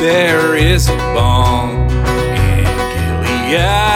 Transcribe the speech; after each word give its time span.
There 0.00 0.56
is 0.56 0.88
a 0.88 0.96
balm 0.96 1.76
in 1.90 2.64
Gilead 2.64 3.89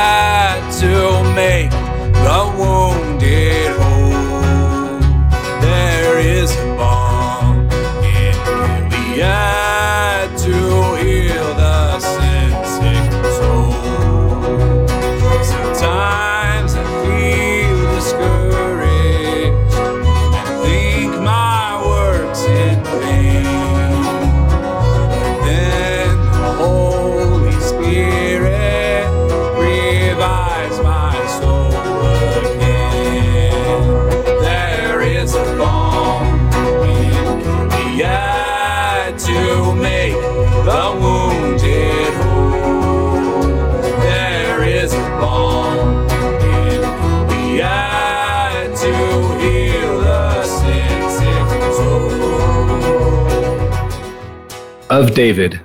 Of 54.94 55.12
David 55.12 55.60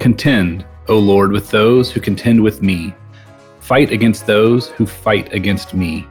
Contend, 0.00 0.66
O 0.88 0.98
Lord, 0.98 1.32
with 1.32 1.48
those 1.48 1.90
who 1.90 1.98
contend 1.98 2.42
with 2.42 2.60
me. 2.60 2.92
Fight 3.60 3.90
against 3.90 4.26
those 4.26 4.68
who 4.68 4.84
fight 4.84 5.32
against 5.32 5.72
me. 5.72 6.06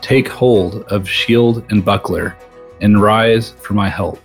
Take 0.00 0.26
hold 0.26 0.82
of 0.88 1.08
shield 1.08 1.64
and 1.70 1.84
buckler, 1.84 2.36
and 2.80 3.00
rise 3.00 3.50
for 3.50 3.74
my 3.74 3.88
help. 3.88 4.20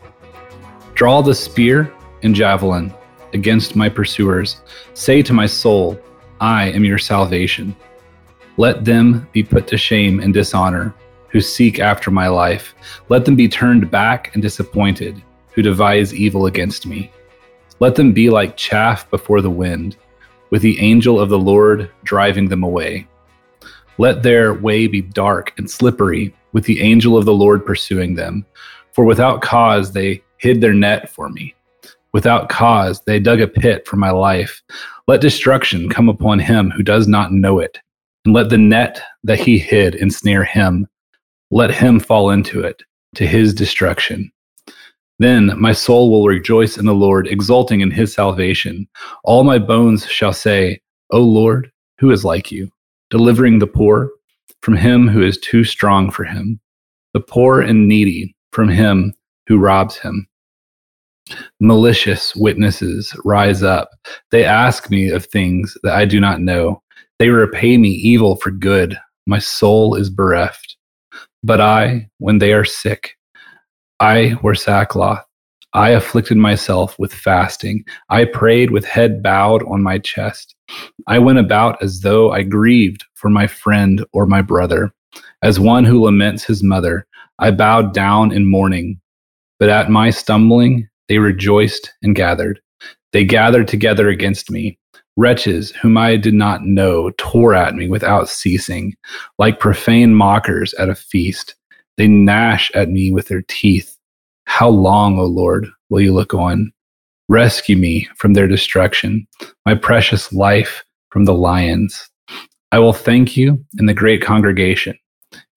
Draw 0.96 1.22
the 1.22 1.36
spear 1.36 1.94
and 2.24 2.34
javelin 2.34 2.92
against 3.34 3.76
my 3.76 3.90
pursuers. 3.90 4.62
Say 4.96 5.22
to 5.22 5.34
my 5.34 5.46
soul, 5.46 6.00
I 6.42 6.72
am 6.72 6.84
your 6.84 6.98
salvation. 6.98 7.76
Let 8.58 8.86
them 8.86 9.30
be 9.32 9.44
put 9.44 9.68
to 9.68 9.78
shame 9.78 10.20
and 10.20 10.34
dishonor 10.34 10.96
who 11.28 11.42
seek 11.42 11.78
after 11.80 12.10
my 12.10 12.28
life. 12.28 12.74
Let 13.10 13.24
them 13.24 13.36
be 13.36 13.48
turned 13.48 13.92
back 13.92 14.34
and 14.34 14.42
disappointed 14.42 15.22
who 15.54 15.62
devise 15.62 16.14
evil 16.14 16.46
against 16.46 16.86
me. 16.86 17.12
Let 17.80 17.96
them 17.96 18.12
be 18.12 18.30
like 18.30 18.58
chaff 18.58 19.10
before 19.10 19.42
the 19.42 19.50
wind, 19.50 19.98
with 20.50 20.62
the 20.62 20.80
angel 20.80 21.20
of 21.20 21.30
the 21.30 21.40
Lord 21.40 21.92
driving 22.04 22.50
them 22.50 22.64
away. 22.64 23.08
Let 23.98 24.24
their 24.24 24.54
way 24.54 24.88
be 24.88 25.02
dark 25.02 25.54
and 25.58 25.70
slippery, 25.70 26.34
with 26.52 26.66
the 26.66 26.82
angel 26.82 27.18
of 27.18 27.26
the 27.26 27.34
Lord 27.34 27.66
pursuing 27.66 28.16
them. 28.16 28.46
For 28.94 29.06
without 29.06 29.42
cause 29.42 29.92
they 29.92 30.24
hid 30.38 30.62
their 30.62 30.74
net 30.74 31.10
for 31.10 31.30
me. 31.30 31.56
Without 32.12 32.50
cause 32.50 33.02
they 33.02 33.20
dug 33.20 33.42
a 33.42 33.48
pit 33.48 33.88
for 33.88 33.96
my 33.96 34.12
life. 34.12 34.62
Let 35.08 35.22
destruction 35.22 35.90
come 35.90 36.10
upon 36.10 36.40
him 36.40 36.70
who 36.72 36.84
does 36.84 37.08
not 37.08 37.32
know 37.32 37.60
it, 37.60 37.80
and 38.26 38.34
let 38.34 38.50
the 38.50 38.58
net 38.58 39.02
that 39.24 39.40
he 39.40 39.58
hid 39.58 39.96
ensnare 39.96 40.44
him. 40.44 40.88
Let 41.50 41.72
him 41.72 42.00
fall 42.00 42.30
into 42.30 42.62
it, 42.62 42.84
to 43.16 43.28
his 43.28 43.54
destruction. 43.54 44.32
Then 45.20 45.52
my 45.60 45.74
soul 45.74 46.10
will 46.10 46.26
rejoice 46.26 46.78
in 46.78 46.86
the 46.86 46.94
Lord, 46.94 47.28
exulting 47.28 47.82
in 47.82 47.92
his 47.92 48.14
salvation. 48.14 48.88
All 49.24 49.44
my 49.44 49.60
bones 49.60 50.06
shall 50.08 50.34
say, 50.34 50.82
O 51.12 51.22
Lord, 51.22 51.72
who 52.00 52.12
is 52.12 52.26
like 52.26 52.52
you, 52.52 52.70
delivering 53.10 53.60
the 53.60 53.68
poor 53.68 54.10
from 54.62 54.76
him 54.76 55.08
who 55.08 55.22
is 55.22 55.38
too 55.38 55.64
strong 55.64 56.10
for 56.10 56.24
him, 56.24 56.60
the 57.14 57.20
poor 57.20 57.62
and 57.62 57.88
needy 57.88 58.36
from 58.52 58.70
him 58.70 59.14
who 59.48 59.60
robs 59.60 59.98
him. 59.98 60.28
Malicious 61.60 62.36
witnesses 62.36 63.16
rise 63.24 63.64
up. 63.64 63.90
They 64.32 64.44
ask 64.44 64.90
me 64.90 65.10
of 65.10 65.26
things 65.26 65.78
that 65.84 65.96
I 65.96 66.06
do 66.06 66.20
not 66.20 66.42
know. 66.42 66.82
They 67.20 67.30
repay 67.30 67.78
me 67.78 67.90
evil 67.90 68.36
for 68.38 68.52
good. 68.52 68.98
My 69.28 69.40
soul 69.40 69.96
is 69.96 70.10
bereft. 70.10 70.76
But 71.44 71.62
I, 71.62 72.10
when 72.18 72.40
they 72.40 72.54
are 72.54 72.66
sick, 72.66 73.18
I 74.04 74.36
wear 74.44 74.54
sackcloth. 74.54 75.24
I 75.72 75.92
afflicted 75.92 76.36
myself 76.36 77.00
with 77.00 77.14
fasting. 77.14 77.86
I 78.10 78.26
prayed 78.26 78.70
with 78.70 78.84
head 78.84 79.24
bowed 79.24 79.64
on 79.64 79.82
my 79.82 79.98
chest. 79.98 80.56
I 81.08 81.20
went 81.20 81.40
about 81.40 81.82
as 81.82 82.02
though 82.02 82.30
I 82.30 82.44
grieved 82.44 83.06
for 83.14 83.30
my 83.30 83.48
friend 83.48 84.04
or 84.12 84.26
my 84.26 84.42
brother. 84.42 84.94
As 85.42 85.58
one 85.58 85.86
who 85.86 86.04
laments 86.04 86.44
his 86.44 86.62
mother, 86.62 87.08
I 87.40 87.52
bowed 87.52 87.94
down 87.94 88.34
in 88.34 88.52
mourning. 88.52 89.00
But 89.58 89.70
at 89.70 89.90
my 89.90 90.10
stumbling, 90.10 90.90
they 91.08 91.20
rejoiced 91.20 91.94
and 92.04 92.14
gathered. 92.14 92.60
They 93.14 93.24
gathered 93.24 93.70
together 93.70 94.10
against 94.10 94.52
me. 94.52 94.78
Wretches 95.16 95.72
whom 95.82 95.98
I 95.98 96.18
did 96.18 96.34
not 96.34 96.66
know 96.66 97.12
tore 97.12 97.54
at 97.54 97.74
me 97.74 97.88
without 97.88 98.28
ceasing, 98.28 98.96
like 99.40 99.62
profane 99.62 100.14
mockers 100.14 100.74
at 100.74 100.90
a 100.90 100.96
feast. 100.96 101.56
They 101.98 102.08
gnash 102.08 102.72
at 102.74 102.90
me 102.90 103.12
with 103.12 103.28
their 103.28 103.44
teeth. 103.48 103.93
How 104.46 104.70
long, 104.70 105.18
O 105.20 105.26
Lord, 105.26 105.68
will 105.90 106.02
you 106.02 106.14
look 106.14 106.34
on? 106.34 106.72
Rescue 107.30 107.78
me 107.78 108.08
from 108.18 108.34
their 108.34 108.48
destruction, 108.48 109.28
my 109.66 109.76
precious 109.76 110.32
life 110.34 110.84
from 111.10 111.26
the 111.26 111.34
lions. 111.34 112.10
I 112.72 112.80
will 112.80 112.94
thank 112.94 113.38
you 113.38 113.64
in 113.80 113.86
the 113.86 113.94
great 113.94 114.22
congregation. 114.22 114.98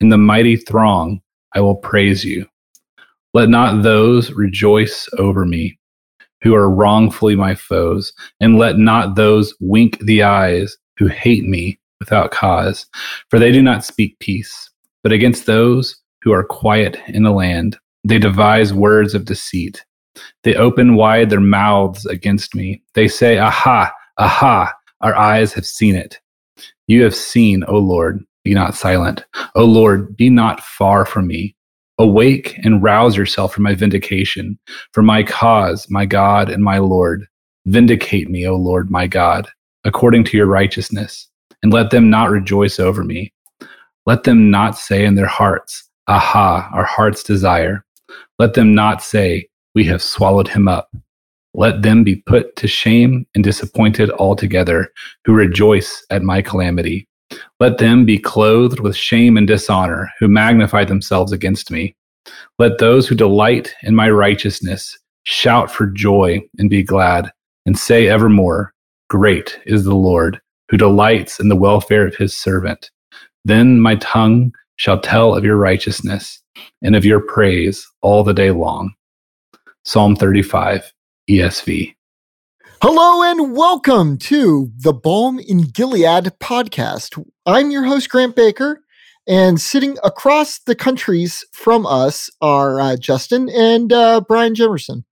In 0.00 0.10
the 0.10 0.18
mighty 0.18 0.56
throng, 0.56 1.20
I 1.54 1.60
will 1.60 1.76
praise 1.76 2.24
you. 2.24 2.46
Let 3.34 3.48
not 3.48 3.82
those 3.82 4.30
rejoice 4.32 5.08
over 5.18 5.44
me 5.44 5.78
who 6.42 6.54
are 6.54 6.70
wrongfully 6.70 7.34
my 7.34 7.54
foes, 7.54 8.12
and 8.40 8.58
let 8.58 8.78
not 8.78 9.16
those 9.16 9.54
wink 9.60 9.98
the 10.00 10.22
eyes 10.22 10.76
who 10.98 11.06
hate 11.08 11.44
me 11.44 11.78
without 11.98 12.30
cause, 12.30 12.86
for 13.30 13.38
they 13.38 13.50
do 13.50 13.62
not 13.62 13.84
speak 13.84 14.18
peace, 14.20 14.70
but 15.02 15.12
against 15.12 15.46
those 15.46 15.96
who 16.22 16.32
are 16.32 16.44
quiet 16.44 17.00
in 17.08 17.22
the 17.22 17.32
land. 17.32 17.76
They 18.06 18.20
devise 18.20 18.72
words 18.72 19.16
of 19.16 19.24
deceit. 19.24 19.84
They 20.44 20.54
open 20.54 20.94
wide 20.94 21.28
their 21.28 21.40
mouths 21.40 22.06
against 22.06 22.54
me. 22.54 22.80
They 22.94 23.08
say, 23.08 23.38
Aha, 23.38 23.92
aha, 24.16 24.72
our 25.00 25.16
eyes 25.16 25.52
have 25.54 25.66
seen 25.66 25.96
it. 25.96 26.20
You 26.86 27.02
have 27.02 27.16
seen, 27.16 27.64
O 27.66 27.78
Lord, 27.78 28.24
be 28.44 28.54
not 28.54 28.76
silent. 28.76 29.24
O 29.56 29.64
Lord, 29.64 30.16
be 30.16 30.30
not 30.30 30.60
far 30.60 31.04
from 31.04 31.26
me. 31.26 31.56
Awake 31.98 32.56
and 32.62 32.80
rouse 32.80 33.16
yourself 33.16 33.52
for 33.52 33.62
my 33.62 33.74
vindication, 33.74 34.56
for 34.92 35.02
my 35.02 35.24
cause, 35.24 35.88
my 35.90 36.06
God 36.06 36.48
and 36.48 36.62
my 36.62 36.78
Lord. 36.78 37.26
Vindicate 37.64 38.30
me, 38.30 38.46
O 38.46 38.54
Lord, 38.54 38.88
my 38.88 39.08
God, 39.08 39.48
according 39.82 40.22
to 40.24 40.36
your 40.36 40.46
righteousness, 40.46 41.28
and 41.60 41.72
let 41.72 41.90
them 41.90 42.08
not 42.08 42.30
rejoice 42.30 42.78
over 42.78 43.02
me. 43.02 43.32
Let 44.04 44.22
them 44.22 44.48
not 44.48 44.78
say 44.78 45.04
in 45.04 45.16
their 45.16 45.26
hearts, 45.26 45.82
Aha, 46.06 46.70
our 46.72 46.84
heart's 46.84 47.24
desire. 47.24 47.82
Let 48.38 48.54
them 48.54 48.74
not 48.74 49.02
say, 49.02 49.48
We 49.74 49.84
have 49.84 50.02
swallowed 50.02 50.48
him 50.48 50.68
up. 50.68 50.90
Let 51.54 51.82
them 51.82 52.04
be 52.04 52.16
put 52.16 52.54
to 52.56 52.68
shame 52.68 53.26
and 53.34 53.42
disappointed 53.42 54.10
altogether, 54.10 54.88
who 55.24 55.32
rejoice 55.32 56.04
at 56.10 56.22
my 56.22 56.42
calamity. 56.42 57.08
Let 57.60 57.78
them 57.78 58.04
be 58.04 58.18
clothed 58.18 58.80
with 58.80 58.94
shame 58.94 59.36
and 59.36 59.46
dishonor, 59.46 60.10
who 60.18 60.28
magnify 60.28 60.84
themselves 60.84 61.32
against 61.32 61.70
me. 61.70 61.96
Let 62.58 62.78
those 62.78 63.08
who 63.08 63.14
delight 63.14 63.74
in 63.82 63.94
my 63.94 64.10
righteousness 64.10 64.96
shout 65.24 65.70
for 65.70 65.86
joy 65.86 66.40
and 66.58 66.68
be 66.68 66.82
glad, 66.82 67.32
and 67.64 67.78
say 67.78 68.08
evermore, 68.08 68.72
Great 69.08 69.58
is 69.66 69.84
the 69.84 69.94
Lord, 69.94 70.40
who 70.70 70.76
delights 70.76 71.40
in 71.40 71.48
the 71.48 71.56
welfare 71.56 72.06
of 72.06 72.16
his 72.16 72.36
servant. 72.36 72.90
Then 73.44 73.80
my 73.80 73.96
tongue 73.96 74.52
shall 74.76 75.00
tell 75.00 75.34
of 75.34 75.44
your 75.44 75.56
righteousness 75.56 76.42
and 76.82 76.96
of 76.96 77.04
your 77.04 77.20
praise 77.20 77.86
all 78.02 78.24
the 78.24 78.34
day 78.34 78.50
long. 78.50 78.92
Psalm 79.84 80.16
35, 80.16 80.92
ESV. 81.30 81.94
Hello 82.82 83.22
and 83.22 83.56
welcome 83.56 84.18
to 84.18 84.70
the 84.76 84.92
Balm 84.92 85.38
in 85.38 85.62
Gilead 85.62 86.24
podcast. 86.40 87.24
I'm 87.46 87.70
your 87.70 87.84
host, 87.84 88.10
Grant 88.10 88.36
Baker, 88.36 88.82
and 89.26 89.60
sitting 89.60 89.96
across 90.04 90.58
the 90.58 90.74
countries 90.74 91.44
from 91.52 91.86
us 91.86 92.28
are 92.40 92.80
uh, 92.80 92.96
Justin 92.96 93.48
and 93.48 93.92
uh, 93.92 94.20
Brian 94.28 94.54
Jemerson. 94.54 95.04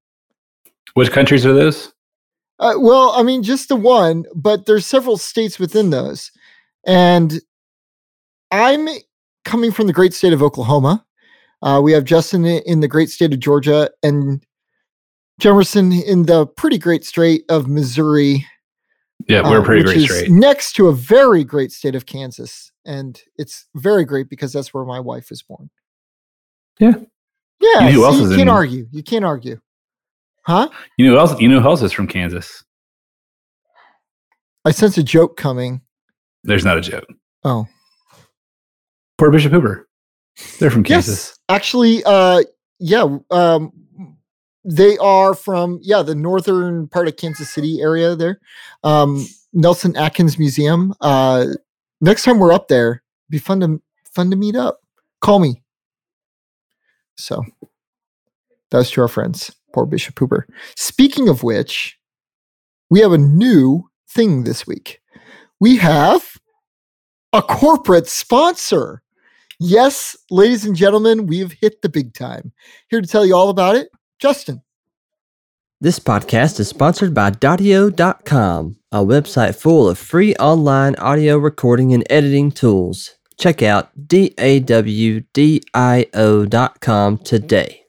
Which 0.94 1.11
countries 1.11 1.47
are 1.47 1.55
those? 1.55 1.93
Uh, 2.58 2.75
well, 2.79 3.11
I 3.17 3.23
mean, 3.23 3.43
just 3.43 3.69
the 3.69 3.76
one, 3.76 4.25
but 4.35 4.67
there's 4.67 4.87
several 4.87 5.17
states 5.17 5.58
within 5.58 5.90
those. 5.90 6.31
And 6.87 7.40
I'm 8.50 8.88
coming 9.44 9.73
from 9.73 9.87
the 9.87 9.93
great 9.93 10.14
state 10.14 10.32
of 10.32 10.43
Oklahoma. 10.43 11.05
Uh, 11.64 11.81
we 11.81 11.93
have 11.93 12.05
Justin 12.05 12.44
in 12.44 12.81
the 12.81 12.88
great 12.88 13.11
state 13.11 13.32
of 13.32 13.40
Georgia, 13.40 13.90
and 14.02 14.44
Jefferson 15.40 15.93
in 15.93 16.26
the 16.26 16.46
pretty 16.46 16.78
great 16.78 17.05
state 17.05 17.44
of 17.49 17.66
Missouri. 17.66 18.46
Yeah, 19.28 19.49
we're 19.49 19.61
uh, 19.61 19.64
pretty 19.64 19.82
which 19.82 20.08
great 20.08 20.25
is. 20.25 20.31
Next 20.31 20.75
to 20.75 20.88
a 20.88 20.93
very 20.93 21.43
great 21.43 21.72
state 21.72 21.94
of 21.94 22.06
Kansas. 22.06 22.70
And 22.84 23.20
it's 23.37 23.66
very 23.75 24.05
great 24.05 24.28
because 24.28 24.52
that's 24.52 24.75
where 24.75 24.84
my 24.84 25.00
wife 25.00 25.31
was 25.31 25.43
born. 25.43 25.70
Yeah. 26.78 26.94
Yeah. 27.61 27.88
You 27.88 27.99
know 27.99 28.05
else 28.05 28.19
you 28.19 28.28
can't 28.28 28.40
in- 28.40 28.49
argue. 28.49 28.87
You 28.90 29.02
can't 29.02 29.25
argue. 29.25 29.61
Huh? 30.43 30.69
You 30.99 31.06
know 31.06 31.12
who 31.12 31.19
else? 31.19 31.40
You 31.40 31.49
know 31.49 31.61
who 31.61 31.69
else 31.69 31.81
is 31.81 31.93
from 31.93 32.06
Kansas? 32.06 32.62
I 34.66 34.72
sense 34.72 34.99
a 34.99 35.02
joke 35.02 35.38
coming. 35.38 35.81
There's 36.43 36.64
not 36.64 36.76
a 36.76 36.82
joke. 36.82 37.06
Oh. 37.44 37.66
Poor 39.16 39.31
Bishop 39.31 39.52
Hooper. 39.52 39.88
They're 40.59 40.71
from 40.71 40.85
Kansas. 40.85 41.29
Yes. 41.31 41.39
Actually, 41.49 42.03
uh 42.05 42.43
yeah, 42.79 43.19
um 43.31 43.73
they 44.65 44.97
are 44.99 45.35
from 45.35 45.79
yeah, 45.83 46.03
the 46.03 46.15
northern 46.15 46.89
part 46.89 47.09
of 47.09 47.17
Kansas 47.17 47.51
City 47.51 47.81
area 47.81 48.15
there. 48.17 48.41
Um 48.83 49.27
Nelson 49.53 49.97
Atkins 49.97 50.39
Museum. 50.39 50.95
Uh 51.01 51.47
next 52.01 52.23
time 52.25 52.39
we're 52.39 52.53
up 52.53 52.69
there, 52.69 53.03
be 53.31 53.39
fun 53.39 53.61
to 53.61 53.81
fun 54.13 54.31
to 54.31 54.37
meet 54.37 54.57
up. 54.57 54.81
Call 55.21 55.39
me. 55.39 55.63
So 57.17 57.45
that's 58.71 58.91
to 58.93 59.03
our 59.03 59.09
friends. 59.09 59.55
Poor 59.73 59.87
Bishop 59.87 60.19
Hooper. 60.19 60.47
Speaking 60.77 61.29
of 61.29 61.43
which, 61.43 61.99
we 62.91 63.01
have 63.01 63.13
a 63.13 63.19
new 63.19 63.89
thing 64.09 64.45
this 64.45 64.67
week. 64.67 65.01
We 65.61 65.77
have 65.77 66.37
a 67.33 67.43
corporate 67.43 68.09
sponsor. 68.09 69.03
Yes, 69.66 70.14
ladies 70.31 70.66
and 70.66 70.76
gentlemen, 70.76 71.26
we've 71.26 71.52
hit 71.52 71.81
the 71.81 71.88
big 71.88 72.12
time. 72.12 72.52
Here 72.90 73.00
to 73.00 73.06
tell 73.06 73.25
you 73.25 73.34
all 73.34 73.49
about 73.49 73.76
it, 73.76 73.88
Justin. 74.19 74.61
This 75.81 75.99
podcast 75.99 76.61
is 76.61 76.69
sponsored 76.69 77.14
by 77.14 77.31
Daudio.com, 77.31 78.76
a 78.93 78.99
website 78.99 79.56
full 79.56 79.88
of 79.88 79.96
free 79.99 80.34
online 80.37 80.96
audio 80.96 81.38
recording 81.38 81.94
and 81.94 82.05
editing 82.11 82.52
tools. 82.52 83.14
Check 83.40 83.62
out 83.62 83.88
DAWDIO.com 84.06 84.38
today. 87.19 87.81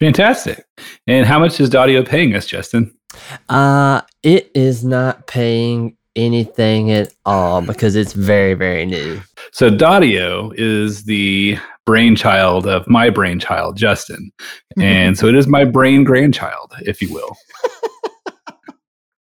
Fantastic. 0.00 0.64
And 1.06 1.26
how 1.26 1.38
much 1.38 1.60
is 1.60 1.68
Daudio 1.68 2.08
paying 2.08 2.34
us, 2.34 2.46
Justin? 2.46 2.94
Uh, 3.50 4.00
it 4.22 4.50
is 4.54 4.82
not 4.86 5.26
paying 5.26 5.97
anything 6.18 6.90
at 6.90 7.14
all 7.24 7.62
because 7.62 7.94
it's 7.96 8.12
very, 8.12 8.54
very 8.54 8.84
new. 8.84 9.20
So 9.52 9.70
Daudio 9.70 10.52
is 10.56 11.04
the 11.04 11.58
brainchild 11.86 12.66
of 12.66 12.86
my 12.88 13.08
brainchild, 13.08 13.76
Justin. 13.76 14.30
And 14.78 15.16
so 15.16 15.26
it 15.26 15.34
is 15.34 15.46
my 15.46 15.64
brain 15.64 16.04
grandchild, 16.04 16.74
if 16.82 17.00
you 17.00 17.12
will. 17.12 17.36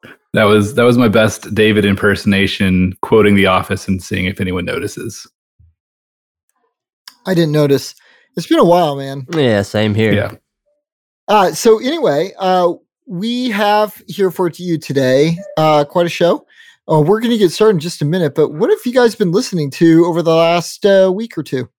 that 0.34 0.46
was 0.46 0.74
that 0.76 0.84
was 0.84 0.98
my 0.98 1.08
best 1.08 1.54
David 1.54 1.86
impersonation, 1.86 2.94
quoting 3.02 3.36
The 3.36 3.46
Office 3.46 3.88
and 3.88 4.02
seeing 4.02 4.26
if 4.26 4.42
anyone 4.42 4.66
notices. 4.66 5.28
I 7.26 7.34
didn't 7.36 7.52
notice. 7.52 7.94
It's 8.36 8.48
been 8.48 8.60
a 8.60 8.66
while, 8.66 8.96
man. 8.96 9.28
Yeah, 9.34 9.62
same 9.62 9.94
here. 9.94 10.14
Yeah. 10.14 10.32
Uh, 11.28 11.52
so 11.52 11.80
anyway, 11.80 12.32
uh, 12.40 12.74
we 13.06 13.50
have 13.50 14.02
here 14.08 14.32
for 14.32 14.50
you 14.50 14.78
today 14.78 15.38
uh, 15.58 15.84
quite 15.84 16.06
a 16.06 16.10
show. 16.10 16.46
Uh, 16.92 17.02
we're 17.02 17.20
going 17.20 17.32
to 17.32 17.38
get 17.38 17.52
started 17.52 17.76
in 17.76 17.80
just 17.80 18.02
a 18.02 18.06
minute, 18.06 18.34
but 18.34 18.50
what 18.54 18.70
have 18.70 18.80
you 18.86 18.94
guys 18.94 19.14
been 19.16 19.32
listening 19.32 19.70
to 19.72 20.06
over 20.06 20.22
the 20.22 20.34
last 20.34 20.86
uh, 20.86 21.12
week 21.14 21.38
or 21.38 21.44
two? 21.44 21.70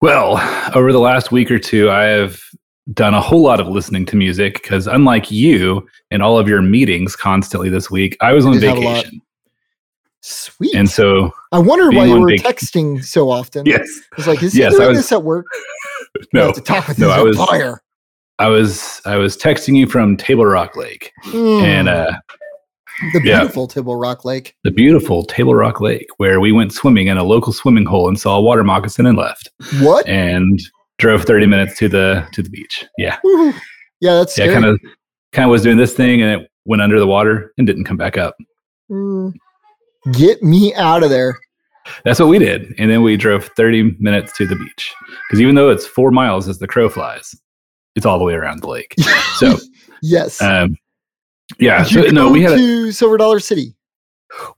Well, 0.00 0.38
over 0.74 0.92
the 0.92 0.98
last 1.00 1.30
week 1.30 1.50
or 1.50 1.58
two, 1.58 1.90
I 1.90 2.04
have 2.04 2.40
done 2.92 3.14
a 3.14 3.20
whole 3.20 3.42
lot 3.42 3.60
of 3.60 3.68
listening 3.68 4.06
to 4.06 4.16
music 4.16 4.54
because, 4.54 4.86
unlike 4.86 5.30
you 5.30 5.86
and 6.10 6.22
all 6.22 6.38
of 6.38 6.48
your 6.48 6.62
meetings 6.62 7.14
constantly 7.14 7.68
this 7.68 7.90
week, 7.90 8.16
I 8.20 8.32
was 8.32 8.46
on 8.46 8.54
a 8.54 8.74
lot. 8.74 8.74
vacation. 9.04 9.20
Sweet. 10.22 10.74
And 10.74 10.88
so, 10.90 11.30
I 11.52 11.58
wondered 11.58 11.94
why 11.94 12.06
you 12.06 12.18
were 12.20 12.30
vac- 12.30 12.40
texting 12.56 13.02
so 13.04 13.30
often. 13.30 13.64
yes, 13.66 13.86
I 14.12 14.16
was 14.16 14.26
like, 14.26 14.42
is 14.42 14.52
he 14.54 14.60
Yes, 14.60 14.74
I 14.74 14.78
doing 14.78 14.88
was- 14.90 14.98
this 14.98 15.12
at 15.12 15.22
work? 15.22 15.46
I 16.16 16.20
no, 16.32 16.46
have 16.46 16.54
to 16.56 16.60
talk 16.60 16.88
with 16.88 16.98
no, 16.98 17.08
his 17.08 17.16
I 17.16 17.22
was- 17.22 17.38
employer. 17.38 17.82
I 18.38 18.48
was 18.48 19.02
I 19.04 19.16
was 19.16 19.36
texting 19.36 19.76
you 19.76 19.86
from 19.86 20.16
Table 20.16 20.46
Rock 20.46 20.74
Lake 20.74 21.12
and 21.26 21.88
Mm, 21.88 21.88
uh, 21.88 22.18
the 23.12 23.20
yeah. 23.24 23.40
beautiful 23.40 23.66
Tibble 23.66 23.96
Rock 23.96 24.24
Lake. 24.24 24.54
the 24.64 24.70
beautiful 24.70 25.24
Table 25.24 25.54
Rock 25.54 25.80
Lake, 25.80 26.06
where 26.18 26.40
we 26.40 26.52
went 26.52 26.72
swimming 26.72 27.06
in 27.08 27.16
a 27.16 27.24
local 27.24 27.52
swimming 27.52 27.86
hole 27.86 28.08
and 28.08 28.18
saw 28.18 28.36
a 28.36 28.40
water 28.40 28.64
moccasin 28.64 29.06
and 29.06 29.16
left, 29.18 29.48
What? 29.80 30.06
and 30.08 30.60
drove 30.98 31.24
thirty 31.24 31.46
minutes 31.46 31.78
to 31.78 31.88
the 31.88 32.26
to 32.32 32.42
the 32.42 32.50
beach. 32.50 32.84
Yeah, 32.98 33.18
Woo-hoo. 33.24 33.58
Yeah, 34.00 34.14
that's 34.14 34.36
yeah, 34.38 34.52
kind 34.52 34.64
of 34.64 34.80
kind 35.32 35.44
of 35.44 35.50
was 35.50 35.62
doing 35.62 35.76
this 35.76 35.94
thing 35.94 36.22
and 36.22 36.42
it 36.42 36.50
went 36.64 36.82
under 36.82 36.98
the 36.98 37.06
water 37.06 37.52
and 37.58 37.66
didn't 37.66 37.84
come 37.84 37.96
back 37.96 38.16
up. 38.18 38.36
Mm. 38.90 39.32
Get 40.12 40.42
me 40.42 40.74
out 40.74 41.02
of 41.02 41.10
there. 41.10 41.38
That's 42.04 42.20
what 42.20 42.28
we 42.28 42.38
did, 42.38 42.74
and 42.78 42.90
then 42.90 43.02
we 43.02 43.16
drove 43.16 43.48
thirty 43.56 43.96
minutes 43.98 44.36
to 44.36 44.46
the 44.46 44.56
beach 44.56 44.94
because 45.28 45.40
even 45.40 45.54
though 45.54 45.70
it's 45.70 45.86
four 45.86 46.10
miles 46.10 46.48
as 46.48 46.58
the 46.58 46.66
crow 46.66 46.88
flies, 46.88 47.34
it's 47.96 48.06
all 48.06 48.18
the 48.18 48.24
way 48.24 48.34
around 48.34 48.60
the 48.62 48.68
lake. 48.68 48.94
So, 49.36 49.56
yes. 50.02 50.42
um, 50.42 50.76
yeah, 51.58 51.82
so, 51.82 52.02
no, 52.02 52.30
we 52.30 52.42
had 52.42 52.52
a, 52.52 52.56
to 52.56 52.92
Silver 52.92 53.16
Dollar 53.16 53.40
City. 53.40 53.74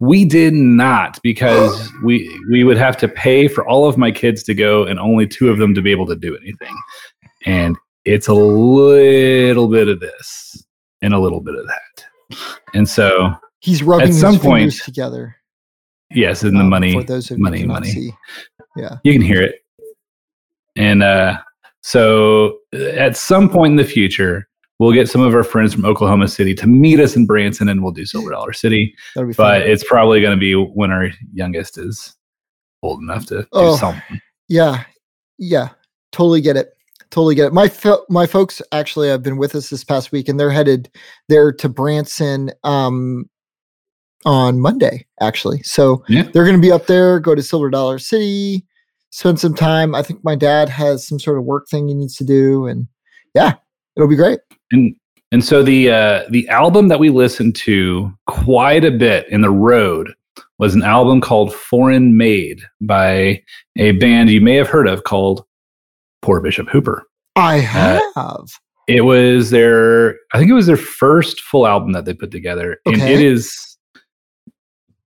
We 0.01 0.25
did 0.25 0.53
not 0.53 1.19
because 1.23 1.91
we 2.05 2.29
we 2.51 2.65
would 2.65 2.77
have 2.77 2.97
to 2.99 3.09
pay 3.09 3.49
for 3.49 3.67
all 3.67 3.89
of 3.89 3.97
my 3.97 4.11
kids 4.11 4.43
to 4.45 4.55
go 4.55 4.85
and 4.85 4.99
only 4.99 5.27
two 5.27 5.49
of 5.49 5.59
them 5.59 5.75
to 5.75 5.83
be 5.83 5.91
able 5.91 6.07
to 6.07 6.17
do 6.17 6.37
anything. 6.37 6.75
And 7.47 7.77
it's 8.05 8.29
a 8.29 8.35
little 8.35 9.69
bit 9.69 9.89
of 9.89 10.01
this 10.01 10.65
and 11.01 11.15
a 11.15 11.19
little 11.19 11.41
bit 11.41 11.55
of 11.55 11.67
that. 11.67 12.39
And 12.75 12.89
so, 12.89 13.33
He's 13.61 13.83
rubbing 13.83 14.03
At 14.05 14.09
his 14.09 14.21
some 14.21 14.39
fingers 14.39 14.81
point- 14.81 14.85
together. 14.85 15.37
yes, 16.11 16.43
and 16.43 16.57
the 16.57 16.61
um, 16.61 16.69
money 16.69 16.93
For 16.95 17.05
those 17.05 17.31
money, 17.33 17.65
money. 17.65 17.89
see. 17.91 18.13
Yeah. 18.77 18.97
you 19.05 19.13
can 19.13 19.23
hear 19.23 19.41
it. 19.43 19.57
And 20.77 21.03
uh 21.03 21.39
so 21.83 22.59
at 22.73 23.17
some 23.17 23.49
point 23.51 23.73
in 23.73 23.77
the 23.77 23.85
future, 23.85 24.49
we'll 24.83 24.93
get 24.93 25.09
some 25.09 25.21
of 25.23 25.35
our 25.35 25.45
friends 25.45 25.73
from 25.73 25.85
Oklahoma 25.85 26.27
City 26.29 26.55
to 26.57 26.67
meet 26.67 26.99
us 27.01 27.15
in 27.17 27.25
Branson 27.25 27.69
and 27.69 27.83
we'll 27.83 27.93
do 27.93 28.05
Silver 28.05 28.31
Dollar 28.31 28.53
City. 28.53 28.95
That'll 29.15 29.33
fun. 29.33 29.61
But 29.61 29.69
it's 29.69 29.85
probably 29.85 30.21
going 30.21 30.35
to 30.37 30.41
be 30.41 30.55
when 30.55 30.91
our 30.91 31.09
youngest 31.33 31.79
is 31.79 32.15
old 32.83 33.01
enough 33.01 33.27
to 33.27 33.43
do 33.43 33.49
Oh. 33.53 33.77
something. 33.77 34.21
Yeah, 34.49 34.85
yeah, 35.39 35.69
totally 36.11 36.41
get 36.41 36.57
it. 36.57 36.71
Totally 37.11 37.35
get 37.35 37.47
it. 37.47 37.53
My 37.53 37.69
fo- 37.69 38.05
my 38.09 38.27
folks 38.27 38.61
actually 38.73 39.09
have 39.09 39.23
been 39.23 39.37
with 39.37 39.55
us 39.55 39.69
this 39.71 39.85
past 39.85 40.13
week, 40.13 40.29
and 40.29 40.41
they're 40.41 40.51
headed 40.51 40.91
there 41.29 41.53
to 41.53 41.69
Branson 41.69 42.51
um, 42.65 43.29
on 44.25 44.61
Monday. 44.61 45.07
Actually, 45.21 45.63
so 45.63 46.03
Yeah. 46.09 46.23
they're 46.33 46.45
going 46.45 46.57
to 46.57 46.61
be 46.63 46.73
up 46.73 46.87
there. 46.87 47.21
Go 47.21 47.35
to 47.35 47.43
Silver 47.43 47.69
Dollar 47.71 47.99
City, 47.99 48.67
spend 49.11 49.39
some 49.39 49.55
time. 49.55 49.95
I 49.95 50.03
think 50.03 50.25
my 50.25 50.35
dad 50.35 50.69
has 50.71 51.07
some 51.07 51.19
sort 51.21 51.39
of 51.39 51.45
work 51.45 51.69
thing 51.69 51.87
he 51.89 51.95
needs 51.95 52.17
to 52.17 52.25
do, 52.25 52.67
and 52.67 52.87
yeah, 53.35 53.55
it'll 53.95 54.09
be 54.09 54.17
great. 54.17 54.41
And 54.73 54.95
and 55.31 55.45
so 55.45 55.63
the 55.63 55.91
uh, 55.91 56.25
the 56.31 56.49
album 56.49 56.89
that 56.89 56.99
we 56.99 57.09
listened 57.11 57.55
to 57.57 58.13
quite 58.27 58.85
a 58.85 58.91
bit 58.91 59.27
in 59.29 59.41
the 59.41 59.51
road 59.51 60.13
was 60.59 60.75
an 60.75 60.83
album 60.83 61.21
called 61.21 61.55
Foreign 61.55 62.17
Made 62.17 62.63
by 62.81 63.43
a 63.79 63.93
band 63.93 64.31
you 64.31 64.41
may 64.41 64.57
have 64.57 64.69
heard 64.69 64.87
of 64.89 65.05
called 65.05 65.45
Poor 66.21 66.41
Bishop 66.41 66.69
Hooper. 66.69 67.07
I 67.37 67.61
Uh, 67.61 68.01
have. 68.15 68.49
It 68.89 69.03
was 69.03 69.51
their 69.51 70.17
I 70.35 70.39
think 70.39 70.51
it 70.51 70.55
was 70.55 70.67
their 70.67 70.77
first 70.77 71.41
full 71.41 71.67
album 71.67 71.93
that 71.93 72.05
they 72.05 72.15
put 72.15 72.31
together, 72.31 72.79
and 72.85 73.01
it 73.01 73.21
is 73.21 73.79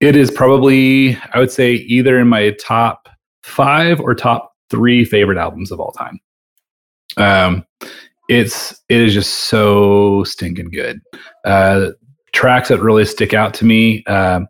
it 0.01 0.17
is 0.17 0.31
probably 0.31 1.17
I 1.33 1.39
would 1.39 1.53
say 1.53 1.75
either 1.75 2.19
in 2.19 2.29
my 2.29 2.51
top 2.61 3.09
five 3.45 4.01
or 4.01 4.15
top 4.15 4.55
three 4.71 5.05
favorite 5.05 5.39
albums 5.39 5.71
of 5.71 5.79
all 5.79 5.93
time. 5.93 6.19
Um, 7.17 7.65
it's 8.29 8.73
it 8.89 9.01
is 9.01 9.15
just 9.15 9.49
so 9.49 10.25
stinking 10.25 10.71
good. 10.71 11.01
Uh, 11.45 11.91
tracks 12.33 12.69
that 12.69 12.81
really 12.83 13.05
stick 13.05 13.33
out 13.35 13.55
to 13.55 13.65
me. 13.65 14.05
Um, 14.05 14.47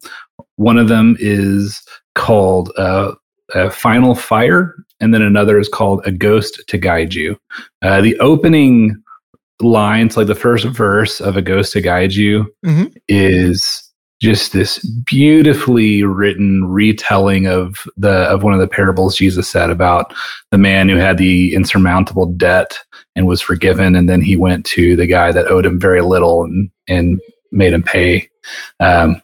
one 0.56 0.78
of 0.78 0.88
them 0.88 1.16
is 1.20 1.80
called 2.14 2.72
uh, 2.78 3.12
uh, 3.54 3.70
"Final 3.70 4.14
Fire," 4.14 4.74
and 5.00 5.12
then 5.12 5.22
another 5.22 5.58
is 5.58 5.68
called 5.68 6.00
"A 6.06 6.12
Ghost 6.12 6.62
to 6.66 6.78
Guide 6.78 7.14
You." 7.14 7.38
Uh, 7.82 8.00
the 8.00 8.18
opening 8.20 9.02
lines, 9.60 10.16
like 10.16 10.26
the 10.26 10.34
first 10.34 10.66
verse 10.66 11.20
of 11.20 11.36
"A 11.36 11.42
Ghost 11.42 11.72
to 11.74 11.80
Guide 11.80 12.12
You," 12.14 12.52
Mhm. 12.64 12.92
is 13.08 13.82
just 14.22 14.54
this 14.54 14.78
beautifully 15.04 16.02
written 16.02 16.64
retelling 16.64 17.46
of 17.46 17.76
the 17.98 18.10
of 18.30 18.42
one 18.42 18.54
of 18.54 18.60
the 18.60 18.66
parables 18.66 19.14
Jesus 19.14 19.46
said 19.46 19.68
about 19.68 20.14
the 20.50 20.56
man 20.58 20.88
who 20.88 20.96
had 20.96 21.18
the 21.18 21.54
insurmountable 21.54 22.24
debt 22.24 22.78
and 23.16 23.26
was 23.26 23.40
forgiven, 23.40 23.96
and 23.96 24.08
then 24.08 24.20
he 24.20 24.36
went 24.36 24.64
to 24.66 24.94
the 24.94 25.06
guy 25.06 25.32
that 25.32 25.48
owed 25.48 25.66
him 25.66 25.80
very 25.80 26.02
little 26.02 26.44
and 26.44 26.70
and 26.86 27.20
made 27.50 27.72
him 27.72 27.82
pay. 27.82 28.28
Um, 28.78 29.20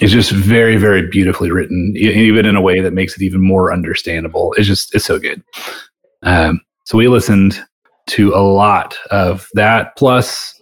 it's 0.00 0.12
just 0.12 0.32
very 0.32 0.76
very 0.76 1.06
beautifully 1.06 1.52
written, 1.52 1.92
even 1.96 2.46
in 2.46 2.56
a 2.56 2.60
way 2.62 2.80
that 2.80 2.92
makes 2.94 3.14
it 3.14 3.22
even 3.22 3.40
more 3.40 3.72
understandable. 3.72 4.54
It's 4.56 4.66
just 4.66 4.94
it's 4.94 5.04
so 5.04 5.20
good. 5.20 5.42
Um, 6.22 6.60
so 6.84 6.98
we 6.98 7.06
listened 7.06 7.60
to 8.08 8.34
a 8.34 8.42
lot 8.42 8.96
of 9.10 9.48
that 9.54 9.96
plus 9.96 10.58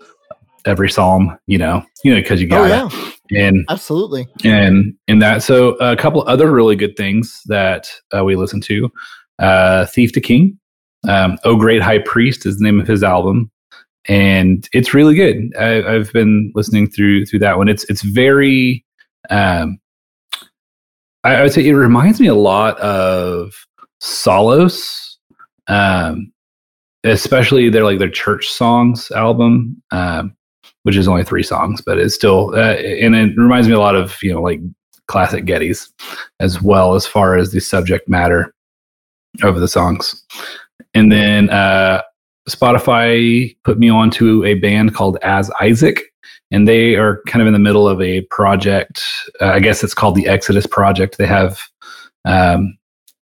every 0.67 0.91
psalm 0.91 1.39
you 1.47 1.57
know 1.57 1.83
you 2.05 2.15
know 2.15 2.21
because 2.21 2.41
you 2.43 2.47
Oh 2.51 2.69
got 2.69 2.69
yeah, 2.69 2.89
it 2.93 3.15
and 3.47 3.65
absolutely. 3.71 4.27
and 4.45 4.95
in 5.09 5.21
that 5.21 5.43
so 5.43 5.71
a 5.77 5.97
couple 5.97 6.23
other 6.29 6.51
really 6.53 6.77
good 6.77 6.97
things 6.97 7.41
that 7.47 7.89
uh, 8.15 8.23
we 8.25 8.37
listened 8.37 8.63
to 8.65 8.91
uh 9.39 9.87
thief 9.87 10.13
to 10.13 10.21
king 10.21 10.59
um 11.09 11.39
oh 11.45 11.57
great 11.57 11.83
high 11.83 11.99
priest 11.99 12.47
is 12.47 12.59
the 12.59 12.65
name 12.65 12.81
of 12.81 12.87
his 12.87 13.03
album 13.03 13.51
and 14.09 14.69
it's 14.73 14.95
really 14.95 15.15
good 15.15 15.53
I, 15.59 15.83
i've 15.83 16.13
been 16.13 16.53
listening 16.55 16.89
through 16.89 17.27
through 17.27 17.41
that 17.41 17.59
one 17.59 17.69
it's 17.69 17.85
it's 17.85 18.03
very 18.03 18.85
um 19.29 19.79
I, 21.23 21.37
I 21.37 21.43
would 21.43 21.53
say 21.53 21.67
it 21.67 21.75
reminds 21.75 22.21
me 22.21 22.27
a 22.27 22.35
lot 22.35 22.79
of 22.81 23.53
solos 24.01 25.19
um 25.69 26.33
especially 27.05 27.69
their 27.71 27.85
like 27.85 27.99
their 27.99 28.11
church 28.11 28.49
songs 28.49 29.11
album 29.11 29.83
um 29.91 30.37
which 30.83 30.97
is 30.97 31.09
only 31.09 31.25
three 31.25 31.43
songs, 31.43 31.83
but 31.85 31.99
it's 31.99 32.15
still, 32.15 32.55
uh, 32.55 32.75
and 32.75 33.15
it 33.15 33.37
reminds 33.37 33.69
me 33.69 33.75
a 33.75 33.81
lot 33.81 33.97
of, 33.97 34.17
you 34.23 34.33
know, 34.33 34.41
like 34.41 34.61
classic 35.09 35.45
Gettys 35.45 35.89
as 36.39 36.63
well 36.63 36.95
as 36.95 37.07
far 37.07 37.37
as 37.37 37.53
the 37.53 37.61
subject 37.61 38.09
matter 38.09 38.55
of 39.43 39.61
the 39.61 39.69
songs. 39.69 40.25
And 40.95 41.11
then 41.11 41.51
uh, 41.51 42.03
Spotify 42.49 43.57
put 43.65 43.79
me 43.79 43.89
on 43.89 44.11
to 44.13 44.45
a 44.45 44.55
band 44.55 44.95
called 44.95 45.19
As 45.23 45.51
Isaac, 45.61 46.01
and 46.51 46.67
they 46.67 46.97
are 46.97 47.23
kind 47.27 47.41
of 47.41 47.47
in 47.47 47.53
the 47.53 47.59
middle 47.59 47.89
of 47.89 48.01
a 48.01 48.23
project. 48.23 49.03
Uh, 49.41 49.47
I 49.47 49.61
guess 49.61 49.85
it's 49.85 49.95
called 49.95 50.17
the 50.17 50.27
Exodus 50.27 50.67
Project. 50.67 51.19
They 51.19 51.27
have 51.27 51.61
um, 52.25 52.77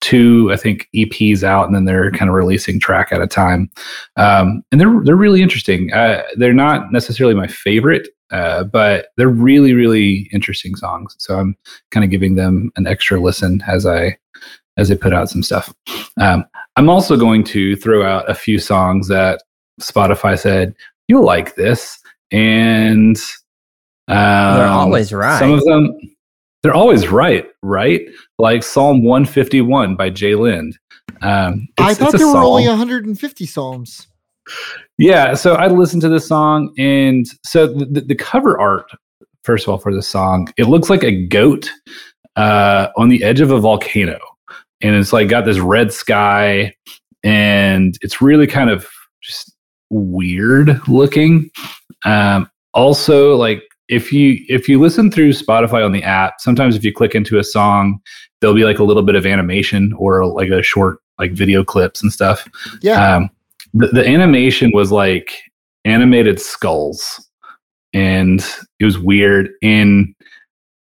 two, 0.02 0.52
I 0.52 0.58
think, 0.58 0.88
EPs 0.96 1.44
out, 1.44 1.68
and 1.68 1.76
then 1.76 1.86
they're 1.86 2.12
kind 2.12 2.30
of 2.30 2.36
releasing 2.36 2.80
track 2.80 3.12
at 3.12 3.22
a 3.22 3.28
time. 3.28 3.70
Um, 4.18 4.64
and 4.72 4.82
they're 4.82 5.02
they're 5.04 5.16
really 5.16 5.42
interesting. 5.42 5.94
Uh, 5.94 6.24
they're 6.36 6.54
not 6.54 6.92
necessarily 6.92 7.36
my 7.36 7.48
favorite, 7.48 8.10
uh, 8.32 8.64
but 8.66 9.08
they're 9.18 9.30
really 9.30 9.74
really 9.74 10.30
interesting 10.34 10.76
songs. 10.76 11.16
So 11.20 11.38
I'm 11.38 11.56
kind 11.92 12.04
of 12.04 12.10
giving 12.10 12.36
them 12.36 12.72
an 12.76 12.88
extra 12.88 13.20
listen 13.20 13.64
as 13.68 13.86
I 13.86 14.18
as 14.78 14.90
I 14.90 14.96
put 14.96 15.14
out 15.14 15.30
some 15.30 15.44
stuff. 15.44 15.74
Um, 16.20 16.46
I'm 16.76 16.90
also 16.90 17.18
going 17.18 17.44
to 17.46 17.76
throw 17.76 18.06
out 18.06 18.30
a 18.30 18.36
few 18.36 18.60
songs 18.60 19.08
that 19.10 19.44
Spotify 19.80 20.40
said 20.40 20.76
you'll 21.08 21.26
like 21.26 21.56
this, 21.56 22.00
and 22.32 23.18
um, 24.08 24.58
They're 24.58 24.68
always 24.68 25.14
right. 25.14 25.40
Some 25.40 25.54
of 25.54 25.64
them, 25.64 25.96
they're 26.64 26.74
always 26.74 27.08
right, 27.08 27.48
right? 27.62 28.02
Like 28.40 28.64
Psalm 28.64 29.04
151 29.04 29.96
by 29.96 30.10
Jay 30.10 30.36
Lind. 30.36 30.78
Um, 31.22 31.68
I 31.78 31.94
thought 31.94 32.14
it's 32.14 32.16
a 32.16 32.18
there 32.20 32.28
were 32.28 32.38
only 32.38 32.68
150 32.68 33.46
psalms. 33.46 34.08
Yeah, 34.98 35.34
so 35.34 35.56
I 35.56 35.68
listened 35.68 36.02
to 36.04 36.10
this 36.10 36.28
song, 36.28 36.74
and 36.78 37.26
so 37.46 37.68
the, 37.68 37.86
the, 37.86 38.02
the 38.02 38.16
cover 38.16 38.60
art, 38.60 38.92
first 39.44 39.66
of 39.66 39.70
all, 39.70 39.78
for 39.78 39.94
the 39.94 40.02
song, 40.02 40.48
it 40.58 40.66
looks 40.66 40.90
like 40.90 41.04
a 41.04 41.26
goat 41.28 41.70
uh, 42.36 42.88
on 42.98 43.10
the 43.10 43.24
edge 43.24 43.40
of 43.40 43.52
a 43.52 43.60
volcano, 43.60 44.20
and 44.82 44.96
it's 44.96 45.14
like 45.14 45.30
got 45.30 45.46
this 45.46 45.60
red 45.60 45.94
sky, 45.94 46.74
and 47.24 47.98
it's 48.02 48.22
really 48.22 48.48
kind 48.48 48.70
of 48.70 48.88
just 49.22 49.54
weird 49.90 50.80
looking. 50.88 51.50
Um, 52.06 52.50
also, 52.74 53.36
like 53.36 53.64
if 53.90 54.12
you 54.14 54.38
if 54.48 54.68
you 54.70 54.80
listen 54.80 55.12
through 55.12 55.32
Spotify 55.32 55.86
on 55.86 55.92
the 55.92 56.04
app, 56.04 56.36
sometimes 56.40 56.76
if 56.76 56.84
you 56.84 56.94
click 56.94 57.16
into 57.16 57.38
a 57.40 57.44
song, 57.44 58.00
there'll 58.40 58.56
be 58.56 58.64
like 58.66 58.80
a 58.80 58.84
little 58.84 59.04
bit 59.04 59.16
of 59.16 59.26
animation 59.26 59.94
or 59.98 60.26
like 60.26 60.50
a 60.50 60.62
short 60.64 61.00
like 61.20 61.34
video 61.34 61.64
clips 61.64 62.02
and 62.02 62.12
stuff 62.12 62.48
Yeah. 62.82 63.16
um, 63.18 63.30
the, 63.76 63.88
the 63.88 64.08
animation 64.08 64.72
was 64.74 64.92
like 64.92 65.32
animated 65.86 66.42
skulls 66.42 67.30
and 67.94 68.44
it 68.80 68.86
was 68.86 68.98
weird 68.98 69.50
and 69.62 70.16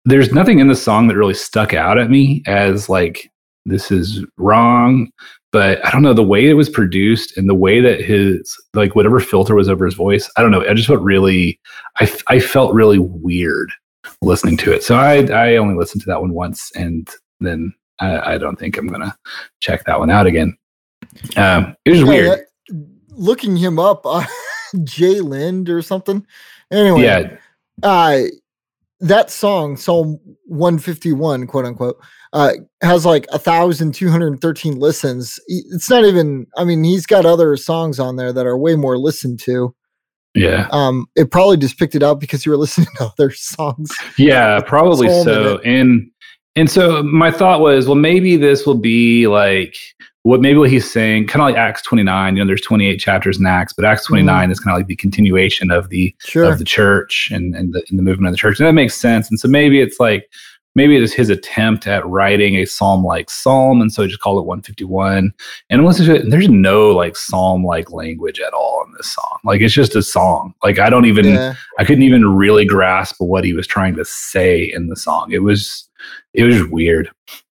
there's 0.07 0.33
nothing 0.33 0.59
in 0.59 0.69
the 0.69 0.75
song 0.75 1.09
that 1.09 1.16
really 1.16 1.35
stuck 1.35 1.75
out 1.75 1.99
at 1.99 2.09
me 2.11 2.42
as 2.47 2.88
like 2.88 3.30
this 3.67 3.90
is 3.90 4.25
wrong 4.38 5.11
but 5.52 5.85
i 5.87 5.90
don't 5.90 6.02
know 6.02 6.12
the 6.14 6.23
way 6.23 6.47
it 6.49 6.55
was 6.55 6.69
produced 6.71 7.37
and 7.37 7.49
the 7.49 7.55
way 7.55 7.81
that 7.81 8.00
his 8.00 8.57
like 8.75 8.95
whatever 8.97 9.21
filter 9.21 9.55
was 9.55 9.69
over 9.69 9.85
his 9.85 9.95
voice 9.95 10.31
i 10.37 10.43
don't 10.43 10.50
know 10.50 10.64
i 10.69 10.75
just 10.75 10.88
felt 10.88 11.00
really 11.02 11.61
I 11.99 12.11
I 12.29 12.40
felt 12.40 12.73
really 12.75 12.99
weird 12.99 13.71
listening 14.23 14.57
to 14.59 14.73
it. 14.73 14.83
So 14.83 14.97
i 14.97 15.17
i 15.26 15.57
only 15.57 15.75
listened 15.75 16.00
to 16.02 16.07
that 16.07 16.21
one 16.21 16.33
once 16.33 16.71
and 16.75 17.09
then 17.40 17.73
i, 18.00 18.35
I 18.35 18.38
don't 18.38 18.59
think 18.59 18.76
i'm 18.79 18.87
gonna 18.88 19.14
check 19.61 19.85
that 19.85 19.99
one 19.99 20.11
out 20.11 20.26
again. 20.26 20.57
Um 21.37 21.76
it 21.85 21.90
was 21.90 22.00
Yeah, 22.00 22.07
weird. 22.07 22.26
that- 22.38 22.47
looking 23.12 23.57
him 23.57 23.79
up, 23.79 24.07
uh, 24.07 24.25
Jay 24.85 25.21
Lind 25.21 25.69
or 25.69 25.83
something. 25.83 26.25
Anyway, 26.71 27.02
Yeah, 27.02 27.37
uh, 27.83 28.21
that 29.00 29.31
song, 29.31 29.76
Psalm 29.76 30.19
151, 30.47 31.47
quote 31.47 31.64
unquote, 31.67 31.97
uh, 32.33 32.53
has 32.83 33.05
like 33.05 33.27
a 33.33 33.39
thousand 33.39 33.95
two 33.95 34.11
hundred 34.11 34.29
and 34.29 34.41
thirteen 34.41 34.79
listens. 34.79 35.39
It's 35.49 35.91
not 35.91 36.05
even. 36.05 36.47
I 36.57 36.65
mean, 36.65 36.85
he's 36.85 37.07
got 37.07 37.27
other 37.27 37.57
songs 37.57 37.99
on 37.99 38.17
there 38.17 38.33
that 38.33 38.47
are 38.47 38.57
way 38.59 38.77
more 38.77 38.99
listened 38.99 39.41
to. 39.41 39.75
yeah, 40.35 40.69
Um, 40.71 41.07
it 41.17 41.31
probably 41.33 41.57
just 41.57 41.79
picked 41.79 41.95
it 41.97 42.03
up 42.03 42.21
because 42.21 42.47
you 42.47 42.53
were 42.53 42.59
listening 42.65 42.87
to 42.99 43.05
other 43.07 43.31
songs. 43.33 43.91
yeah, 44.19 44.61
probably 44.67 45.09
so. 45.25 45.59
And 45.65 46.09
and 46.57 46.71
so 46.71 47.03
my 47.03 47.31
thought 47.31 47.61
was, 47.61 47.87
well, 47.87 47.95
maybe 47.97 48.37
this 48.37 48.67
will 48.67 48.79
be 48.79 49.27
like 49.27 49.75
what 50.23 50.41
maybe 50.41 50.59
what 50.59 50.69
he's 50.71 50.91
saying, 50.91 51.27
kind 51.27 51.41
of 51.43 51.47
like 51.49 51.57
Acts 51.57 51.83
twenty 51.83 52.03
nine. 52.05 52.37
You 52.37 52.45
know, 52.45 52.47
there's 52.47 52.61
twenty 52.61 52.87
eight 52.87 52.99
chapters 53.01 53.39
in 53.41 53.47
Acts, 53.47 53.73
but 53.73 53.85
Acts 53.85 54.07
twenty 54.07 54.23
nine 54.23 54.51
is 54.53 54.61
kind 54.61 54.75
of 54.75 54.79
like 54.79 54.87
the 54.87 54.97
continuation 54.97 55.71
of 55.73 55.89
the 55.89 56.15
Sure. 56.21 56.45
of 56.45 56.59
the 56.59 56.65
church 56.65 57.29
and 57.33 57.55
and 57.57 57.73
the, 57.73 57.83
and 57.91 57.99
the 57.99 58.03
movement 58.03 58.29
of 58.29 58.33
the 58.35 58.39
church, 58.39 58.61
and 58.61 58.67
that 58.69 58.73
makes 58.75 58.95
sense. 58.95 59.29
And 59.31 59.41
so 59.41 59.49
maybe 59.49 59.81
it's 59.81 59.99
like 59.99 60.29
maybe 60.75 60.97
it 60.97 61.03
is 61.03 61.12
his 61.12 61.31
attempt 61.31 61.87
at 61.87 62.07
writing 62.07 62.57
a 62.57 62.65
psalm 62.65 63.05
like 63.05 63.31
psalm, 63.31 63.81
and 63.81 63.93
so 63.93 64.03
he 64.03 64.09
just 64.09 64.21
called 64.21 64.39
it 64.39 64.47
151. 64.47 65.33
And 65.69 65.81
I'm 65.81 65.93
to 65.93 66.15
it, 66.15 66.23
and 66.23 66.33
there's 66.33 66.49
no 66.49 66.91
like 66.91 67.17
psalm 67.17 67.65
like 67.65 67.91
language 67.91 68.41
at 68.41 68.53
all 68.53 68.85
in 68.87 68.93
this 68.97 69.12
song. 69.12 69.39
Like 69.45 69.61
it's 69.61 69.75
just 69.75 69.97
a 69.97 70.03
song. 70.03 70.55
Like 70.62 70.79
I 70.79 70.91
don't 70.91 71.07
even 71.07 71.27
yeah. 71.27 71.55
I 71.79 71.85
couldn't 71.85 72.05
even 72.05 72.37
really 72.37 72.65
grasp 72.65 73.17
what 73.19 73.45
he 73.45 73.53
was 73.53 73.67
trying 73.67 73.97
to 73.97 74.05
say 74.05 74.62
in 74.62 74.89
the 74.89 74.97
song. 74.97 75.33
It 75.33 75.43
was 75.43 75.89
it 76.35 76.45
was 76.45 76.65
weird. 76.67 77.11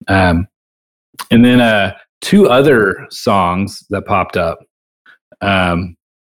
Um, 0.07 0.47
and 1.31 1.43
then 1.43 1.59
uh, 1.59 1.97
two 2.21 2.47
other 2.49 3.07
songs 3.09 3.85
that 3.89 4.05
popped 4.05 4.37
up. 4.37 4.59
Um, 5.41 5.95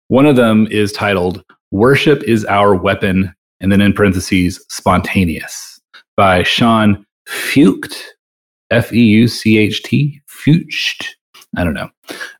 one 0.08 0.26
of 0.26 0.36
them 0.36 0.66
is 0.70 0.92
titled 0.92 1.44
"Worship 1.70 2.22
is 2.22 2.44
Our 2.46 2.74
Weapon," 2.74 3.34
and 3.60 3.70
then 3.70 3.80
in 3.80 3.92
parentheses, 3.92 4.64
"Spontaneous" 4.68 5.77
by 6.18 6.42
Sean 6.42 7.06
Feucht, 7.28 7.94
F 8.70 8.92
E 8.92 9.00
U 9.00 9.28
C 9.28 9.56
H 9.56 9.82
T, 9.84 10.20
Feucht. 10.28 11.06
I 11.56 11.64
don't 11.64 11.74
know. 11.74 11.88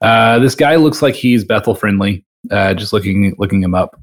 Uh, 0.03 0.41
this 0.41 0.57
guy 0.57 0.77
looks 0.77 1.01
like 1.01 1.15
he's 1.15 1.45
Bethel 1.45 1.75
friendly. 1.75 2.25
Uh, 2.51 2.75
just 2.75 2.93
looking 2.93 3.35
looking 3.39 3.63
him 3.63 3.75
up. 3.75 3.99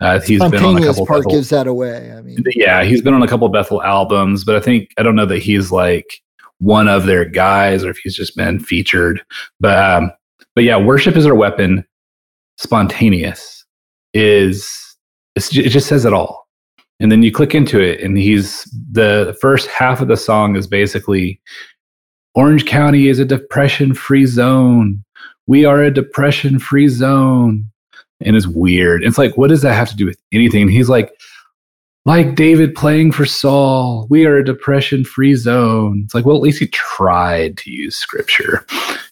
Uh, 0.00 0.20
he's 0.20 0.40
been 0.40 0.64
on 0.64 0.82
a 0.82 0.84
couple 0.84 1.06
part 1.06 1.20
Bethel, 1.20 1.32
gives 1.32 1.48
that 1.50 1.66
away. 1.66 2.12
I 2.12 2.20
mean, 2.20 2.44
yeah, 2.54 2.82
he's 2.82 3.00
been 3.00 3.14
on 3.14 3.22
a 3.22 3.28
couple 3.28 3.48
Bethel 3.48 3.82
albums, 3.82 4.44
but 4.44 4.56
I 4.56 4.60
think 4.60 4.90
I 4.98 5.02
don't 5.02 5.14
know 5.14 5.26
that 5.26 5.38
he's 5.38 5.70
like 5.70 6.20
one 6.58 6.88
of 6.88 7.06
their 7.06 7.24
guys 7.24 7.84
or 7.84 7.90
if 7.90 7.98
he's 7.98 8.16
just 8.16 8.36
been 8.36 8.58
featured. 8.58 9.22
But 9.60 9.78
um, 9.78 10.10
but 10.54 10.64
yeah, 10.64 10.76
worship 10.76 11.16
is 11.16 11.24
our 11.24 11.34
weapon. 11.34 11.86
Spontaneous 12.58 13.64
is 14.12 14.96
it's, 15.36 15.56
it 15.56 15.68
just 15.70 15.86
says 15.86 16.04
it 16.04 16.12
all. 16.12 16.48
And 17.00 17.10
then 17.10 17.22
you 17.22 17.32
click 17.32 17.54
into 17.54 17.80
it, 17.80 18.00
and 18.00 18.18
he's 18.18 18.64
the 18.92 19.36
first 19.40 19.66
half 19.68 20.00
of 20.00 20.08
the 20.08 20.16
song 20.16 20.54
is 20.54 20.66
basically 20.66 21.40
Orange 22.34 22.66
County 22.66 23.08
is 23.08 23.18
a 23.18 23.24
depression 23.24 23.94
free 23.94 24.26
zone. 24.26 25.02
We 25.46 25.64
are 25.64 25.82
a 25.82 25.92
depression 25.92 26.58
free 26.58 26.88
zone. 26.88 27.64
And 28.22 28.36
it's 28.36 28.46
weird. 28.46 29.02
It's 29.02 29.16
like, 29.16 29.38
what 29.38 29.48
does 29.48 29.62
that 29.62 29.74
have 29.74 29.88
to 29.88 29.96
do 29.96 30.04
with 30.04 30.20
anything? 30.30 30.62
And 30.62 30.70
he's 30.70 30.90
like, 30.90 31.10
like 32.04 32.34
David 32.34 32.74
playing 32.74 33.12
for 33.12 33.24
Saul, 33.24 34.06
we 34.10 34.26
are 34.26 34.36
a 34.36 34.44
depression 34.44 35.04
free 35.04 35.34
zone. 35.34 36.02
It's 36.04 36.14
like, 36.14 36.26
well, 36.26 36.36
at 36.36 36.42
least 36.42 36.58
he 36.58 36.66
tried 36.68 37.56
to 37.58 37.70
use 37.70 37.96
scripture. 37.96 38.66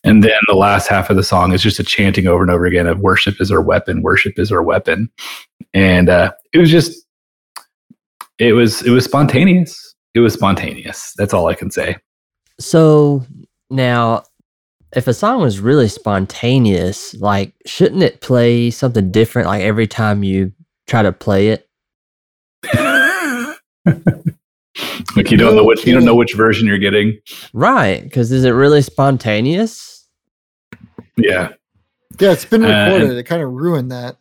And 0.05 0.23
then 0.23 0.39
the 0.47 0.55
last 0.55 0.89
half 0.89 1.09
of 1.09 1.17
the 1.17 1.23
song 1.23 1.53
is 1.53 1.63
just 1.63 1.79
a 1.79 1.85
chanting 1.85 2.27
over 2.27 2.43
and 2.43 2.51
over 2.51 2.67
again 2.67 2.87
of 2.87 3.01
worship 3.01 3.41
is 3.41 3.51
our 3.51 3.63
weapon, 3.63 4.03
worship 4.03 4.39
is 4.39 4.53
our 4.53 4.63
weapon. 4.63 5.11
And 5.73 6.09
uh, 6.09 6.33
it 6.53 6.59
was 6.59 6.71
just, 6.71 7.07
it 8.39 8.53
was, 8.53 8.83
it 8.83 8.91
was 8.91 9.05
spontaneous. 9.05 9.95
It 10.15 10.21
was 10.21 10.35
spontaneous. 10.35 11.13
That's 11.17 11.33
all 11.35 11.47
I 11.49 11.55
can 11.55 11.71
say. 11.71 11.97
So 12.61 13.25
now, 13.71 14.25
if 14.97 15.07
a 15.07 15.15
song 15.15 15.41
was 15.43 15.61
really 15.61 15.89
spontaneous, 15.89 17.15
like 17.15 17.53
shouldn't 17.67 18.03
it 18.03 18.21
play 18.21 18.71
something 18.71 19.11
different 19.13 19.47
like 19.49 19.63
every 19.63 19.87
time 19.87 20.23
you 20.25 20.53
try 20.87 21.03
to 21.03 21.13
play 21.13 21.49
it? 21.49 21.69
like 25.17 25.31
you 25.31 25.37
don't 25.37 25.55
know 25.57 25.65
which 25.65 25.87
you 25.87 25.93
don't 25.95 26.05
know 26.05 26.15
which 26.15 26.35
version 26.35 26.67
you're 26.67 26.79
getting. 26.79 27.19
Right, 27.53 28.03
because 28.03 28.33
is 28.33 28.45
it 28.45 28.51
really 28.51 28.83
spontaneous? 28.83 30.07
Yeah. 31.17 31.53
Yeah, 32.19 32.33
it's 32.33 32.45
been 32.45 32.65
Uh, 32.65 32.87
recorded. 32.93 33.17
it 33.19 33.25
kind 33.25 33.43
of 33.43 33.51
ruined 33.53 33.93
that. 33.93 34.17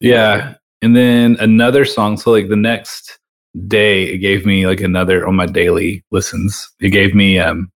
Yeah. 0.00 0.54
And 0.82 0.96
then 0.96 1.36
another 1.40 1.84
song. 1.84 2.16
So 2.16 2.30
like 2.30 2.48
the 2.48 2.56
next 2.56 3.18
day 3.66 4.04
it 4.04 4.18
gave 4.18 4.46
me 4.46 4.66
like 4.66 4.80
another 4.80 5.26
on 5.26 5.34
my 5.34 5.46
daily 5.46 6.04
listens. 6.10 6.70
It 6.80 6.90
gave 6.90 7.14
me 7.14 7.38
um 7.38 7.70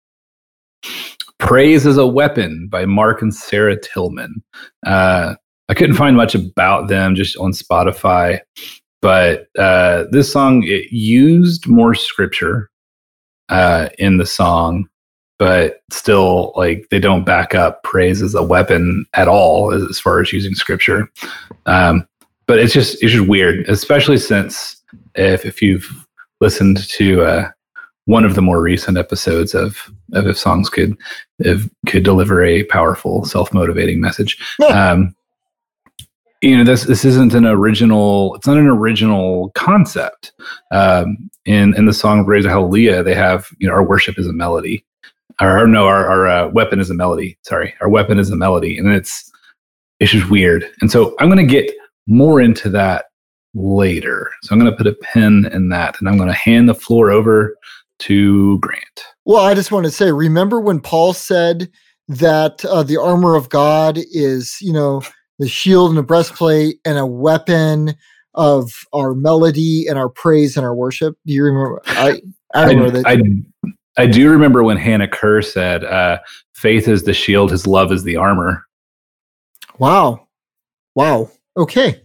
Praise 1.38 1.86
as 1.86 1.98
a 1.98 2.06
Weapon 2.06 2.68
by 2.70 2.86
Mark 2.86 3.20
and 3.20 3.34
Sarah 3.34 3.78
Tillman. 3.78 4.42
Uh 4.86 5.34
I 5.68 5.74
couldn't 5.74 5.96
find 5.96 6.16
much 6.16 6.34
about 6.34 6.88
them 6.88 7.14
just 7.14 7.36
on 7.38 7.52
Spotify, 7.52 8.40
but 9.02 9.48
uh 9.58 10.04
this 10.10 10.32
song 10.32 10.62
it 10.64 10.92
used 10.92 11.66
more 11.66 11.94
scripture 11.94 12.70
uh 13.48 13.88
in 13.98 14.18
the 14.18 14.26
song, 14.26 14.88
but 15.38 15.82
still 15.90 16.52
like 16.54 16.86
they 16.90 17.00
don't 17.00 17.24
back 17.24 17.54
up 17.54 17.82
praise 17.82 18.22
as 18.22 18.34
a 18.34 18.42
weapon 18.42 19.06
at 19.14 19.26
all 19.26 19.72
as, 19.72 19.82
as 19.90 19.98
far 19.98 20.20
as 20.20 20.32
using 20.32 20.54
scripture. 20.54 21.10
Um 21.66 22.06
but 22.46 22.58
it's 22.58 22.74
just 22.74 23.02
it's 23.02 23.12
just 23.12 23.26
weird, 23.28 23.68
especially 23.68 24.18
since 24.18 24.82
if 25.14 25.44
if 25.44 25.62
you've 25.62 26.06
listened 26.40 26.88
to 26.88 27.22
uh, 27.22 27.50
one 28.06 28.24
of 28.24 28.34
the 28.34 28.42
more 28.42 28.60
recent 28.60 28.98
episodes 28.98 29.54
of 29.54 29.90
of 30.12 30.26
if 30.26 30.38
songs 30.38 30.68
could 30.68 30.96
if 31.38 31.68
could 31.86 32.02
deliver 32.02 32.44
a 32.44 32.64
powerful 32.64 33.24
self 33.24 33.52
motivating 33.52 34.00
message. 34.00 34.38
um, 34.72 35.14
you 36.42 36.56
know 36.56 36.64
this 36.64 36.84
this 36.84 37.04
isn't 37.04 37.34
an 37.34 37.46
original 37.46 38.34
it's 38.34 38.46
not 38.46 38.58
an 38.58 38.66
original 38.66 39.50
concept. 39.54 40.32
Um, 40.70 41.30
in 41.46 41.74
in 41.76 41.86
the 41.86 41.92
song 41.92 42.24
praise 42.24 42.44
hallelujah 42.44 43.02
they 43.02 43.14
have 43.14 43.48
you 43.58 43.68
know 43.68 43.74
our 43.74 43.84
worship 43.84 44.18
is 44.18 44.26
a 44.26 44.32
melody. 44.32 44.84
Or, 45.40 45.64
or 45.64 45.66
no 45.66 45.86
our, 45.86 46.06
our 46.08 46.28
uh, 46.28 46.48
weapon 46.48 46.78
is 46.78 46.90
a 46.90 46.94
melody. 46.94 47.38
Sorry 47.42 47.74
our 47.80 47.88
weapon 47.88 48.18
is 48.18 48.30
a 48.30 48.36
melody 48.36 48.78
and 48.78 48.92
it's 48.92 49.30
it's 50.00 50.12
just 50.12 50.30
weird. 50.30 50.70
And 50.80 50.90
so 50.90 51.14
i'm 51.18 51.28
going 51.28 51.46
to 51.46 51.50
get 51.50 51.70
more 52.06 52.40
into 52.40 52.68
that 52.68 53.06
later. 53.54 54.30
So 54.42 54.52
I'm 54.52 54.58
going 54.58 54.70
to 54.70 54.76
put 54.76 54.86
a 54.86 54.94
pin 55.12 55.46
in 55.52 55.68
that 55.70 55.96
and 55.98 56.08
I'm 56.08 56.16
going 56.16 56.28
to 56.28 56.34
hand 56.34 56.68
the 56.68 56.74
floor 56.74 57.10
over 57.10 57.56
to 58.00 58.58
Grant. 58.58 59.04
Well, 59.24 59.44
I 59.44 59.54
just 59.54 59.72
want 59.72 59.86
to 59.86 59.90
say, 59.90 60.10
remember 60.12 60.60
when 60.60 60.80
Paul 60.80 61.12
said 61.12 61.70
that 62.08 62.64
uh, 62.64 62.82
the 62.82 63.00
armor 63.00 63.34
of 63.34 63.48
God 63.48 63.98
is, 64.12 64.58
you 64.60 64.72
know, 64.72 65.02
the 65.38 65.48
shield 65.48 65.90
and 65.90 65.98
the 65.98 66.02
breastplate 66.02 66.78
and 66.84 66.98
a 66.98 67.06
weapon 67.06 67.94
of 68.34 68.72
our 68.92 69.14
melody 69.14 69.86
and 69.86 69.98
our 69.98 70.08
praise 70.08 70.56
and 70.56 70.66
our 70.66 70.74
worship? 70.74 71.16
Do 71.24 71.32
you 71.32 71.44
remember? 71.44 71.80
I 71.86 72.20
I 72.54 72.64
remember 72.64 72.90
that. 73.02 73.06
I, 73.06 73.72
I 73.96 74.06
do 74.06 74.28
remember 74.28 74.64
when 74.64 74.76
Hannah 74.76 75.08
Kerr 75.08 75.40
said, 75.40 75.84
uh, 75.84 76.18
faith 76.54 76.88
is 76.88 77.04
the 77.04 77.14
shield, 77.14 77.52
his 77.52 77.66
love 77.66 77.92
is 77.92 78.02
the 78.02 78.16
armor. 78.16 78.64
Wow. 79.78 80.26
Wow. 80.94 81.30
Okay. 81.56 82.03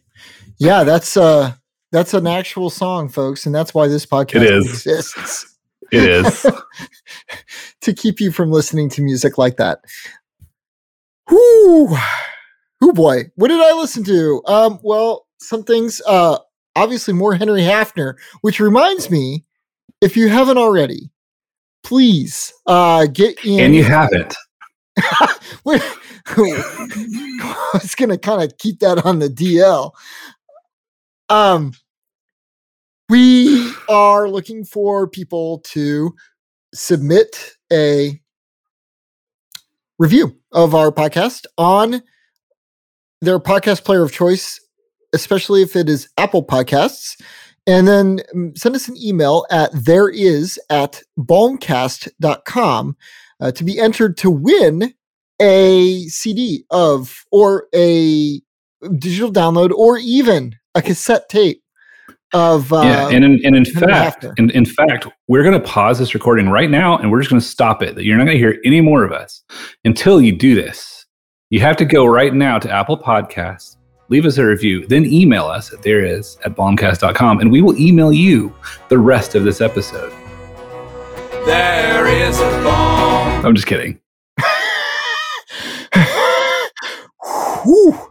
Yeah, 0.60 0.84
that's 0.84 1.16
uh 1.18 1.54
that's 1.92 2.14
an 2.14 2.28
actual 2.28 2.70
song, 2.70 3.10
folks, 3.10 3.46
and 3.46 3.56
that's 3.56 3.74
why 3.74 3.88
this 3.88 4.06
podcast 4.06 4.44
It 4.44 4.54
is. 4.54 4.68
exists. 4.68 5.58
It 5.92 6.04
is. 6.04 6.46
to 7.82 7.94
keep 7.94 8.20
you 8.20 8.32
from 8.32 8.52
listening 8.52 8.90
to 8.90 9.02
music 9.02 9.38
like 9.38 9.58
that. 9.58 9.80
Whoo, 11.32 11.88
whoo 12.80 12.94
boy. 12.94 13.24
What 13.36 13.48
did 13.48 13.60
I 13.60 13.74
listen 13.74 14.04
to? 14.04 14.44
Um, 14.46 14.80
well, 14.84 15.26
some 15.40 15.64
things, 15.64 16.02
uh, 16.06 16.38
obviously 16.76 17.14
more 17.14 17.34
Henry 17.34 17.62
Hafner, 17.62 18.16
which 18.42 18.60
reminds 18.60 19.10
me, 19.10 19.46
if 20.02 20.16
you 20.16 20.28
haven't 20.30 20.58
already, 20.58 21.10
please 21.84 22.54
uh 22.68 23.08
get 23.08 23.44
in 23.46 23.60
and 23.62 23.76
you 23.76 23.84
haven't. 23.84 24.36
I 26.38 27.70
was 27.74 27.96
gonna 27.96 28.18
kind 28.18 28.44
of 28.44 28.58
keep 28.58 28.80
that 28.80 29.06
on 29.06 29.20
the 29.20 29.30
DL. 29.30 29.92
Um, 31.30 31.74
we 33.08 33.72
are 33.88 34.28
looking 34.28 34.64
for 34.66 35.08
people 35.08 35.60
to 35.66 36.16
submit 36.74 37.54
a 37.72 38.20
review 40.00 40.36
of 40.52 40.74
our 40.74 40.92
podcast 40.92 41.46
on 41.58 42.02
their 43.22 43.40
podcast 43.40 43.84
player 43.84 44.04
of 44.04 44.12
choice, 44.12 44.60
especially 45.14 45.62
if 45.62 45.76
it 45.76 45.88
is 45.88 46.10
Apple 46.18 46.44
Podcasts. 46.44 47.22
And 47.68 47.88
then 47.88 48.22
mm, 48.34 48.58
send 48.58 48.76
us 48.76 48.88
an 48.88 48.98
email 48.98 49.46
at 49.52 49.70
there 49.74 50.10
is 50.10 50.60
at 50.72 51.04
balmcast.com 51.20 52.98
uh, 53.40 53.52
to 53.52 53.64
be 53.64 53.80
entered 53.80 54.18
to 54.18 54.32
win 54.32 54.96
a 55.40 56.04
CD 56.08 56.66
of 56.72 57.24
or 57.32 57.68
a 57.76 58.42
digital 58.98 59.32
download 59.32 59.72
or 59.72 60.00
even 60.00 60.59
a 60.76 60.82
cassette 60.82 61.30
tape 61.30 61.62
of 62.34 62.72
uh, 62.72 62.82
yeah, 62.84 63.10
and 63.10 63.26
in, 63.26 63.40
and 63.44 63.56
in 63.56 63.66
fact, 63.66 64.24
Hafner. 64.24 64.34
in, 64.38 64.50
in 64.52 64.66
fact, 64.66 65.08
we're 65.28 65.44
going 65.44 65.60
to 65.60 65.68
pause 65.68 66.00
this 66.00 66.14
recording 66.14 66.50
right 66.50 66.70
now, 66.70 66.98
and 66.98 67.10
we're 67.10 67.20
just 67.20 67.30
going 67.30 67.42
to 67.42 67.48
stop 67.48 67.82
it. 67.82 67.98
You're 67.98 68.18
not 68.18 68.26
going 68.26 68.36
to 68.36 68.40
hear 68.40 68.60
any 68.64 68.82
more 68.82 69.04
of 69.04 69.12
us 69.12 69.44
until 69.84 70.22
you 70.22 70.32
do 70.32 70.56
this. 70.56 71.06
You 71.50 71.60
have 71.62 71.78
to 71.78 71.86
go 71.86 72.06
right 72.06 72.34
now 72.34 72.60
to 72.60 72.70
Apple 72.70 72.98
Podcasts, 72.98 73.78
leave 74.10 74.26
us 74.26 74.38
a 74.38 74.46
review, 74.46 74.86
then 74.86 75.06
email 75.06 75.48
us 75.48 75.74
at 75.74 75.82
there 75.82 76.06
is 76.06 76.38
at 76.46 76.56
balmcast.com, 76.56 77.40
and 77.40 77.52
we 77.52 77.62
will 77.62 77.78
email 77.80 78.14
you 78.14 78.54
the 78.90 79.00
rest 79.00 79.34
of 79.34 79.44
this 79.44 79.62
episode. 79.62 80.14
There 81.46 82.08
is 82.08 82.40
a 82.40 82.64
bomb. 82.64 83.46
I'm 83.46 83.56
just 83.56 83.68
kidding. 83.68 84.00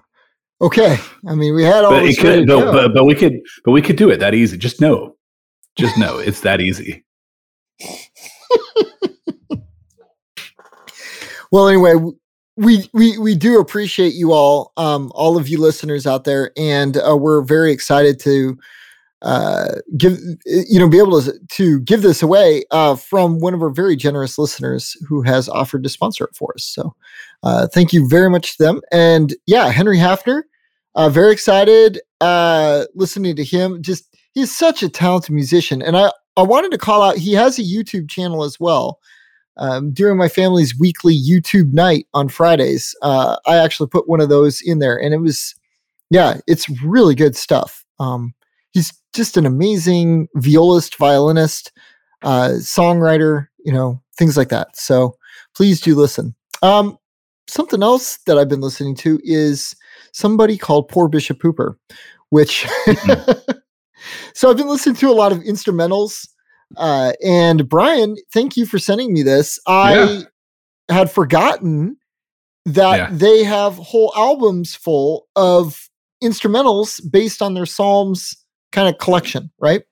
Okay, 0.60 0.98
I 1.26 1.34
mean 1.34 1.54
we 1.54 1.62
had 1.62 1.84
all 1.84 1.92
But, 1.92 2.04
it 2.04 2.18
could, 2.18 2.46
but, 2.46 2.72
but, 2.72 2.94
but 2.94 3.04
we 3.04 3.14
could, 3.14 3.40
but 3.64 3.70
we 3.70 3.80
could 3.82 3.96
do 3.96 4.10
it 4.10 4.18
that 4.18 4.34
easy. 4.34 4.56
Just 4.56 4.80
know, 4.80 5.16
just 5.76 5.96
know 5.96 6.18
it's 6.18 6.40
that 6.40 6.60
easy. 6.60 7.04
Well, 11.50 11.68
anyway, 11.68 11.94
we 12.56 12.88
we 12.92 13.16
we 13.18 13.34
do 13.34 13.58
appreciate 13.58 14.14
you 14.14 14.32
all, 14.32 14.72
um, 14.76 15.10
all 15.14 15.36
of 15.38 15.48
you 15.48 15.58
listeners 15.58 16.06
out 16.06 16.24
there, 16.24 16.52
and 16.56 16.96
uh, 16.96 17.16
we're 17.16 17.42
very 17.42 17.72
excited 17.72 18.20
to 18.20 18.58
uh, 19.22 19.76
give 19.96 20.18
you 20.44 20.78
know 20.78 20.88
be 20.88 20.98
able 20.98 21.22
to 21.22 21.38
to 21.52 21.80
give 21.80 22.02
this 22.02 22.22
away 22.22 22.64
uh, 22.70 22.96
from 22.96 23.38
one 23.40 23.54
of 23.54 23.62
our 23.62 23.70
very 23.70 23.96
generous 23.96 24.38
listeners 24.38 24.94
who 25.08 25.22
has 25.22 25.48
offered 25.48 25.82
to 25.84 25.88
sponsor 25.88 26.24
it 26.24 26.36
for 26.36 26.52
us. 26.54 26.64
So, 26.64 26.94
uh, 27.42 27.66
thank 27.68 27.92
you 27.92 28.08
very 28.08 28.30
much 28.30 28.56
to 28.56 28.62
them. 28.62 28.80
And 28.92 29.34
yeah, 29.46 29.68
Henry 29.68 29.98
Hafner, 29.98 30.42
uh, 30.94 31.08
very 31.08 31.32
excited 31.32 32.00
uh, 32.20 32.84
listening 32.94 33.36
to 33.36 33.44
him. 33.44 33.82
Just 33.82 34.16
he's 34.32 34.56
such 34.56 34.82
a 34.82 34.88
talented 34.88 35.34
musician, 35.34 35.82
and 35.82 35.96
I 35.96 36.10
I 36.36 36.42
wanted 36.42 36.70
to 36.72 36.78
call 36.78 37.02
out. 37.02 37.16
He 37.16 37.32
has 37.34 37.58
a 37.58 37.62
YouTube 37.62 38.08
channel 38.08 38.44
as 38.44 38.58
well 38.58 38.98
um, 39.58 39.90
during 39.90 40.16
my 40.16 40.28
family's 40.28 40.78
weekly 40.78 41.18
YouTube 41.20 41.72
night 41.72 42.06
on 42.14 42.28
Fridays, 42.28 42.94
uh, 43.02 43.36
I 43.46 43.56
actually 43.56 43.88
put 43.88 44.08
one 44.08 44.20
of 44.20 44.28
those 44.28 44.60
in 44.60 44.78
there, 44.78 44.96
and 44.96 45.12
it 45.12 45.18
was, 45.18 45.54
yeah, 46.10 46.38
it's 46.46 46.68
really 46.82 47.14
good 47.14 47.36
stuff. 47.36 47.84
Um, 47.98 48.34
he's 48.70 48.92
just 49.14 49.36
an 49.36 49.46
amazing 49.46 50.28
violist, 50.36 50.96
violinist, 50.96 51.72
uh, 52.22 52.50
songwriter, 52.58 53.48
you 53.64 53.72
know, 53.72 54.00
things 54.16 54.36
like 54.36 54.48
that. 54.50 54.76
So 54.76 55.16
please 55.56 55.80
do 55.80 55.96
listen. 55.96 56.34
Um, 56.62 56.96
something 57.48 57.82
else 57.82 58.18
that 58.26 58.38
I've 58.38 58.48
been 58.48 58.60
listening 58.60 58.94
to 58.96 59.18
is 59.24 59.74
somebody 60.12 60.56
called 60.56 60.88
Poor 60.88 61.08
Bishop 61.08 61.38
Pooper, 61.40 61.74
which. 62.30 62.66
so 64.34 64.50
I've 64.50 64.56
been 64.56 64.68
listening 64.68 64.96
to 64.96 65.08
a 65.08 65.12
lot 65.12 65.32
of 65.32 65.38
instrumentals. 65.40 66.28
Uh, 66.76 67.12
and 67.24 67.68
Brian, 67.68 68.16
thank 68.32 68.56
you 68.56 68.66
for 68.66 68.78
sending 68.78 69.12
me 69.12 69.22
this. 69.22 69.58
I 69.66 70.24
had 70.90 71.10
forgotten 71.10 71.96
that 72.66 72.96
Yeah. 72.96 73.08
they 73.10 73.42
have 73.44 73.74
whole 73.76 74.12
albums 74.16 74.74
full 74.74 75.26
of 75.36 75.88
instrumentals 76.22 77.00
based 77.10 77.40
on 77.40 77.54
their 77.54 77.66
Psalms 77.66 78.36
kind 78.72 78.88
of 78.88 78.98
collection, 78.98 79.50
right? 79.58 79.82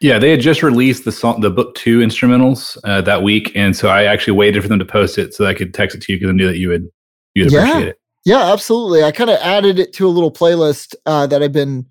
Yeah, 0.00 0.18
they 0.20 0.30
had 0.30 0.40
just 0.40 0.62
released 0.62 1.04
the 1.04 1.10
song, 1.12 1.40
the 1.40 1.50
book 1.50 1.74
two 1.74 1.98
instrumentals 1.98 2.78
uh, 2.84 3.00
that 3.00 3.22
week, 3.22 3.50
and 3.56 3.76
so 3.76 3.88
I 3.88 4.04
actually 4.04 4.34
waited 4.34 4.62
for 4.62 4.68
them 4.68 4.78
to 4.78 4.84
post 4.84 5.18
it 5.18 5.34
so 5.34 5.42
that 5.42 5.50
I 5.50 5.54
could 5.54 5.74
text 5.74 5.96
it 5.96 6.02
to 6.02 6.12
you 6.12 6.18
because 6.18 6.30
I 6.30 6.32
knew 6.36 6.46
that 6.46 6.58
you 6.58 6.68
would 6.68 6.88
you'd 7.34 7.50
Yeah. 7.50 7.58
appreciate 7.66 7.88
it. 7.88 8.00
Yeah, 8.24 8.52
absolutely. 8.52 9.02
I 9.02 9.10
kind 9.10 9.30
of 9.30 9.38
added 9.40 9.78
it 9.78 9.92
to 9.94 10.06
a 10.06 10.10
little 10.10 10.30
playlist 10.32 10.94
uh, 11.06 11.26
that 11.28 11.42
I've 11.42 11.52
been 11.52 11.86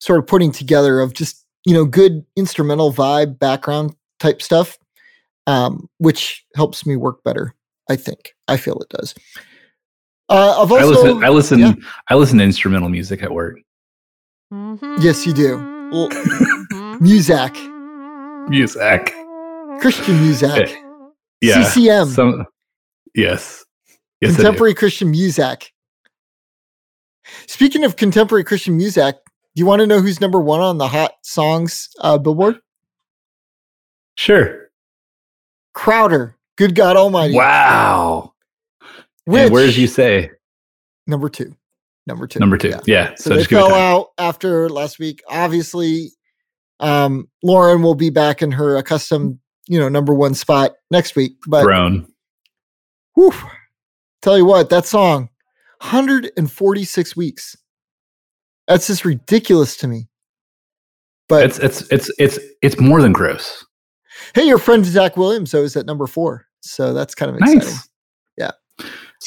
sort 0.00 0.18
of 0.18 0.26
putting 0.26 0.52
together 0.52 1.00
of 1.00 1.14
just 1.14 1.44
you 1.64 1.72
know 1.72 1.84
good 1.86 2.24
instrumental 2.36 2.92
vibe, 2.92 3.38
background 3.38 3.94
type 4.20 4.42
stuff, 4.42 4.76
um, 5.46 5.88
which 5.98 6.44
helps 6.54 6.84
me 6.84 6.96
work 6.96 7.22
better. 7.24 7.54
I 7.88 7.96
think 7.96 8.34
I 8.48 8.58
feel 8.58 8.78
it 8.80 8.90
does. 8.90 9.14
Uh, 10.28 10.60
I've 10.62 10.70
I 10.70 10.82
also 10.82 11.02
listen. 11.02 11.24
I 11.24 11.28
listen. 11.30 11.58
yeah. 11.60 11.72
I 12.10 12.14
listen 12.16 12.36
to 12.38 12.44
instrumental 12.44 12.90
music 12.90 13.22
at 13.22 13.32
work. 13.32 13.56
Yes, 15.00 15.26
you 15.26 15.32
do. 15.32 15.56
Well, 15.90 16.08
Muzak, 17.00 17.54
Muzak. 18.48 19.10
Christian 19.80 20.14
Muzak, 20.16 20.74
Yeah. 21.40 21.62
CCM, 21.62 22.08
Some. 22.08 22.46
Yes. 23.14 23.64
Yes. 24.20 24.34
Contemporary 24.34 24.74
Christian 24.74 25.12
Muzak. 25.12 25.66
Speaking 27.46 27.84
of 27.84 27.96
contemporary 27.96 28.42
Christian 28.44 28.78
Muzak, 28.78 29.12
do 29.14 29.60
you 29.60 29.66
want 29.66 29.80
to 29.80 29.86
know 29.86 30.00
who's 30.00 30.20
number 30.20 30.40
one 30.40 30.60
on 30.60 30.78
the 30.78 30.88
hot 30.88 31.12
songs 31.22 31.88
uh, 32.00 32.18
billboard? 32.18 32.56
Sure. 34.16 34.68
Crowder. 35.74 36.36
Good 36.56 36.74
God 36.74 36.96
Almighty. 36.96 37.34
Wow. 37.34 38.32
Which, 39.24 39.42
And 39.42 39.52
where 39.52 39.66
did 39.66 39.76
you 39.76 39.86
say 39.86 40.30
number 41.06 41.28
two? 41.28 41.54
Number 42.06 42.26
two. 42.26 42.40
number 42.40 42.56
two? 42.56 42.70
Yeah. 42.70 42.80
Yeah. 42.86 43.14
So, 43.16 43.30
So, 43.30 43.36
they 43.36 43.44
fell 43.44 43.68
time. 43.68 43.78
out 43.78 44.06
after 44.18 44.68
last 44.68 44.98
week. 44.98 45.22
Obviously, 45.28 46.10
um, 46.80 47.28
Lauren 47.42 47.82
will 47.82 47.94
be 47.94 48.10
back 48.10 48.42
in 48.42 48.52
her 48.52 48.76
accustomed, 48.76 49.38
you 49.66 49.78
know, 49.78 49.88
number 49.88 50.14
one 50.14 50.34
spot 50.34 50.72
next 50.90 51.16
week. 51.16 51.32
But 51.46 51.64
Grown. 51.64 52.06
whew, 53.14 53.32
tell 54.22 54.36
you 54.38 54.44
what, 54.44 54.70
that 54.70 54.86
song, 54.86 55.28
146 55.80 57.16
weeks. 57.16 57.56
That's 58.66 58.86
just 58.86 59.04
ridiculous 59.04 59.76
to 59.78 59.88
me. 59.88 60.08
But 61.28 61.44
It's 61.44 61.58
it's 61.58 61.82
it's 61.90 62.10
it's 62.18 62.38
it's 62.62 62.80
more 62.80 63.02
than 63.02 63.12
gross. 63.12 63.64
hey, 64.34 64.44
your 64.46 64.58
friend 64.58 64.84
Zach 64.84 65.16
Williams 65.16 65.50
though 65.50 65.62
is 65.62 65.76
at 65.76 65.84
number 65.84 66.06
four, 66.06 66.46
so 66.60 66.94
that's 66.94 67.14
kind 67.14 67.30
of 67.30 67.36
exciting. 67.36 67.58
Nice. 67.60 67.88
Yeah. 68.38 68.50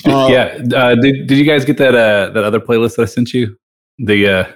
Uh, 0.07 0.27
yeah. 0.31 0.57
Uh, 0.75 0.95
did 0.95 1.27
Did 1.27 1.37
you 1.37 1.43
guys 1.45 1.63
get 1.63 1.77
that 1.77 1.93
uh, 1.93 2.31
that 2.31 2.43
other 2.43 2.59
playlist 2.59 2.95
that 2.95 3.03
I 3.03 3.05
sent 3.05 3.33
you? 3.33 3.55
The 3.99 4.27
uh, 4.27 4.51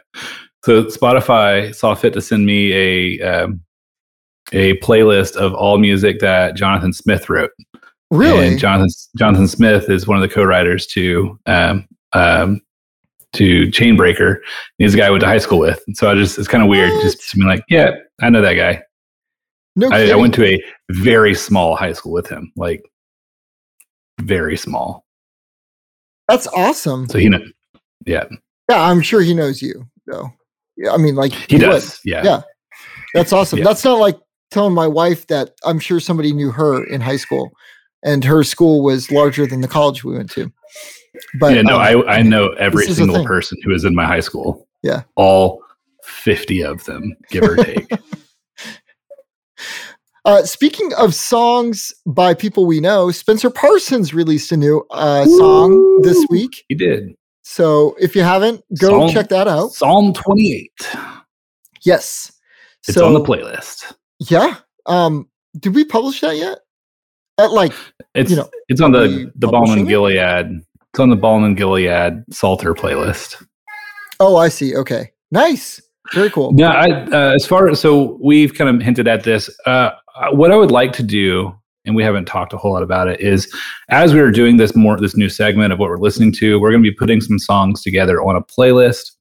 so 0.66 0.84
Spotify 0.86 1.76
saw 1.76 1.94
fit 1.94 2.14
to 2.14 2.22
send 2.22 2.48
me 2.48 2.74
a 2.74 3.22
um, 3.22 3.62
a 4.52 4.78
playlist 4.80 5.36
of 5.36 5.54
all 5.54 5.78
music 5.78 6.20
that 6.20 6.56
Jonathan 6.56 6.92
Smith 6.92 7.30
wrote. 7.30 7.52
Really? 8.10 8.48
And 8.48 8.60
Jonathan 8.60 8.90
Jonathan 9.16 9.48
Smith 9.48 9.90
is 9.92 10.08
one 10.08 10.18
of 10.18 10.28
the 10.28 10.34
co-writers 10.34 10.88
to 10.88 11.40
um, 11.46 11.88
um, 12.14 12.62
to 13.34 13.68
Chainbreaker. 13.68 14.38
He's 14.80 14.96
a 14.96 14.98
guy 14.98 15.06
I 15.06 15.10
went 15.12 15.22
to 15.22 15.28
high 15.28 15.38
school 15.38 15.60
with. 15.60 15.84
And 15.86 15.96
so 15.96 16.10
I 16.10 16.16
just 16.16 16.40
it's 16.40 16.48
kind 16.48 16.64
of 16.64 16.70
weird 16.70 16.90
just 17.04 17.30
to 17.30 17.38
be 17.38 17.44
like, 17.44 17.64
yeah, 17.70 17.92
I 18.24 18.30
know 18.32 18.42
that 18.42 18.56
guy. 18.56 18.82
no 19.76 19.90
I, 19.92 20.10
I 20.10 20.16
went 20.16 20.34
to 20.36 20.46
a 20.46 20.64
very 20.90 21.36
small 21.36 21.76
high 21.76 21.94
school 21.94 22.12
with 22.12 22.28
him, 22.28 22.52
like 22.56 22.84
very 24.20 24.58
small. 24.58 25.06
That's 26.28 26.48
awesome. 26.48 27.08
So 27.08 27.20
he 27.20 27.30
kn- 27.30 27.54
yeah, 28.08 28.26
Yeah, 28.68 28.82
I'm 28.82 29.02
sure 29.02 29.22
he 29.22 29.36
knows 29.36 29.62
you 29.62 29.86
though. 30.08 30.32
Yeah, 30.78 30.92
I 30.92 30.98
mean, 30.98 31.16
like 31.16 31.34
he 31.34 31.56
would. 31.56 31.62
does. 31.62 32.00
Yeah. 32.04 32.24
Yeah. 32.24 32.42
That's 33.14 33.32
awesome. 33.32 33.60
Yeah. 33.60 33.66
That's 33.66 33.84
not 33.84 34.00
like 34.00 34.18
telling 34.52 34.74
my 34.74 34.88
wife 34.88 35.28
that 35.28 35.52
I'm 35.64 35.80
sure 35.80 36.00
somebody 36.00 36.34
knew 36.34 36.52
her 36.52 36.84
in 36.86 37.02
high 37.02 37.18
school, 37.18 37.52
and 38.04 38.24
her 38.24 38.44
school 38.44 38.84
was 38.84 39.12
larger 39.12 39.46
than 39.48 39.62
the 39.62 39.68
college 39.68 40.04
we 40.04 40.16
went 40.16 40.32
to. 40.32 40.52
But 41.40 41.56
yeah, 41.56 41.62
no, 41.62 41.76
um, 41.76 41.82
I 42.08 42.18
I 42.18 42.22
know 42.22 42.50
every 42.60 42.84
this 42.84 42.92
is 42.92 43.00
a 43.00 43.06
single 43.06 43.26
person 43.26 43.58
who 43.64 43.74
is 43.74 43.86
in 43.86 43.96
my 43.96 44.06
high 44.06 44.20
school. 44.20 44.68
Yeah. 44.84 45.04
All 45.16 45.62
50 46.04 46.64
of 46.64 46.84
them, 46.86 47.16
give 47.30 47.44
or 47.44 47.56
take. 47.56 47.90
Uh, 50.26 50.42
speaking 50.44 50.92
of 50.98 51.14
songs 51.14 51.94
by 52.08 52.34
people 52.34 52.66
we 52.66 52.80
know, 52.80 53.12
Spencer 53.12 53.52
Parsons 53.52 54.12
released 54.12 54.52
a 54.52 54.58
new 54.58 54.84
uh, 54.90 55.24
song 55.26 56.02
this 56.02 56.26
week. 56.32 56.66
he 56.68 56.74
did. 56.74 57.16
So 57.48 57.96
if 58.00 58.16
you 58.16 58.24
haven't, 58.24 58.64
go 58.80 58.90
Song- 58.90 59.10
check 59.14 59.30
that 59.30 59.48
out. 59.48 59.72
Psalm 59.72 60.14
28. 60.14 60.72
Yes. 61.84 62.32
It's 62.88 62.96
so, 62.98 63.06
on 63.06 63.14
the 63.14 63.22
playlist. 63.22 63.94
Yeah. 64.20 64.56
Um, 64.88 65.30
did 65.60 65.76
we 65.76 65.86
publish 65.86 66.22
that 66.22 66.38
yet? 66.38 66.58
At 67.38 67.52
like, 67.52 67.72
It's 68.16 68.32
you 68.32 68.38
know, 68.38 68.50
it's 68.68 68.82
on 68.82 68.92
the 68.94 69.32
the 69.36 69.48
Balm 69.48 69.64
in 69.66 69.70
publishing 69.70 69.80
and 69.82 69.88
it? 69.88 69.90
Gilead. 69.92 70.62
It's 70.92 71.00
on 71.00 71.10
the 71.10 71.16
Balm 71.16 71.44
in 71.44 71.54
Gilead 71.56 72.24
Psalter 72.32 72.74
playlist. 72.74 73.46
oh, 74.20 74.38
I 74.38 74.50
see. 74.50 74.76
Okay. 74.76 75.12
Nice. 75.32 75.82
Very 76.14 76.30
cool. 76.32 76.54
Yeah, 76.56 76.72
I, 76.72 76.90
uh, 77.12 77.34
as 77.36 77.46
far 77.46 77.68
as 77.70 77.80
so 77.80 78.18
we've 78.24 78.54
kind 78.56 78.70
of 78.76 78.82
hinted 78.82 79.08
at 79.08 79.24
this. 79.24 79.50
Uh, 79.68 79.92
what 80.32 80.52
I 80.52 80.56
would 80.56 80.72
like 80.72 80.94
to 80.94 81.04
do, 81.04 81.54
and 81.86 81.96
we 81.96 82.04
haven't 82.04 82.26
talked 82.26 82.54
a 82.54 82.58
whole 82.58 82.74
lot 82.74 82.84
about 82.84 83.08
it, 83.08 83.20
is 83.20 83.54
as 83.90 84.14
we 84.14 84.20
are 84.20 84.32
doing 84.32 84.58
this 84.58 84.76
more 84.76 84.98
this 84.98 85.16
new 85.16 85.30
segment 85.30 85.74
of 85.74 85.80
what 85.80 85.90
we're 85.90 85.98
listening 85.98 86.32
to, 86.34 86.60
we're 86.60 86.72
going 86.72 86.84
to 86.84 86.90
be 86.90 86.96
putting 86.96 87.22
some 87.22 87.40
songs 87.40 87.82
together 87.82 88.22
on 88.22 88.36
a 88.36 88.42
playlist, 88.42 89.12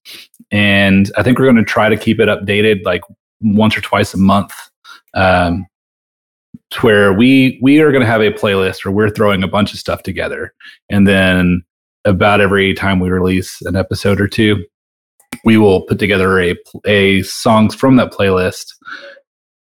and 0.51 1.11
I 1.17 1.23
think 1.23 1.39
we're 1.39 1.47
going 1.47 1.57
to 1.57 1.65
try 1.65 1.89
to 1.89 1.97
keep 1.97 2.21
it 2.21 2.29
updated 2.29 2.85
like 2.85 3.03
once 3.41 3.77
or 3.77 3.81
twice 3.81 4.15
a 4.15 4.19
month. 4.19 4.53
Um, 5.15 5.67
where 6.81 7.13
we 7.13 7.59
we 7.63 7.81
are 7.81 7.93
going 7.93 8.01
to 8.01 8.07
have 8.07 8.21
a 8.21 8.33
playlist 8.33 8.85
where 8.85 8.93
we're 8.93 9.11
throwing 9.11 9.43
a 9.43 9.49
bunch 9.49 9.73
of 9.73 9.79
stuff 9.79 10.03
together, 10.03 10.53
and 10.91 11.07
then 11.07 11.63
about 12.05 12.41
every 12.41 12.75
time 12.75 13.01
we 13.01 13.09
release 13.11 13.61
an 13.63 13.77
episode 13.77 14.21
or 14.21 14.29
two, 14.29 14.65
we 15.45 15.57
will 15.57 15.83
put 15.83 15.99
together 15.99 16.41
a 16.41 16.57
a 16.87 17.23
songs 17.23 17.75
from 17.75 17.97
that 17.97 18.13
playlist 18.13 18.74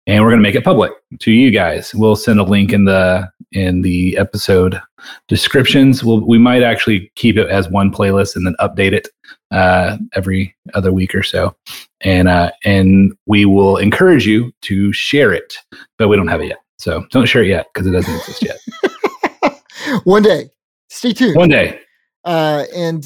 and 0.07 0.21
we're 0.23 0.29
going 0.29 0.39
to 0.39 0.43
make 0.43 0.55
it 0.55 0.63
public 0.63 0.91
to 1.19 1.31
you 1.31 1.51
guys 1.51 1.93
we'll 1.93 2.15
send 2.15 2.39
a 2.39 2.43
link 2.43 2.73
in 2.73 2.85
the 2.85 3.29
in 3.51 3.81
the 3.81 4.17
episode 4.17 4.79
descriptions 5.27 6.03
we'll, 6.03 6.21
we 6.21 6.37
might 6.37 6.63
actually 6.63 7.11
keep 7.15 7.37
it 7.37 7.47
as 7.49 7.69
one 7.69 7.91
playlist 7.91 8.35
and 8.35 8.45
then 8.45 8.55
update 8.59 8.93
it 8.93 9.07
uh, 9.51 9.97
every 10.13 10.55
other 10.73 10.91
week 10.91 11.13
or 11.13 11.23
so 11.23 11.55
and 12.01 12.27
uh, 12.27 12.51
and 12.65 13.15
we 13.25 13.45
will 13.45 13.77
encourage 13.77 14.25
you 14.25 14.51
to 14.61 14.91
share 14.93 15.33
it 15.33 15.53
but 15.97 16.07
we 16.07 16.15
don't 16.15 16.27
have 16.27 16.41
it 16.41 16.47
yet 16.47 16.59
so 16.77 17.05
don't 17.11 17.27
share 17.27 17.43
it 17.43 17.47
yet 17.49 17.67
because 17.73 17.87
it 17.87 17.91
doesn't 17.91 18.15
exist 18.15 18.43
yet 18.43 18.57
One 20.05 20.23
day. 20.23 20.49
Stay 20.89 21.11
tuned. 21.11 21.35
one 21.35 21.49
day 21.49 21.79
uh, 22.25 22.63
and 22.73 23.05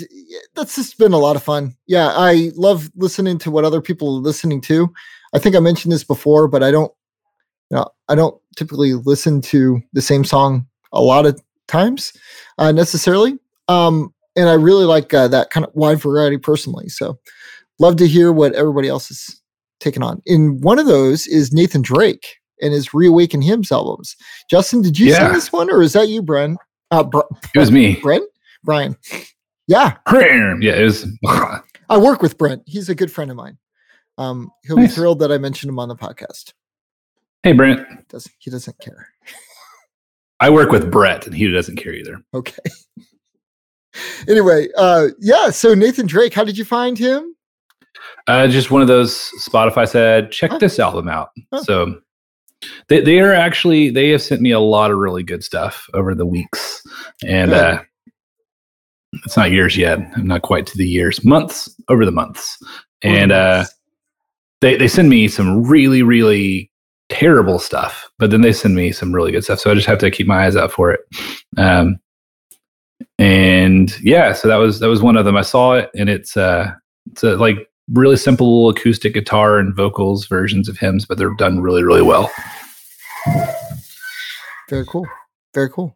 that's 0.56 0.76
just 0.76 0.98
been 0.98 1.14
a 1.14 1.18
lot 1.18 1.36
of 1.36 1.44
fun. 1.44 1.76
Yeah, 1.88 2.12
I 2.14 2.52
love 2.56 2.90
listening 2.96 3.40
to 3.40 3.52
what 3.52 3.66
other 3.66 3.82
people 3.82 4.18
are 4.18 4.22
listening 4.22 4.62
to. 4.62 4.94
I 5.38 5.39
think 5.39 5.56
I 5.56 5.60
mentioned 5.60 5.91
this 5.91 6.04
before, 6.04 6.47
but 6.47 6.63
I 6.63 6.71
don't, 6.71 6.91
you 7.69 7.78
know, 7.78 7.88
I 8.10 8.15
don't 8.15 8.36
typically 8.56 8.93
listen 8.95 9.39
to 9.41 9.80
the 9.93 10.02
same 10.02 10.23
song 10.23 10.65
a 10.91 11.00
lot 11.02 11.28
of 11.28 11.39
times 11.67 12.12
uh, 12.58 12.71
necessarily. 12.71 13.38
Um, 13.67 14.13
and 14.36 14.50
I 14.50 14.54
really 14.54 14.86
like 14.86 15.13
uh, 15.13 15.28
that 15.28 15.52
kind 15.52 15.63
of 15.63 15.71
wide 15.76 16.00
variety 16.02 16.38
personally. 16.38 16.89
So, 16.89 17.19
love 17.80 17.97
to 17.97 18.08
hear 18.08 18.32
what 18.34 18.54
everybody 18.54 18.88
else 18.88 19.12
is 19.12 19.39
taking 19.80 20.02
on. 20.02 20.23
In 20.26 20.60
one 20.62 20.80
of 20.80 20.88
those 20.88 21.28
is 21.28 21.54
Nathan 21.54 21.84
Drake 21.84 22.38
and 22.60 22.73
his 22.73 22.91
Reawaken 22.95 23.43
Hymns 23.43 23.71
albums. 23.71 24.15
Justin, 24.50 24.82
did 24.82 24.97
you 24.97 25.12
sing 25.12 25.21
Yeah. 25.21 25.32
this 25.32 25.52
one, 25.54 25.69
or 25.69 25.84
is 25.84 25.93
that 25.93 26.08
you, 26.10 26.23
Bren? 26.23 26.56
Uh, 26.89 27.04
Br- 27.04 27.19
it 27.54 27.60
was 27.60 27.71
me 27.71 27.95
Brent? 28.02 28.23
Brian. 28.63 28.95
Yeah, 29.67 29.97
yeah 30.62 30.73
it 30.73 30.84
was 30.84 31.06
I 31.89 31.97
work 31.97 32.21
with 32.23 32.38
Brent. 32.39 32.63
He's 32.65 32.89
a 32.89 32.95
good 32.95 33.12
friend 33.12 33.30
of 33.30 33.38
mine. 33.38 33.58
Um, 34.17 34.51
he'll 34.63 34.77
be 34.77 34.88
thrilled 34.88 35.19
that 35.19 35.32
I 35.32 35.38
mentioned 35.38 35.69
him 35.69 35.80
on 35.80 35.89
the 35.89 35.95
podcast. 35.95 36.53
hey 37.43 37.51
brent 37.53 37.86
Does 38.10 38.30
he 38.39 38.49
doesn't 38.49 38.77
care. 38.80 39.10
i 40.39 40.49
work 40.49 40.71
with 40.71 40.91
brett 40.91 41.25
and 41.27 41.36
he 41.36 41.49
doesn't 41.51 41.75
care 41.77 41.93
either 41.93 42.21
Okay. 42.34 42.58
anyway, 44.27 44.67
uh, 44.77 45.08
yeah. 45.19 45.49
So 45.49 45.73
Nathan 45.73 46.06
Drake, 46.08 46.34
how 46.34 46.43
did 46.43 46.58
you 46.58 46.65
find 46.65 46.97
him? 46.97 47.36
Uh, 48.27 48.47
just 48.47 48.69
one 48.69 48.82
of 48.82 48.88
those 48.88 49.32
Spotify 49.39 49.88
said, 49.88 50.32
check 50.32 50.51
Huh. 50.51 50.58
this 50.60 50.77
album 50.80 51.08
out. 51.10 51.30
Huh. 51.51 51.63
So 51.63 51.99
they 52.89 53.01
they 53.01 53.19
are 53.19 53.34
actually 53.34 53.89
they 53.89 54.10
have 54.10 54.21
sent 54.21 54.41
me 54.41 54.51
a 54.51 54.60
lot 54.60 54.91
of 54.91 54.97
really 54.97 55.23
good 55.23 55.43
stuff 55.43 55.88
over 55.93 56.13
the 56.15 56.25
weeks, 56.25 56.82
and 57.23 57.51
Good. 57.51 57.60
uh, 57.60 57.82
it's 59.25 59.38
not 59.38 59.51
years 59.51 59.75
yet. 59.77 59.99
I'm 60.15 60.27
not 60.27 60.41
quite 60.43 60.67
to 60.67 60.77
the 60.77 60.88
years, 60.88 61.23
months 61.25 61.73
over 61.89 62.06
the 62.06 62.12
months, 62.12 62.58
and 63.01 63.32
uh, 63.32 63.65
they 64.62 64.78
they 64.78 64.88
send 64.88 65.10
me 65.10 65.28
some 65.28 65.63
really 65.63 66.04
really 66.04 66.72
terrible 67.10 67.60
stuff, 67.60 68.10
but 68.20 68.32
then 68.32 68.41
they 68.41 68.52
send 68.52 68.76
me 68.76 68.91
some 68.91 69.13
really 69.13 69.32
good 69.32 69.43
stuff. 69.43 69.60
So 69.60 69.72
I 69.72 69.76
just 69.76 69.88
have 69.88 70.00
to 70.00 70.12
keep 70.12 70.28
my 70.28 70.46
eyes 70.46 70.56
out 70.56 70.72
for 70.72 70.91
it. 70.91 71.02
Um, 71.58 72.00
and 73.20 73.93
yeah, 74.02 74.34
so 74.34 74.48
that 74.48 74.58
was 74.58 74.80
that 74.80 74.89
was 74.89 75.02
one 75.02 75.17
of 75.17 75.26
them. 75.26 75.38
I 75.38 75.41
saw 75.41 75.74
it, 75.74 75.89
and 75.96 76.10
it's 76.10 76.38
uh, 76.38 76.72
it's 77.12 77.24
a, 77.24 77.36
like 77.36 77.70
really 77.93 78.17
simple 78.17 78.70
acoustic 78.70 79.13
guitar 79.13 79.60
and 79.60 79.76
vocals 79.76 80.28
versions 80.28 80.67
of 80.67 80.78
hymns, 80.78 81.06
but 81.06 81.17
they're 81.17 81.34
done 81.36 81.62
really 81.62 81.84
really 81.84 82.02
well. 82.02 82.32
Very 84.70 84.86
cool. 84.86 85.08
Very 85.54 85.70
cool. 85.70 85.96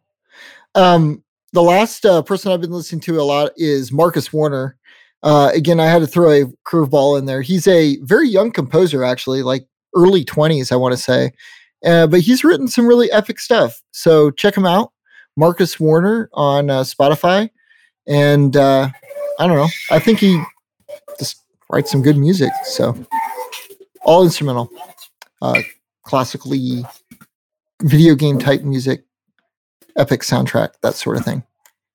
Um, 0.74 1.22
the 1.52 1.62
last 1.62 2.06
uh, 2.06 2.22
person 2.22 2.50
I've 2.50 2.60
been 2.60 2.70
listening 2.70 3.00
to 3.02 3.20
a 3.20 3.22
lot 3.22 3.52
is 3.56 3.92
Marcus 3.92 4.32
Warner. 4.32 4.76
Uh, 5.22 5.50
again, 5.54 5.78
I 5.80 5.86
had 5.86 6.00
to 6.00 6.06
throw 6.06 6.30
a 6.30 6.44
curveball 6.66 7.18
in 7.18 7.26
there. 7.26 7.42
He's 7.42 7.66
a 7.68 7.96
very 8.02 8.28
young 8.28 8.50
composer, 8.50 9.04
actually, 9.04 9.42
like 9.42 9.66
early 9.94 10.24
20s, 10.24 10.72
I 10.72 10.76
want 10.76 10.92
to 10.92 11.00
say. 11.00 11.32
Uh, 11.84 12.06
but 12.06 12.20
he's 12.20 12.44
written 12.44 12.68
some 12.68 12.86
really 12.86 13.10
epic 13.12 13.38
stuff. 13.40 13.82
So 13.92 14.30
check 14.30 14.56
him 14.56 14.66
out, 14.66 14.92
Marcus 15.36 15.78
Warner 15.78 16.28
on 16.32 16.70
uh, 16.70 16.80
Spotify. 16.80 17.50
And 18.06 18.56
uh, 18.56 18.88
I 19.38 19.46
don't 19.46 19.56
know, 19.56 19.68
I 19.90 19.98
think 19.98 20.18
he 20.18 20.42
just 21.18 21.36
writes 21.70 21.90
some 21.90 22.02
good 22.02 22.16
music. 22.16 22.50
So 22.64 22.96
all 24.04 24.24
instrumental, 24.24 24.70
uh, 25.40 25.60
classically 26.04 26.84
video 27.82 28.14
game 28.16 28.38
type 28.38 28.62
music, 28.62 29.04
epic 29.96 30.22
soundtrack, 30.22 30.70
that 30.82 30.94
sort 30.94 31.16
of 31.16 31.24
thing. 31.24 31.44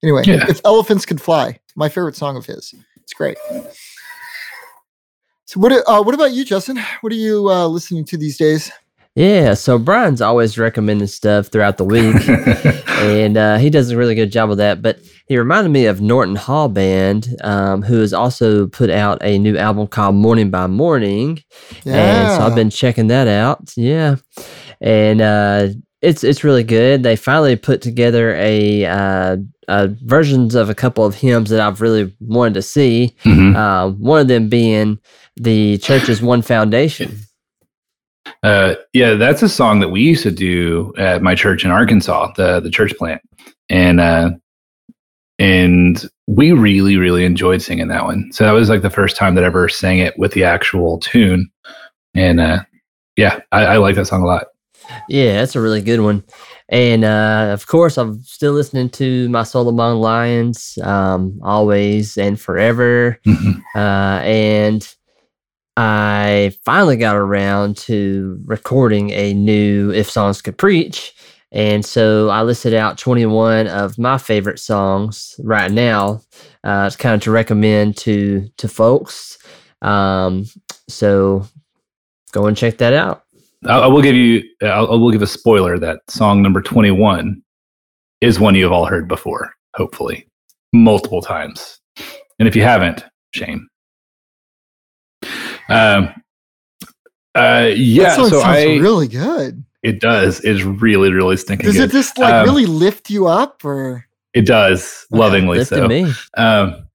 Anyway, 0.03 0.23
Yeah. 0.25 0.45
if 0.47 0.61
elephants 0.63 1.05
could 1.05 1.19
fly, 1.21 1.59
my 1.75 1.89
favorite 1.89 2.15
song 2.15 2.37
of 2.37 2.45
his. 2.45 2.73
It's 3.07 3.13
great. 3.13 3.37
So 5.45 5.61
what? 5.61 5.71
Uh, 5.71 6.03
what 6.03 6.13
about 6.13 6.33
you, 6.33 6.43
Justin? 6.43 6.77
What 6.99 7.13
are 7.13 7.15
you 7.15 7.49
uh, 7.49 7.65
listening 7.67 8.03
to 8.03 8.17
these 8.17 8.35
days? 8.35 8.69
Yeah, 9.15 9.53
so 9.53 9.79
Brian's 9.79 10.21
always 10.21 10.57
recommending 10.57 11.07
stuff 11.07 11.47
throughout 11.47 11.77
the 11.77 11.85
week, 11.85 12.27
and 12.99 13.37
uh, 13.37 13.59
he 13.59 13.69
does 13.69 13.91
a 13.91 13.97
really 13.97 14.13
good 14.13 14.29
job 14.29 14.51
of 14.51 14.57
that. 14.57 14.81
But 14.81 14.99
he 15.25 15.37
reminded 15.37 15.69
me 15.69 15.85
of 15.85 16.01
Norton 16.01 16.35
Hall 16.35 16.67
Band, 16.67 17.33
um, 17.45 17.81
who 17.81 18.01
has 18.01 18.13
also 18.13 18.67
put 18.67 18.89
out 18.89 19.19
a 19.21 19.39
new 19.39 19.57
album 19.57 19.87
called 19.87 20.15
Morning 20.15 20.51
by 20.51 20.67
Morning, 20.67 21.41
yeah. 21.85 21.93
and 21.95 22.37
so 22.37 22.45
I've 22.45 22.55
been 22.55 22.69
checking 22.69 23.07
that 23.07 23.29
out. 23.29 23.71
Yeah, 23.77 24.17
and 24.81 25.21
uh, 25.21 25.69
it's 26.01 26.25
it's 26.25 26.43
really 26.43 26.65
good. 26.65 27.03
They 27.03 27.15
finally 27.15 27.55
put 27.55 27.81
together 27.81 28.35
a 28.35 28.83
uh, 29.67 29.87
versions 30.03 30.55
of 30.55 30.69
a 30.69 30.75
couple 30.75 31.05
of 31.05 31.15
hymns 31.15 31.49
that 31.49 31.59
I've 31.59 31.81
really 31.81 32.13
wanted 32.19 32.53
to 32.55 32.61
see. 32.61 33.15
Mhm. 33.23 33.55
Uh, 33.55 33.91
one 33.91 34.21
of 34.21 34.27
them 34.27 34.49
being 34.49 34.99
the 35.35 35.77
church's 35.79 36.21
One 36.21 36.41
Foundation. 36.41 37.17
Uh, 38.43 38.75
yeah, 38.93 39.13
that's 39.13 39.41
a 39.41 39.49
song 39.49 39.79
that 39.79 39.89
we 39.89 40.01
used 40.01 40.23
to 40.23 40.31
do 40.31 40.93
at 40.97 41.21
my 41.21 41.35
church 41.35 41.63
in 41.63 41.71
Arkansas, 41.71 42.31
the 42.35 42.59
the 42.59 42.69
church 42.69 42.95
plant, 42.97 43.21
and 43.69 43.99
uh, 43.99 44.31
and 45.39 46.09
we 46.27 46.51
really 46.51 46.97
really 46.97 47.25
enjoyed 47.25 47.61
singing 47.61 47.87
that 47.87 48.03
one. 48.03 48.31
So 48.31 48.43
that 48.43 48.51
was 48.51 48.69
like 48.69 48.81
the 48.81 48.89
first 48.89 49.15
time 49.15 49.35
that 49.35 49.43
I 49.43 49.47
ever 49.47 49.69
sang 49.69 49.99
it 49.99 50.17
with 50.17 50.33
the 50.33 50.43
actual 50.43 50.99
tune, 50.99 51.49
and 52.13 52.39
uh, 52.39 52.63
yeah, 53.15 53.39
I, 53.51 53.65
I 53.65 53.77
like 53.77 53.95
that 53.95 54.05
song 54.07 54.23
a 54.23 54.25
lot. 54.25 54.47
Yeah, 55.09 55.33
that's 55.39 55.55
a 55.55 55.61
really 55.61 55.81
good 55.81 56.01
one. 56.01 56.23
And 56.69 57.05
uh, 57.05 57.49
of 57.53 57.67
course, 57.67 57.97
I'm 57.97 58.21
still 58.23 58.53
listening 58.53 58.89
to 58.91 59.29
My 59.29 59.43
Soul 59.43 59.69
Among 59.69 59.99
Lions, 59.99 60.77
um, 60.83 61.39
always 61.43 62.17
and 62.17 62.39
forever. 62.39 63.19
Mhm. 63.25 63.61
Uh, 63.75 64.21
and 64.23 64.95
I 65.77 66.53
finally 66.65 66.97
got 66.97 67.15
around 67.15 67.77
to 67.77 68.39
recording 68.45 69.11
a 69.11 69.33
new 69.33 69.91
If 69.91 70.09
Songs 70.09 70.41
Could 70.41 70.57
Preach. 70.57 71.13
And 71.51 71.85
so 71.85 72.29
I 72.29 72.41
listed 72.43 72.73
out 72.73 72.97
21 72.97 73.67
of 73.67 73.97
my 73.97 74.17
favorite 74.17 74.59
songs 74.59 75.35
right 75.43 75.71
now. 75.71 76.21
Uh, 76.63 76.85
it's 76.87 76.95
kind 76.97 77.15
of 77.15 77.21
to 77.21 77.31
recommend 77.31 77.95
to 77.97 78.49
to 78.57 78.67
folks. 78.67 79.37
Um, 79.81 80.45
so 80.89 81.47
go 82.33 82.47
and 82.47 82.57
check 82.57 82.79
that 82.79 82.93
out. 82.93 83.23
I, 83.67 83.79
I 83.79 83.87
will 83.87 84.01
give 84.01 84.15
you, 84.15 84.43
I'll, 84.63 85.11
give 85.11 85.21
a 85.21 85.27
spoiler 85.27 85.77
that 85.79 85.99
song 86.09 86.41
number 86.41 86.61
twenty 86.61 86.91
one 86.91 87.41
is 88.21 88.39
one 88.39 88.55
you 88.55 88.63
have 88.63 88.71
all 88.71 88.85
heard 88.85 89.07
before, 89.07 89.53
hopefully, 89.75 90.27
multiple 90.73 91.21
times, 91.21 91.79
and 92.39 92.47
if 92.47 92.55
you 92.55 92.63
haven't, 92.63 93.03
shame. 93.33 93.67
Um. 95.69 96.13
Uh. 97.35 97.69
Yeah. 97.75 98.03
that 98.03 98.15
song 98.15 98.29
so 98.29 98.39
sounds 98.41 98.45
I. 98.57 98.63
really 98.77 99.07
good. 99.07 99.63
It 99.83 100.01
does. 100.01 100.39
It's 100.43 100.63
really, 100.63 101.11
really 101.13 101.37
stinking 101.37 101.65
Does 101.67 101.75
good. 101.77 101.89
it 101.89 101.93
just 101.93 102.17
like 102.17 102.33
Um, 102.33 102.45
really 102.45 102.65
lift 102.65 103.09
you 103.09 103.27
up, 103.27 103.63
or 103.63 104.05
It 104.33 104.45
does, 104.45 105.05
lovingly 105.11 105.59
Lifted 105.59 105.75
so. 105.77 105.87
me. 105.87 106.11
Um, 106.35 106.87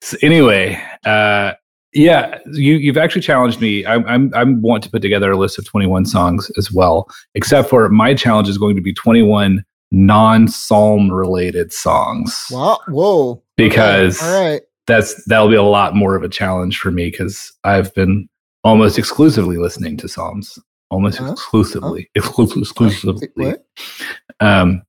so 0.00 0.16
anyway, 0.22 0.80
uh, 1.04 1.52
yeah, 1.94 2.38
you 2.52 2.74
you've 2.74 2.96
actually 2.96 3.22
challenged 3.22 3.60
me. 3.60 3.84
I'm 3.86 4.06
I'm 4.06 4.32
I 4.34 4.44
want 4.44 4.82
to 4.84 4.90
put 4.90 5.02
together 5.02 5.30
a 5.30 5.36
list 5.36 5.58
of 5.58 5.66
21 5.66 6.06
songs 6.06 6.50
as 6.56 6.72
well. 6.72 7.08
Except 7.34 7.68
for 7.68 7.88
my 7.88 8.14
challenge 8.14 8.48
is 8.48 8.58
going 8.58 8.76
to 8.76 8.82
be 8.82 8.92
21 8.94 9.64
non-psalm 9.94 11.12
related 11.12 11.70
songs 11.70 12.46
wow, 12.50 12.78
whoa? 12.88 13.30
Okay, 13.32 13.42
because 13.56 14.22
all 14.22 14.42
right, 14.42 14.62
that's 14.86 15.22
that'll 15.26 15.48
be 15.50 15.54
a 15.54 15.62
lot 15.62 15.94
more 15.94 16.16
of 16.16 16.22
a 16.22 16.28
challenge 16.28 16.78
for 16.78 16.90
me 16.90 17.10
because 17.10 17.52
I've 17.64 17.94
been 17.94 18.26
almost 18.64 18.98
exclusively 18.98 19.58
listening 19.58 19.96
to 19.98 20.08
psalms, 20.08 20.58
almost 20.90 21.18
Huh? 21.18 21.32
exclusively, 21.32 22.10
exclu- 22.16 22.56
exclusively. 22.60 23.54
Um, 24.40 24.82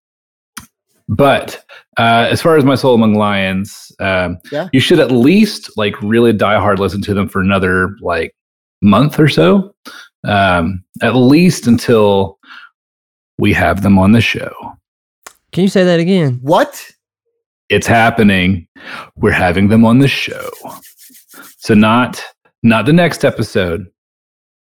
but 1.09 1.63
uh, 1.97 2.27
as 2.31 2.41
far 2.41 2.57
as 2.57 2.63
my 2.63 2.75
soul 2.75 2.95
among 2.95 3.15
lions, 3.15 3.91
um, 3.99 4.37
Yeah. 4.51 4.67
you 4.73 4.79
should 4.79 4.99
at 4.99 5.11
least 5.11 5.69
like 5.77 5.99
really 6.01 6.33
die 6.33 6.59
hard 6.59 6.79
listen 6.79 7.01
to 7.03 7.13
them 7.13 7.27
for 7.29 7.41
another 7.41 7.95
like 8.01 8.35
month 8.81 9.19
or 9.19 9.27
so, 9.27 9.73
um, 10.25 10.83
at 11.01 11.15
least 11.15 11.67
until 11.67 12.39
we 13.37 13.53
have 13.53 13.81
them 13.83 13.97
on 13.99 14.11
the 14.11 14.21
show. 14.21 14.51
Can 15.51 15.63
you 15.63 15.69
say 15.69 15.83
that 15.83 15.99
again? 15.99 16.39
What? 16.41 16.89
It's 17.69 17.87
happening. 17.87 18.67
We're 19.15 19.31
having 19.31 19.69
them 19.69 19.85
on 19.85 19.99
the 19.99 20.07
show. 20.07 20.49
So 21.57 21.73
not 21.73 22.23
not 22.63 22.85
the 22.85 22.93
next 22.93 23.25
episode, 23.25 23.87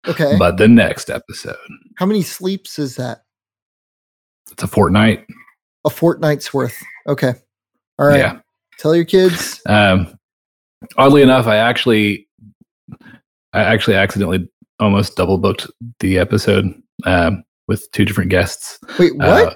Okay. 0.08 0.36
but 0.38 0.58
the 0.58 0.68
next 0.68 1.10
episode. 1.10 1.56
How 1.98 2.06
many 2.06 2.22
sleeps 2.22 2.78
is 2.80 2.96
that? 2.98 3.24
It's 4.52 4.64
a 4.64 4.68
fortnight. 4.68 5.26
A 5.86 5.90
fortnight's 5.90 6.54
worth. 6.54 6.78
Okay. 7.08 7.34
All 8.00 8.08
right. 8.08 8.20
Yeah. 8.20 8.40
Tell 8.80 8.96
your 8.96 9.06
kids. 9.06 9.62
Um, 9.70 10.18
oddly 10.98 11.22
enough, 11.22 11.46
I 11.46 11.58
actually, 11.58 12.26
I 13.52 13.62
actually 13.62 13.96
accidentally 13.96 14.50
almost 14.80 15.18
double 15.18 15.38
booked 15.38 15.68
the 16.00 16.18
episode 16.18 16.74
um, 17.06 17.44
with 17.68 17.90
two 17.92 18.06
different 18.06 18.30
guests. 18.30 18.80
Wait, 18.98 19.16
what? 19.18 19.48
Uh, 19.48 19.56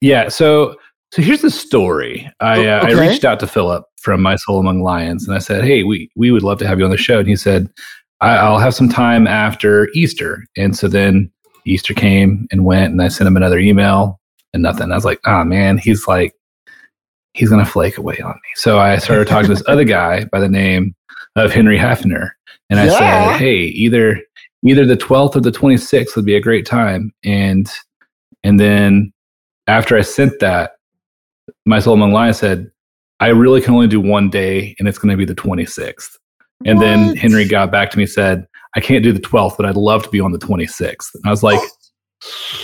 yeah. 0.00 0.28
So, 0.28 0.76
so 1.12 1.20
here's 1.20 1.42
the 1.42 1.50
story. 1.50 2.30
I, 2.40 2.66
uh, 2.66 2.86
I 2.86 2.92
reached 2.92 3.24
out 3.24 3.40
to 3.40 3.46
Philip 3.46 3.84
from 4.00 4.22
My 4.22 4.36
Soul 4.36 4.58
Among 4.58 4.82
Lions, 4.82 5.26
and 5.26 5.36
I 5.36 5.38
said, 5.38 5.64
"Hey, 5.64 5.82
we 5.82 6.10
we 6.16 6.30
would 6.30 6.42
love 6.42 6.58
to 6.58 6.66
have 6.66 6.78
you 6.78 6.84
on 6.84 6.90
the 6.90 6.96
show." 6.96 7.18
And 7.18 7.28
he 7.28 7.36
said, 7.36 7.70
I, 8.20 8.36
"I'll 8.36 8.58
have 8.58 8.74
some 8.74 8.88
time 8.88 9.26
after 9.26 9.88
Easter." 9.94 10.44
And 10.56 10.76
so 10.76 10.88
then 10.88 11.30
Easter 11.66 11.94
came 11.94 12.46
and 12.50 12.64
went, 12.64 12.92
and 12.92 13.02
I 13.02 13.08
sent 13.08 13.28
him 13.28 13.36
another 13.36 13.58
email 13.58 14.20
and 14.54 14.62
nothing. 14.62 14.90
I 14.90 14.94
was 14.94 15.04
like, 15.04 15.20
oh 15.26 15.44
man." 15.44 15.76
He's 15.76 16.06
like, 16.08 16.34
he's 17.34 17.50
gonna 17.50 17.66
flake 17.66 17.98
away 17.98 18.18
on 18.20 18.32
me. 18.32 18.50
So 18.54 18.78
I 18.78 18.96
started 18.96 19.28
talking 19.28 19.48
to 19.48 19.54
this 19.54 19.64
other 19.66 19.84
guy 19.84 20.24
by 20.24 20.40
the 20.40 20.48
name 20.48 20.94
of 21.36 21.52
Henry 21.52 21.76
Hafner, 21.76 22.30
and 22.70 22.80
I 22.80 22.86
Yeah. 22.86 22.98
said, 22.98 23.36
"Hey, 23.40 23.56
either 23.64 24.20
either 24.64 24.86
the 24.86 24.96
12th 24.96 25.36
or 25.36 25.40
the 25.40 25.52
26th 25.52 26.16
would 26.16 26.24
be 26.24 26.36
a 26.36 26.40
great 26.40 26.64
time." 26.64 27.12
And 27.24 27.68
and 28.44 28.58
then 28.58 29.12
after 29.66 29.96
I 29.98 30.02
sent 30.02 30.38
that, 30.40 30.76
my 31.66 31.80
soul 31.80 31.94
among 31.94 32.12
lions 32.12 32.38
said, 32.38 32.70
"I 33.20 33.28
really 33.28 33.60
can 33.60 33.74
only 33.74 33.88
do 33.88 34.00
one 34.00 34.30
day, 34.30 34.74
and 34.78 34.86
it's 34.88 34.98
going 34.98 35.10
to 35.10 35.16
be 35.16 35.24
the 35.24 35.34
26th." 35.34 36.16
And 36.66 36.80
then 36.80 37.16
Henry 37.16 37.46
got 37.46 37.70
back 37.72 37.90
to 37.90 37.98
me 37.98 38.04
and 38.04 38.10
said, 38.10 38.46
"I 38.76 38.80
can't 38.80 39.02
do 39.02 39.12
the 39.12 39.20
12th, 39.20 39.56
but 39.56 39.66
I'd 39.66 39.76
love 39.76 40.02
to 40.04 40.08
be 40.10 40.20
on 40.20 40.32
the 40.32 40.38
26th." 40.38 41.10
And 41.14 41.22
I 41.26 41.30
was 41.30 41.42
like, 41.42 41.58
oh. 41.58 42.63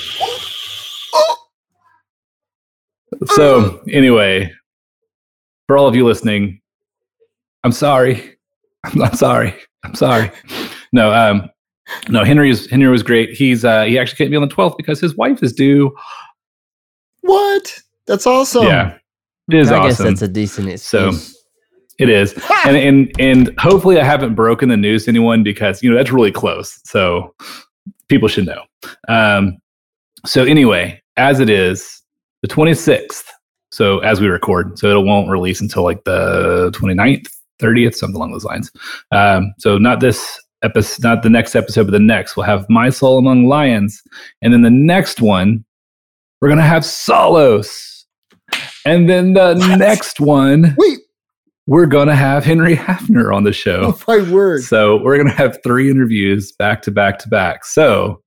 So 3.27 3.83
anyway, 3.88 4.53
for 5.66 5.77
all 5.77 5.87
of 5.87 5.94
you 5.94 6.05
listening, 6.05 6.61
I'm 7.64 7.73
sorry. 7.73 8.37
I'm, 8.85 9.03
I'm 9.03 9.14
sorry. 9.14 9.55
I'm 9.85 9.94
sorry. 9.94 10.31
No, 10.92 11.12
um, 11.12 11.51
no. 12.09 12.25
Henry's 12.25 12.68
Henry 12.70 12.88
was 12.88 13.03
great. 13.03 13.31
He's 13.31 13.64
uh, 13.64 13.85
he 13.85 13.99
actually 13.99 14.16
can't 14.16 14.31
be 14.31 14.37
on 14.37 14.49
the 14.49 14.55
12th 14.55 14.77
because 14.77 15.01
his 15.01 15.16
wife 15.16 15.42
is 15.42 15.53
due. 15.53 15.94
What? 17.23 17.79
That's 18.07 18.27
awesome. 18.27 18.64
yeah, 18.64 18.96
it 19.51 19.55
is 19.57 19.70
I 19.70 19.83
guess 19.83 19.94
awesome. 19.94 20.07
that's 20.07 20.23
a 20.23 20.29
decent 20.29 20.81
So- 20.81 21.12
it 22.01 22.09
is, 22.09 22.33
and 22.64 22.79
and 22.79 23.12
and 23.20 23.55
hopefully 23.61 24.01
I 24.01 24.05
haven't 24.05 24.35
broken 24.35 24.70
the 24.70 24.77
news 24.79 25.05
to 25.05 25.11
anyone 25.11 25.42
because 25.42 25.83
you 25.83 25.90
know 25.90 25.96
that's 25.99 26.11
really 26.11 26.33
close. 26.33 26.81
So 26.85 27.35
people 28.09 28.27
should 28.27 28.46
know. 28.46 28.62
Um, 29.07 29.59
so 30.25 30.44
anyway, 30.44 31.03
as 31.18 31.40
it 31.40 31.51
is, 31.51 32.00
the 32.42 32.48
26th. 32.48 33.24
So 33.72 33.98
as 34.00 34.20
we 34.20 34.26
record, 34.29 34.79
so 34.79 34.98
it 35.00 35.05
won't 35.05 35.31
release 35.31 35.61
until 35.61 35.85
like 35.85 36.03
the 36.05 36.70
29th, 36.72 37.26
30th, 37.61 37.94
something 37.94 38.16
along 38.16 38.33
those 38.33 38.44
lines. 38.44 38.70
Um, 39.12 39.53
so 39.59 39.79
not 39.79 40.00
this 40.00 40.40
episode, 40.62 41.05
not 41.05 41.22
the 41.22 41.31
next 41.31 41.55
episode, 41.55 41.85
but 41.85 41.92
the 41.92 41.98
next. 42.00 42.37
We'll 42.37 42.46
have 42.46 42.66
My 42.68 42.90
Soul 42.90 43.18
Among 43.18 43.46
Lions, 43.46 44.03
and 44.42 44.53
then 44.53 44.62
the 44.62 44.70
next 44.70 45.20
one 45.20 45.64
we're 46.40 46.48
gonna 46.48 46.62
have 46.62 46.85
Solos, 46.87 48.07
and 48.87 49.09
then 49.09 49.35
the 49.35 49.55
What? 49.57 49.79
next 49.79 50.20
one 50.20 50.74
Wait. 50.79 50.98
we're 51.66 51.85
gonna 51.87 52.16
have 52.16 52.44
Henry 52.44 52.74
Hafner 52.74 53.33
on 53.35 53.44
the 53.44 53.53
show. 53.53 53.94
Oh 53.94 53.98
my 54.09 54.31
word. 54.33 54.62
So 54.62 55.03
we're 55.03 55.18
gonna 55.18 55.31
have 55.37 55.59
three 55.62 55.90
interviews 55.90 56.50
back 56.53 56.81
to 56.83 56.90
back 56.90 57.18
to 57.20 57.29
back. 57.29 57.64
So 57.66 58.22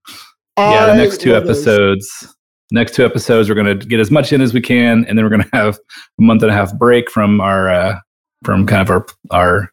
yeah, 0.57 0.85
the 0.85 0.95
next 0.95 1.21
two 1.21 1.35
episodes. 1.35 2.07
those. 2.21 2.35
Next 2.71 2.95
two 2.95 3.05
episodes, 3.05 3.49
we're 3.49 3.55
gonna 3.55 3.75
get 3.75 3.99
as 3.99 4.09
much 4.09 4.33
in 4.33 4.41
as 4.41 4.53
we 4.53 4.61
can, 4.61 5.05
and 5.05 5.17
then 5.17 5.25
we're 5.25 5.29
gonna 5.29 5.49
have 5.53 5.77
a 6.19 6.21
month 6.21 6.41
and 6.41 6.51
a 6.51 6.55
half 6.55 6.75
break 6.77 7.09
from 7.11 7.39
our 7.41 7.69
uh, 7.69 7.99
from 8.43 8.65
kind 8.65 8.81
of 8.81 8.89
our 8.89 9.05
our 9.31 9.69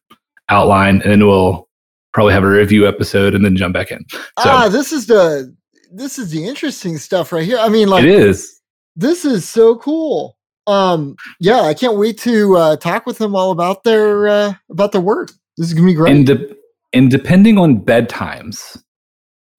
outline, 0.49 1.01
and 1.03 1.13
then 1.13 1.27
we'll 1.27 1.69
probably 2.13 2.33
have 2.33 2.43
a 2.43 2.49
review 2.49 2.87
episode, 2.87 3.35
and 3.35 3.45
then 3.45 3.57
jump 3.57 3.73
back 3.75 3.91
in. 3.91 4.05
So 4.11 4.21
ah, 4.39 4.69
this 4.69 4.93
is 4.93 5.07
the 5.07 5.55
this 5.93 6.19
is 6.19 6.31
the 6.31 6.47
interesting 6.47 6.99
stuff 6.99 7.33
right 7.33 7.45
here. 7.45 7.59
I 7.59 7.69
mean, 7.69 7.89
like 7.89 8.05
it 8.05 8.11
is. 8.11 8.61
this 8.97 9.25
is 9.25 9.49
so 9.49 9.77
cool. 9.77 10.37
um, 10.67 11.17
yeah, 11.41 11.63
I 11.63 11.75
can't 11.75 11.97
wait 11.97 12.19
to 12.19 12.57
uh, 12.57 12.77
talk 12.77 13.07
with 13.07 13.19
them 13.19 13.35
all 13.35 13.51
about 13.51 13.85
their 13.85 14.29
uh, 14.29 14.55
about 14.71 14.93
their 14.93 15.01
work. 15.01 15.33
This 15.57 15.69
is 15.69 15.75
gonna 15.75 15.87
be 15.87 15.95
great. 15.95 16.15
And, 16.15 16.27
de- 16.27 16.55
and 16.93 17.11
depending 17.11 17.59
on 17.59 17.81
bedtimes, 17.81 18.81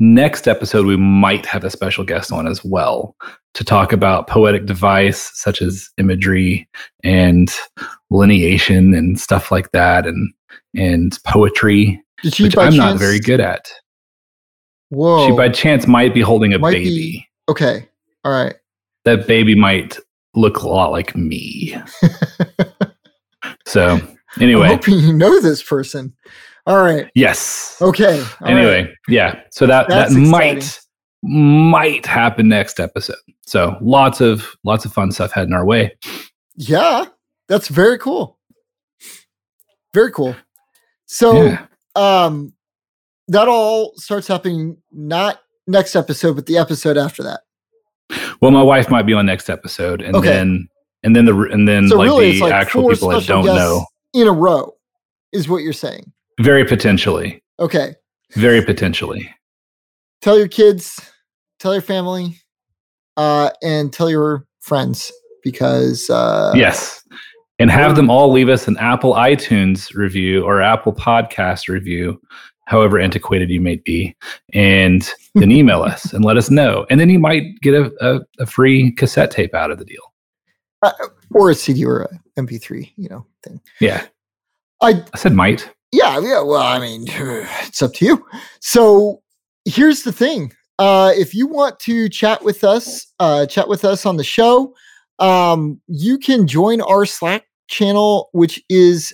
next 0.02 0.48
episode 0.48 0.88
we 0.88 0.98
might 0.98 1.46
have 1.46 1.64
a 1.64 1.70
special 1.70 2.04
guest 2.04 2.32
on 2.32 2.48
as 2.48 2.66
well 2.66 3.16
to 3.54 3.64
talk 3.64 3.94
about 3.94 4.26
poetic 4.28 4.66
device 4.66 5.30
such 5.36 5.62
as 5.62 5.90
imagery 6.00 6.68
and 7.04 7.54
lineation 8.12 8.98
and 8.98 9.20
stuff 9.20 9.52
like 9.52 9.72
that 9.74 10.08
and 10.08 10.34
and 10.76 11.20
poetry 11.24 12.02
Did 12.24 12.34
she 12.34 12.44
which 12.44 12.58
i'm 12.58 12.76
not 12.76 12.98
very 12.98 13.20
good 13.20 13.40
at 13.40 13.72
Whoa. 14.90 15.28
she 15.28 15.36
by 15.36 15.50
chance 15.50 15.86
might 15.86 16.16
be 16.16 16.22
holding 16.22 16.52
a 16.54 16.58
Might 16.60 16.72
baby 16.72 16.90
be- 16.90 17.28
okay. 17.48 17.88
All 18.26 18.32
right. 18.32 18.56
that 19.06 19.28
baby 19.28 19.54
might 19.54 19.98
look 20.34 20.58
a 20.64 20.68
lot 20.68 20.92
like 20.92 21.16
me 21.16 21.76
so 23.68 24.00
I'm 24.00 24.18
anyway 24.42 24.68
hoping 24.68 24.98
you 25.00 25.14
know 25.14 25.40
this 25.42 25.62
person. 25.62 26.14
All 26.68 26.78
right. 26.84 27.10
yes 27.16 27.78
Okay. 27.82 28.20
all 28.22 28.26
right. 28.42 28.52
anyway 28.52 28.94
yeah 29.08 29.42
so 29.52 29.66
that 29.66 29.88
That's 29.90 30.14
that 30.14 30.20
exciting. 30.22 30.30
might 30.60 30.80
might 31.24 32.06
happen 32.06 32.48
next 32.50 32.80
episode 32.80 33.16
so 33.46 33.76
lots 33.82 34.22
of 34.22 34.56
lots 34.64 34.86
of 34.86 34.94
fun 34.94 35.12
stuff 35.12 35.32
heading 35.32 35.54
our 35.54 35.66
way 35.66 35.96
Yeah, 36.56 37.06
that's 37.48 37.68
very 37.68 37.98
cool. 37.98 38.38
Very 39.94 40.12
cool. 40.12 40.36
So, 41.06 41.44
yeah 41.44 41.66
um, 41.96 42.54
that 43.28 43.48
all 43.50 43.94
starts 43.98 44.28
happening 44.28 44.78
not 44.92 45.40
next 45.68 45.96
episode, 45.96 46.36
but 46.36 46.46
the 46.46 46.58
episode 46.58 46.98
after 46.98 47.24
that. 47.24 47.42
well 48.42 48.52
my 48.52 48.64
wife 48.64 48.90
might 48.90 49.06
be 49.06 49.14
on 49.14 49.26
next 49.26 49.50
episode 49.50 50.02
and 50.02 50.16
Okay. 50.16 50.28
then 50.30 50.68
and 51.04 51.16
then 51.16 51.26
the 51.26 51.36
and 51.52 51.68
then 51.68 51.88
So 51.90 51.98
like 51.98 52.06
really, 52.06 52.34
the 52.34 52.42
like 52.42 52.54
actual 52.54 52.88
people 52.90 53.10
that 53.10 53.26
don't 53.26 53.46
know 53.46 53.86
in 54.14 54.28
a 54.28 54.32
row, 54.32 54.74
is 55.34 55.48
what 55.50 55.58
you're 55.64 55.74
saying. 55.74 56.12
Very 56.42 56.66
potentially. 56.66 57.42
Okay. 57.60 57.96
very 58.36 58.64
potentially. 58.64 59.34
Tell 60.22 60.38
your 60.38 60.48
kids, 60.48 61.00
tell 61.60 61.74
your 61.74 61.82
family, 61.82 62.38
uh, 63.18 63.52
and 63.62 63.92
tell 63.92 64.10
your 64.10 64.46
friends 64.62 65.12
because 65.44 66.10
uh, 66.10 66.54
yes. 66.56 67.04
And 67.60 67.70
have 67.70 67.96
them 67.96 68.10
all 68.10 68.32
leave 68.32 68.50
us 68.50 68.68
an 68.68 68.78
apple 68.78 69.14
itunes 69.14 69.94
review 69.94 70.44
or 70.44 70.62
apple 70.62 70.94
podcast 70.94 71.68
review 71.68 72.20
however 72.66 73.00
antiquated 73.00 73.50
you 73.50 73.60
may 73.60 73.76
be 73.76 74.16
and 74.54 75.12
then 75.36 75.52
email 75.52 75.84
us 75.84 76.14
and 76.14 76.24
let 76.24 76.38
us 76.38 76.50
know. 76.50 76.86
And 76.90 77.00
then 77.00 77.10
you 77.10 77.20
might 77.20 77.60
get 77.62 77.74
a, 77.74 77.92
a, 78.00 78.22
a 78.40 78.46
free 78.46 78.92
cassette 78.94 79.30
tape 79.30 79.54
out 79.54 79.72
of 79.72 79.78
the 79.78 79.86
deal. 79.86 80.02
Or 81.34 81.52
a 81.52 81.56
CD 81.56 81.86
or 81.86 82.04
a 82.04 82.40
MP3, 82.40 82.92
you 82.96 83.10
know, 83.10 83.26
thing. 83.44 83.62
yeah. 83.80 84.06
I 84.82 85.04
i 85.14 85.18
said 85.18 85.34
might 85.34 85.70
Yeah, 85.92 86.20
yeah. 86.20 86.42
Well, 86.42 86.62
I 86.62 86.80
mean, 86.80 87.06
it's 87.08 87.82
up 87.82 87.94
to 87.96 88.06
you. 88.06 88.26
So 88.60 89.24
here's 89.66 90.04
the 90.04 90.12
thing. 90.12 90.54
Uh, 90.80 91.12
if 91.16 91.36
you 91.36 91.48
want 91.48 91.80
to 91.82 92.08
chat 92.10 92.44
with 92.44 92.64
us, 92.64 93.06
uh, 93.20 93.46
chat 93.46 93.68
with 93.68 93.86
us 93.86 94.04
on 94.06 94.18
the 94.18 94.24
show, 94.24 94.74
um, 95.20 95.80
you 95.88 96.18
can 96.18 96.48
join 96.48 96.82
our 96.82 97.06
Slack 97.06 97.46
channel, 97.68 98.30
which 98.32 98.60
is 98.70 99.14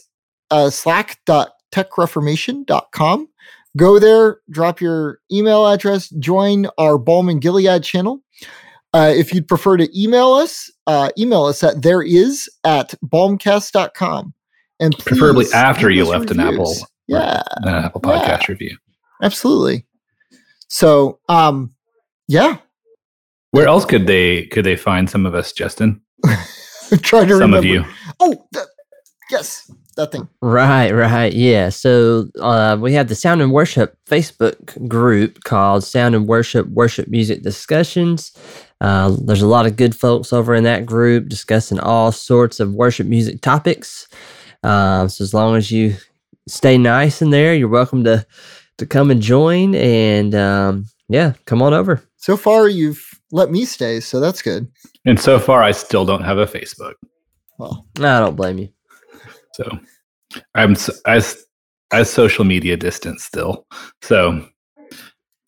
uh, 0.51 0.69
slack.techreformation.com. 0.69 3.27
Go 3.75 3.99
there, 3.99 4.39
drop 4.49 4.79
your 4.79 5.19
email 5.31 5.67
address, 5.67 6.07
join 6.09 6.67
our 6.77 6.97
Balm 6.97 7.27
in 7.29 7.39
Gilead 7.39 7.83
channel. 7.83 8.21
Uh, 8.93 9.11
if 9.15 9.33
you'd 9.33 9.47
prefer 9.47 9.77
to 9.77 9.89
email 9.99 10.33
us, 10.33 10.69
uh, 10.87 11.09
email 11.17 11.43
us 11.43 11.63
at 11.63 11.81
there 11.81 12.01
is 12.01 12.49
at 12.63 12.93
balmcast.com. 13.05 14.33
And 14.79 14.97
Preferably 14.99 15.45
after 15.53 15.89
you 15.89 16.03
us 16.03 16.09
left 16.09 16.31
an 16.31 16.39
Apple. 16.39 16.73
Yeah, 17.07 17.41
an 17.63 17.69
apple 17.85 18.01
Yeah. 18.03 18.19
podcast 18.37 18.47
review 18.47 18.77
absolutely. 19.23 19.85
So, 20.67 21.19
um, 21.29 21.73
yeah, 22.27 22.57
where 23.51 23.67
else 23.67 23.85
could 23.85 24.05
they 24.07 24.45
could 24.47 24.65
they 24.65 24.75
find 24.75 25.09
some 25.09 25.25
of 25.25 25.33
us 25.33 25.51
justin 25.53 26.01
try 27.01 27.23
to 27.25 27.29
some 27.29 27.39
remember. 27.39 27.57
of 27.59 27.65
you 27.65 27.85
Oh, 28.19 28.45
that, 28.51 28.67
yes, 29.31 29.71
that 29.95 30.11
thing. 30.11 30.27
Right, 30.41 30.91
right. 30.91 31.31
Yeah. 31.33 31.69
So 31.69 32.27
uh, 32.39 32.77
we 32.79 32.93
have 32.93 33.07
the 33.07 33.15
Sound 33.15 33.41
and 33.41 33.51
Worship 33.51 33.97
Facebook 34.05 34.87
group 34.87 35.43
called 35.43 35.83
Sound 35.83 36.13
and 36.13 36.27
Worship 36.27 36.67
Worship 36.67 37.07
Music 37.07 37.41
Discussions. 37.41 38.31
Uh, 38.81 39.15
there's 39.23 39.41
a 39.41 39.47
lot 39.47 39.65
of 39.65 39.75
good 39.77 39.95
folks 39.95 40.31
over 40.33 40.53
in 40.53 40.63
that 40.65 40.85
group 40.85 41.29
discussing 41.29 41.79
all 41.79 42.11
sorts 42.11 42.59
of 42.59 42.73
worship 42.73 43.07
music 43.07 43.41
topics. 43.41 44.07
Uh, 44.63 45.07
so 45.07 45.23
as 45.23 45.33
long 45.33 45.55
as 45.55 45.71
you 45.71 45.95
stay 46.47 46.77
nice 46.77 47.21
in 47.21 47.29
there, 47.31 47.53
you're 47.55 47.67
welcome 47.69 48.03
to 48.03 48.25
to 48.77 48.85
come 48.85 49.09
and 49.11 49.21
join. 49.21 49.73
And 49.75 50.35
um, 50.35 50.85
yeah, 51.09 51.33
come 51.45 51.61
on 51.61 51.73
over. 51.73 52.01
So 52.17 52.37
far, 52.37 52.67
you've 52.67 53.03
let 53.31 53.51
me 53.51 53.65
stay, 53.65 53.99
so 53.99 54.19
that's 54.19 54.41
good. 54.41 54.67
and 55.05 55.19
so 55.19 55.37
far 55.39 55.61
i 55.61 55.71
still 55.71 56.05
don't 56.05 56.23
have 56.23 56.37
a 56.37 56.45
facebook 56.45 56.93
Well, 57.57 57.85
I 57.99 58.19
don't 58.21 58.35
blame 58.37 58.57
you. 58.57 58.69
so 59.53 59.67
i'm 60.55 60.71
s- 60.71 61.01
as 61.05 61.43
as 61.91 62.09
social 62.09 62.45
media 62.45 62.77
distance 62.77 63.23
still 63.25 63.65
so 64.01 64.45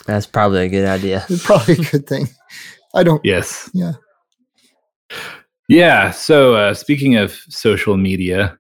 That's 0.06 0.26
probably 0.28 0.66
a 0.66 0.70
good 0.70 0.88
idea. 0.88 1.26
it's 1.30 1.46
probably 1.52 1.76
a 1.76 1.90
good 1.92 2.06
thing. 2.08 2.28
I 2.94 3.04
don't. 3.04 3.24
yes 3.24 3.70
Yeah. 3.74 3.94
yeah 5.70 6.12
so 6.12 6.56
uh 6.56 6.74
speaking 6.74 7.16
of 7.16 7.32
social 7.48 7.96
media 7.96 8.59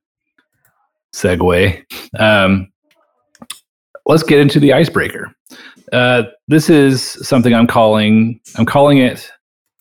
segue. 1.14 1.84
Um 2.20 2.72
let's 4.06 4.24
get 4.24 4.40
into 4.40 4.60
the 4.60 4.74
icebreaker. 4.74 5.32
Uh 5.92 6.24
this 6.48 6.70
is 6.70 7.02
something 7.28 7.54
i'm 7.54 7.68
calling 7.68 8.40
i'm 8.58 8.66
calling 8.66 8.98
it 9.00 9.32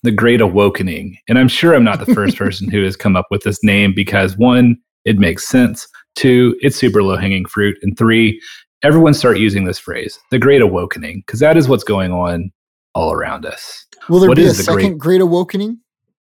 the 0.03 0.11
great 0.13 0.41
awakening. 0.41 1.17
And 1.29 1.39
i'm 1.39 1.49
sure 1.49 1.75
i'm 1.75 1.85
not 1.85 2.05
the 2.05 2.15
first 2.15 2.37
person 2.43 2.71
who 2.71 2.83
has 2.85 2.97
come 2.97 3.17
up 3.17 3.27
with 3.31 3.43
this 3.43 3.63
name 3.63 3.93
because 3.95 4.37
one 4.37 4.77
it 5.05 5.19
makes 5.19 5.47
sense. 5.49 5.87
Two 6.15 6.57
it's 6.61 6.77
super 6.77 7.03
low 7.03 7.17
hanging 7.17 7.45
fruit. 7.47 7.77
And 7.83 7.97
three 7.97 8.41
everyone 8.83 9.13
start 9.15 9.39
using 9.39 9.65
this 9.65 9.79
phrase 9.79 10.19
the 10.31 10.39
great 10.39 10.63
awakening 10.63 11.23
because 11.27 11.41
that 11.41 11.57
is 11.57 11.69
what's 11.69 11.85
going 11.85 12.13
on 12.13 12.51
all 12.95 13.13
around 13.13 13.45
us. 13.45 13.85
Will 14.09 14.19
there 14.21 14.29
What 14.31 14.37
be 14.37 14.45
a 14.45 14.49
the 14.49 14.55
second 14.55 14.99
great- 14.99 14.99
great 14.99 15.21
awakening? 15.21 15.79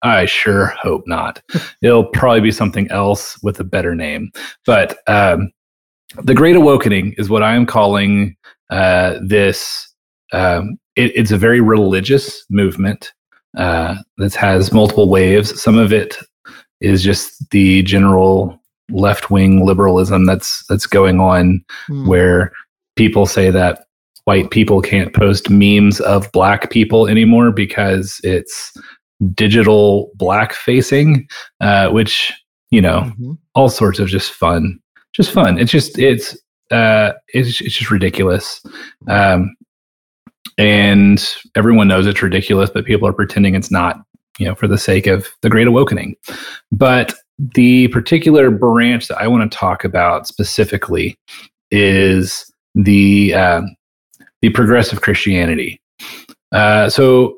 I 0.05 0.27
sure 0.27 0.67
hope 0.67 1.03
not. 1.07 1.43
It'll 1.83 2.05
probably 2.05 2.41
be 2.43 2.53
something 2.53 2.91
else 2.91 3.43
with 3.43 3.59
a 3.59 3.65
better 3.65 3.95
name. 3.95 4.31
But 4.67 4.99
um, 5.07 5.51
the 6.23 6.35
Great 6.35 6.57
Awakening 6.57 7.15
is 7.19 7.29
what 7.29 7.43
I 7.43 7.55
am 7.55 7.67
calling 7.67 8.37
uh, 8.71 9.19
this. 9.23 9.93
Um, 10.33 10.79
it, 10.97 11.13
it's 11.17 11.31
a 11.33 11.39
very 11.39 11.61
religious 11.61 12.45
movement 12.51 13.13
uh, 13.57 13.97
that 14.19 14.35
has 14.35 14.73
multiple 14.73 15.09
waves. 15.09 15.61
Some 15.61 15.79
of 15.79 15.93
it 15.93 16.17
is 16.81 17.03
just 17.03 17.51
the 17.51 17.83
general 17.83 18.61
left 18.91 19.31
wing 19.31 19.65
liberalism 19.65 20.27
that's 20.27 20.65
that's 20.69 20.87
going 20.87 21.19
on 21.19 21.65
Hmm. 21.87 22.07
where 22.07 22.53
people 22.97 23.27
say 23.27 23.51
that 23.51 23.87
white 24.25 24.51
people 24.51 24.81
can't 24.83 25.15
post 25.15 25.51
memes 25.51 26.01
of 26.01 26.31
black 26.33 26.71
people 26.71 27.07
anymore 27.07 27.51
because 27.51 28.21
it's 28.25 28.73
digital 29.35 30.11
black 30.15 30.53
facing, 30.55 31.27
uh, 31.61 31.89
which 31.91 32.33
you 32.71 32.81
know 32.81 33.13
Mhm. 33.21 33.39
all 33.55 33.69
sorts 33.69 33.99
of 33.99 34.09
just 34.09 34.33
fun, 34.33 34.79
just 35.13 35.31
fun. 35.31 35.59
It's 35.59 35.71
just 35.73 35.99
it's 35.99 36.37
uh, 36.71 37.13
it's 37.29 37.61
it's 37.61 37.77
just 37.77 37.91
ridiculous, 37.91 38.61
um, 39.09 39.55
and 40.59 41.35
everyone 41.55 41.89
knows 41.89 42.07
it's 42.07 42.23
ridiculous, 42.23 42.71
but 42.71 42.85
people 42.85 43.09
are 43.09 43.13
pretending 43.13 43.55
it's 43.55 43.71
not. 43.71 44.01
You 44.41 44.47
know, 44.47 44.57
for 44.57 44.67
the 44.67 44.79
sake 44.79 45.07
of 45.07 45.29
the 45.43 45.49
Great 45.49 45.69
Awakening, 45.69 46.17
but 46.73 47.15
the 47.39 47.87
particular 47.89 48.51
branch 48.51 49.07
that 49.07 49.19
I 49.19 49.29
want 49.29 49.49
to 49.51 49.57
talk 49.57 49.85
about 49.85 50.27
specifically 50.27 51.17
is 51.71 52.45
the 52.75 53.33
um, 53.35 53.77
the 54.43 54.51
progressive 54.51 55.03
Christianity. 55.03 55.81
Uh, 56.51 56.89
so 56.91 57.37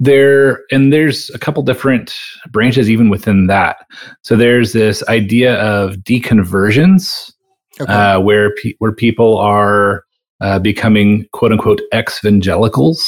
there, 0.00 0.62
and 0.70 0.92
there's 0.92 1.30
a 1.30 1.38
couple 1.38 1.62
different 1.62 2.14
branches 2.50 2.88
even 2.88 3.08
within 3.08 3.46
that. 3.48 3.78
So 4.22 4.36
there's 4.36 4.72
this 4.72 5.02
idea 5.08 5.60
of 5.60 5.96
deconversions, 5.96 7.32
Okay. 7.80 7.92
uh, 7.92 8.20
where 8.20 8.54
pe- 8.56 8.74
where 8.78 8.92
people 8.92 9.38
are 9.38 10.04
uh, 10.40 10.58
becoming 10.58 11.26
quote 11.32 11.52
unquote 11.52 11.80
ex-evangelicals, 11.92 13.04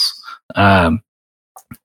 um, 0.57 1.01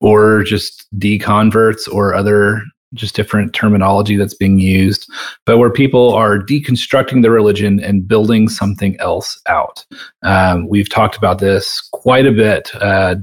or 0.00 0.42
just 0.44 0.86
deconverts, 0.98 1.88
or 1.92 2.14
other 2.14 2.62
just 2.94 3.16
different 3.16 3.52
terminology 3.52 4.16
that's 4.16 4.34
being 4.34 4.58
used, 4.58 5.06
but 5.44 5.58
where 5.58 5.70
people 5.70 6.14
are 6.14 6.38
deconstructing 6.38 7.22
the 7.22 7.30
religion 7.30 7.80
and 7.80 8.06
building 8.06 8.48
something 8.48 8.96
else 9.00 9.38
out. 9.46 9.84
Um, 10.22 10.68
we've 10.68 10.88
talked 10.88 11.16
about 11.16 11.40
this 11.40 11.86
quite 11.92 12.26
a 12.26 12.32
bit. 12.32 12.70
Uh, 12.76 13.16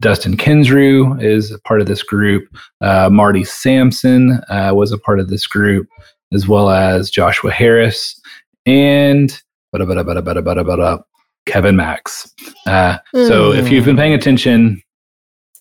Dustin 0.00 0.36
Kensrue 0.36 1.22
is 1.22 1.52
a 1.52 1.58
part 1.60 1.80
of 1.80 1.86
this 1.86 2.02
group. 2.02 2.48
Uh, 2.80 3.08
Marty 3.10 3.44
Sampson 3.44 4.40
uh, 4.48 4.72
was 4.74 4.92
a 4.92 4.98
part 4.98 5.20
of 5.20 5.28
this 5.28 5.46
group, 5.46 5.86
as 6.32 6.48
well 6.48 6.70
as 6.70 7.10
Joshua 7.10 7.50
Harris 7.52 8.18
and 8.66 9.40
Kevin 11.46 11.76
Max. 11.76 12.32
Uh, 12.66 12.98
so 13.12 13.52
if 13.52 13.70
you've 13.70 13.84
been 13.84 13.96
paying 13.96 14.14
attention, 14.14 14.82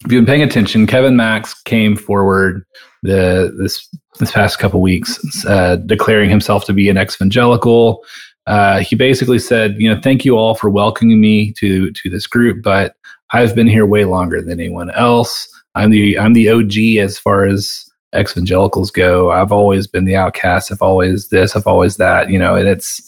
if 0.06 0.12
you've 0.12 0.26
been 0.26 0.34
paying 0.34 0.44
attention, 0.44 0.88
Kevin 0.88 1.16
Max 1.16 1.62
came 1.64 1.96
forward 1.96 2.64
the 3.04 3.54
this 3.58 3.88
this 4.20 4.32
past 4.32 4.60
couple 4.60 4.82
weeks, 4.82 5.20
uh, 5.46 5.78
declaring 5.86 6.30
himself 6.30 6.66
to 6.66 6.74
be 6.74 6.90
an 6.90 6.98
ex-evangelical. 6.98 8.04
Uh, 8.48 8.80
he 8.80 8.96
basically 8.96 9.40
said, 9.40 9.76
you 9.78 9.94
know, 9.94 10.00
thank 10.02 10.26
you 10.26 10.38
all 10.38 10.56
for 10.56 10.70
welcoming 10.70 11.20
me 11.20 11.54
to 11.54 11.92
to 11.92 12.10
this 12.10 12.28
group, 12.28 12.64
but 12.64 12.96
I've 13.32 13.56
been 13.56 13.68
here 13.68 13.86
way 13.86 14.06
longer 14.06 14.42
than 14.42 14.60
anyone 14.60 14.90
else. 14.92 15.48
I'm 15.76 15.92
the 15.92 16.18
I'm 16.18 16.34
the 16.34 16.50
OG 16.50 17.04
as 17.04 17.18
far 17.20 17.46
as 17.46 17.86
ex-evangelicals 18.14 18.90
go. 18.90 19.32
I've 19.32 19.52
always 19.52 19.86
been 19.86 20.06
the 20.06 20.16
outcast. 20.16 20.72
I've 20.72 20.82
always 20.82 21.30
this. 21.30 21.56
I've 21.56 21.68
always 21.68 21.98
that. 21.98 22.30
You 22.30 22.40
know, 22.40 22.56
and 22.56 22.68
it's 22.68 23.02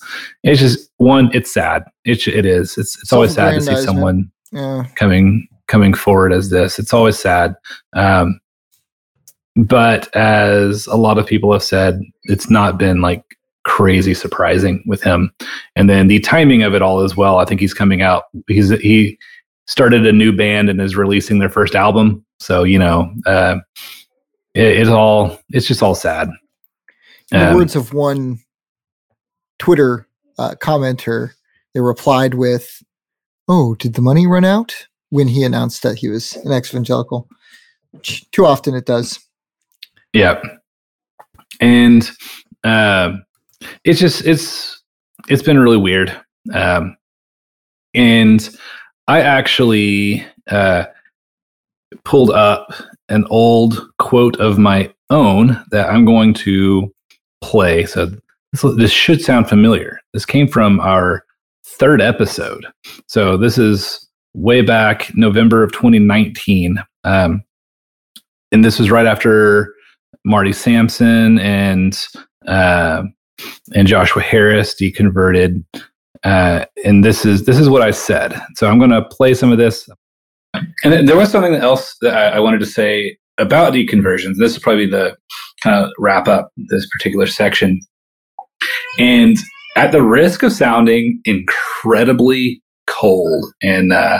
it's 0.44 0.60
just 0.60 0.90
one. 0.98 1.32
It's 1.34 1.52
sad. 1.54 1.84
It 2.06 2.28
it 2.28 2.46
is. 2.46 2.78
It's 2.78 3.00
it's 3.02 3.12
always 3.12 3.34
sad 3.34 3.56
to 3.56 3.62
see 3.62 3.76
someone 3.78 4.32
Yeah. 4.52 4.86
coming 4.96 5.48
coming 5.68 5.94
forward 5.94 6.34
as 6.34 6.50
this. 6.50 6.78
It's 6.78 6.94
always 6.94 7.18
sad. 7.18 7.56
Um, 7.94 8.40
but 9.56 10.14
as 10.16 10.86
a 10.88 10.96
lot 10.96 11.18
of 11.18 11.26
people 11.26 11.52
have 11.52 11.64
said, 11.64 12.00
it's 12.24 12.50
not 12.50 12.78
been 12.78 13.02
like 13.02 13.24
crazy 13.64 14.14
surprising 14.14 14.84
with 14.88 15.02
him. 15.04 15.32
And 15.76 15.90
then 15.90 16.08
the 16.08 16.20
timing 16.20 16.64
of 16.64 16.74
it 16.74 16.82
all 16.82 17.02
as 17.02 17.16
well. 17.18 17.38
I 17.40 17.46
think 17.46 17.60
he's 17.62 17.74
coming 17.74 18.02
out. 18.02 18.24
He's 18.48 18.70
he 18.82 19.18
started 19.68 20.06
a 20.06 20.12
new 20.12 20.32
band 20.36 20.70
and 20.70 20.82
is 20.82 20.96
releasing 20.96 21.40
their 21.40 21.50
first 21.50 21.76
album. 21.76 22.26
So 22.40 22.64
you 22.64 22.80
know, 22.80 23.14
uh, 23.26 23.58
it, 24.54 24.78
it's 24.80 24.90
all 24.90 25.38
it's 25.50 25.68
just 25.68 25.84
all 25.84 25.96
sad. 25.96 26.30
In 27.32 27.40
the 27.40 27.50
Um, 27.50 27.56
words 27.56 27.76
of 27.76 27.94
one 27.94 28.40
Twitter 29.60 30.08
uh, 30.38 30.56
commenter, 30.56 31.32
they 31.74 31.80
replied 31.80 32.34
with, 32.34 32.84
"Oh, 33.48 33.76
did 33.76 33.94
the 33.94 34.02
money 34.02 34.28
run 34.28 34.44
out?" 34.44 34.88
When 35.10 35.28
he 35.28 35.44
announced 35.44 35.84
that 35.84 35.98
he 35.98 36.08
was 36.08 36.38
an 36.38 36.54
ex-evangelical, 36.54 37.28
which 37.92 38.30
too 38.32 38.46
often 38.46 38.74
it 38.76 38.86
does. 38.86 39.20
Yeah. 40.14 40.42
And 41.60 42.10
um 42.64 43.24
it's 43.84 44.00
just 44.00 44.26
it's 44.26 44.82
it's 45.28 45.44
been 45.44 45.60
really 45.60 45.78
weird. 45.78 46.16
Um 46.54 46.96
and 47.94 48.50
I 49.08 49.22
actually 49.22 50.26
uh 50.50 50.86
pulled 52.06 52.32
up 52.32 52.74
an 53.10 53.26
old 53.30 53.90
quote 54.00 54.38
of 54.38 54.58
my 54.58 54.94
own 55.10 55.62
that 55.72 55.90
I'm 55.90 56.06
going 56.06 56.34
to 56.36 56.92
play. 57.42 57.86
So 57.86 58.06
this, 58.54 58.62
this 58.78 58.92
should 58.92 59.22
sound 59.22 59.50
familiar. 59.50 60.00
This 60.14 60.26
came 60.26 60.48
from 60.48 60.80
our 60.80 61.26
third 61.66 62.02
episode. 62.02 62.66
So 63.08 63.38
this 63.38 63.58
is 63.58 64.08
way 64.34 64.62
back 64.62 65.12
November 65.16 65.64
of 65.64 65.72
2019. 65.74 66.82
Um, 67.04 67.44
and 68.52 68.64
this 68.64 68.80
was 68.80 68.92
right 68.92 69.06
after 69.06 69.74
Marty 70.26 70.54
Sampson 70.54 71.40
and 71.40 71.98
uh, 72.48 73.04
and 73.74 73.88
Joshua 73.88 74.22
Harris 74.22 74.76
deconverted. 74.76 75.64
Uh, 76.24 76.66
and 76.86 77.04
this 77.04 77.26
is 77.26 77.46
this 77.46 77.58
is 77.58 77.70
what 77.70 77.82
I 77.82 77.92
said. 77.92 78.40
So 78.56 78.68
I'm 78.68 78.78
going 78.78 78.92
to 78.92 79.04
play 79.04 79.34
some 79.34 79.52
of 79.52 79.58
this. 79.58 79.90
And 80.84 81.08
there 81.08 81.18
was 81.18 81.32
something 81.32 81.56
else 81.56 81.96
that 82.02 82.14
I, 82.14 82.38
I 82.38 82.40
wanted 82.40 82.60
to 82.60 82.66
say 82.66 83.18
about 83.38 83.74
deconversions. 83.74 84.36
This 84.38 84.54
is 84.54 84.60
probably 84.60 84.86
the 84.86 85.18
kind 85.64 85.84
of 85.84 85.92
wrap 85.98 86.28
up 86.28 86.52
this 86.70 86.88
particular 86.90 87.26
section. 87.26 87.80
And 89.00 89.38
at 89.76 89.92
the 89.92 90.04
risk 90.04 90.44
of 90.44 90.52
sounding 90.52 91.22
incredibly 91.26 92.62
cold 92.88 93.46
and 93.64 93.94
uh, 93.94 94.20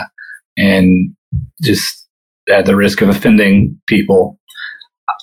and 0.56 1.14
just 1.62 2.08
at 2.50 2.66
the 2.66 2.74
risk 2.74 3.00
of 3.00 3.08
offending 3.08 3.80
people, 3.86 4.38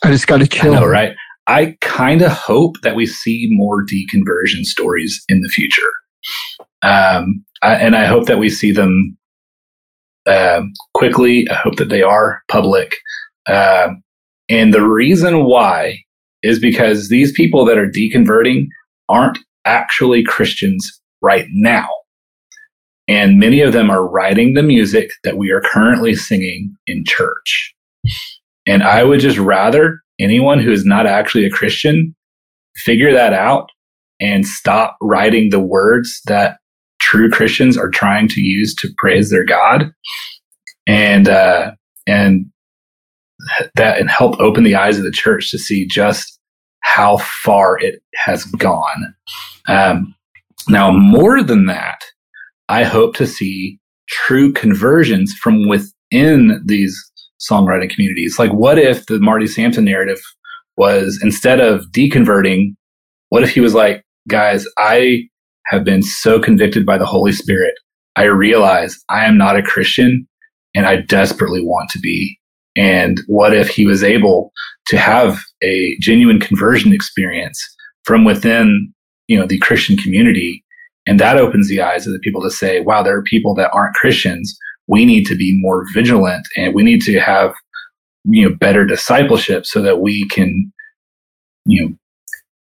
I 0.04 0.12
just 0.12 0.28
got 0.28 0.38
to 0.38 0.44
I 0.44 0.48
kill. 0.48 0.74
know, 0.74 0.86
right? 0.86 1.16
I 1.48 1.78
kind 1.82 2.22
of 2.22 2.32
hope 2.32 2.80
that 2.82 2.96
we 2.96 3.08
see 3.08 3.48
more 3.52 3.84
deconversion 3.84 4.64
stories 4.66 5.24
in 5.30 5.42
the 5.42 5.50
future, 5.50 5.90
um, 6.82 7.44
I, 7.62 7.76
and 7.76 7.96
I 7.96 8.06
hope 8.06 8.26
that 8.28 8.40
we 8.40 8.50
see 8.50 8.72
them 8.72 9.18
um, 10.28 10.74
quickly. 10.94 11.50
I 11.50 11.56
hope 11.56 11.76
that 11.78 11.90
they 11.90 12.02
are 12.02 12.42
public, 12.48 12.96
um, 13.48 14.04
and 14.50 14.74
the 14.74 14.88
reason 14.88 15.46
why 15.46 16.04
is 16.42 16.60
because 16.60 17.10
these 17.10 17.32
people 17.32 17.66
that 17.66 17.78
are 17.78 17.90
deconverting 17.90 18.68
aren't 19.10 19.40
actually 19.66 20.24
Christians 20.24 21.02
right 21.22 21.48
now, 21.52 21.90
and 23.08 23.40
many 23.40 23.62
of 23.62 23.74
them 23.74 23.90
are 23.90 24.08
writing 24.08 24.54
the 24.54 24.64
music 24.64 25.12
that 25.24 25.38
we 25.38 25.52
are 25.52 25.62
currently 25.62 26.16
singing 26.16 26.76
in 26.88 27.04
church. 27.06 27.74
And 28.66 28.84
I 28.84 29.04
would 29.04 29.20
just 29.20 29.38
rather 29.38 30.02
anyone 30.20 30.60
who 30.60 30.72
is 30.72 30.86
not 30.86 31.08
actually 31.08 31.46
a 31.46 31.50
Christian 31.50 32.16
figure 32.76 33.12
that 33.12 33.34
out 33.34 33.70
and 34.20 34.46
stop 34.46 34.98
writing 35.02 35.50
the 35.50 35.60
words 35.60 36.22
that 36.28 36.58
true 37.10 37.30
Christians 37.30 37.76
are 37.76 37.90
trying 37.90 38.28
to 38.30 38.42
use 38.42 38.76
to 38.76 38.90
praise 38.98 39.32
their 39.32 39.44
God 39.44 39.92
and 40.88 41.28
uh, 41.28 41.72
and 42.08 42.46
that 43.76 44.00
and 44.00 44.10
help 44.10 44.40
open 44.40 44.64
the 44.64 44.76
eyes 44.76 44.98
of 44.98 45.04
the 45.04 45.12
church 45.12 45.50
to 45.52 45.58
see 45.58 45.88
just 45.88 46.40
how 46.82 47.18
far 47.18 47.80
it 47.80 48.02
has 48.16 48.46
gone. 48.46 49.16
Um, 49.68 50.14
now, 50.68 50.92
more 50.92 51.42
than 51.42 51.66
that, 51.66 52.00
I 52.68 52.84
hope 52.84 53.16
to 53.16 53.26
see 53.26 53.80
true 54.08 54.54
conversions 54.54 55.34
from 55.42 55.68
within 55.68 56.62
these 56.66 56.96
songwriting 57.40 57.90
communities. 57.90 58.38
Like, 58.38 58.52
what 58.52 58.78
if 58.78 59.08
the 59.08 59.20
Marty 59.20 59.48
Sampson 59.48 59.86
narrative 59.86 60.20
was 60.78 61.20
instead 61.24 61.60
of 61.60 61.86
deconverting, 61.92 62.76
what 63.30 63.44
if 63.44 63.50
he 63.50 63.62
was 63.62 63.74
like, 63.74 64.04
guys, 64.28 64.66
I 64.78 65.30
have 65.68 65.84
been 65.84 66.02
so 66.02 66.40
convicted 66.40 66.86
by 66.86 66.98
the 66.98 67.06
Holy 67.06 67.32
Spirit. 67.32 67.74
I 68.16 68.24
realize 68.24 68.98
I 69.10 69.26
am 69.26 69.38
not 69.38 69.56
a 69.56 69.64
Christian 69.64 70.28
and 70.76 70.86
I 70.86 70.98
desperately 70.98 71.64
want 71.64 71.90
to 71.92 72.00
be. 72.00 72.38
And 72.76 73.20
what 73.28 73.54
if 73.54 73.70
he 73.70 73.86
was 73.86 74.04
able 74.04 74.52
to 74.88 74.98
have 74.98 75.40
a 75.62 75.98
genuine 76.00 76.40
conversion 76.40 76.94
experience 76.94 77.62
from 78.04 78.24
within, 78.24 78.94
you 79.28 79.38
know, 79.38 79.46
the 79.46 79.60
Christian 79.60 79.98
community? 79.98 80.64
And 81.06 81.20
that 81.20 81.38
opens 81.38 81.68
the 81.68 81.82
eyes 81.82 82.06
of 82.06 82.14
the 82.14 82.20
people 82.20 82.42
to 82.44 82.52
say, 82.52 82.82
wow, 82.82 83.04
there 83.04 83.18
are 83.18 83.24
people 83.24 83.56
that 83.56 83.72
aren't 83.74 83.96
Christians 83.96 84.58
we 84.90 85.06
need 85.06 85.26
to 85.28 85.36
be 85.36 85.58
more 85.62 85.86
vigilant 85.94 86.46
and 86.58 86.74
we 86.74 86.84
need 86.84 87.02
to 87.04 87.20
have 87.20 87.54
you 88.26 88.50
know 88.50 88.56
better 88.60 88.86
discipleship 88.86 89.66
so 89.66 89.82
that 89.82 90.02
we 90.02 90.28
can 90.28 90.72
you 91.66 91.82
know 91.82 91.96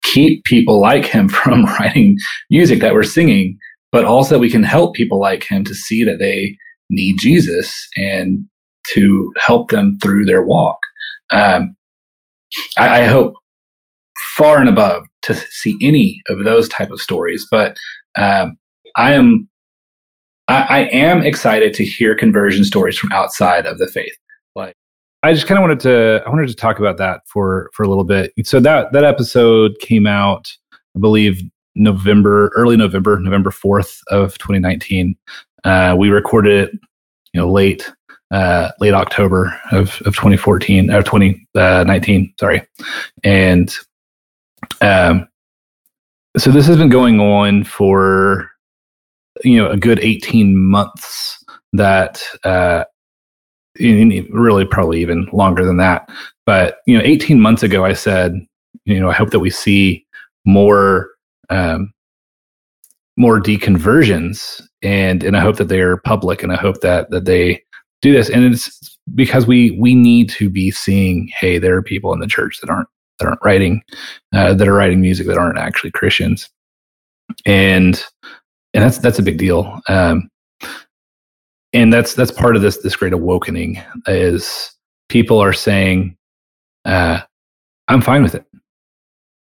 keep 0.02 0.44
people 0.44 0.80
like 0.80 1.04
him 1.04 1.28
from 1.40 1.64
writing 1.78 2.16
music 2.50 2.80
that 2.80 2.94
we're 2.94 3.02
singing 3.02 3.58
but 3.90 4.04
also 4.04 4.38
we 4.38 4.50
can 4.50 4.62
help 4.62 4.94
people 4.94 5.20
like 5.20 5.44
him 5.44 5.64
to 5.64 5.74
see 5.74 6.04
that 6.04 6.18
they 6.18 6.56
need 6.90 7.18
jesus 7.18 7.88
and 7.96 8.44
to 8.86 9.32
help 9.38 9.70
them 9.70 9.98
through 10.02 10.24
their 10.24 10.42
walk 10.42 10.78
um, 11.30 11.74
I, 12.76 13.02
I 13.02 13.04
hope 13.04 13.34
far 14.36 14.58
and 14.58 14.68
above 14.68 15.06
to 15.22 15.34
see 15.34 15.76
any 15.80 16.20
of 16.28 16.44
those 16.44 16.68
type 16.68 16.90
of 16.90 17.00
stories 17.00 17.46
but 17.50 17.76
um, 18.16 18.56
i 18.96 19.12
am 19.12 19.48
I, 20.48 20.62
I 20.62 20.78
am 20.88 21.22
excited 21.22 21.72
to 21.74 21.84
hear 21.84 22.14
conversion 22.14 22.64
stories 22.64 22.98
from 22.98 23.12
outside 23.12 23.66
of 23.66 23.78
the 23.78 23.86
faith. 23.86 24.14
Like, 24.54 24.74
I 25.22 25.32
just 25.32 25.46
kind 25.46 25.58
of 25.58 25.62
wanted 25.62 25.80
to, 25.80 26.22
I 26.26 26.28
wanted 26.28 26.48
to 26.48 26.54
talk 26.54 26.78
about 26.78 26.96
that 26.98 27.22
for 27.26 27.70
for 27.72 27.84
a 27.84 27.88
little 27.88 28.04
bit. 28.04 28.32
So 28.44 28.60
that 28.60 28.92
that 28.92 29.04
episode 29.04 29.78
came 29.80 30.06
out, 30.06 30.52
I 30.96 30.98
believe, 30.98 31.42
November, 31.74 32.50
early 32.56 32.76
November, 32.76 33.18
November 33.18 33.50
fourth 33.50 34.00
of 34.08 34.36
2019. 34.38 35.16
Uh, 35.64 35.94
we 35.96 36.10
recorded 36.10 36.68
it, 36.68 36.78
you 37.32 37.40
know, 37.40 37.50
late 37.50 37.90
uh, 38.32 38.70
late 38.80 38.94
October 38.94 39.58
of 39.70 40.02
of 40.04 40.14
2014 40.14 40.90
or 40.90 41.02
2019. 41.02 42.34
Sorry, 42.40 42.62
and 43.22 43.72
um, 44.80 45.28
so 46.36 46.50
this 46.50 46.66
has 46.66 46.76
been 46.76 46.88
going 46.88 47.20
on 47.20 47.64
for 47.64 48.50
you 49.44 49.56
know 49.56 49.70
a 49.70 49.76
good 49.76 49.98
18 50.00 50.56
months 50.58 51.42
that 51.72 52.22
uh 52.44 52.84
really 53.78 54.64
probably 54.64 55.00
even 55.00 55.28
longer 55.32 55.64
than 55.64 55.76
that. 55.78 56.08
But 56.46 56.78
you 56.86 56.96
know 56.96 57.04
18 57.04 57.40
months 57.40 57.62
ago 57.62 57.84
i 57.84 57.92
said 57.92 58.34
you 58.84 58.98
know 58.98 59.08
i 59.08 59.12
hope 59.12 59.30
that 59.30 59.38
we 59.38 59.48
see 59.48 60.04
more 60.44 61.10
um 61.50 61.92
more 63.16 63.40
deconversions 63.40 64.60
and 64.82 65.22
and 65.22 65.36
i 65.36 65.40
hope 65.40 65.56
that 65.56 65.68
they 65.68 65.80
are 65.80 65.98
public 65.98 66.42
and 66.42 66.52
i 66.52 66.56
hope 66.56 66.80
that 66.80 67.08
that 67.10 67.26
they 67.26 67.62
do 68.02 68.12
this. 68.12 68.28
And 68.28 68.44
it's 68.44 68.98
because 69.14 69.46
we 69.46 69.70
we 69.80 69.94
need 69.94 70.28
to 70.30 70.50
be 70.50 70.70
seeing 70.70 71.30
hey 71.40 71.58
there 71.58 71.76
are 71.76 71.82
people 71.82 72.12
in 72.12 72.20
the 72.20 72.26
church 72.26 72.60
that 72.60 72.68
aren't 72.68 72.88
that 73.18 73.26
aren't 73.26 73.44
writing 73.44 73.82
uh, 74.34 74.52
that 74.54 74.68
are 74.68 74.74
writing 74.74 75.00
music 75.00 75.26
that 75.28 75.38
aren't 75.38 75.58
actually 75.58 75.92
christians. 75.92 76.50
And 77.46 78.04
and 78.74 78.84
that's 78.84 78.98
that's 78.98 79.18
a 79.18 79.22
big 79.22 79.38
deal. 79.38 79.80
Um 79.88 80.28
and 81.72 81.92
that's 81.92 82.14
that's 82.14 82.30
part 82.30 82.56
of 82.56 82.62
this 82.62 82.78
this 82.78 82.96
great 82.96 83.12
awakening 83.12 83.82
is 84.06 84.72
people 85.08 85.38
are 85.38 85.52
saying 85.52 86.16
uh 86.84 87.20
i'm 87.88 88.00
fine 88.00 88.22
with 88.22 88.34
it 88.34 88.44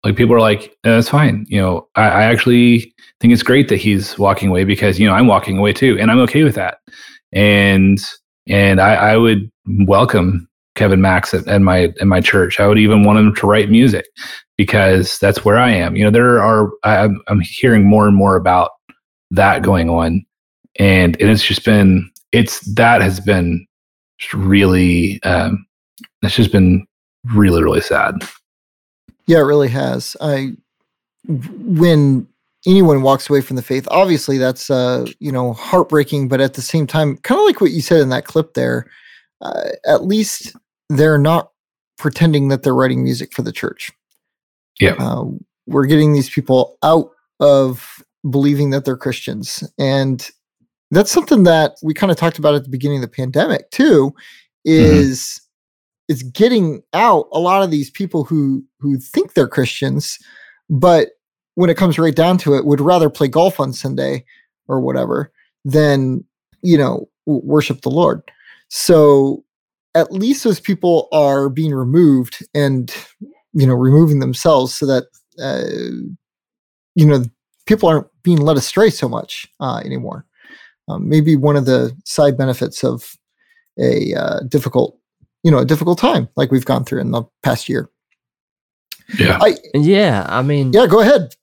like 0.04 0.16
people 0.16 0.34
are 0.34 0.40
like 0.40 0.76
that's 0.82 1.08
fine 1.08 1.46
you 1.48 1.60
know 1.60 1.88
I, 1.94 2.04
I 2.04 2.22
actually 2.24 2.94
think 3.20 3.32
it's 3.32 3.42
great 3.42 3.68
that 3.68 3.76
he's 3.76 4.18
walking 4.18 4.48
away 4.48 4.64
because 4.64 4.98
you 4.98 5.06
know 5.06 5.14
i'm 5.14 5.26
walking 5.26 5.58
away 5.58 5.72
too 5.72 5.98
and 6.00 6.10
i'm 6.10 6.20
okay 6.20 6.44
with 6.44 6.54
that 6.54 6.78
and 7.32 7.98
and 8.48 8.80
I, 8.80 8.94
I 8.94 9.16
would 9.16 9.50
welcome 9.66 10.48
Kevin 10.74 11.00
Max 11.00 11.34
at, 11.34 11.46
at 11.46 11.62
my 11.62 11.92
at 12.00 12.06
my 12.06 12.20
church. 12.20 12.60
I 12.60 12.66
would 12.66 12.78
even 12.78 13.04
want 13.04 13.18
him 13.18 13.34
to 13.36 13.46
write 13.46 13.70
music 13.70 14.06
because 14.56 15.18
that's 15.18 15.44
where 15.44 15.58
I 15.58 15.70
am. 15.70 15.96
You 15.96 16.04
know, 16.04 16.10
there 16.10 16.42
are 16.42 16.70
I'm, 16.84 17.20
I'm 17.28 17.40
hearing 17.40 17.84
more 17.84 18.06
and 18.06 18.16
more 18.16 18.36
about 18.36 18.70
that 19.30 19.62
going 19.62 19.88
on, 19.88 20.24
and 20.78 21.20
and 21.20 21.30
it's 21.30 21.44
just 21.44 21.64
been 21.64 22.10
it's 22.32 22.60
that 22.74 23.02
has 23.02 23.20
been 23.20 23.66
really 24.34 25.22
um, 25.22 25.66
it's 26.22 26.36
just 26.36 26.52
been 26.52 26.86
really 27.34 27.62
really 27.62 27.80
sad. 27.80 28.14
Yeah, 29.26 29.38
it 29.38 29.42
really 29.42 29.68
has. 29.68 30.16
I 30.20 30.52
when 31.26 32.26
anyone 32.66 33.02
walks 33.02 33.28
away 33.28 33.40
from 33.40 33.56
the 33.56 33.62
faith, 33.62 33.86
obviously 33.90 34.38
that's 34.38 34.70
uh, 34.70 35.06
you 35.18 35.32
know 35.32 35.52
heartbreaking, 35.52 36.28
but 36.28 36.40
at 36.40 36.54
the 36.54 36.62
same 36.62 36.86
time, 36.86 37.16
kind 37.18 37.38
of 37.38 37.46
like 37.46 37.60
what 37.60 37.70
you 37.70 37.80
said 37.80 38.00
in 38.00 38.10
that 38.10 38.24
clip 38.24 38.54
there, 38.54 38.86
uh, 39.40 39.70
at 39.86 40.04
least 40.04 40.56
they're 40.88 41.18
not 41.18 41.50
pretending 41.98 42.48
that 42.48 42.62
they're 42.62 42.74
writing 42.74 43.02
music 43.02 43.32
for 43.32 43.42
the 43.42 43.52
church. 43.52 43.92
Yeah, 44.78 44.94
uh, 44.98 45.24
we're 45.66 45.86
getting 45.86 46.12
these 46.12 46.30
people 46.30 46.78
out 46.82 47.10
of 47.40 48.02
believing 48.28 48.70
that 48.70 48.84
they're 48.84 48.96
Christians, 48.96 49.64
and 49.78 50.28
that's 50.91 51.11
something 51.11 51.45
that 51.45 51.76
we 51.82 51.95
kind 51.95 52.11
of 52.11 52.16
talked 52.16 52.38
about 52.38 52.55
at 52.55 52.64
the 52.64 52.70
beginning 52.70 52.99
of 52.99 53.03
the 53.03 53.09
pandemic 53.09 53.70
too. 53.70 54.14
Is 54.64 55.20
mm-hmm 55.20 55.47
it's 56.11 56.24
getting 56.24 56.82
out 56.93 57.28
a 57.32 57.38
lot 57.38 57.62
of 57.62 57.70
these 57.70 57.88
people 57.88 58.24
who 58.24 58.64
who 58.80 58.99
think 58.99 59.34
they're 59.34 59.47
Christians, 59.47 60.18
but 60.68 61.11
when 61.55 61.70
it 61.70 61.76
comes 61.76 62.01
right 62.01 62.16
down 62.16 62.36
to 62.38 62.55
it, 62.55 62.66
would 62.66 62.80
rather 62.80 63.09
play 63.09 63.28
golf 63.28 63.61
on 63.61 63.72
Sunday 63.72 64.24
or 64.66 64.80
whatever 64.80 65.30
than 65.64 66.24
you 66.62 66.76
know 66.76 67.09
worship 67.26 67.82
the 67.82 67.91
Lord. 67.91 68.22
So 68.70 69.45
at 69.95 70.12
least 70.12 70.43
those 70.43 70.59
people 70.59 71.07
are 71.12 71.49
being 71.49 71.72
removed 71.72 72.45
and 72.55 72.93
you 73.53 73.68
know 73.68 73.74
removing 73.74 74.18
themselves 74.18 74.74
so 74.74 74.86
that 74.86 75.05
uh, 75.41 75.70
you 76.97 77.07
know 77.07 77.22
people 77.66 77.88
aren't 77.88 78.09
being 78.24 78.38
led 78.38 78.57
astray 78.57 78.91
so 78.91 79.09
much 79.09 79.47
uh, 79.61 79.80
anymore. 79.84 80.26
Um, 80.91 81.09
maybe 81.09 81.36
one 81.36 81.57
of 81.57 81.66
the 81.66 81.97
side 82.05 82.36
benefits 82.36 82.82
of 82.84 83.16
a 83.78 84.14
uh, 84.14 84.41
difficult 84.49 84.99
you 85.45 85.51
know 85.51 85.59
a 85.59 85.64
difficult 85.64 85.99
time 85.99 86.28
like 86.36 86.51
we've 86.51 86.64
gone 86.64 86.84
through 86.84 87.01
in 87.01 87.12
the 87.12 87.22
past 87.43 87.68
year. 87.68 87.91
Yeah. 89.18 89.38
I, 89.41 89.57
yeah. 89.74 90.26
I 90.28 90.43
mean, 90.43 90.72
yeah, 90.72 90.86
go 90.86 91.01
ahead. 91.01 91.34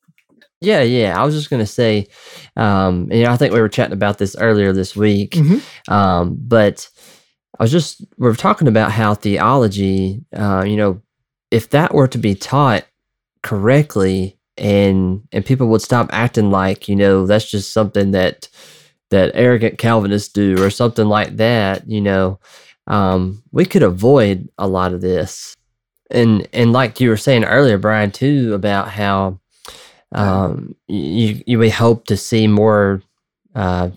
Yeah. 0.61 0.81
Yeah. 0.81 1.19
I 1.19 1.25
was 1.25 1.35
just 1.35 1.49
going 1.49 1.61
to 1.61 1.67
say, 1.67 2.07
um, 2.55 3.11
you 3.11 3.23
know, 3.23 3.31
I 3.31 3.37
think 3.37 3.53
we 3.53 3.61
were 3.61 3.69
chatting 3.69 3.93
about 3.93 4.17
this 4.17 4.35
earlier 4.37 4.73
this 4.73 4.95
week. 4.95 5.31
Mm-hmm. 5.31 5.93
Um, 5.93 6.37
but 6.39 6.89
I 7.59 7.63
was 7.63 7.71
just, 7.71 8.05
we 8.17 8.27
are 8.27 8.35
talking 8.35 8.67
about 8.67 8.91
how 8.91 9.13
theology, 9.13 10.23
uh, 10.35 10.63
you 10.65 10.77
know, 10.77 11.01
if 11.51 11.69
that 11.71 11.93
were 11.93 12.07
to 12.07 12.17
be 12.17 12.35
taught 12.35 12.85
correctly 13.43 14.39
and, 14.57 15.27
and 15.31 15.45
people 15.45 15.67
would 15.67 15.81
stop 15.81 16.09
acting 16.11 16.51
like, 16.51 16.87
you 16.87 16.95
know, 16.95 17.27
that's 17.27 17.49
just 17.49 17.73
something 17.73 18.11
that, 18.11 18.49
that 19.09 19.31
arrogant 19.33 19.77
Calvinists 19.77 20.31
do 20.31 20.61
or 20.63 20.69
something 20.69 21.07
like 21.07 21.37
that, 21.37 21.89
you 21.89 22.01
know, 22.01 22.39
um, 22.87 23.43
we 23.51 23.65
could 23.65 23.83
avoid 23.83 24.49
a 24.57 24.67
lot 24.67 24.93
of 24.93 25.01
this. 25.01 25.55
And 26.09 26.47
and 26.53 26.71
like 26.71 27.01
you 27.01 27.09
were 27.09 27.17
saying 27.17 27.43
earlier, 27.43 27.77
Brian, 27.77 28.11
too, 28.11 28.53
about 28.53 28.89
how 28.89 29.39
um, 30.13 30.75
you 30.87 31.41
you 31.45 31.59
we 31.59 31.69
hope 31.69 32.05
to 32.05 32.15
see 32.15 32.47
more 32.47 33.01
uh, 33.55 33.89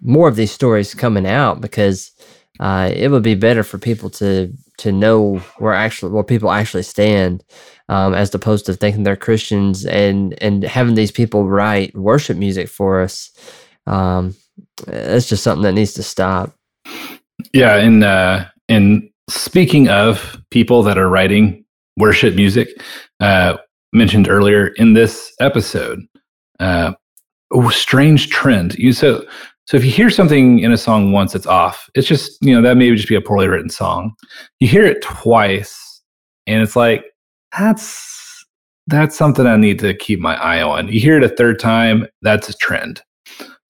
more 0.00 0.28
of 0.28 0.36
these 0.36 0.52
stories 0.52 0.94
coming 0.94 1.26
out 1.26 1.60
because 1.60 2.12
uh, 2.60 2.90
it 2.94 3.10
would 3.10 3.22
be 3.22 3.34
better 3.34 3.62
for 3.62 3.78
people 3.78 4.08
to 4.10 4.52
to 4.78 4.90
know 4.90 5.38
where 5.58 5.74
actually 5.74 6.12
where 6.12 6.24
people 6.24 6.50
actually 6.50 6.82
stand, 6.82 7.44
um, 7.88 8.14
as 8.14 8.34
opposed 8.34 8.66
to 8.66 8.74
thinking 8.74 9.02
they're 9.02 9.16
Christians 9.16 9.84
and 9.84 10.40
and 10.42 10.62
having 10.62 10.94
these 10.94 11.12
people 11.12 11.48
write 11.48 11.94
worship 11.94 12.36
music 12.36 12.68
for 12.68 13.02
us. 13.02 13.30
Um, 13.86 14.34
it's 14.86 15.28
just 15.28 15.42
something 15.42 15.62
that 15.62 15.72
needs 15.72 15.94
to 15.94 16.02
stop. 16.02 16.54
Yeah, 17.52 17.76
and 17.76 18.04
uh, 18.04 18.46
and 18.68 19.08
speaking 19.28 19.88
of 19.88 20.38
people 20.50 20.82
that 20.82 20.98
are 20.98 21.08
writing 21.08 21.64
worship 21.96 22.34
music, 22.34 22.68
uh, 23.20 23.56
mentioned 23.92 24.28
earlier 24.28 24.68
in 24.76 24.94
this 24.94 25.32
episode, 25.40 26.00
uh, 26.60 26.92
strange 27.70 28.28
trend. 28.28 28.74
You 28.74 28.92
so 28.92 29.24
so 29.66 29.76
if 29.76 29.84
you 29.84 29.90
hear 29.90 30.10
something 30.10 30.58
in 30.58 30.72
a 30.72 30.76
song 30.76 31.12
once, 31.12 31.34
it's 31.34 31.46
off. 31.46 31.88
It's 31.94 32.08
just 32.08 32.38
you 32.42 32.54
know 32.54 32.62
that 32.62 32.76
maybe 32.76 32.96
just 32.96 33.08
be 33.08 33.14
a 33.14 33.20
poorly 33.20 33.48
written 33.48 33.70
song. 33.70 34.14
You 34.60 34.68
hear 34.68 34.84
it 34.84 35.02
twice, 35.02 36.02
and 36.46 36.62
it's 36.62 36.76
like 36.76 37.04
that's 37.56 38.44
that's 38.86 39.16
something 39.16 39.46
I 39.46 39.56
need 39.56 39.78
to 39.78 39.94
keep 39.94 40.20
my 40.20 40.36
eye 40.36 40.62
on. 40.62 40.88
You 40.88 41.00
hear 41.00 41.16
it 41.16 41.24
a 41.24 41.34
third 41.34 41.58
time, 41.58 42.06
that's 42.22 42.48
a 42.48 42.54
trend. 42.54 43.00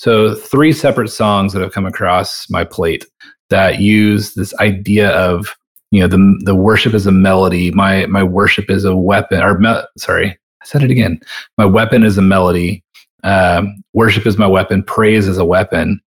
So 0.04 0.34
three 0.34 0.74
separate 0.74 1.08
songs 1.08 1.54
that 1.54 1.62
have 1.62 1.72
come 1.72 1.86
across 1.86 2.50
my 2.50 2.62
plate 2.62 3.06
that 3.48 3.80
use 3.80 4.34
this 4.34 4.52
idea 4.56 5.08
of 5.12 5.56
you 5.92 6.00
know 6.00 6.08
the 6.08 6.42
the 6.44 6.54
worship 6.54 6.92
is 6.92 7.06
a 7.06 7.10
melody. 7.10 7.70
My 7.70 8.04
my 8.04 8.22
worship 8.22 8.68
is 8.68 8.84
a 8.84 8.94
weapon 8.94 9.40
or 9.40 9.58
me, 9.58 9.74
sorry 9.96 10.38
i 10.60 10.66
said 10.66 10.82
it 10.82 10.90
again. 10.90 11.20
My 11.56 11.64
weapon 11.64 12.04
is 12.04 12.18
a 12.18 12.22
melody. 12.22 12.84
Um, 13.22 13.82
worship 13.94 14.26
is 14.26 14.36
my 14.36 14.46
weapon. 14.46 14.82
Praise 14.82 15.26
is 15.26 15.38
a 15.38 15.44
weapon. 15.46 16.02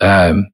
Um, 0.00 0.46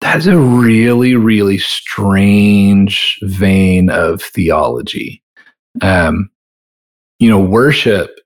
that's 0.00 0.26
a 0.26 0.36
really 0.36 1.14
really 1.14 1.58
strange 1.58 3.20
vein 3.22 3.88
of 3.88 4.20
theology. 4.20 5.22
Um, 5.80 6.28
you 7.20 7.30
know 7.30 7.38
worship 7.38 8.18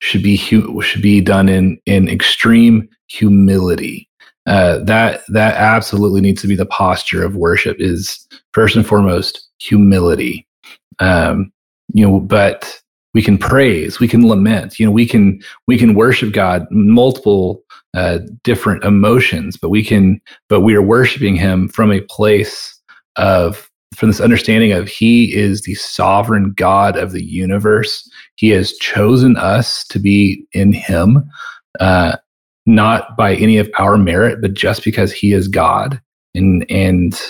should 0.00 0.24
be 0.24 0.36
should 0.36 1.00
be 1.00 1.20
done 1.20 1.48
in 1.48 1.80
in 1.86 2.08
extreme 2.08 2.88
humility. 3.10 4.08
Uh, 4.46 4.78
that 4.84 5.22
that 5.28 5.54
absolutely 5.56 6.20
needs 6.20 6.40
to 6.40 6.48
be 6.48 6.56
the 6.56 6.66
posture 6.66 7.22
of 7.24 7.36
worship 7.36 7.76
is 7.78 8.26
first 8.52 8.74
and 8.74 8.86
foremost 8.86 9.48
humility. 9.58 10.46
Um, 10.98 11.52
you 11.92 12.06
know 12.06 12.20
but 12.20 12.80
we 13.14 13.22
can 13.22 13.36
praise 13.36 13.98
we 13.98 14.06
can 14.06 14.28
lament 14.28 14.78
you 14.78 14.86
know 14.86 14.92
we 14.92 15.06
can 15.06 15.40
we 15.66 15.76
can 15.76 15.94
worship 15.94 16.32
god 16.32 16.66
multiple 16.70 17.62
uh, 17.94 18.20
different 18.44 18.84
emotions 18.84 19.56
but 19.56 19.68
we 19.68 19.82
can 19.82 20.20
but 20.48 20.60
we 20.60 20.74
are 20.74 20.82
worshiping 20.82 21.34
him 21.34 21.68
from 21.68 21.90
a 21.90 22.02
place 22.02 22.78
of 23.16 23.68
from 23.96 24.08
this 24.08 24.20
understanding 24.20 24.72
of 24.72 24.88
he 24.88 25.34
is 25.34 25.62
the 25.62 25.74
sovereign 25.74 26.52
god 26.52 26.96
of 26.96 27.10
the 27.10 27.24
universe. 27.24 28.08
He 28.36 28.48
has 28.50 28.72
chosen 28.74 29.36
us 29.36 29.84
to 29.88 29.98
be 29.98 30.46
in 30.52 30.72
him. 30.72 31.28
Uh, 31.80 32.16
not 32.66 33.16
by 33.16 33.34
any 33.34 33.58
of 33.58 33.70
our 33.78 33.96
merit, 33.96 34.40
but 34.40 34.54
just 34.54 34.84
because 34.84 35.12
he 35.12 35.32
is 35.32 35.48
God. 35.48 36.00
And 36.34 36.64
and 36.70 37.20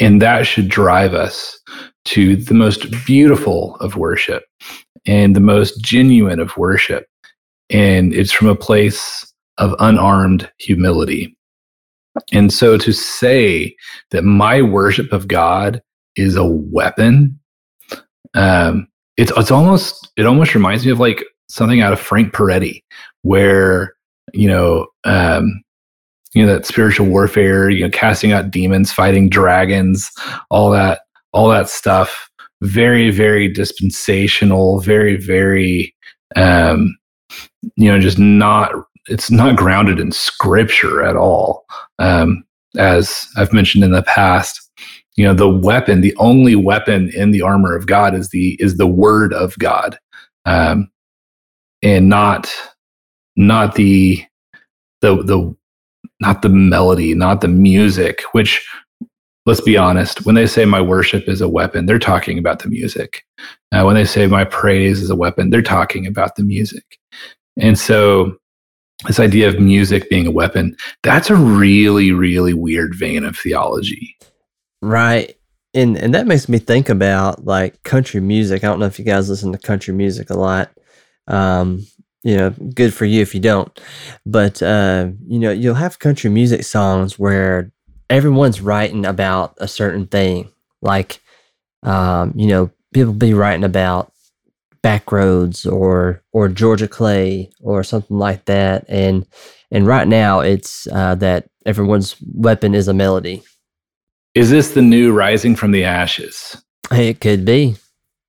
and 0.00 0.22
that 0.22 0.46
should 0.46 0.68
drive 0.68 1.14
us 1.14 1.58
to 2.06 2.36
the 2.36 2.54
most 2.54 2.90
beautiful 3.06 3.76
of 3.76 3.96
worship 3.96 4.44
and 5.06 5.34
the 5.34 5.40
most 5.40 5.80
genuine 5.80 6.40
of 6.40 6.56
worship. 6.56 7.06
And 7.70 8.14
it's 8.14 8.32
from 8.32 8.48
a 8.48 8.54
place 8.54 9.32
of 9.58 9.74
unarmed 9.78 10.50
humility. 10.58 11.36
And 12.32 12.52
so 12.52 12.78
to 12.78 12.92
say 12.92 13.74
that 14.10 14.22
my 14.22 14.62
worship 14.62 15.12
of 15.12 15.28
God 15.28 15.82
is 16.16 16.36
a 16.36 16.44
weapon, 16.44 17.38
um, 18.34 18.88
it's 19.16 19.32
it's 19.36 19.50
almost 19.50 20.10
it 20.16 20.26
almost 20.26 20.54
reminds 20.54 20.84
me 20.86 20.92
of 20.92 21.00
like 21.00 21.24
something 21.48 21.80
out 21.80 21.92
of 21.92 22.00
Frank 22.00 22.32
Peretti, 22.32 22.82
where 23.22 23.94
you 24.34 24.48
know, 24.48 24.86
um, 25.04 25.62
you 26.34 26.44
know 26.44 26.52
that 26.52 26.66
spiritual 26.66 27.06
warfare, 27.06 27.70
you 27.70 27.84
know, 27.84 27.90
casting 27.90 28.32
out 28.32 28.50
demons, 28.50 28.92
fighting 28.92 29.28
dragons, 29.28 30.10
all 30.50 30.70
that, 30.70 31.00
all 31.32 31.48
that 31.48 31.68
stuff. 31.68 32.28
Very, 32.62 33.10
very 33.10 33.52
dispensational. 33.52 34.80
Very, 34.80 35.16
very, 35.16 35.94
um, 36.36 36.96
you 37.76 37.90
know, 37.90 37.98
just 37.98 38.18
not. 38.18 38.72
It's 39.10 39.30
not 39.30 39.56
grounded 39.56 39.98
in 39.98 40.12
scripture 40.12 41.02
at 41.02 41.16
all. 41.16 41.64
Um, 41.98 42.44
as 42.76 43.26
I've 43.38 43.54
mentioned 43.54 43.82
in 43.82 43.92
the 43.92 44.02
past, 44.02 44.60
you 45.16 45.24
know, 45.24 45.34
the 45.34 45.48
weapon, 45.48 46.00
the 46.00 46.14
only 46.18 46.54
weapon 46.54 47.10
in 47.14 47.32
the 47.32 47.42
armor 47.42 47.74
of 47.74 47.86
God 47.86 48.14
is 48.14 48.28
the 48.30 48.56
is 48.60 48.76
the 48.76 48.86
word 48.86 49.32
of 49.32 49.58
God, 49.58 49.98
um, 50.44 50.90
and 51.82 52.08
not 52.08 52.52
not 53.38 53.76
the 53.76 54.22
the 55.00 55.22
the 55.22 55.56
not 56.20 56.42
the 56.42 56.48
melody, 56.48 57.14
not 57.14 57.40
the 57.40 57.48
music. 57.48 58.20
Which, 58.32 58.68
let's 59.46 59.60
be 59.60 59.76
honest, 59.76 60.26
when 60.26 60.34
they 60.34 60.46
say 60.46 60.64
my 60.64 60.80
worship 60.80 61.28
is 61.28 61.40
a 61.40 61.48
weapon, 61.48 61.86
they're 61.86 61.98
talking 61.98 62.38
about 62.38 62.58
the 62.58 62.68
music. 62.68 63.24
Uh, 63.72 63.84
when 63.84 63.94
they 63.94 64.04
say 64.04 64.26
my 64.26 64.44
praise 64.44 65.00
is 65.00 65.08
a 65.08 65.16
weapon, 65.16 65.50
they're 65.50 65.62
talking 65.62 66.06
about 66.06 66.36
the 66.36 66.42
music. 66.42 66.98
And 67.56 67.78
so 67.78 68.36
this 69.06 69.20
idea 69.20 69.48
of 69.48 69.60
music 69.60 70.10
being 70.10 70.26
a 70.26 70.32
weapon, 70.32 70.76
that's 71.04 71.30
a 71.30 71.36
really, 71.36 72.10
really 72.10 72.54
weird 72.54 72.94
vein 72.96 73.24
of 73.24 73.38
theology. 73.38 74.16
Right. 74.82 75.36
And 75.74 75.96
and 75.96 76.14
that 76.14 76.26
makes 76.26 76.48
me 76.48 76.58
think 76.58 76.88
about 76.88 77.44
like 77.44 77.82
country 77.84 78.20
music. 78.20 78.64
I 78.64 78.66
don't 78.66 78.80
know 78.80 78.86
if 78.86 78.98
you 78.98 79.04
guys 79.04 79.30
listen 79.30 79.52
to 79.52 79.58
country 79.58 79.94
music 79.94 80.30
a 80.30 80.34
lot. 80.34 80.70
Um, 81.28 81.86
you 82.22 82.36
know, 82.36 82.50
good 82.50 82.92
for 82.92 83.04
you 83.04 83.22
if 83.22 83.34
you 83.34 83.40
don't. 83.40 83.80
But 84.26 84.62
uh, 84.62 85.10
you 85.26 85.38
know, 85.38 85.50
you'll 85.50 85.74
have 85.74 85.98
country 85.98 86.30
music 86.30 86.64
songs 86.64 87.18
where 87.18 87.72
everyone's 88.10 88.60
writing 88.60 89.06
about 89.06 89.54
a 89.58 89.68
certain 89.68 90.06
thing. 90.06 90.50
Like 90.82 91.20
um, 91.82 92.32
you 92.34 92.46
know, 92.46 92.70
people 92.92 93.12
be 93.12 93.34
writing 93.34 93.64
about 93.64 94.12
Backroads 94.82 95.70
or 95.70 96.22
or 96.32 96.48
Georgia 96.48 96.88
Clay 96.88 97.50
or 97.60 97.82
something 97.82 98.18
like 98.18 98.44
that. 98.46 98.84
And 98.88 99.26
and 99.70 99.86
right 99.86 100.08
now 100.08 100.40
it's 100.40 100.86
uh, 100.88 101.14
that 101.16 101.48
everyone's 101.66 102.16
weapon 102.34 102.74
is 102.74 102.88
a 102.88 102.94
melody. 102.94 103.42
Is 104.34 104.50
this 104.50 104.72
the 104.72 104.82
new 104.82 105.12
rising 105.12 105.56
from 105.56 105.72
the 105.72 105.84
ashes? 105.84 106.62
It 106.90 107.20
could 107.20 107.44
be. 107.44 107.76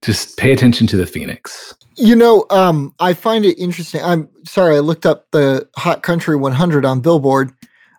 Just 0.01 0.37
pay 0.37 0.53
attention 0.53 0.87
to 0.87 0.97
the 0.97 1.05
phoenix. 1.05 1.75
You 1.95 2.15
know, 2.15 2.45
um, 2.49 2.93
I 2.99 3.13
find 3.13 3.43
it 3.43 3.59
interesting. 3.59 4.01
I'm 4.01 4.29
sorry, 4.45 4.77
I 4.77 4.79
looked 4.79 5.05
up 5.05 5.29
the 5.31 5.67
Hot 5.75 6.03
Country 6.03 6.35
100 6.37 6.85
on 6.85 7.01
Billboard. 7.01 7.51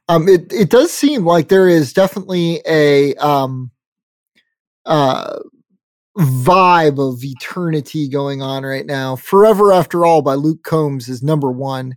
Um, 0.09 0.27
it 0.27 0.53
it 0.53 0.71
does 0.71 0.93
seem 0.93 1.25
like 1.25 1.49
there 1.49 1.69
is 1.69 1.93
definitely 1.93 2.61
a 2.67 3.15
um, 3.17 3.71
uh, 4.87 5.39
vibe 6.19 6.99
of 6.99 7.23
eternity 7.23 8.09
going 8.09 8.43
on 8.43 8.65
right 8.65 8.87
now. 8.87 9.17
Forever 9.17 9.73
After 9.73 10.05
All 10.05 10.23
by 10.23 10.35
Luke 10.35 10.63
Combs 10.63 11.09
is 11.09 11.23
number 11.23 11.51
one. 11.51 11.97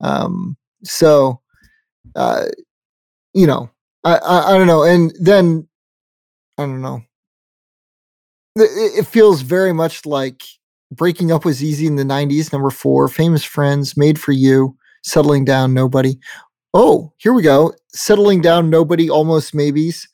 Um, 0.00 0.56
so, 0.82 1.40
uh, 2.14 2.46
you 3.34 3.46
know, 3.46 3.70
I, 4.04 4.16
I, 4.16 4.54
I 4.54 4.58
don't 4.58 4.66
know. 4.66 4.82
And 4.84 5.12
then, 5.20 5.68
I 6.58 6.62
don't 6.62 6.82
know. 6.82 7.02
It, 8.56 9.06
feels 9.06 9.42
very 9.42 9.72
much 9.72 10.06
like 10.06 10.42
Breaking 10.90 11.30
Up 11.30 11.44
Was 11.44 11.62
Easy 11.62 11.86
in 11.86 11.96
the 11.96 12.04
90s, 12.04 12.52
number 12.52 12.70
four. 12.70 13.06
Famous 13.08 13.44
Friends, 13.44 13.96
Made 13.96 14.18
for 14.18 14.32
You, 14.32 14.76
Settling 15.02 15.44
Down, 15.44 15.74
Nobody. 15.74 16.18
Oh, 16.72 17.12
here 17.18 17.32
we 17.32 17.42
go. 17.42 17.72
Settling 17.88 18.40
Down, 18.40 18.70
Nobody, 18.70 19.10
Almost 19.10 19.54
Maybes. 19.54 20.06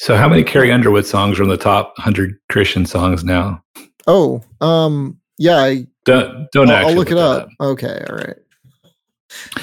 So, 0.00 0.16
how 0.16 0.28
many 0.28 0.42
Carrie 0.42 0.72
Underwood 0.72 1.06
songs 1.06 1.38
are 1.38 1.44
in 1.44 1.48
the 1.48 1.56
top 1.56 1.94
hundred 1.98 2.34
Christian 2.50 2.84
songs 2.84 3.22
now? 3.22 3.62
Oh, 4.08 4.42
um, 4.60 5.18
yeah, 5.38 5.58
I 5.58 5.86
don't 6.04 6.50
don't 6.50 6.68
I'll, 6.68 6.88
I'll 6.88 6.94
look, 6.94 7.12
it 7.12 7.16
up. 7.16 7.44
up. 7.44 7.48
Okay, 7.60 8.04
all 8.10 8.16
right. 8.16 8.36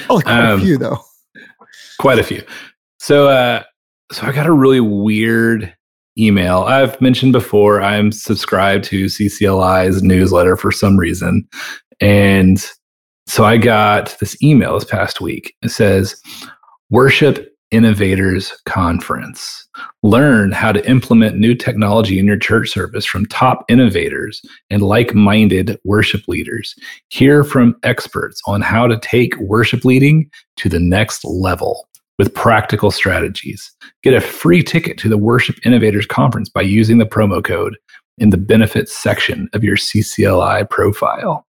Oh, 0.09 0.21
quite 0.21 0.27
Um, 0.45 0.59
a 0.61 0.63
few 0.63 0.77
though. 0.77 0.97
Quite 1.99 2.19
a 2.19 2.23
few. 2.23 2.43
So, 2.99 3.27
uh, 3.27 3.63
so 4.11 4.25
I 4.25 4.31
got 4.31 4.45
a 4.45 4.53
really 4.53 4.79
weird 4.79 5.73
email. 6.21 6.63
I've 6.63 6.99
mentioned 7.01 7.33
before 7.33 7.81
I'm 7.81 8.11
subscribed 8.11 8.83
to 8.85 9.05
CCLI's 9.05 10.03
newsletter 10.03 10.55
for 10.55 10.71
some 10.71 10.97
reason, 10.97 11.47
and 11.99 12.63
so 13.27 13.43
I 13.43 13.57
got 13.57 14.15
this 14.19 14.41
email 14.43 14.75
this 14.75 14.83
past 14.89 15.21
week. 15.21 15.55
It 15.61 15.69
says, 15.69 16.15
"Worship 16.89 17.47
Innovators 17.71 18.51
Conference." 18.65 19.57
Learn 20.03 20.51
how 20.51 20.73
to 20.73 20.85
implement 20.89 21.37
new 21.37 21.55
technology 21.55 22.19
in 22.19 22.25
your 22.25 22.37
church 22.37 22.69
service 22.69 23.05
from 23.05 23.25
top 23.27 23.63
innovators 23.69 24.41
and 24.69 24.81
like 24.81 25.15
minded 25.15 25.79
worship 25.85 26.27
leaders. 26.27 26.75
Hear 27.09 27.43
from 27.45 27.75
experts 27.83 28.41
on 28.45 28.61
how 28.61 28.87
to 28.87 28.99
take 28.99 29.37
worship 29.37 29.85
leading 29.85 30.29
to 30.57 30.67
the 30.67 30.79
next 30.79 31.23
level 31.23 31.87
with 32.21 32.35
practical 32.35 32.91
strategies. 32.91 33.71
Get 34.03 34.13
a 34.13 34.21
free 34.21 34.61
ticket 34.61 34.95
to 34.99 35.09
the 35.09 35.17
Worship 35.17 35.55
Innovators 35.65 36.05
Conference 36.05 36.49
by 36.49 36.61
using 36.61 36.99
the 36.99 37.05
promo 37.05 37.43
code 37.43 37.75
in 38.19 38.29
the 38.29 38.37
benefits 38.37 38.95
section 38.95 39.49
of 39.53 39.63
your 39.63 39.75
CCLI 39.75 40.69
profile. 40.69 41.47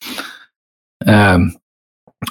Um, 1.06 1.54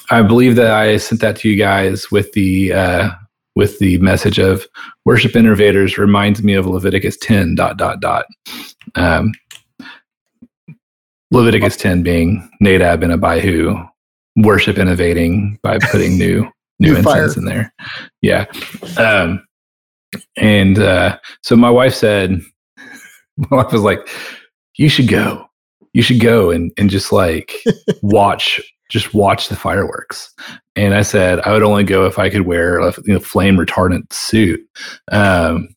I 0.10 0.24
believe 0.24 0.56
that 0.56 0.72
I 0.72 0.98
sent 0.98 1.22
that 1.22 1.36
to 1.38 1.50
you 1.50 1.56
guys 1.56 2.10
with 2.10 2.32
the 2.32 2.74
uh, 2.74 3.12
with 3.56 3.78
the 3.78 4.00
message 4.00 4.40
of 4.40 4.66
worship 5.06 5.36
innovators 5.36 6.00
reminds 6.00 6.42
me 6.42 6.56
of 6.56 6.66
Leviticus 6.66 7.18
10 7.18 7.54
dot 7.54 7.78
dot 7.78 8.00
dot. 8.00 8.26
Um, 8.96 9.32
Leviticus 11.30 11.78
10 11.78 12.02
being 12.02 12.50
Nadab 12.60 13.04
and 13.04 13.14
Abihu 13.14 13.78
worship 14.38 14.80
innovating 14.80 15.60
by 15.62 15.78
putting 15.92 16.18
new 16.18 16.52
new 16.80 16.96
incense 16.96 17.38
in 17.38 17.46
there. 17.46 17.74
Yeah. 18.22 18.46
Um, 18.98 19.46
and 20.38 20.80
uh, 20.80 21.18
so 21.42 21.56
my 21.56 21.70
wife 21.70 21.94
said, 21.94 22.40
my 23.38 23.58
wife 23.58 23.72
was 23.72 23.82
like, 23.82 24.08
you 24.78 24.90
should 24.90 25.08
go. 25.08 25.46
You 25.94 26.02
should 26.02 26.20
go 26.20 26.50
and, 26.50 26.72
and 26.78 26.90
just 26.90 27.12
like 27.12 27.54
watch, 28.02 28.60
just 28.90 29.14
watch 29.14 29.50
the 29.50 29.56
fireworks. 29.56 30.34
And 30.76 30.96
I 30.96 31.04
said, 31.04 31.40
I 31.42 31.52
would 31.52 31.64
only 31.64 31.84
go 31.84 32.06
if 32.06 32.18
I 32.18 32.30
could 32.30 32.42
wear 32.42 32.80
a 32.80 32.94
you 33.06 33.14
know, 33.14 33.20
flame 33.20 33.58
retardant 33.58 34.12
suit. 34.12 34.60
Um, 35.12 35.76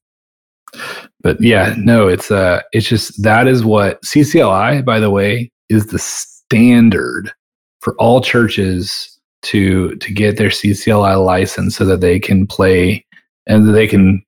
but 1.20 1.40
yeah, 1.40 1.74
no, 1.78 2.08
it's 2.08 2.30
uh, 2.30 2.60
it's 2.72 2.88
just 2.88 3.22
that 3.22 3.46
is 3.46 3.64
what 3.64 4.02
CCLI, 4.02 4.84
by 4.84 5.00
the 5.00 5.10
way, 5.10 5.50
is 5.68 5.86
the 5.86 5.98
standard 5.98 7.32
for 7.80 7.94
all 7.98 8.20
churches 8.20 9.15
to 9.46 9.96
to 9.96 10.12
get 10.12 10.36
their 10.36 10.48
CCLI 10.48 11.24
license 11.24 11.76
so 11.76 11.84
that 11.84 12.00
they 12.00 12.18
can 12.18 12.46
play 12.46 13.04
and 13.46 13.74
they 13.74 13.86
can 13.86 14.22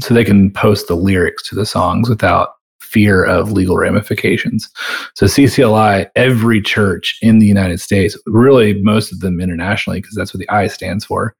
so 0.00 0.14
they 0.14 0.24
can 0.24 0.50
post 0.50 0.88
the 0.88 0.94
lyrics 0.94 1.48
to 1.48 1.54
the 1.54 1.66
songs 1.66 2.08
without 2.08 2.54
fear 2.80 3.24
of 3.24 3.52
legal 3.52 3.76
ramifications. 3.76 4.68
So 5.14 5.26
CCLI, 5.26 6.08
every 6.16 6.62
church 6.62 7.18
in 7.20 7.38
the 7.38 7.46
United 7.46 7.80
States, 7.80 8.16
really 8.26 8.80
most 8.82 9.12
of 9.12 9.20
them 9.20 9.40
internationally, 9.40 10.00
because 10.00 10.14
that's 10.14 10.32
what 10.32 10.38
the 10.38 10.48
I 10.48 10.68
stands 10.68 11.04
for, 11.04 11.34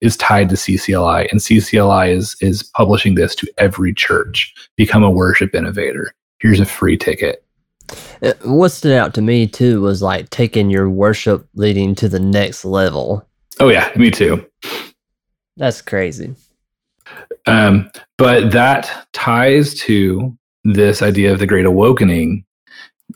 is 0.00 0.16
tied 0.16 0.48
to 0.50 0.56
CCLI. 0.56 1.30
And 1.30 1.40
CCLI 1.40 2.10
is 2.10 2.36
is 2.40 2.62
publishing 2.62 3.14
this 3.14 3.34
to 3.36 3.52
every 3.58 3.92
church. 3.92 4.52
Become 4.76 5.02
a 5.02 5.10
worship 5.10 5.54
innovator. 5.54 6.14
Here's 6.38 6.60
a 6.60 6.66
free 6.66 6.96
ticket. 6.96 7.43
Uh, 8.24 8.32
What 8.44 8.70
stood 8.70 8.96
out 8.96 9.14
to 9.14 9.22
me 9.22 9.46
too 9.46 9.80
was 9.80 10.02
like 10.02 10.30
taking 10.30 10.70
your 10.70 10.88
worship 10.88 11.46
leading 11.54 11.94
to 11.96 12.08
the 12.08 12.20
next 12.20 12.64
level. 12.64 13.26
Oh 13.60 13.68
yeah, 13.68 13.90
me 13.96 14.10
too. 14.10 14.44
That's 15.56 15.82
crazy. 15.82 16.34
Um, 17.46 17.90
but 18.16 18.52
that 18.52 19.06
ties 19.12 19.74
to 19.80 20.36
this 20.64 21.02
idea 21.02 21.32
of 21.32 21.38
the 21.38 21.46
Great 21.46 21.66
Awakening, 21.66 22.44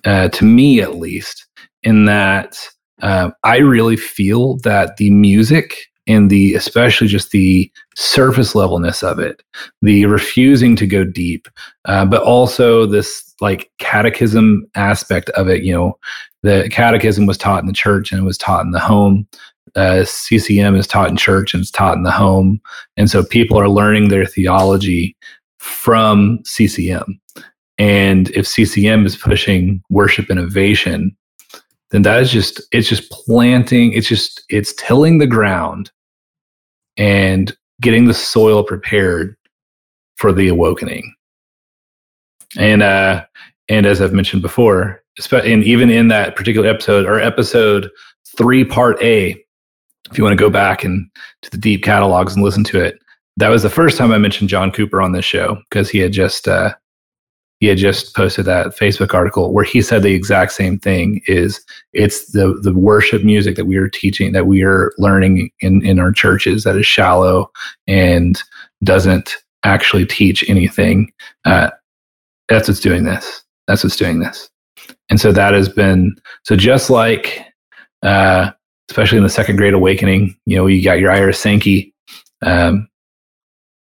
uh, 0.04 0.28
to 0.28 0.44
me 0.44 0.80
at 0.80 0.96
least, 0.96 1.46
in 1.82 2.04
that 2.04 2.58
uh, 3.00 3.30
I 3.42 3.58
really 3.58 3.96
feel 3.96 4.58
that 4.58 4.98
the 4.98 5.10
music 5.10 5.74
and 6.08 6.30
the 6.30 6.54
especially 6.54 7.06
just 7.06 7.30
the 7.30 7.70
surface 7.94 8.54
levelness 8.54 9.02
of 9.02 9.18
it, 9.18 9.42
the 9.82 10.06
refusing 10.06 10.74
to 10.74 10.86
go 10.86 11.04
deep, 11.04 11.46
uh, 11.84 12.06
but 12.06 12.22
also 12.22 12.86
this 12.86 13.34
like 13.40 13.70
catechism 13.78 14.66
aspect 14.74 15.28
of 15.30 15.48
it. 15.48 15.62
You 15.62 15.74
know, 15.74 15.98
the 16.42 16.68
catechism 16.72 17.26
was 17.26 17.38
taught 17.38 17.62
in 17.62 17.66
the 17.66 17.72
church 17.72 18.10
and 18.10 18.20
it 18.20 18.24
was 18.24 18.38
taught 18.38 18.64
in 18.64 18.72
the 18.72 18.80
home. 18.80 19.28
Uh, 19.76 20.02
CCM 20.04 20.74
is 20.74 20.86
taught 20.86 21.10
in 21.10 21.16
church 21.16 21.52
and 21.52 21.60
it's 21.60 21.70
taught 21.70 21.96
in 21.96 22.02
the 22.02 22.10
home. 22.10 22.58
And 22.96 23.10
so 23.10 23.22
people 23.22 23.60
are 23.60 23.68
learning 23.68 24.08
their 24.08 24.24
theology 24.24 25.14
from 25.58 26.40
CCM. 26.44 27.20
And 27.76 28.30
if 28.30 28.46
CCM 28.46 29.04
is 29.04 29.14
pushing 29.14 29.82
worship 29.90 30.30
innovation, 30.30 31.14
then 31.90 32.02
that 32.02 32.20
is 32.22 32.32
just, 32.32 32.62
it's 32.72 32.88
just 32.88 33.10
planting, 33.10 33.92
it's 33.92 34.08
just, 34.08 34.42
it's 34.48 34.74
tilling 34.74 35.18
the 35.18 35.26
ground 35.26 35.90
and 36.98 37.56
getting 37.80 38.04
the 38.04 38.14
soil 38.14 38.62
prepared 38.62 39.36
for 40.16 40.32
the 40.32 40.48
awakening. 40.48 41.14
And, 42.58 42.82
uh, 42.82 43.24
and 43.68 43.86
as 43.86 44.02
I've 44.02 44.12
mentioned 44.12 44.42
before, 44.42 45.02
and 45.32 45.64
even 45.64 45.90
in 45.90 46.08
that 46.08 46.36
particular 46.36 46.68
episode 46.68 47.06
or 47.06 47.20
episode 47.20 47.90
three, 48.36 48.64
part 48.64 49.00
A, 49.02 49.42
if 50.10 50.18
you 50.18 50.24
want 50.24 50.36
to 50.38 50.42
go 50.42 50.50
back 50.50 50.84
and 50.84 51.08
to 51.42 51.50
the 51.50 51.58
deep 51.58 51.82
catalogs 51.82 52.34
and 52.34 52.44
listen 52.44 52.64
to 52.64 52.80
it, 52.80 52.98
that 53.36 53.48
was 53.48 53.62
the 53.62 53.70
first 53.70 53.96
time 53.96 54.10
I 54.10 54.18
mentioned 54.18 54.50
John 54.50 54.72
Cooper 54.72 55.00
on 55.00 55.12
this 55.12 55.24
show 55.24 55.58
because 55.70 55.88
he 55.88 55.98
had 55.98 56.12
just 56.12 56.48
uh, 56.48 56.74
he 57.60 57.66
had 57.66 57.78
just 57.78 58.14
posted 58.14 58.44
that 58.44 58.76
Facebook 58.76 59.14
article 59.14 59.52
where 59.52 59.64
he 59.64 59.82
said 59.82 60.02
the 60.02 60.14
exact 60.14 60.52
same 60.52 60.78
thing. 60.78 61.22
Is 61.26 61.60
it's 61.92 62.32
the 62.32 62.58
the 62.62 62.74
worship 62.74 63.24
music 63.24 63.56
that 63.56 63.66
we 63.66 63.76
are 63.76 63.88
teaching 63.88 64.32
that 64.32 64.46
we 64.46 64.62
are 64.62 64.92
learning 64.98 65.50
in 65.60 65.84
in 65.84 65.98
our 65.98 66.12
churches 66.12 66.64
that 66.64 66.76
is 66.76 66.86
shallow 66.86 67.50
and 67.86 68.42
doesn't 68.84 69.36
actually 69.64 70.06
teach 70.06 70.48
anything. 70.48 71.12
Uh, 71.44 71.70
that's 72.48 72.68
what's 72.68 72.80
doing 72.80 73.04
this. 73.04 73.42
That's 73.66 73.82
what's 73.84 73.96
doing 73.96 74.20
this. 74.20 74.48
And 75.10 75.20
so 75.20 75.32
that 75.32 75.54
has 75.54 75.68
been 75.68 76.14
so 76.44 76.56
just 76.56 76.90
like 76.90 77.44
uh, 78.02 78.50
especially 78.90 79.18
in 79.18 79.24
the 79.24 79.30
second 79.30 79.56
great 79.56 79.74
awakening, 79.74 80.36
you 80.46 80.56
know, 80.56 80.66
you 80.66 80.82
got 80.82 80.98
your 80.98 81.10
Ira 81.10 81.34
Sankey, 81.34 81.94
um, 82.42 82.88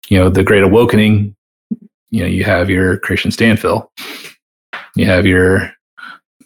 you 0.10 0.20
know, 0.20 0.30
the 0.30 0.44
great 0.44 0.64
awakening, 0.64 1.36
you 2.10 2.22
know, 2.22 2.28
you 2.28 2.44
have 2.44 2.70
your 2.70 3.00
Kristian 3.00 3.32
Stanfill, 3.32 3.88
you 4.96 5.06
have 5.06 5.26
your 5.26 5.72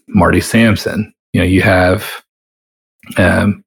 Marty 0.08 0.42
Sampson, 0.42 1.14
you 1.34 1.42
know, 1.42 1.48
you 1.48 1.62
have 1.62 2.24
um, 3.18 3.64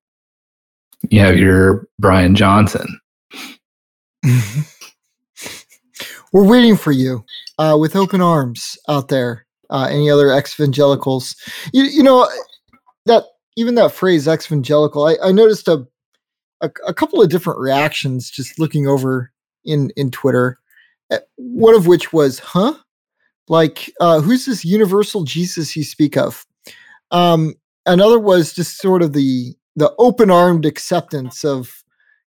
you 1.10 1.20
have 1.20 1.38
your 1.38 1.86
Brian 1.98 2.34
Johnson. 2.34 3.00
We're 6.32 6.48
waiting 6.48 6.76
for 6.76 6.92
you 6.92 7.24
uh, 7.58 7.76
with 7.78 7.94
open 7.96 8.20
arms 8.20 8.76
out 8.88 9.08
there. 9.08 9.46
Uh, 9.70 9.88
any 9.90 10.10
other 10.10 10.32
ex-evangelicals? 10.32 11.36
You, 11.72 11.84
you 11.84 12.02
know 12.02 12.28
that 13.06 13.24
even 13.56 13.76
that 13.76 13.92
phrase 13.92 14.28
"ex-evangelical." 14.28 15.06
I, 15.06 15.16
I 15.22 15.32
noticed 15.32 15.68
a, 15.68 15.86
a 16.60 16.70
a 16.86 16.94
couple 16.94 17.22
of 17.22 17.30
different 17.30 17.60
reactions 17.60 18.30
just 18.30 18.58
looking 18.58 18.86
over 18.86 19.32
in 19.64 19.90
in 19.96 20.10
Twitter. 20.10 20.58
Uh, 21.14 21.20
One 21.36 21.74
of 21.74 21.86
which 21.86 22.12
was, 22.12 22.38
"Huh." 22.38 22.74
Like, 23.48 23.92
uh, 24.00 24.20
who's 24.20 24.46
this 24.46 24.64
universal 24.64 25.24
Jesus 25.24 25.76
you 25.76 25.84
speak 25.84 26.16
of? 26.16 26.46
Um, 27.10 27.54
another 27.86 28.18
was 28.18 28.54
just 28.54 28.78
sort 28.80 29.02
of 29.02 29.12
the 29.12 29.54
the 29.76 29.92
open 29.98 30.30
armed 30.30 30.64
acceptance 30.64 31.44
of 31.44 31.84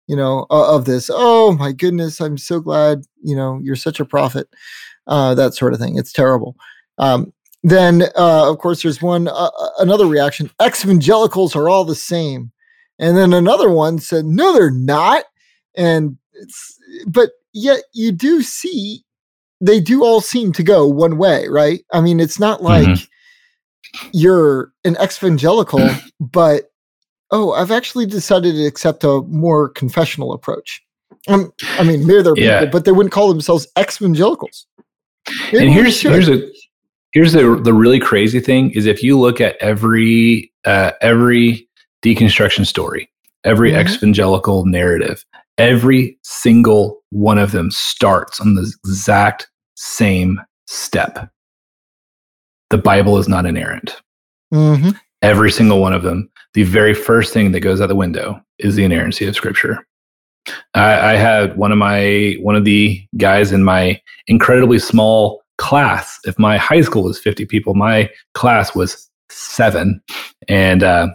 you 0.07 0.15
know 0.15 0.45
uh, 0.49 0.75
of 0.75 0.85
this. 0.85 1.09
Oh 1.11 1.53
my 1.53 1.71
goodness, 1.71 2.19
I'm 2.19 2.37
so 2.37 2.59
glad 2.59 3.03
you 3.23 3.35
know 3.35 3.59
you're 3.63 3.75
such 3.75 3.99
a 3.99 4.05
prophet. 4.05 4.47
Uh, 5.07 5.35
that 5.35 5.53
sort 5.53 5.73
of 5.73 5.79
thing. 5.79 5.97
It's 5.97 6.11
terrible. 6.11 6.55
Um, 6.97 7.31
then, 7.63 8.03
uh, 8.15 8.51
of 8.51 8.57
course, 8.59 8.83
there's 8.83 9.01
one 9.01 9.27
uh, 9.27 9.31
uh, 9.31 9.69
another 9.79 10.05
reaction. 10.05 10.51
Evangelicals 10.61 11.55
are 11.55 11.69
all 11.69 11.85
the 11.85 11.95
same, 11.95 12.51
and 12.99 13.17
then 13.17 13.33
another 13.33 13.69
one 13.69 13.99
said, 13.99 14.25
"No, 14.25 14.53
they're 14.53 14.69
not." 14.71 15.25
And 15.75 16.17
it's 16.33 16.79
but 17.07 17.31
yet 17.55 17.81
you 17.93 18.11
do 18.11 18.43
see 18.43 19.01
they 19.61 19.79
do 19.79 20.03
all 20.03 20.19
seem 20.21 20.51
to 20.51 20.61
go 20.63 20.85
one 20.85 21.17
way, 21.17 21.47
right? 21.47 21.83
I 21.93 22.01
mean, 22.01 22.19
it's 22.19 22.37
not 22.39 22.61
like 22.61 22.87
Mhm. 22.87 23.07
you're 24.11 24.71
an 24.83 24.97
evangelical, 25.01 25.89
but 26.19 26.69
oh, 27.31 27.53
I've 27.53 27.71
actually 27.71 28.05
decided 28.05 28.53
to 28.55 28.65
accept 28.65 29.03
a 29.03 29.21
more 29.21 29.69
confessional 29.69 30.33
approach. 30.33 30.81
Um, 31.27 31.51
I 31.79 31.83
mean, 31.83 32.05
maybe 32.05 32.21
they're 32.21 32.37
Yeah. 32.37 32.59
people, 32.59 32.71
but 32.71 32.85
they 32.85 32.91
wouldn't 32.91 33.13
call 33.13 33.29
themselves 33.29 33.67
evangelicals. 33.79 34.67
and 35.53 35.71
here's 35.71 35.99
here's 36.01 36.29
a 36.29 36.39
here's 37.13 37.33
the 37.33 37.59
the 37.63 37.73
really 37.73 37.99
crazy 37.99 38.39
thing 38.39 38.69
is 38.71 38.85
if 38.85 39.01
you 39.01 39.17
look 39.17 39.41
at 39.41 39.55
every 39.59 40.51
uh, 40.65 40.91
every 41.01 41.67
deconstruction 42.03 42.65
story, 42.65 43.09
every 43.43 43.71
Mhm. 43.71 43.75
ex-evangelical 43.77 44.65
narrative, 44.65 45.25
every 45.57 46.17
single 46.23 47.01
one 47.11 47.37
of 47.37 47.51
them 47.51 47.71
starts 47.71 48.39
on 48.39 48.55
the 48.55 48.71
exact 48.85 49.47
same 49.75 50.39
step. 50.67 51.29
The 52.69 52.77
Bible 52.77 53.17
is 53.17 53.27
not 53.27 53.45
inerrant. 53.45 53.95
hmm 54.51 54.91
Every 55.21 55.51
single 55.51 55.81
one 55.81 55.93
of 55.93 56.03
them. 56.03 56.29
The 56.53 56.63
very 56.63 56.93
first 56.93 57.33
thing 57.33 57.51
that 57.51 57.61
goes 57.61 57.81
out 57.81 57.87
the 57.87 57.95
window 57.95 58.39
is 58.59 58.75
the 58.75 58.83
inerrancy 58.83 59.25
of 59.25 59.35
Scripture. 59.35 59.85
I, 60.75 61.13
I 61.13 61.15
had 61.15 61.57
one 61.57 61.71
of 61.71 61.77
my 61.77 62.35
one 62.41 62.55
of 62.55 62.65
the 62.65 63.03
guys 63.17 63.51
in 63.51 63.63
my 63.63 63.99
incredibly 64.27 64.77
small 64.77 65.41
class. 65.57 66.19
If 66.25 66.37
my 66.37 66.57
high 66.57 66.81
school 66.81 67.03
was 67.03 67.19
fifty 67.19 67.45
people, 67.45 67.73
my 67.73 68.09
class 68.35 68.75
was 68.75 69.09
seven, 69.29 70.01
and 70.47 70.83
uh, 70.83 71.07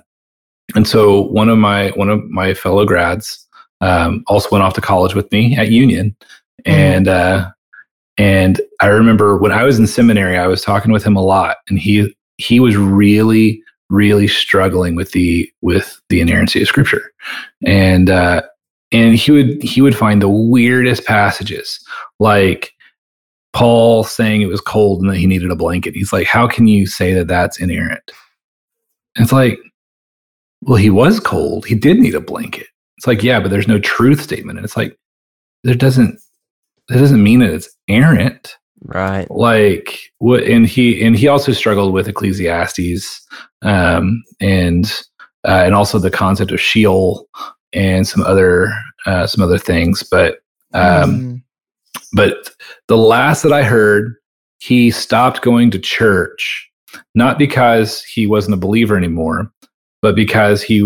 and 0.74 0.88
so 0.88 1.22
one 1.22 1.49
of 1.49 1.59
my 1.59 1.91
one 1.91 2.11
of 2.11 2.24
my 2.24 2.55
fellow 2.55 2.84
grads 2.84 3.47
um, 3.81 4.24
also 4.26 4.49
went 4.51 4.64
off 4.64 4.74
to 4.74 4.81
college 4.81 5.14
with 5.14 5.31
me 5.33 5.57
at 5.57 5.70
Union, 5.70 6.16
and 6.64 7.09
uh, 7.09 7.51
and 8.18 8.61
I 8.81 8.87
remember 8.87 9.37
when 9.37 9.53
I 9.53 9.64
was 9.64 9.78
in 9.78 9.87
seminary, 9.87 10.39
I 10.39 10.47
was 10.47 10.62
talking 10.62 10.93
with 10.93 11.05
him 11.05 11.16
a 11.16 11.22
lot, 11.22 11.57
and 11.68 11.78
he 11.78 12.14
he 12.37 12.61
was 12.61 12.76
really 12.76 13.62
really 13.89 14.28
struggling 14.28 14.95
with 14.95 15.12
the 15.12 15.51
with 15.61 16.01
the 16.09 16.20
inerrancy 16.20 16.62
of 16.62 16.68
Scripture, 16.68 17.12
and 17.64 18.09
uh, 18.09 18.43
and 18.93 19.14
he 19.14 19.31
would 19.31 19.62
he 19.62 19.81
would 19.81 19.97
find 19.97 20.22
the 20.22 20.28
weirdest 20.28 21.05
passages 21.05 21.78
like 22.18 22.72
Paul 23.53 24.05
saying 24.05 24.43
it 24.43 24.47
was 24.47 24.61
cold 24.61 25.01
and 25.01 25.11
that 25.11 25.16
he 25.16 25.26
needed 25.26 25.51
a 25.51 25.57
blanket. 25.57 25.95
He's 25.95 26.12
like, 26.12 26.26
how 26.26 26.47
can 26.47 26.66
you 26.66 26.87
say 26.87 27.12
that 27.14 27.28
that's 27.28 27.61
inerrant? 27.61 28.12
And 29.16 29.24
it's 29.24 29.33
like, 29.33 29.59
well, 30.62 30.76
he 30.76 30.91
was 30.91 31.18
cold. 31.20 31.66
He 31.66 31.74
did 31.74 31.99
need 31.99 32.14
a 32.14 32.20
blanket. 32.20 32.68
It's 33.01 33.07
like, 33.07 33.23
yeah, 33.23 33.41
but 33.41 33.51
there's 33.51 33.67
no 33.67 33.79
truth 33.79 34.21
statement. 34.21 34.59
And 34.59 34.65
it's 34.67 34.77
like, 34.77 34.95
there 35.65 35.75
doesn't 35.75 36.21
that 36.89 36.99
doesn't 36.99 37.23
mean 37.23 37.39
that 37.39 37.49
it's 37.49 37.71
errant. 37.89 38.59
Right. 38.83 39.27
Like 39.31 39.99
what? 40.19 40.43
And 40.43 40.67
he 40.67 41.03
and 41.03 41.17
he 41.17 41.27
also 41.27 41.53
struggled 41.53 41.95
with 41.95 42.09
Ecclesiastes, 42.09 43.27
um, 43.63 44.23
and 44.39 44.85
uh, 45.49 45.63
and 45.65 45.75
also 45.75 45.99
the 45.99 46.11
concept 46.11 46.53
of 46.53 46.61
Sheol 46.61 47.27
and 47.73 48.07
some 48.07 48.23
other 48.23 48.71
uh, 49.07 49.27
some 49.27 49.43
other 49.43 49.57
things. 49.57 50.03
But 50.03 50.41
um, 50.75 51.21
Mm. 51.21 51.43
but 52.13 52.51
the 52.89 52.99
last 52.99 53.43
that 53.45 53.53
I 53.55 53.63
heard, 53.63 54.15
he 54.59 54.91
stopped 54.91 55.41
going 55.41 55.71
to 55.71 55.79
church, 55.79 56.71
not 57.15 57.39
because 57.39 58.03
he 58.03 58.27
wasn't 58.27 58.57
a 58.57 58.61
believer 58.61 58.95
anymore, 58.95 59.51
but 60.03 60.15
because 60.15 60.63
he, 60.63 60.83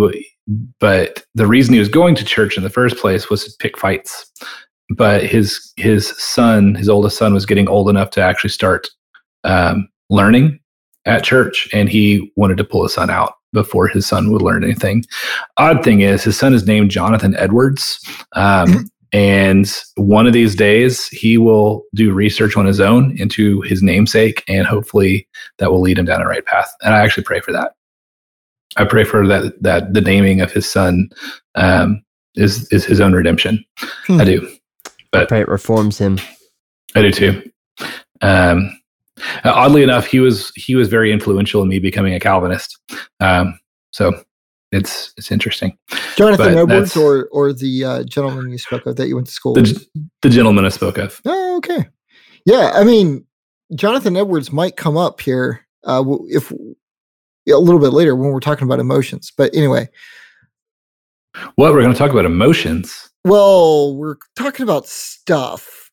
but 0.46 1.24
the 1.34 1.46
reason 1.46 1.74
he 1.74 1.80
was 1.80 1.88
going 1.88 2.14
to 2.16 2.24
church 2.24 2.56
in 2.56 2.62
the 2.62 2.70
first 2.70 2.96
place 2.96 3.30
was 3.30 3.44
to 3.44 3.56
pick 3.58 3.78
fights. 3.78 4.30
But 4.90 5.24
his 5.24 5.72
his 5.76 6.14
son, 6.22 6.74
his 6.74 6.88
oldest 6.88 7.16
son, 7.16 7.32
was 7.32 7.46
getting 7.46 7.68
old 7.68 7.88
enough 7.88 8.10
to 8.10 8.20
actually 8.20 8.50
start 8.50 8.88
um, 9.44 9.88
learning 10.10 10.60
at 11.06 11.24
church, 11.24 11.68
and 11.72 11.88
he 11.88 12.32
wanted 12.36 12.58
to 12.58 12.64
pull 12.64 12.82
his 12.82 12.92
son 12.92 13.10
out 13.10 13.34
before 13.52 13.86
his 13.86 14.06
son 14.06 14.30
would 14.32 14.42
learn 14.42 14.64
anything. 14.64 15.04
Odd 15.56 15.82
thing 15.82 16.00
is, 16.00 16.24
his 16.24 16.36
son 16.36 16.52
is 16.52 16.66
named 16.66 16.90
Jonathan 16.90 17.36
Edwards. 17.36 17.98
Um, 18.32 18.90
and 19.12 19.72
one 19.96 20.26
of 20.26 20.32
these 20.32 20.56
days, 20.56 21.06
he 21.06 21.38
will 21.38 21.84
do 21.94 22.12
research 22.12 22.56
on 22.56 22.66
his 22.66 22.80
own 22.80 23.16
into 23.16 23.60
his 23.62 23.80
namesake, 23.80 24.42
and 24.48 24.66
hopefully 24.66 25.28
that 25.58 25.70
will 25.70 25.80
lead 25.80 25.98
him 25.98 26.04
down 26.04 26.20
the 26.20 26.26
right 26.26 26.44
path. 26.44 26.68
And 26.82 26.92
I 26.92 26.98
actually 26.98 27.22
pray 27.22 27.40
for 27.40 27.52
that. 27.52 27.74
I 28.76 28.84
pray 28.84 29.04
for 29.04 29.26
that 29.26 29.62
that 29.62 29.94
the 29.94 30.00
naming 30.00 30.40
of 30.40 30.52
his 30.52 30.70
son 30.70 31.08
um, 31.54 32.02
is 32.34 32.70
is 32.72 32.84
his 32.84 33.00
own 33.00 33.12
redemption. 33.12 33.64
Hmm. 34.06 34.20
I 34.20 34.24
do. 34.24 34.56
I 35.12 35.24
pray 35.26 35.40
it 35.40 35.48
reforms 35.48 35.98
him. 35.98 36.18
I 36.94 37.02
do 37.02 37.12
too. 37.12 37.50
Um, 38.20 38.70
oddly 39.44 39.82
enough, 39.82 40.06
he 40.06 40.20
was 40.20 40.50
he 40.56 40.74
was 40.74 40.88
very 40.88 41.12
influential 41.12 41.62
in 41.62 41.68
me 41.68 41.78
becoming 41.78 42.14
a 42.14 42.20
Calvinist. 42.20 42.78
Um, 43.20 43.58
so 43.92 44.12
it's 44.72 45.12
it's 45.16 45.30
interesting. 45.30 45.78
Jonathan 46.16 46.58
Edwards 46.58 46.96
or 46.96 47.28
or 47.30 47.52
the 47.52 47.84
uh, 47.84 48.04
gentleman 48.04 48.50
you 48.50 48.58
spoke 48.58 48.86
of 48.86 48.96
that 48.96 49.06
you 49.06 49.14
went 49.14 49.28
to 49.28 49.32
school 49.32 49.54
The, 49.54 49.62
with. 49.62 49.88
the 50.22 50.30
gentleman 50.30 50.64
I 50.64 50.70
spoke 50.70 50.98
of. 50.98 51.20
Oh, 51.24 51.56
okay. 51.58 51.88
Yeah, 52.44 52.72
I 52.74 52.84
mean, 52.84 53.24
Jonathan 53.74 54.16
Edwards 54.16 54.52
might 54.52 54.76
come 54.76 54.96
up 54.96 55.20
here 55.20 55.64
uh, 55.84 56.04
if 56.28 56.52
a 57.48 57.58
little 57.58 57.80
bit 57.80 57.92
later 57.92 58.14
when 58.16 58.30
we're 58.30 58.40
talking 58.40 58.66
about 58.66 58.80
emotions. 58.80 59.32
But 59.36 59.54
anyway, 59.54 59.88
What 61.56 61.72
we're 61.72 61.82
going 61.82 61.92
to 61.92 61.98
talk 61.98 62.10
about 62.10 62.24
emotions. 62.24 63.10
well, 63.24 63.94
we're 63.96 64.16
talking 64.36 64.62
about 64.62 64.86
stuff. 64.86 65.90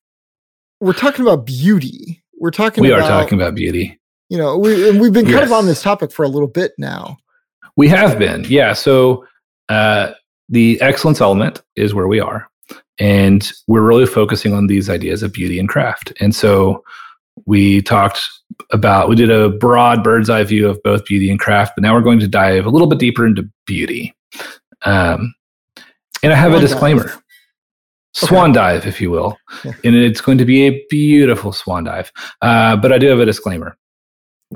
We're 0.80 0.94
talking 0.94 1.26
about 1.26 1.46
beauty. 1.46 2.24
We're 2.40 2.52
talking. 2.52 2.82
We 2.82 2.92
about, 2.92 3.04
are 3.04 3.22
talking 3.22 3.40
about 3.40 3.56
beauty. 3.56 4.00
You 4.30 4.38
know, 4.38 4.58
we 4.58 4.90
and 4.90 5.00
we've 5.02 5.14
been 5.14 5.26
kind 5.26 5.44
of 5.44 5.52
on 5.52 5.66
this 5.66 5.82
topic 5.82 6.12
for 6.12 6.24
a 6.24 6.28
little 6.30 6.48
bit 6.48 6.72
now. 6.78 7.18
We 7.78 7.88
have 7.90 8.18
been, 8.18 8.46
yeah. 8.46 8.74
So 8.74 9.26
uh, 9.70 10.12
the 10.50 10.80
excellence 10.82 11.22
element 11.22 11.62
is 11.76 11.94
where 11.94 12.08
we 12.08 12.20
are, 12.20 12.50
and 12.98 13.52
we're 13.68 13.82
really 13.82 14.06
focusing 14.06 14.54
on 14.54 14.68
these 14.68 14.90
ideas 14.90 15.22
of 15.22 15.34
beauty 15.34 15.60
and 15.60 15.70
craft. 15.70 16.14
And 16.20 16.34
so 16.36 16.84
we 17.46 17.82
talked 17.82 18.22
about 18.72 19.10
we 19.10 19.16
did 19.16 19.32
a 19.32 19.50
broad 19.50 20.04
bird's 20.04 20.30
eye 20.30 20.44
view 20.44 20.68
of 20.68 20.82
both 20.84 21.06
beauty 21.06 21.30
and 21.30 21.40
craft, 21.40 21.74
but 21.76 21.82
now 21.82 21.94
we're 21.94 22.02
going 22.02 22.20
to 22.20 22.28
dive 22.28 22.66
a 22.66 22.70
little 22.70 22.88
bit 22.88 23.00
deeper 23.00 23.26
into 23.26 23.50
beauty. 23.66 24.14
Um, 24.84 25.34
and 26.24 26.32
I 26.34 26.36
have 26.36 26.52
a 26.52 26.56
One 26.56 26.62
dive. 26.62 26.70
disclaimer. 26.70 27.14
swan 28.14 28.52
dive, 28.52 28.86
if 28.86 29.00
you 29.02 29.10
will. 29.12 29.38
Yeah. 29.64 29.72
And 29.84 29.96
it's 29.96 30.22
going 30.22 30.38
to 30.38 30.46
be 30.46 30.64
a 30.68 30.86
beautiful 30.90 31.52
swan 31.52 31.84
dive. 31.86 32.12
Uh, 32.42 32.76
but 32.76 32.92
I 32.92 32.98
do 32.98 33.08
have 33.08 33.20
a 33.20 33.26
disclaimer. 33.26 33.78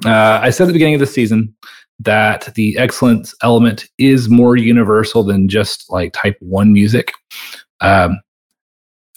Uh, 0.06 0.40
I 0.42 0.50
said 0.50 0.66
at 0.66 0.68
the 0.68 0.74
beginning 0.74 0.96
of 0.96 1.00
the 1.00 1.08
season 1.08 1.56
that 2.00 2.54
the 2.56 2.78
excellence 2.78 3.34
element 3.42 3.86
is 3.98 4.28
more 4.30 4.58
universal 4.58 5.24
than 5.24 5.48
just 5.48 5.90
like 5.90 6.12
type 6.14 6.36
one 6.42 6.74
music. 6.74 7.14
Um, 7.80 8.20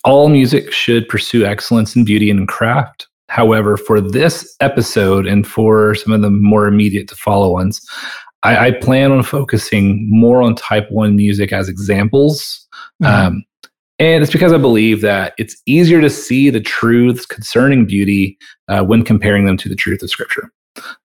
all 0.05 0.29
music 0.29 0.73
should 0.73 1.09
pursue 1.09 1.45
excellence 1.45 1.97
in 1.97 2.05
beauty 2.05 2.31
and 2.31 2.47
craft. 2.47 3.08
However, 3.29 3.76
for 3.76 4.01
this 4.01 4.57
episode 4.61 5.26
and 5.26 5.47
for 5.47 5.95
some 5.95 6.12
of 6.12 6.22
the 6.22 6.31
more 6.31 6.66
immediate 6.66 7.09
to 7.09 7.14
follow 7.14 7.53
ones, 7.53 7.81
I, 8.43 8.68
I 8.68 8.70
plan 8.72 9.12
on 9.12 9.22
focusing 9.22 10.07
more 10.09 10.43
on 10.43 10.55
type 10.55 10.87
one 10.91 11.16
music 11.16 11.53
as 11.53 11.68
examples. 11.68 12.66
Mhm. 13.03 13.07
Um, 13.07 13.45
and 13.99 14.22
it's 14.22 14.33
because 14.33 14.53
I 14.53 14.59
believe 14.59 15.01
that 15.01 15.35
it's 15.39 15.61
easier 15.66 16.01
to 16.01 16.11
see 16.11 16.51
the 16.51 16.61
truths 16.61 17.26
concerning 17.26 17.85
beauty 17.85 18.39
uh, 18.68 18.85
when 18.85 19.03
comparing 19.03 19.45
them 19.45 19.57
to 19.57 19.68
the 19.68 19.74
truth 19.74 20.03
of 20.03 20.11
Scripture. 20.11 20.53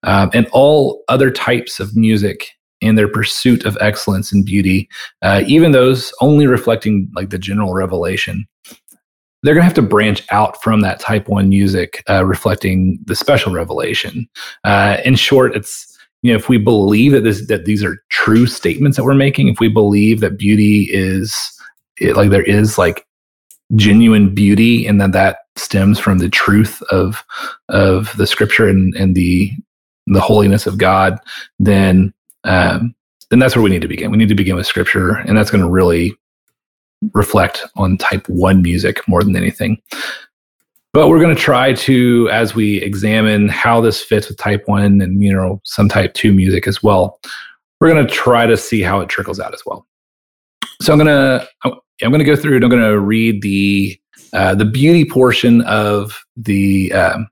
Um, 0.03 0.29
and 0.33 0.47
all 0.51 1.03
other 1.07 1.31
types 1.31 1.79
of 1.79 1.95
music 1.95 2.49
in 2.81 2.95
their 2.95 3.07
pursuit 3.07 3.65
of 3.65 3.77
excellence 3.81 4.31
and 4.31 4.45
beauty, 4.45 4.87
uh, 5.23 5.43
even 5.47 5.71
those 5.71 6.13
only 6.21 6.45
reflecting 6.45 7.09
like 7.15 7.31
the 7.31 7.39
general 7.39 7.73
revelation, 7.73 8.45
they're 9.43 9.53
going 9.53 9.61
to 9.61 9.65
have 9.65 9.73
to 9.73 9.81
branch 9.81 10.23
out 10.31 10.61
from 10.63 10.81
that 10.81 10.99
type 10.99 11.27
one 11.27 11.49
music 11.49 12.03
uh, 12.09 12.25
reflecting 12.25 12.97
the 13.05 13.15
special 13.15 13.51
revelation. 13.51 14.27
Uh, 14.63 14.97
in 15.05 15.15
short, 15.15 15.55
it's 15.55 15.89
you 16.21 16.31
know 16.31 16.37
if 16.37 16.49
we 16.49 16.57
believe 16.57 17.11
that 17.11 17.23
this 17.23 17.45
that 17.47 17.65
these 17.65 17.83
are 17.83 18.01
true 18.09 18.47
statements 18.47 18.97
that 18.97 19.03
we're 19.03 19.13
making, 19.13 19.49
if 19.49 19.59
we 19.59 19.67
believe 19.67 20.21
that 20.21 20.37
beauty 20.37 20.87
is 20.91 21.35
it, 21.99 22.15
like 22.15 22.29
there 22.29 22.43
is 22.43 22.77
like 22.77 23.05
genuine 23.75 24.33
beauty 24.33 24.85
and 24.85 25.01
that 25.01 25.11
that 25.11 25.39
stems 25.55 25.99
from 25.99 26.17
the 26.19 26.29
truth 26.29 26.81
of 26.91 27.23
of 27.69 28.15
the 28.17 28.27
scripture 28.27 28.67
and 28.67 28.95
and 28.95 29.15
the 29.15 29.51
the 30.07 30.21
holiness 30.21 30.65
of 30.67 30.77
God, 30.77 31.19
then 31.59 32.13
um, 32.43 32.95
then 33.29 33.39
that's 33.39 33.55
where 33.55 33.63
we 33.63 33.69
need 33.69 33.81
to 33.81 33.87
begin. 33.87 34.11
We 34.11 34.17
need 34.17 34.29
to 34.29 34.35
begin 34.35 34.55
with 34.55 34.67
scripture, 34.67 35.15
and 35.15 35.37
that's 35.37 35.51
going 35.51 35.63
to 35.63 35.69
really 35.69 36.15
reflect 37.13 37.63
on 37.75 37.97
type 37.97 38.27
one 38.27 38.61
music 38.61 39.07
more 39.07 39.23
than 39.23 39.35
anything. 39.35 39.81
But 40.93 41.07
we're 41.07 41.19
going 41.19 41.35
to 41.35 41.41
try 41.41 41.73
to, 41.73 42.29
as 42.31 42.53
we 42.53 42.77
examine 42.81 43.49
how 43.49 43.81
this 43.81 44.01
fits 44.01 44.27
with 44.27 44.37
type 44.37 44.63
one 44.67 45.01
and 45.01 45.21
you 45.21 45.33
know 45.33 45.59
some 45.63 45.89
type 45.89 46.13
two 46.13 46.31
music 46.31 46.67
as 46.67 46.83
well, 46.83 47.19
we're 47.79 47.89
going 47.89 48.05
to 48.05 48.13
try 48.13 48.45
to 48.45 48.55
see 48.55 48.81
how 48.81 48.99
it 49.01 49.09
trickles 49.09 49.39
out 49.39 49.53
as 49.53 49.63
well. 49.65 49.87
So 50.81 50.91
I'm 50.91 50.99
gonna 50.99 51.47
I'm 51.63 52.11
gonna 52.11 52.23
go 52.23 52.35
through 52.35 52.55
and 52.55 52.63
I'm 52.63 52.69
gonna 52.69 52.99
read 52.99 53.41
the 53.41 53.97
uh, 54.33 54.55
the 54.55 54.65
beauty 54.65 55.05
portion 55.05 55.61
of 55.61 56.23
the 56.35 56.91
um, 56.91 57.27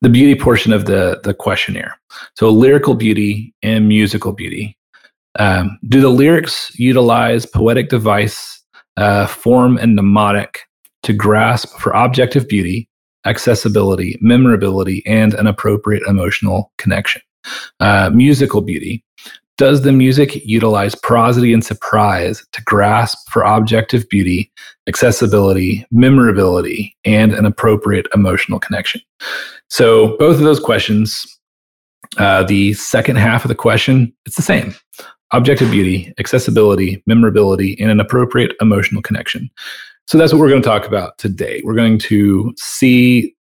the 0.00 0.08
beauty 0.08 0.38
portion 0.38 0.72
of 0.72 0.84
the 0.84 1.20
the 1.24 1.34
questionnaire. 1.34 1.98
So 2.34 2.50
lyrical 2.50 2.94
beauty 2.94 3.54
and 3.62 3.88
musical 3.88 4.32
beauty. 4.32 4.76
Um, 5.38 5.78
do 5.88 6.00
the 6.00 6.10
lyrics 6.10 6.72
utilize 6.78 7.46
poetic 7.46 7.88
device, 7.88 8.60
uh, 8.96 9.26
form, 9.26 9.78
and 9.78 9.94
mnemonic 9.94 10.60
to 11.04 11.12
grasp 11.12 11.78
for 11.78 11.92
objective 11.92 12.48
beauty, 12.48 12.88
accessibility, 13.24 14.18
memorability, 14.20 15.02
and 15.06 15.34
an 15.34 15.46
appropriate 15.46 16.02
emotional 16.08 16.72
connection? 16.76 17.22
Uh, 17.78 18.10
musical 18.12 18.60
beauty. 18.60 19.04
Does 19.56 19.82
the 19.82 19.92
music 19.92 20.36
utilize 20.44 20.94
prosody 20.94 21.52
and 21.52 21.64
surprise 21.64 22.44
to 22.52 22.62
grasp 22.62 23.28
for 23.30 23.42
objective 23.42 24.08
beauty, 24.08 24.52
accessibility, 24.86 25.84
memorability, 25.90 26.96
and 27.04 27.32
an 27.32 27.44
appropriate 27.44 28.06
emotional 28.14 28.60
connection? 28.60 29.00
So, 29.68 30.16
both 30.18 30.36
of 30.36 30.42
those 30.42 30.60
questions, 30.60 31.26
uh, 32.18 32.44
the 32.44 32.74
second 32.74 33.16
half 33.16 33.44
of 33.44 33.48
the 33.48 33.56
question, 33.56 34.12
it's 34.26 34.36
the 34.36 34.42
same 34.42 34.74
objective 35.32 35.70
beauty, 35.70 36.12
accessibility, 36.18 37.02
memorability, 37.06 37.76
and 37.80 37.90
an 37.90 38.00
appropriate 38.00 38.54
emotional 38.60 39.02
connection. 39.02 39.50
So, 40.06 40.16
that's 40.16 40.32
what 40.32 40.40
we're 40.40 40.48
going 40.48 40.62
to 40.62 40.68
talk 40.68 40.86
about 40.86 41.18
today. 41.18 41.60
We're 41.64 41.74
going 41.74 41.98
to 42.00 42.54
see 42.56 43.34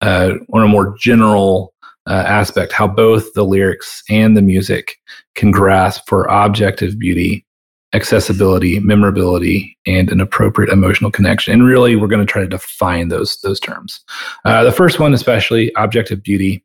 uh, 0.00 0.34
on 0.52 0.62
a 0.62 0.68
more 0.68 0.96
general 0.98 1.72
uh, 2.08 2.24
aspect 2.26 2.72
how 2.72 2.88
both 2.88 3.32
the 3.34 3.44
lyrics 3.44 4.02
and 4.08 4.36
the 4.36 4.42
music 4.42 4.96
can 5.34 5.50
grasp 5.50 6.02
for 6.06 6.24
objective 6.24 6.98
beauty, 6.98 7.44
accessibility, 7.92 8.80
memorability, 8.80 9.76
and 9.86 10.10
an 10.10 10.20
appropriate 10.20 10.70
emotional 10.70 11.10
connection. 11.10 11.52
And 11.52 11.64
really, 11.64 11.96
we're 11.96 12.08
going 12.08 12.26
to 12.26 12.30
try 12.30 12.42
to 12.42 12.48
define 12.48 13.08
those 13.08 13.38
those 13.42 13.60
terms. 13.60 14.00
Uh, 14.44 14.64
the 14.64 14.72
first 14.72 14.98
one, 14.98 15.12
especially 15.12 15.70
objective 15.76 16.22
beauty, 16.22 16.64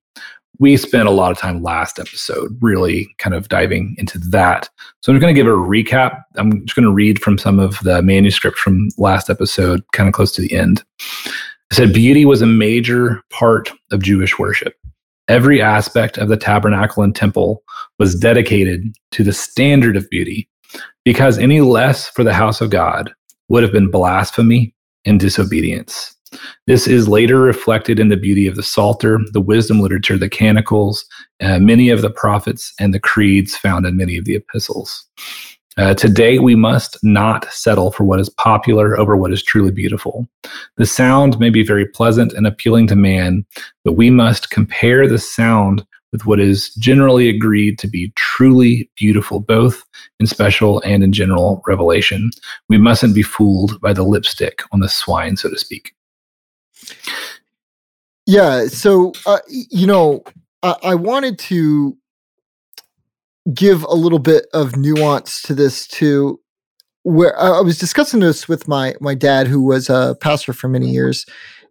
we 0.60 0.78
spent 0.78 1.08
a 1.08 1.12
lot 1.12 1.32
of 1.32 1.38
time 1.38 1.64
last 1.64 2.00
episode 2.00 2.58
really 2.62 3.14
kind 3.18 3.34
of 3.34 3.50
diving 3.50 3.96
into 3.98 4.20
that. 4.20 4.70
So 5.02 5.12
I'm 5.12 5.20
going 5.20 5.34
to 5.34 5.40
give 5.40 5.48
a 5.48 5.56
recap. 5.56 6.22
I'm 6.36 6.66
just 6.66 6.76
going 6.76 6.86
to 6.86 6.94
read 6.94 7.22
from 7.22 7.38
some 7.38 7.60
of 7.60 7.80
the 7.80 8.02
manuscript 8.02 8.58
from 8.58 8.90
last 8.98 9.30
episode, 9.30 9.82
kind 9.94 10.08
of 10.08 10.14
close 10.14 10.32
to 10.34 10.42
the 10.42 10.54
end. 10.54 10.84
It 11.72 11.76
said 11.76 11.94
beauty 11.94 12.26
was 12.26 12.42
a 12.42 12.48
major 12.48 13.22
part 13.32 13.72
of 13.92 14.04
Jewish 14.04 14.38
worship. 14.38 14.76
Every 15.28 15.62
aspect 15.62 16.18
of 16.18 16.28
the 16.28 16.38
tabernacle 16.38 17.02
and 17.02 17.16
temple 17.16 17.64
was 17.98 18.14
dedicated 18.14 18.94
to 19.12 19.24
the 19.24 19.34
standard 19.34 19.96
of 19.96 20.10
beauty, 20.10 20.50
because 21.04 21.38
any 21.38 21.62
less 21.62 22.10
for 22.10 22.24
the 22.24 22.34
house 22.34 22.62
of 22.62 22.70
God 22.70 23.12
would 23.50 23.64
have 23.64 23.72
been 23.72 23.90
blasphemy 23.90 24.76
and 25.06 25.20
disobedience. 25.20 26.16
This 26.68 26.88
is 26.88 27.08
later 27.08 27.40
reflected 27.40 28.00
in 28.00 28.10
the 28.10 28.18
beauty 28.18 28.48
of 28.48 28.56
the 28.56 28.64
Psalter, 28.64 29.20
the 29.32 29.42
wisdom 29.42 29.80
literature, 29.80 30.18
the 30.18 30.30
canticles, 30.30 31.06
uh, 31.42 31.60
many 31.60 31.90
of 31.90 32.02
the 32.02 32.10
prophets, 32.10 32.74
and 32.80 32.94
the 32.94 33.00
creeds 33.00 33.56
found 33.56 33.86
in 33.86 33.98
many 33.98 34.18
of 34.18 34.26
the 34.26 34.36
epistles. 34.36 35.06
Uh, 35.76 35.94
today, 35.96 36.38
we 36.38 36.56
must 36.56 36.98
not 37.02 37.52
settle 37.52 37.92
for 37.92 38.04
what 38.04 38.20
is 38.20 38.30
popular 38.30 39.00
over 39.00 39.18
what 39.18 39.34
is 39.34 39.42
truly 39.42 39.72
beautiful. 39.72 40.28
The 40.78 40.86
sound 40.86 41.40
may 41.40 41.50
be 41.50 41.66
very 41.66 41.88
pleasant 41.88 42.32
and 42.34 42.46
appealing 42.46 42.88
to 42.88 42.96
man, 42.96 43.44
but 43.84 43.94
we 43.94 44.12
must 44.12 44.52
compare 44.52 45.08
the 45.08 45.18
sound 45.18 45.84
with 46.12 46.28
what 46.28 46.40
is 46.40 46.74
generally 46.76 47.28
agreed 47.28 47.80
to 47.80 47.88
be 47.88 48.14
truly 48.16 48.90
beautiful, 48.96 49.40
both 49.40 49.84
in 50.20 50.28
special 50.28 50.80
and 50.82 51.04
in 51.04 51.12
general 51.12 51.64
revelation. 51.66 52.30
We 52.70 52.78
mustn't 52.78 53.16
be 53.16 53.24
fooled 53.24 53.82
by 53.82 53.94
the 53.94 54.04
lipstick 54.04 54.62
on 54.72 54.80
the 54.80 54.88
swine, 54.88 55.38
so 55.38 55.50
to 55.50 55.58
speak. 55.58 55.94
Yeah. 58.26 58.68
So, 58.68 59.14
uh, 59.26 59.40
you 59.48 59.88
know, 59.88 60.24
I, 60.62 60.76
I 60.84 60.96
wanted 60.96 61.40
to 61.40 61.98
give 63.54 63.84
a 63.84 63.96
little 63.96 64.20
bit 64.20 64.48
of 64.54 64.76
nuance 64.78 65.42
to 65.44 65.54
this 65.54 65.88
too. 65.88 66.40
Where 67.04 67.38
I 67.38 67.58
I 67.58 67.62
was 67.62 67.78
discussing 67.78 68.22
this 68.22 68.48
with 68.48 68.68
my 68.68 68.96
my 69.02 69.14
dad, 69.14 69.48
who 69.48 69.62
was 69.62 69.90
a 69.90 70.16
pastor 70.22 70.54
for 70.54 70.70
many 70.70 70.90
years, 70.90 71.26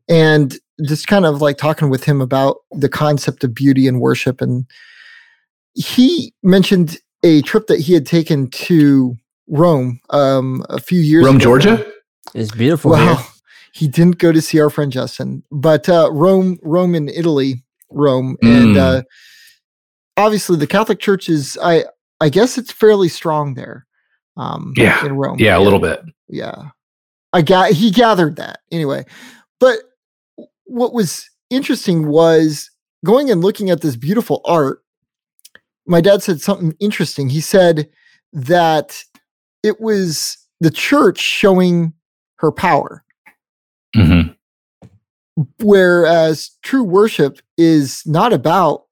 and 0.08 0.54
just 0.84 1.06
kind 1.06 1.24
of 1.24 1.40
like 1.40 1.56
talking 1.56 1.88
with 1.88 2.04
him 2.04 2.20
about 2.20 2.58
the 2.70 2.88
concept 2.88 3.42
of 3.44 3.54
beauty 3.54 3.88
and 3.88 4.00
worship. 4.00 4.42
And 4.42 4.66
he 5.74 6.34
mentioned 6.42 6.98
a 7.22 7.40
trip 7.42 7.66
that 7.68 7.80
he 7.80 7.94
had 7.94 8.04
taken 8.04 8.50
to 8.50 9.16
Rome 9.48 10.00
um, 10.10 10.64
a 10.68 10.80
few 10.80 11.00
years 11.00 11.24
Rome, 11.24 11.36
ago. 11.36 11.44
Georgia? 11.44 11.92
It's 12.34 12.50
beautiful 12.50 12.90
Well, 12.90 13.16
here. 13.16 13.26
He 13.72 13.88
didn't 13.88 14.18
go 14.18 14.32
to 14.32 14.40
see 14.42 14.60
our 14.60 14.70
friend 14.70 14.92
Justin, 14.92 15.42
but 15.50 15.88
uh, 15.88 16.10
Rome, 16.12 16.58
Rome 16.62 16.94
in 16.94 17.08
Italy, 17.08 17.64
Rome, 17.90 18.36
and 18.42 18.76
Mm. 18.76 18.78
uh, 18.78 19.02
obviously 20.16 20.56
the 20.56 20.66
Catholic 20.66 21.00
Church 21.00 21.28
is, 21.28 21.58
I, 21.62 21.84
I 22.20 22.28
guess 22.28 22.58
it's 22.58 22.70
fairly 22.72 23.08
strong 23.08 23.54
there. 23.54 23.86
Um, 24.36 24.72
Yeah. 24.76 25.04
in 25.04 25.14
Rome, 25.16 25.38
Yeah, 25.38 25.58
a 25.58 25.60
little 25.60 25.78
bit. 25.78 26.02
yeah. 26.28 26.70
I 27.34 27.40
got 27.42 27.70
he 27.72 27.90
gathered 27.90 28.36
that 28.36 28.60
anyway, 28.70 29.06
but 29.58 29.78
what 30.64 30.92
was 30.92 31.28
interesting 31.50 32.08
was 32.08 32.70
going 33.06 33.30
and 33.30 33.42
looking 33.42 33.70
at 33.70 33.80
this 33.80 33.96
beautiful 33.96 34.42
art. 34.44 34.82
My 35.86 36.00
dad 36.02 36.22
said 36.22 36.40
something 36.42 36.74
interesting. 36.78 37.30
He 37.30 37.40
said 37.40 37.88
that 38.34 39.02
it 39.62 39.80
was 39.80 40.36
the 40.60 40.70
church 40.70 41.18
showing 41.18 41.92
her 42.36 42.52
power 42.52 43.01
hmm 43.94 44.20
whereas 45.60 46.50
true 46.62 46.82
worship 46.82 47.38
is 47.56 48.02
not 48.06 48.32
about 48.32 48.84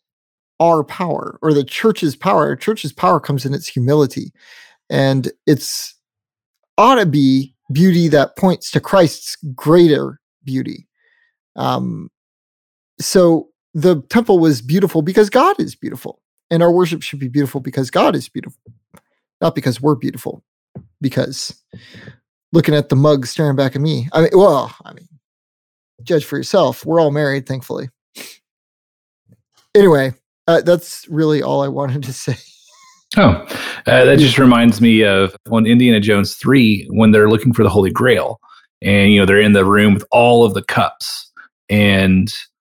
our 0.59 0.85
power 0.85 1.39
or 1.43 1.53
the 1.53 1.65
church's 1.65 2.17
power. 2.17 2.47
Our 2.47 2.57
church's 2.57 2.93
power 2.93 3.21
comes 3.21 3.45
in 3.45 3.55
its 3.55 3.67
humility. 3.67 4.33
And 4.89 5.31
it's 5.47 5.95
ought 6.79 6.97
to 6.97 7.07
be 7.07 7.55
beauty 7.73 8.09
that 8.09 8.37
points 8.37 8.71
to 8.73 8.81
christ's 8.81 9.37
greater 9.55 10.21
beauty. 10.45 10.89
Um 11.57 12.11
so 12.99 13.49
the 13.75 14.03
temple 14.09 14.39
was 14.39 14.61
beautiful 14.61 15.03
because 15.03 15.31
god 15.31 15.61
is 15.61 15.75
beautiful. 15.75 16.21
And 16.51 16.63
our 16.63 16.73
worship 16.73 17.03
should 17.03 17.21
be 17.21 17.29
beautiful 17.29 17.61
because 17.61 17.91
god 17.91 18.17
is 18.17 18.29
beautiful 18.29 18.73
not 19.41 19.55
because 19.55 19.81
we're 19.81 19.95
beautiful. 19.95 20.45
Because 21.01 21.55
looking 22.53 22.75
at 22.75 22.89
the 22.89 22.97
mug 22.97 23.27
staring 23.27 23.57
back 23.57 23.77
at 23.77 23.83
me. 23.83 24.09
I 24.13 24.23
mean, 24.23 24.31
well, 24.33 24.75
I 24.85 24.93
mean, 24.93 25.09
judge 26.03 26.25
for 26.25 26.37
yourself. 26.37 26.85
We're 26.85 27.01
all 27.01 27.11
married, 27.11 27.47
thankfully. 27.47 27.91
Anyway, 29.75 30.15
uh, 30.49 30.61
that's 30.63 31.07
really 31.09 31.43
all 31.43 31.63
I 31.63 31.69
wanted 31.69 32.03
to 32.05 32.13
say. 32.13 32.37
Oh, 33.17 33.45
uh, 33.87 34.05
that 34.05 34.19
just 34.19 34.39
reminds 34.39 34.81
me 34.81 35.03
of 35.03 35.35
on 35.51 35.67
Indiana 35.67 35.99
Jones 35.99 36.35
3 36.37 36.89
when 36.91 37.11
they're 37.11 37.29
looking 37.29 37.53
for 37.53 37.65
the 37.65 37.69
Holy 37.69 37.91
Grail. 37.91 38.41
And, 38.83 39.13
you 39.13 39.19
know, 39.19 39.27
they're 39.27 39.41
in 39.41 39.53
the 39.53 39.65
room 39.65 39.95
with 39.95 40.05
all 40.11 40.45
of 40.45 40.55
the 40.55 40.63
cups. 40.63 41.31
And, 41.69 42.33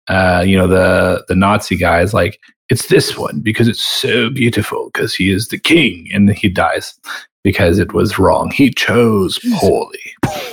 uh, 0.07 0.43
you 0.45 0.57
know, 0.57 0.67
the, 0.67 1.23
the 1.27 1.35
Nazi 1.35 1.75
guy 1.75 2.01
is 2.01 2.13
like, 2.13 2.39
it's 2.69 2.87
this 2.87 3.17
one 3.17 3.41
because 3.41 3.67
it's 3.67 3.81
so 3.83 4.29
beautiful 4.29 4.89
because 4.93 5.13
he 5.13 5.29
is 5.29 5.49
the 5.49 5.59
king. 5.59 6.07
And 6.13 6.29
he 6.29 6.47
dies 6.47 6.97
because 7.43 7.79
it 7.79 7.93
was 7.93 8.19
wrong. 8.19 8.51
He 8.51 8.71
chose 8.71 9.39
poorly. 9.59 9.99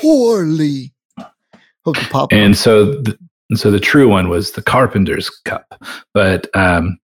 Poorly. 0.01 0.93
Hope 1.85 1.97
the 1.99 2.07
pop. 2.11 2.33
And 2.33 2.57
so, 2.57 2.85
the, 3.03 3.19
and 3.51 3.59
so 3.59 3.71
the 3.71 3.81
true 3.81 4.09
one 4.09 4.29
was 4.29 4.53
the 4.53 4.63
carpenter's 4.63 5.31
cup. 5.31 5.83
But, 6.15 6.55
um, 6.57 6.99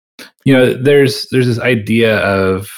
you 0.45 0.53
know, 0.55 0.75
there's 0.75 1.27
there's 1.31 1.47
this 1.47 1.59
idea 1.61 2.19
of, 2.19 2.69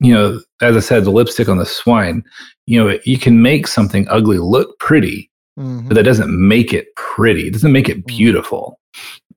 you 0.00 0.12
know, 0.14 0.40
as 0.60 0.76
I 0.76 0.80
said, 0.80 1.04
the 1.04 1.10
lipstick 1.10 1.48
on 1.48 1.58
the 1.58 1.66
swine. 1.66 2.22
You 2.66 2.84
know, 2.84 2.98
you 3.04 3.18
can 3.18 3.42
make 3.42 3.66
something 3.66 4.06
ugly 4.08 4.38
look 4.38 4.78
pretty, 4.78 5.30
Mhm. 5.58 5.88
but 5.88 5.94
that 5.94 6.04
doesn't 6.04 6.30
make 6.30 6.72
it 6.72 6.94
pretty. 6.96 7.48
It 7.48 7.52
doesn't 7.52 7.72
make 7.72 7.88
it 7.88 8.06
beautiful. 8.06 8.78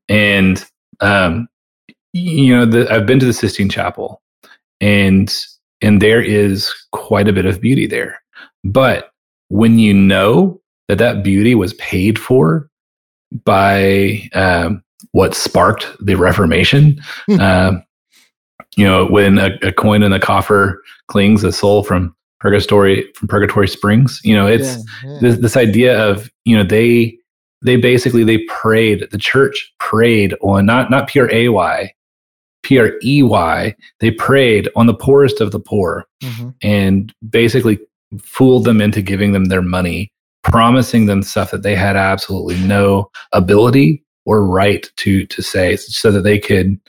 And 0.09 0.63
um, 0.99 1.47
you 2.13 2.55
know, 2.55 2.65
the, 2.65 2.91
I've 2.93 3.05
been 3.05 3.19
to 3.19 3.25
the 3.25 3.33
Sistine 3.33 3.69
Chapel, 3.69 4.21
and 4.79 5.33
and 5.83 6.01
there 6.01 6.21
is 6.21 6.73
quite 6.91 7.27
a 7.27 7.33
bit 7.33 7.45
of 7.45 7.61
beauty 7.61 7.85
there. 7.85 8.21
But 8.63 9.11
when 9.49 9.77
you 9.77 9.93
know 9.93 10.59
that 10.87 10.97
that 10.97 11.23
beauty 11.23 11.53
was 11.55 11.73
paid 11.75 12.17
for 12.17 12.69
by 13.45 14.29
um, 14.33 14.83
what 15.11 15.35
sparked 15.35 15.87
the 15.99 16.15
Reformation, 16.15 16.99
Hmm. 17.27 17.39
um, 17.39 17.83
you 18.75 18.85
know, 18.85 19.05
when 19.05 19.37
a, 19.37 19.51
a 19.61 19.71
coin 19.71 20.01
in 20.01 20.11
the 20.11 20.19
coffer 20.19 20.81
clings, 21.07 21.43
a 21.43 21.51
soul 21.51 21.83
from 21.83 22.15
purgatory 22.39 23.05
from 23.15 23.27
purgatory 23.27 23.67
springs. 23.67 24.19
You 24.23 24.35
know, 24.35 24.47
it's 24.47 24.77
Yeah, 24.77 24.83
yeah. 25.05 25.19
this 25.21 25.37
this 25.39 25.57
idea 25.57 25.99
of 26.09 26.31
you 26.45 26.55
know 26.57 26.63
they 26.63 27.17
they 27.63 27.75
basically 27.77 28.23
they 28.23 28.39
prayed 28.49 29.07
the 29.11 29.17
church 29.17 29.71
prayed 29.79 30.35
on 30.41 30.65
not 30.65 30.89
not 30.89 31.07
P 31.07 31.19
R 31.19 31.29
A 31.31 31.49
Y 31.49 31.93
P 32.63 32.79
R 32.79 32.91
E 33.03 33.23
Y 33.23 33.75
they 33.99 34.11
prayed 34.11 34.67
on 34.75 34.87
the 34.87 34.93
poorest 34.93 35.41
of 35.41 35.51
the 35.51 35.59
poor 35.59 36.05
Mhm. 36.23 36.53
and 36.63 37.13
basically 37.29 37.79
fooled 38.21 38.65
them 38.65 38.81
into 38.81 39.01
giving 39.01 39.31
them 39.33 39.45
their 39.45 39.61
money 39.61 40.11
promising 40.43 41.05
them 41.05 41.23
stuff 41.23 41.51
that 41.51 41.63
they 41.63 41.75
had 41.75 41.95
absolutely 41.95 42.57
no 42.67 43.09
ability 43.31 44.03
or 44.25 44.45
right 44.45 44.89
to 44.97 45.25
to 45.27 45.41
say 45.41 45.75
so 45.77 46.11
that 46.11 46.21
they 46.21 46.37
could 46.39 46.79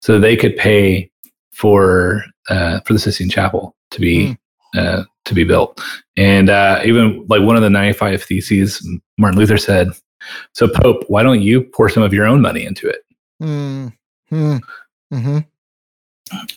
so 0.00 0.14
that 0.14 0.20
they 0.20 0.36
could 0.36 0.56
pay 0.56 1.10
for 1.52 2.24
uh, 2.48 2.80
for 2.80 2.92
the 2.92 2.98
Sistine 2.98 3.30
Chapel 3.30 3.74
to 3.90 4.00
be 4.00 4.36
uh, 4.76 5.04
to 5.26 5.34
be 5.34 5.44
built. 5.44 5.80
And 6.16 6.48
uh, 6.50 6.80
even 6.84 7.24
like 7.28 7.42
one 7.42 7.56
of 7.56 7.62
the 7.62 7.70
95 7.70 8.22
theses, 8.24 8.84
Martin 9.18 9.38
Luther 9.38 9.58
said, 9.58 9.88
So, 10.54 10.66
Pope, 10.66 11.04
why 11.08 11.22
don't 11.22 11.42
you 11.42 11.62
pour 11.62 11.88
some 11.88 12.02
of 12.02 12.12
your 12.12 12.26
own 12.26 12.40
money 12.40 12.64
into 12.64 12.88
it? 12.88 13.02
Mm, 13.42 13.92
mm, 14.32 14.60
mhm. 15.12 15.46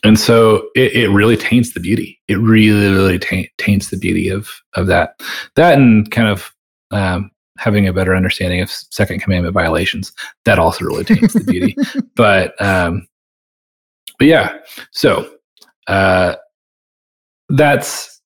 And 0.03 0.17
so 0.17 0.69
it, 0.75 0.93
it 0.93 1.09
really 1.09 1.35
taints 1.35 1.73
the 1.73 1.79
beauty. 1.79 2.19
It 2.27 2.35
really, 2.35 2.91
really 2.91 3.19
taint, 3.19 3.49
taints 3.57 3.89
the 3.89 3.97
beauty 3.97 4.29
of, 4.29 4.49
of 4.75 4.87
that. 4.87 5.21
That 5.55 5.77
and 5.77 6.09
kind 6.11 6.29
of 6.29 6.53
um, 6.91 7.29
having 7.57 7.87
a 7.87 7.93
better 7.93 8.15
understanding 8.15 8.61
of 8.61 8.69
Second 8.69 9.19
Commandment 9.19 9.53
violations. 9.53 10.13
That 10.45 10.59
also 10.59 10.85
really 10.85 11.03
taints 11.03 11.33
the 11.33 11.43
beauty. 11.43 11.75
But, 12.15 12.59
um, 12.61 13.07
but 14.17 14.27
yeah, 14.27 14.57
so 14.91 15.29
uh, 15.87 16.35
that's 17.49 18.21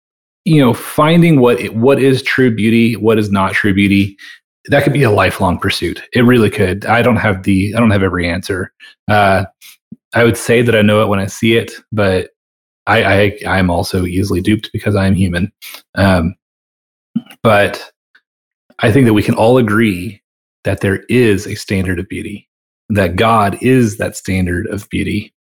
you 0.45 0.61
know 0.61 0.73
finding 0.73 1.39
what 1.39 1.59
it, 1.59 1.75
what 1.75 1.99
is 1.99 2.21
true 2.21 2.53
beauty, 2.53 2.95
what 2.95 3.17
is 3.17 3.31
not 3.31 3.53
true 3.53 3.73
beauty. 3.73 4.17
That 4.65 4.83
could 4.83 4.93
be 4.93 5.03
a 5.03 5.11
lifelong 5.11 5.57
pursuit. 5.57 6.01
It 6.13 6.21
really 6.21 6.49
could. 6.49 6.85
I 6.85 7.01
don't 7.01 7.15
have 7.15 7.43
the 7.43 7.73
I 7.75 7.79
don't 7.79 7.91
have 7.91 8.03
every 8.03 8.29
answer. 8.29 8.71
Uh, 9.07 9.45
I 10.13 10.23
would 10.23 10.37
say 10.37 10.61
that 10.61 10.75
I 10.75 10.81
know 10.81 11.01
it 11.01 11.07
when 11.07 11.19
I 11.19 11.27
see 11.27 11.55
it, 11.55 11.71
but 11.91 12.31
I, 12.87 13.03
I 13.03 13.39
I'm 13.47 13.69
also 13.69 14.05
easily 14.05 14.41
duped 14.41 14.71
because 14.73 14.95
I 14.95 15.05
am 15.05 15.13
human. 15.13 15.51
Um, 15.95 16.35
but 17.43 17.91
I 18.79 18.91
think 18.91 19.05
that 19.05 19.13
we 19.13 19.23
can 19.23 19.35
all 19.35 19.57
agree 19.57 20.21
that 20.63 20.81
there 20.81 21.03
is 21.09 21.45
a 21.45 21.55
standard 21.55 21.99
of 21.99 22.09
beauty, 22.09 22.49
that 22.89 23.15
God 23.15 23.57
is 23.61 23.97
that 23.97 24.15
standard 24.15 24.67
of 24.67 24.89
beauty, 24.89 25.33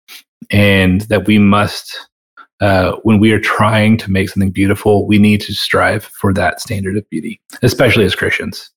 and 0.50 1.02
that 1.02 1.26
we 1.26 1.38
must, 1.38 2.08
uh, 2.60 2.92
when 3.02 3.18
we 3.18 3.32
are 3.32 3.40
trying 3.40 3.96
to 3.98 4.10
make 4.10 4.28
something 4.28 4.50
beautiful, 4.50 5.06
we 5.06 5.18
need 5.18 5.40
to 5.42 5.54
strive 5.54 6.04
for 6.04 6.32
that 6.34 6.60
standard 6.60 6.96
of 6.96 7.08
beauty, 7.10 7.40
especially 7.62 8.04
as 8.04 8.14
Christians. 8.14 8.70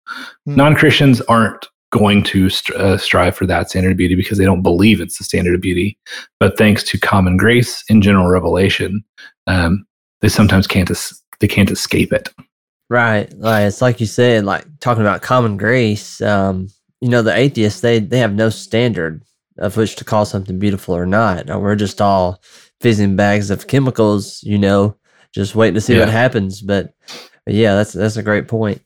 Hmm. 0.45 0.55
Non 0.55 0.75
Christians 0.75 1.21
aren't 1.21 1.67
going 1.91 2.23
to 2.23 2.49
st- 2.49 2.77
uh, 2.79 2.97
strive 2.97 3.35
for 3.35 3.45
that 3.45 3.69
standard 3.69 3.91
of 3.91 3.97
beauty 3.97 4.15
because 4.15 4.37
they 4.37 4.45
don't 4.45 4.61
believe 4.61 4.99
it's 4.99 5.17
the 5.17 5.23
standard 5.23 5.53
of 5.53 5.61
beauty. 5.61 5.97
But 6.39 6.57
thanks 6.57 6.83
to 6.85 6.99
common 6.99 7.37
grace 7.37 7.83
and 7.89 8.01
general 8.01 8.27
revelation, 8.27 9.03
um, 9.47 9.85
they 10.21 10.29
sometimes 10.29 10.67
can't 10.67 10.89
es- 10.89 11.21
they 11.39 11.47
can't 11.47 11.71
escape 11.71 12.13
it. 12.13 12.29
Right. 12.89 13.31
Like 13.37 13.67
it's 13.67 13.81
like 13.81 13.99
you 13.99 14.05
said, 14.05 14.45
like 14.45 14.65
talking 14.79 15.01
about 15.01 15.21
common 15.21 15.57
grace, 15.57 16.21
um, 16.21 16.67
you 16.99 17.09
know, 17.09 17.21
the 17.21 17.35
atheists 17.35 17.81
they 17.81 17.99
they 17.99 18.19
have 18.19 18.33
no 18.33 18.49
standard 18.49 19.23
of 19.57 19.77
which 19.77 19.95
to 19.97 20.03
call 20.03 20.25
something 20.25 20.59
beautiful 20.59 20.95
or 20.95 21.05
not. 21.05 21.47
We're 21.47 21.75
just 21.75 22.01
all 22.01 22.41
fizzing 22.79 23.15
bags 23.15 23.49
of 23.49 23.67
chemicals, 23.67 24.41
you 24.43 24.57
know, 24.57 24.95
just 25.33 25.55
waiting 25.55 25.75
to 25.75 25.81
see 25.81 25.97
what 25.97 26.09
happens. 26.09 26.61
But, 26.61 26.93
but 27.45 27.53
yeah, 27.53 27.75
that's 27.75 27.93
that's 27.93 28.17
a 28.17 28.23
great 28.23 28.47
point. 28.47 28.81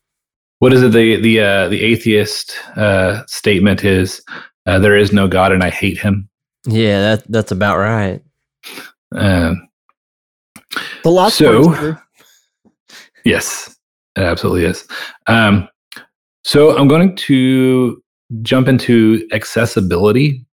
What 0.59 0.73
is 0.73 0.81
it? 0.83 0.91
The 0.91 1.17
the 1.21 1.39
uh, 1.41 1.69
the 1.69 1.83
atheist 1.83 2.55
uh, 2.75 3.23
statement 3.27 3.83
is 3.83 4.21
uh, 4.65 4.79
there 4.79 4.97
is 4.97 5.11
no 5.11 5.27
God 5.27 5.51
and 5.51 5.63
I 5.63 5.69
hate 5.69 5.97
him. 5.97 6.29
Yeah, 6.65 7.01
that 7.01 7.23
that's 7.29 7.51
about 7.51 7.77
right. 7.77 8.21
Um, 9.15 9.67
The 11.03 11.11
last 11.11 11.37
So- 11.37 11.63
part 11.65 11.73
is 11.75 11.79
true. 11.79 11.97
Yes, 13.25 13.75
it 14.15 14.21
absolutely 14.21 14.65
is. 14.65 14.87
Um, 15.27 15.67
so 16.43 16.77
I'm 16.77 16.87
going 16.87 17.15
to 17.15 18.01
jump 18.43 18.67
into 18.67 19.27
accessibility. 19.31 20.45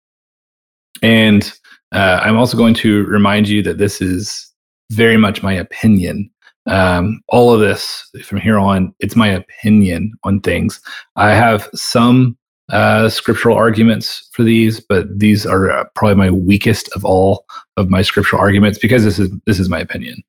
And 1.03 1.53
uh, 1.92 2.20
I'm 2.22 2.38
also 2.38 2.57
going 2.57 2.74
to 2.74 3.05
remind 3.05 3.46
you 3.48 3.62
that 3.64 3.76
this 3.76 4.00
is 4.00 4.50
very 4.90 5.16
much 5.18 5.42
my 5.42 5.53
opinion. 5.53 6.30
Um, 6.67 7.21
all 7.29 7.53
of 7.53 7.61
this 7.61 8.09
from 8.25 8.39
here 8.39 8.59
on, 8.59 8.95
it's 9.01 9.17
my 9.17 9.29
opinion 9.29 10.13
on 10.25 10.41
things. 10.41 10.81
I 11.17 11.31
have 11.31 11.69
some 11.75 12.37
uh, 12.71 13.09
scriptural 13.09 13.57
arguments 13.57 14.29
for 14.33 14.43
these, 14.43 14.81
but 14.81 15.07
these 15.19 15.45
are 15.45 15.71
uh, 15.71 15.85
probably 15.95 16.15
my 16.15 16.31
weakest 16.31 16.89
of 16.95 17.05
all 17.05 17.45
of 17.77 17.91
my 17.91 18.03
scriptural 18.03 18.41
arguments 18.41 18.79
because 18.79 19.05
this 19.05 19.19
is 19.19 19.31
this 19.47 19.59
is 19.59 19.69
my 19.69 19.81
opinion. 19.81 20.23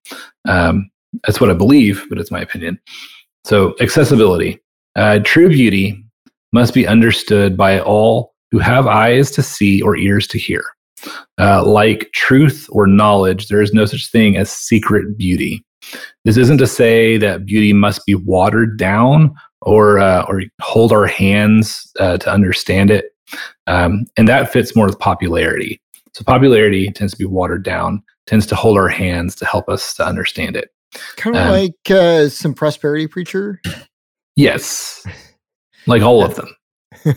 Um, 0.45 0.89
that's 1.23 1.39
what 1.39 1.49
I 1.49 1.53
believe, 1.53 2.05
but 2.09 2.17
it's 2.17 2.31
my 2.31 2.41
opinion. 2.41 2.79
So, 3.45 3.75
accessibility. 3.79 4.59
Uh, 4.95 5.19
true 5.23 5.49
beauty 5.49 6.03
must 6.51 6.73
be 6.73 6.87
understood 6.87 7.57
by 7.57 7.79
all 7.79 8.33
who 8.51 8.59
have 8.59 8.87
eyes 8.87 9.31
to 9.31 9.43
see 9.43 9.81
or 9.81 9.97
ears 9.97 10.27
to 10.27 10.37
hear. 10.37 10.63
Uh, 11.39 11.65
like 11.65 12.09
truth 12.13 12.67
or 12.71 12.87
knowledge, 12.87 13.47
there 13.47 13.61
is 13.61 13.73
no 13.73 13.85
such 13.85 14.11
thing 14.11 14.37
as 14.37 14.51
secret 14.51 15.17
beauty. 15.17 15.65
This 16.25 16.37
isn't 16.37 16.57
to 16.59 16.67
say 16.67 17.17
that 17.17 17.45
beauty 17.45 17.73
must 17.73 18.05
be 18.05 18.15
watered 18.15 18.77
down 18.77 19.35
or 19.61 19.99
uh, 19.99 20.25
or 20.27 20.43
hold 20.61 20.91
our 20.91 21.05
hands 21.05 21.91
uh, 21.99 22.17
to 22.17 22.31
understand 22.31 22.91
it, 22.91 23.15
um, 23.67 24.05
and 24.17 24.27
that 24.27 24.51
fits 24.51 24.75
more 24.75 24.85
with 24.85 24.99
popularity. 24.99 25.81
So 26.13 26.23
popularity 26.23 26.91
tends 26.91 27.13
to 27.13 27.19
be 27.19 27.25
watered 27.25 27.63
down, 27.63 28.03
tends 28.27 28.45
to 28.47 28.55
hold 28.55 28.77
our 28.77 28.89
hands 28.89 29.35
to 29.35 29.45
help 29.45 29.67
us 29.69 29.95
to 29.95 30.05
understand 30.05 30.55
it. 30.55 30.69
Kind 31.15 31.35
of 31.35 31.41
um, 31.41 31.51
like 31.51 31.91
uh, 31.91 32.29
some 32.29 32.53
prosperity 32.53 33.07
preacher. 33.07 33.61
Yes, 34.35 35.05
like 35.87 36.01
all 36.01 36.23
of 36.23 36.35
them. 36.35 36.55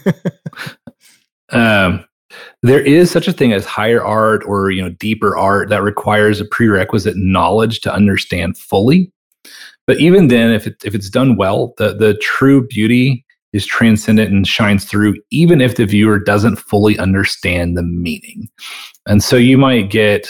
um, 1.50 2.04
there 2.66 2.80
is 2.80 3.10
such 3.10 3.28
a 3.28 3.32
thing 3.32 3.52
as 3.52 3.64
higher 3.64 4.02
art 4.02 4.42
or 4.46 4.70
you 4.70 4.82
know 4.82 4.90
deeper 4.90 5.36
art 5.36 5.68
that 5.68 5.82
requires 5.82 6.40
a 6.40 6.44
prerequisite 6.44 7.16
knowledge 7.16 7.80
to 7.80 7.92
understand 7.92 8.56
fully. 8.56 9.12
But 9.86 10.00
even 10.00 10.28
then, 10.28 10.50
if 10.50 10.66
it, 10.66 10.82
if 10.84 10.94
it's 10.94 11.10
done 11.10 11.36
well, 11.36 11.74
the 11.78 11.94
the 11.94 12.14
true 12.22 12.66
beauty 12.66 13.24
is 13.52 13.64
transcendent 13.64 14.32
and 14.32 14.46
shines 14.46 14.84
through, 14.84 15.14
even 15.30 15.60
if 15.60 15.76
the 15.76 15.86
viewer 15.86 16.18
doesn't 16.18 16.56
fully 16.56 16.98
understand 16.98 17.76
the 17.76 17.82
meaning. 17.82 18.48
And 19.06 19.22
so 19.22 19.36
you 19.36 19.56
might 19.56 19.90
get 19.90 20.28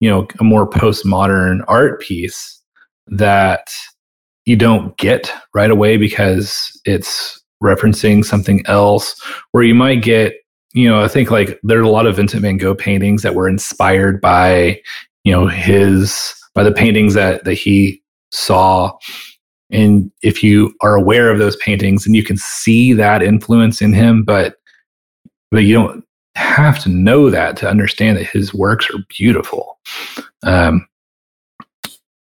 you 0.00 0.10
know 0.10 0.28
a 0.38 0.44
more 0.44 0.68
postmodern 0.68 1.64
art 1.68 2.00
piece 2.00 2.60
that 3.06 3.68
you 4.44 4.56
don't 4.56 4.96
get 4.98 5.32
right 5.54 5.70
away 5.70 5.96
because 5.96 6.70
it's 6.84 7.42
referencing 7.62 8.24
something 8.24 8.64
else, 8.66 9.20
where 9.52 9.64
you 9.64 9.74
might 9.74 10.02
get, 10.02 10.34
you 10.78 10.88
know, 10.88 11.02
I 11.02 11.08
think 11.08 11.32
like 11.32 11.58
there 11.64 11.80
are 11.80 11.82
a 11.82 11.90
lot 11.90 12.06
of 12.06 12.14
Vincent 12.14 12.40
van 12.40 12.56
Gogh 12.56 12.72
paintings 12.72 13.22
that 13.22 13.34
were 13.34 13.48
inspired 13.48 14.20
by, 14.20 14.80
you 15.24 15.32
know, 15.32 15.48
his 15.48 16.32
by 16.54 16.62
the 16.62 16.70
paintings 16.70 17.14
that 17.14 17.42
that 17.44 17.54
he 17.54 18.00
saw. 18.30 18.96
And 19.72 20.12
if 20.22 20.44
you 20.44 20.72
are 20.80 20.94
aware 20.94 21.32
of 21.32 21.40
those 21.40 21.56
paintings 21.56 22.06
and 22.06 22.14
you 22.14 22.22
can 22.22 22.36
see 22.36 22.92
that 22.92 23.24
influence 23.24 23.82
in 23.82 23.92
him, 23.92 24.22
but 24.22 24.54
but 25.50 25.64
you 25.64 25.74
don't 25.74 26.04
have 26.36 26.78
to 26.84 26.88
know 26.88 27.28
that 27.28 27.56
to 27.56 27.68
understand 27.68 28.16
that 28.16 28.28
his 28.28 28.54
works 28.54 28.88
are 28.90 29.02
beautiful. 29.08 29.80
Um, 30.44 30.86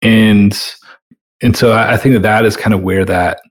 and 0.02 0.60
and 1.44 1.56
so 1.56 1.74
I, 1.74 1.94
I 1.94 1.98
think 1.98 2.16
that 2.16 2.24
that 2.24 2.46
is 2.46 2.58
kind 2.58 2.74
of 2.74 2.82
where 2.82 3.06
that 3.06 3.42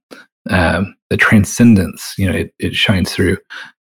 um, 0.51 0.97
the 1.09 1.17
transcendence, 1.17 2.15
you 2.19 2.29
know, 2.29 2.37
it, 2.37 2.53
it 2.59 2.75
shines 2.75 3.13
through. 3.13 3.39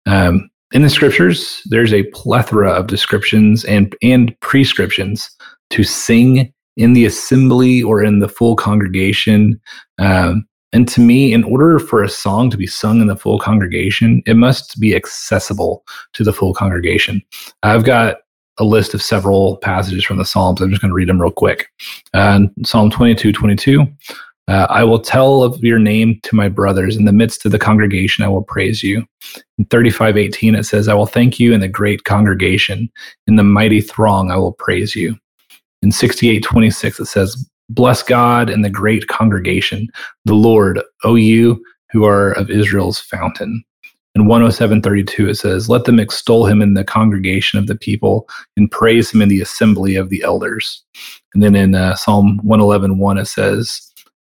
Um, 0.06 0.50
in 0.76 0.82
the 0.82 0.90
scriptures, 0.90 1.62
there's 1.68 1.94
a 1.94 2.04
plethora 2.12 2.70
of 2.70 2.88
descriptions 2.88 3.64
and 3.64 3.96
and 4.02 4.38
prescriptions 4.42 5.30
to 5.70 5.86
sing 5.86 6.54
in 6.76 6.92
the 6.92 7.06
assembly 7.06 7.82
or 7.82 8.04
in 8.04 8.20
the 8.20 8.28
full 8.28 8.58
congregation. 8.58 9.60
Um, 10.00 10.46
and 10.74 10.86
to 10.90 11.00
me, 11.00 11.32
in 11.32 11.46
order 11.46 11.80
for 11.80 12.04
a 12.04 12.10
song 12.10 12.50
to 12.50 12.58
be 12.58 12.68
sung 12.68 13.00
in 13.00 13.08
the 13.08 13.16
full 13.16 13.40
congregation, 13.40 14.22
it 14.26 14.36
must 14.36 14.78
be 14.78 14.94
accessible 14.94 15.86
to 16.12 16.26
the 16.26 16.34
full 16.34 16.54
congregation. 16.54 17.22
I've 17.64 17.86
got 17.86 18.18
a 18.58 18.66
list 18.66 18.94
of 18.94 19.02
several 19.02 19.56
passages 19.58 20.04
from 20.04 20.18
the 20.18 20.26
Psalms. 20.26 20.60
I'm 20.60 20.72
just 20.72 20.82
going 20.82 20.90
to 20.90 20.96
read 20.96 21.08
them 21.08 21.22
real 21.22 21.32
quick. 21.32 21.70
Uh, 22.14 22.42
Psalm 22.66 22.90
22 22.90 23.32
22. 23.32 23.88
Uh, 24.48 24.68
I 24.70 24.84
will 24.84 25.00
tell 25.00 25.44
of 25.44 25.64
your 25.64 25.80
name 25.80 26.20
to 26.24 26.36
my 26.36 26.50
brothers. 26.50 26.96
In 26.96 27.06
the 27.06 27.12
midst 27.12 27.46
of 27.46 27.52
the 27.52 27.60
congregation, 27.60 28.24
I 28.24 28.28
will 28.28 28.44
praise 28.44 28.84
you. 28.84 29.06
In 29.58 29.66
3518, 29.66 30.56
it 30.56 30.64
says, 30.66 30.88
I 30.88 30.94
will 30.94 31.08
thank 31.08 31.40
you 31.40 31.54
in 31.54 31.62
the 31.62 31.68
great 31.68 32.04
congregation. 32.04 32.90
In 33.28 33.38
the 33.38 33.44
mighty 33.44 33.82
throng, 33.82 34.32
I 34.32 34.38
will 34.38 34.54
praise 34.54 34.96
you. 34.96 35.18
In 35.82 35.92
6826, 35.92 37.00
it 37.00 37.06
says, 37.06 37.50
Bless 37.70 38.04
God 38.04 38.50
and 38.50 38.64
the 38.64 38.70
great 38.70 39.08
congregation, 39.08 39.88
the 40.26 40.36
Lord, 40.36 40.82
O 41.04 41.16
you 41.16 41.64
who 41.92 42.06
are 42.06 42.34
of 42.34 42.52
Israel's 42.52 43.00
fountain. 43.00 43.64
In 44.16 44.26
107.32 44.26 45.30
it 45.30 45.36
says, 45.36 45.68
Let 45.70 45.86
them 45.86 46.00
extol 46.00 46.46
him 46.46 46.62
in 46.62 46.74
the 46.74 46.84
congregation 46.84 47.60
of 47.60 47.68
the 47.68 47.76
people 47.76 48.30
and 48.56 48.72
praise 48.72 49.12
him 49.12 49.22
in 49.22 49.30
the 49.30 49.42
assembly 49.42 49.96
of 49.96 50.10
the 50.10 50.24
elders. 50.24 50.84
And 51.34 51.44
then 51.44 51.56
in 51.56 51.76
uh, 51.76 51.96
Psalm 51.96 52.40
111.1 52.46 53.22
it 53.22 53.26
says, 53.26 53.85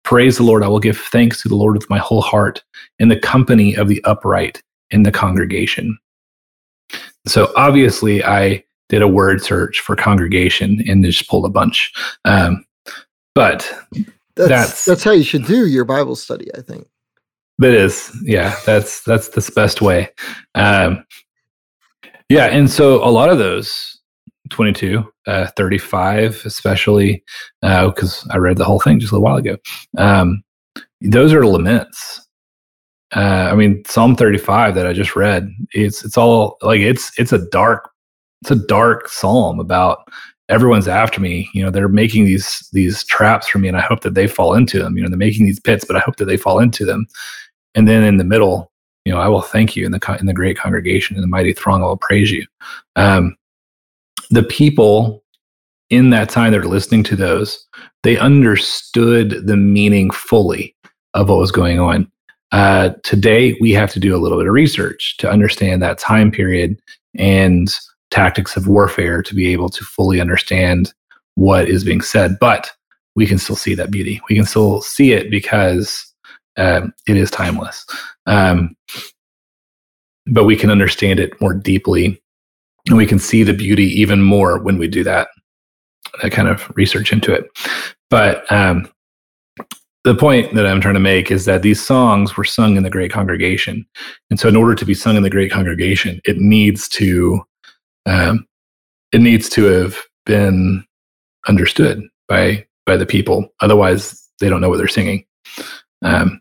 Praise 0.08 0.38
the 0.38 0.42
Lord, 0.42 0.62
I 0.62 0.68
will 0.68 0.80
give 0.80 0.96
thanks 0.96 1.42
to 1.42 1.50
the 1.50 1.54
Lord 1.54 1.74
with 1.76 1.90
my 1.90 1.98
whole 1.98 2.22
heart 2.22 2.64
in 2.98 3.08
the 3.08 3.20
company 3.20 3.74
of 3.74 3.88
the 3.88 4.02
upright 4.04 4.62
in 4.90 5.02
the 5.02 5.12
congregation. 5.12 5.98
So 7.26 7.52
obviously 7.56 8.24
I 8.24 8.64
did 8.88 9.02
a 9.02 9.06
word 9.06 9.42
search 9.42 9.80
for 9.80 9.94
congregation 9.94 10.82
and 10.88 11.04
just 11.04 11.28
pulled 11.28 11.44
a 11.44 11.50
bunch. 11.50 11.92
Um, 12.24 12.64
but 13.34 13.70
That's, 14.34 14.48
That's- 14.48 14.84
that's 14.86 15.04
how 15.04 15.10
you 15.10 15.24
should 15.24 15.44
do 15.44 15.66
your 15.66 15.84
Bible 15.84 16.16
study, 16.16 16.48
I 16.56 16.62
think. 16.62 16.88
That 17.58 17.74
is, 17.74 18.10
yeah, 18.22 18.56
that's 18.64 19.02
that's 19.02 19.28
the 19.28 19.52
best 19.54 19.82
way. 19.82 20.08
Um, 20.54 21.04
yeah, 22.30 22.46
and 22.46 22.70
so 22.70 23.04
a 23.04 23.10
lot 23.12 23.28
of 23.28 23.36
those 23.36 23.97
22, 24.50 25.04
uh, 25.26 25.46
35, 25.56 26.42
especially 26.44 27.22
because 27.62 28.26
I 28.30 28.38
read 28.38 28.56
the 28.56 28.64
whole 28.64 28.80
thing 28.80 29.00
just 29.00 29.12
a 29.12 29.14
little 29.14 29.24
while 29.24 29.36
ago. 29.36 29.56
Um, 29.96 30.42
those 31.00 31.32
are 31.32 31.46
laments. 31.46 32.26
Uh, 33.14 33.48
I 33.50 33.54
mean, 33.54 33.82
Psalm 33.86 34.16
35 34.16 34.74
that 34.74 34.86
I 34.86 34.92
just 34.92 35.16
read, 35.16 35.50
it's 35.72 36.04
it's 36.04 36.18
all 36.18 36.58
like 36.60 36.80
it's 36.80 37.10
it's 37.18 37.32
a 37.32 37.48
dark 37.48 37.90
it's 38.42 38.50
a 38.50 38.66
dark 38.66 39.08
psalm 39.08 39.58
about 39.60 40.08
everyone's 40.48 40.88
after 40.88 41.20
me. 41.20 41.48
You 41.52 41.62
know, 41.62 41.70
they're 41.70 41.88
making 41.88 42.24
these 42.24 42.68
these 42.72 43.04
traps 43.04 43.48
for 43.48 43.58
me, 43.58 43.68
and 43.68 43.76
I 43.76 43.80
hope 43.80 44.00
that 44.00 44.14
they 44.14 44.26
fall 44.26 44.54
into 44.54 44.78
them. 44.78 44.96
You 44.96 45.02
know, 45.02 45.08
they're 45.08 45.18
making 45.18 45.46
these 45.46 45.60
pits, 45.60 45.84
but 45.84 45.96
I 45.96 46.00
hope 46.00 46.16
that 46.16 46.26
they 46.26 46.36
fall 46.36 46.58
into 46.58 46.84
them. 46.84 47.06
And 47.74 47.88
then 47.88 48.02
in 48.04 48.16
the 48.16 48.24
middle, 48.24 48.70
you 49.04 49.12
know, 49.12 49.20
I 49.20 49.28
will 49.28 49.42
thank 49.42 49.76
you 49.76 49.86
in 49.86 49.92
the 49.92 50.16
in 50.20 50.26
the 50.26 50.34
great 50.34 50.58
congregation 50.58 51.16
in 51.16 51.22
the 51.22 51.28
mighty 51.28 51.52
throng. 51.52 51.82
I 51.82 51.86
will 51.86 51.96
praise 51.96 52.30
you. 52.30 52.46
Um, 52.96 53.36
the 54.30 54.42
people 54.42 55.22
in 55.90 56.10
that 56.10 56.28
time 56.28 56.52
that 56.52 56.60
are 56.60 56.68
listening 56.68 57.02
to 57.04 57.16
those, 57.16 57.66
they 58.02 58.18
understood 58.18 59.46
the 59.46 59.56
meaning 59.56 60.10
fully 60.10 60.74
of 61.14 61.28
what 61.28 61.38
was 61.38 61.52
going 61.52 61.80
on. 61.80 62.10
Uh, 62.52 62.90
today, 63.04 63.56
we 63.60 63.72
have 63.72 63.90
to 63.92 64.00
do 64.00 64.14
a 64.14 64.18
little 64.18 64.38
bit 64.38 64.46
of 64.46 64.52
research 64.52 65.16
to 65.18 65.30
understand 65.30 65.82
that 65.82 65.98
time 65.98 66.30
period 66.30 66.78
and 67.16 67.74
tactics 68.10 68.56
of 68.56 68.68
warfare 68.68 69.22
to 69.22 69.34
be 69.34 69.52
able 69.52 69.68
to 69.68 69.84
fully 69.84 70.20
understand 70.20 70.92
what 71.34 71.68
is 71.68 71.84
being 71.84 72.00
said. 72.00 72.36
But 72.40 72.70
we 73.14 73.26
can 73.26 73.38
still 73.38 73.56
see 73.56 73.74
that 73.74 73.90
beauty. 73.90 74.20
We 74.28 74.36
can 74.36 74.44
still 74.44 74.80
see 74.80 75.12
it 75.12 75.30
because 75.30 76.04
um, 76.56 76.92
it 77.06 77.16
is 77.16 77.30
timeless. 77.30 77.84
Um, 78.26 78.76
but 80.26 80.44
we 80.44 80.56
can 80.56 80.70
understand 80.70 81.20
it 81.20 81.38
more 81.40 81.54
deeply 81.54 82.22
and 82.86 82.96
we 82.96 83.06
can 83.06 83.18
see 83.18 83.42
the 83.42 83.52
beauty 83.52 83.86
even 84.00 84.22
more 84.22 84.58
when 84.62 84.78
we 84.78 84.88
do 84.88 85.04
that, 85.04 85.28
that 86.22 86.32
kind 86.32 86.48
of 86.48 86.70
research 86.76 87.12
into 87.12 87.32
it. 87.32 87.46
But 88.10 88.50
um, 88.50 88.90
the 90.04 90.14
point 90.14 90.54
that 90.54 90.66
I'm 90.66 90.80
trying 90.80 90.94
to 90.94 91.00
make 91.00 91.30
is 91.30 91.44
that 91.44 91.62
these 91.62 91.84
songs 91.84 92.36
were 92.36 92.44
sung 92.44 92.76
in 92.76 92.82
the 92.82 92.90
great 92.90 93.12
congregation. 93.12 93.86
And 94.30 94.40
so, 94.40 94.48
in 94.48 94.56
order 94.56 94.74
to 94.74 94.84
be 94.84 94.94
sung 94.94 95.16
in 95.16 95.22
the 95.22 95.30
great 95.30 95.50
congregation, 95.50 96.20
it 96.24 96.38
needs 96.38 96.88
to 96.90 97.42
um, 98.06 98.46
it 99.12 99.20
needs 99.20 99.48
to 99.50 99.64
have 99.64 99.96
been 100.24 100.84
understood 101.46 102.02
by 102.26 102.66
by 102.86 102.96
the 102.96 103.06
people. 103.06 103.48
Otherwise, 103.60 104.28
they 104.40 104.48
don't 104.48 104.60
know 104.60 104.70
what 104.70 104.78
they're 104.78 104.88
singing. 104.88 105.24
Um, 106.02 106.40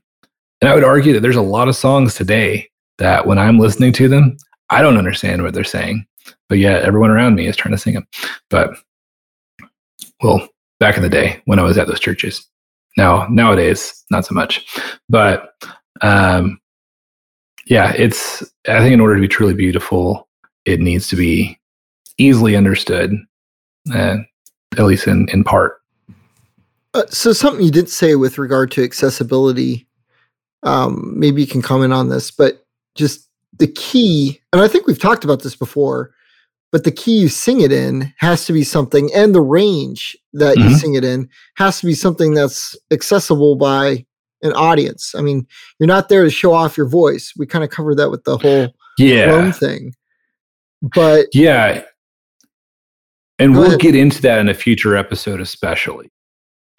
and 0.62 0.70
I 0.70 0.76
would 0.76 0.84
argue 0.84 1.14
that 1.14 1.20
there's 1.20 1.36
a 1.36 1.42
lot 1.42 1.68
of 1.68 1.76
songs 1.76 2.16
today 2.16 2.70
that 2.98 3.28
when 3.28 3.38
I'm 3.38 3.60
listening 3.60 3.94
to 3.94 4.08
them, 4.08 4.38
I 4.70 4.82
don't 4.82 4.98
understand 4.98 5.44
what 5.44 5.54
they're 5.54 5.64
saying, 5.64 6.06
but 6.50 6.58
yet 6.58 6.84
everyone 6.84 7.12
around 7.12 7.36
me 7.36 7.48
is 7.48 7.56
trying 7.56 7.74
to 7.74 7.78
sing 7.78 7.94
them. 7.94 8.08
But 8.50 8.72
well, 10.22 10.48
back 10.80 10.98
in 10.98 11.04
the 11.04 11.10
day 11.10 11.42
when 11.46 11.60
I 11.60 11.64
was 11.64 11.78
at 11.78 11.88
those 11.88 12.00
churches, 12.00 12.46
now 12.98 13.28
nowadays 13.30 14.04
not 14.12 14.26
so 14.26 14.34
much. 14.34 14.66
But 15.10 15.54
um, 16.02 16.60
yeah, 17.66 17.94
it's 17.94 18.44
I 18.68 18.80
think 18.80 18.94
in 18.94 19.02
order 19.02 19.16
to 19.16 19.22
be 19.22 19.28
truly 19.28 19.54
beautiful, 19.54 20.28
it 20.66 20.80
needs 20.80 21.08
to 21.10 21.16
be 21.16 21.60
easily 22.18 22.56
understood, 22.56 23.14
uh, 23.94 24.18
at 24.78 24.86
least 24.86 25.08
in 25.08 25.28
in 25.30 25.44
part. 25.44 25.82
Uh, 26.94 27.04
so 27.10 27.34
something 27.34 27.64
you 27.64 27.72
did 27.72 27.90
say 27.90 28.16
with 28.16 28.38
regard 28.38 28.72
to 28.72 28.84
accessibility, 28.84 29.88
um, 30.64 31.14
maybe 31.18 31.42
you 31.42 31.48
can 31.48 31.62
comment 31.62 31.94
on 31.94 32.10
this, 32.10 32.32
but 32.32 32.66
just 32.96 33.28
the 33.60 33.68
key, 33.68 34.42
and 34.52 34.62
I 34.62 34.68
think 34.68 34.88
we've 34.88 35.00
talked 35.00 35.24
about 35.24 35.44
this 35.44 35.56
before, 35.56 36.12
but 36.72 36.84
the 36.84 36.92
key 36.92 37.18
you 37.20 37.30
sing 37.30 37.62
it 37.62 37.72
in 37.72 38.14
has 38.18 38.46
to 38.46 38.54
be 38.54 38.64
something, 38.64 39.10
and 39.16 39.34
the 39.34 39.42
range 39.42 40.18
that 40.34 40.58
you 40.58 40.66
Mhm. 40.66 40.76
sing 40.80 40.94
it 40.96 41.04
in 41.04 41.30
has 41.56 41.80
to 41.80 41.86
be 41.86 41.94
something 41.94 42.34
that's 42.34 42.76
accessible 42.92 43.56
by 43.56 44.06
an 44.44 44.54
audience. 44.54 45.14
I 45.18 45.22
mean, 45.22 45.48
you're 45.80 45.88
not 45.88 46.10
there 46.10 46.24
to 46.24 46.30
show 46.30 46.54
off 46.54 46.78
your 46.78 46.88
voice. 46.88 47.34
We 47.38 47.46
kind 47.48 47.64
of 47.64 47.70
covered 47.72 47.96
that 47.98 48.12
with 48.12 48.24
the 48.24 48.38
whole 48.38 48.74
Yeah, 49.00 49.26
Rome 49.32 49.52
thing. 49.52 49.94
But 50.82 51.28
Yeah. 51.34 51.84
And 53.40 53.54
we'll 53.54 53.68
ahead. 53.68 53.80
get 53.80 53.96
into 53.96 54.22
that 54.24 54.40
in 54.40 54.50
a 54.50 54.54
future 54.54 54.96
episode, 54.96 55.40
especially 55.42 56.10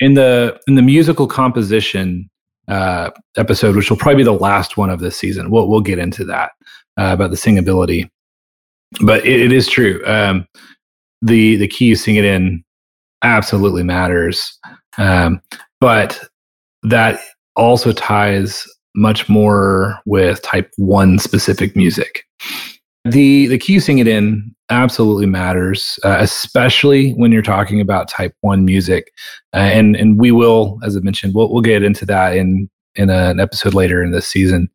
in 0.01 0.15
the 0.15 0.59
in 0.66 0.74
the 0.74 0.82
musical 0.82 1.27
composition 1.27 2.28
uh, 2.69 3.10
episode, 3.36 3.74
which 3.77 3.89
will 3.90 3.97
probably 3.97 4.16
be 4.16 4.24
the 4.24 4.32
last 4.32 4.77
one 4.77 4.90
of 4.90 5.01
this 5.01 5.16
season. 5.16 5.51
We'll 5.51 5.69
we'll 5.69 5.81
get 5.81 5.98
into 5.98 6.24
that 6.27 6.51
uh, 6.98 7.10
about 7.12 7.31
the 7.31 7.36
singability. 7.36 8.10
But 9.05 9.24
it, 9.24 9.40
it 9.40 9.52
is 9.52 9.69
true. 9.69 10.02
Um, 10.06 10.47
the 11.23 11.56
the 11.56 11.69
key 11.69 11.86
you 11.86 11.97
sing 11.97 12.16
it 12.16 12.24
in 12.24 12.65
absolutely 13.23 13.82
matters. 13.82 14.59
Um, 14.97 15.40
but 15.81 16.20
that 16.82 17.20
also 17.56 17.93
ties 17.93 18.66
much 18.94 19.28
more 19.28 19.98
with 20.06 20.43
type 20.43 20.70
one 20.77 21.19
specific 21.19 21.77
music. 21.77 22.24
The 23.05 23.47
the 23.47 23.59
key 23.59 23.74
you 23.74 23.81
sing 23.81 23.98
it 23.98 24.09
in 24.09 24.55
absolutely 24.70 25.27
matters, 25.27 25.98
uh, 26.05 26.19
especially 26.20 27.12
when 27.12 27.32
you're 27.32 27.43
talking 27.43 27.81
about 27.81 28.09
type 28.09 28.35
one 28.40 28.65
music, 28.65 29.12
uh, 29.55 29.59
and 29.59 29.97
and 29.97 30.19
we 30.19 30.31
will, 30.32 30.78
as 30.85 30.97
I 30.97 31.01
mentioned, 31.01 31.35
we'll 31.35 31.52
we'll 31.52 31.62
get 31.62 31.82
into 31.82 32.05
that 32.06 32.36
in 32.36 32.69
in 32.97 33.10
a, 33.10 33.31
an 33.31 33.40
episode 33.40 33.74
later 33.74 34.02
in 34.02 34.10
this 34.10 34.27
season. 34.27 34.69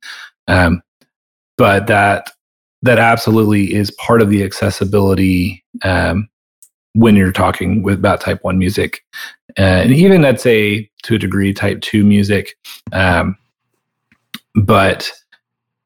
Um, 0.48 0.81
but 1.57 1.88
that 1.88 2.31
that 2.84 3.00
absolutely 3.00 3.74
is 3.74 3.92
part 3.92 4.22
of 4.22 4.30
the 4.30 4.44
accessibility 4.44 5.64
um, 5.84 6.30
when 6.94 7.16
you're 7.16 7.32
talking 7.32 7.82
with 7.82 7.98
about 7.98 8.22
type 8.22 8.40
one 8.44 8.60
music, 8.60 9.02
uh, 9.58 9.82
and 9.84 9.92
even 9.92 10.24
I'd 10.24 10.40
say 10.40 10.90
to 11.04 11.16
a 11.16 11.20
degree 11.20 11.54
type 11.54 11.82
two 11.82 12.04
music. 12.04 12.56
Um, 12.92 13.36
but 14.56 15.12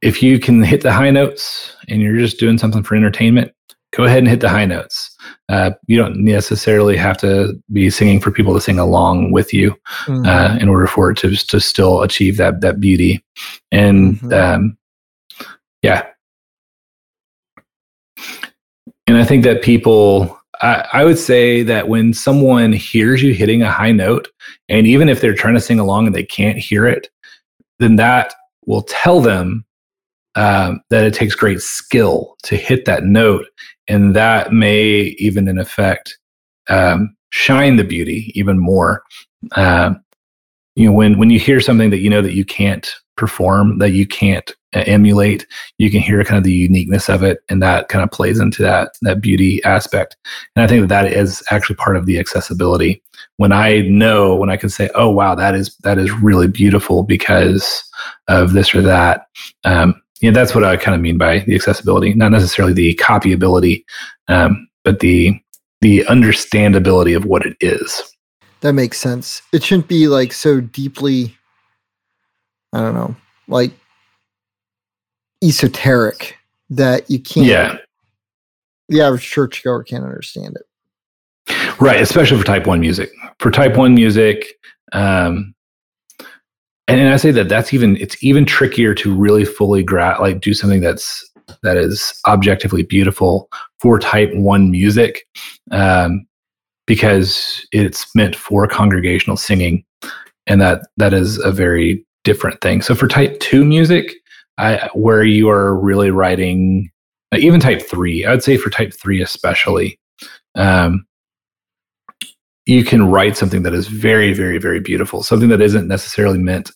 if 0.01 0.21
you 0.21 0.39
can 0.39 0.61
hit 0.63 0.81
the 0.81 0.91
high 0.91 1.09
notes 1.11 1.73
and 1.87 2.01
you're 2.01 2.17
just 2.17 2.39
doing 2.39 2.57
something 2.57 2.83
for 2.83 2.95
entertainment, 2.95 3.51
go 3.95 4.03
ahead 4.03 4.19
and 4.19 4.27
hit 4.27 4.41
the 4.41 4.49
high 4.49 4.65
notes. 4.65 5.15
Uh, 5.49 5.71
you 5.87 5.97
don't 5.97 6.17
necessarily 6.23 6.97
have 6.97 7.17
to 7.17 7.53
be 7.71 7.89
singing 7.89 8.19
for 8.19 8.31
people 8.31 8.53
to 8.53 8.61
sing 8.61 8.77
along 8.79 9.31
with 9.31 9.53
you 9.53 9.75
Mhm. 10.05 10.27
uh, 10.27 10.57
in 10.59 10.67
order 10.67 10.87
for 10.87 11.11
it 11.11 11.17
to 11.19 11.35
to 11.35 11.59
still 11.59 12.01
achieve 12.01 12.37
that 12.37 12.61
that 12.61 12.79
beauty. 12.79 13.23
And 13.71 14.19
Mhm. 14.19 14.33
um, 14.33 14.77
yeah, 15.81 16.03
and 19.07 19.17
I 19.17 19.23
think 19.23 19.43
that 19.45 19.61
people, 19.61 20.37
I, 20.61 20.87
I 20.93 21.05
would 21.05 21.17
say 21.17 21.63
that 21.63 21.87
when 21.87 22.13
someone 22.13 22.73
hears 22.73 23.23
you 23.23 23.33
hitting 23.33 23.61
a 23.61 23.71
high 23.71 23.93
note, 23.93 24.27
and 24.69 24.85
even 24.85 25.09
if 25.09 25.21
they're 25.21 25.33
trying 25.33 25.55
to 25.55 25.61
sing 25.61 25.79
along 25.79 26.07
and 26.07 26.15
they 26.15 26.25
can't 26.25 26.57
hear 26.57 26.85
it, 26.85 27.09
then 27.79 27.95
that 27.95 28.33
will 28.65 28.83
tell 28.83 29.21
them 29.21 29.65
um, 30.35 30.81
that 30.89 31.05
it 31.05 31.13
takes 31.13 31.35
great 31.35 31.61
skill 31.61 32.35
to 32.43 32.55
hit 32.55 32.85
that 32.85 33.05
note, 33.05 33.45
and 33.87 34.15
that 34.15 34.51
may 34.51 35.15
even, 35.17 35.47
in 35.47 35.57
effect, 35.57 36.17
um, 36.69 37.15
shine 37.31 37.77
the 37.77 37.83
beauty 37.83 38.31
even 38.35 38.59
more. 38.59 39.03
Um, 39.55 40.03
you 40.75 40.85
know, 40.87 40.91
when 40.91 41.17
when 41.17 41.31
you 41.31 41.39
hear 41.39 41.59
something 41.59 41.89
that 41.89 41.99
you 41.99 42.09
know 42.09 42.21
that 42.21 42.35
you 42.35 42.45
can't 42.45 42.93
perform, 43.15 43.79
that 43.79 43.91
you 43.91 44.05
can't 44.05 44.51
uh, 44.66 44.66
emulate, 44.83 45.45
you 45.77 45.89
can 45.89 46.01
hear 46.01 46.23
kind 46.23 46.37
of 46.37 46.43
the 46.43 46.51
uniqueness 46.51 47.09
of 47.09 47.23
it, 47.23 47.39
and 47.49 47.61
that 47.61 47.89
kind 47.89 48.03
of 48.03 48.11
plays 48.11 48.39
into 48.39 48.61
that 48.63 48.91
that 49.01 49.21
beauty 49.21 49.63
aspect. 49.63 50.17
And 50.55 50.63
I 50.63 50.67
think 50.67 50.81
that 50.81 50.89
that 50.89 51.11
is 51.11 51.43
actually 51.51 51.75
part 51.75 51.97
of 51.97 52.05
the 52.05 52.19
accessibility. 52.19 53.01
When 53.37 53.51
I 53.51 53.81
know, 53.81 54.35
when 54.35 54.49
I 54.49 54.57
can 54.57 54.69
say, 54.69 54.89
"Oh, 54.95 55.09
wow, 55.09 55.35
that 55.35 55.55
is 55.55 55.75
that 55.83 55.97
is 55.97 56.11
really 56.11 56.47
beautiful 56.47 57.03
because 57.03 57.83
of 58.27 58.53
this 58.53 58.73
or 58.73 58.81
that," 58.81 59.27
um, 59.63 60.01
you 60.21 60.31
know, 60.31 60.39
that's 60.39 60.55
what 60.55 60.63
I 60.63 60.77
kind 60.77 60.95
of 60.95 61.01
mean 61.01 61.17
by 61.17 61.39
the 61.39 61.55
accessibility, 61.55 62.13
not 62.13 62.31
necessarily 62.31 62.73
the 62.73 62.95
copyability, 62.95 63.83
um, 64.27 64.67
but 64.83 64.99
the 64.99 65.39
the 65.81 65.99
understandability 66.09 67.15
of 67.15 67.25
what 67.25 67.45
it 67.45 67.55
is. 67.59 68.03
That 68.61 68.73
makes 68.73 68.97
sense. 68.97 69.41
It 69.53 69.63
shouldn't 69.63 69.87
be 69.87 70.07
like 70.07 70.33
so 70.33 70.59
deeply, 70.59 71.37
I 72.73 72.81
don't 72.81 72.95
know, 72.95 73.15
like 73.47 73.71
esoteric 75.43 76.37
that 76.69 77.09
you 77.09 77.19
can't, 77.19 77.47
Yeah, 77.47 77.77
the 78.89 79.01
average 79.01 79.23
churchgoer 79.29 79.83
can't 79.83 80.03
understand 80.03 80.57
it. 80.57 81.75
right. 81.79 82.01
Especially 82.01 82.37
for 82.37 82.45
type 82.45 82.67
one 82.67 82.79
music. 82.79 83.09
For 83.39 83.51
type 83.51 83.75
one 83.77 83.93
music, 83.93 84.45
um, 84.93 85.53
and, 86.89 86.99
and 87.01 87.13
I 87.13 87.17
say 87.17 87.31
that 87.31 87.49
that's 87.49 87.73
even 87.73 87.97
it's 87.97 88.21
even 88.23 88.45
trickier 88.45 88.93
to 88.95 89.13
really 89.13 89.45
fully 89.45 89.83
gra- 89.83 90.17
like 90.19 90.39
do 90.39 90.53
something 90.53 90.79
that's 90.81 91.23
that 91.63 91.77
is 91.77 92.13
objectively 92.25 92.83
beautiful 92.83 93.49
for 93.79 93.99
type 93.99 94.33
one 94.33 94.71
music, 94.71 95.27
um, 95.71 96.25
because 96.85 97.65
it's 97.71 98.13
meant 98.15 98.35
for 98.35 98.67
congregational 98.67 99.37
singing, 99.37 99.83
and 100.47 100.61
that 100.61 100.87
that 100.97 101.13
is 101.13 101.37
a 101.39 101.51
very 101.51 102.05
different 102.23 102.59
thing. 102.61 102.81
So 102.81 102.95
for 102.95 103.07
type 103.07 103.39
two 103.39 103.63
music, 103.63 104.13
I, 104.57 104.89
where 104.93 105.23
you 105.23 105.49
are 105.49 105.79
really 105.79 106.11
writing, 106.11 106.89
uh, 107.31 107.37
even 107.37 107.59
type 107.59 107.81
three, 107.81 108.25
I 108.25 108.31
would 108.31 108.43
say 108.43 108.57
for 108.57 108.69
type 108.69 108.93
three 108.93 109.21
especially, 109.21 109.99
um, 110.55 111.05
you 112.65 112.83
can 112.83 113.09
write 113.09 113.37
something 113.37 113.63
that 113.63 113.73
is 113.73 113.87
very, 113.87 114.33
very, 114.33 114.57
very 114.57 114.79
beautiful, 114.79 115.23
something 115.23 115.49
that 115.49 115.61
isn't 115.61 115.87
necessarily 115.87 116.37
meant 116.37 116.71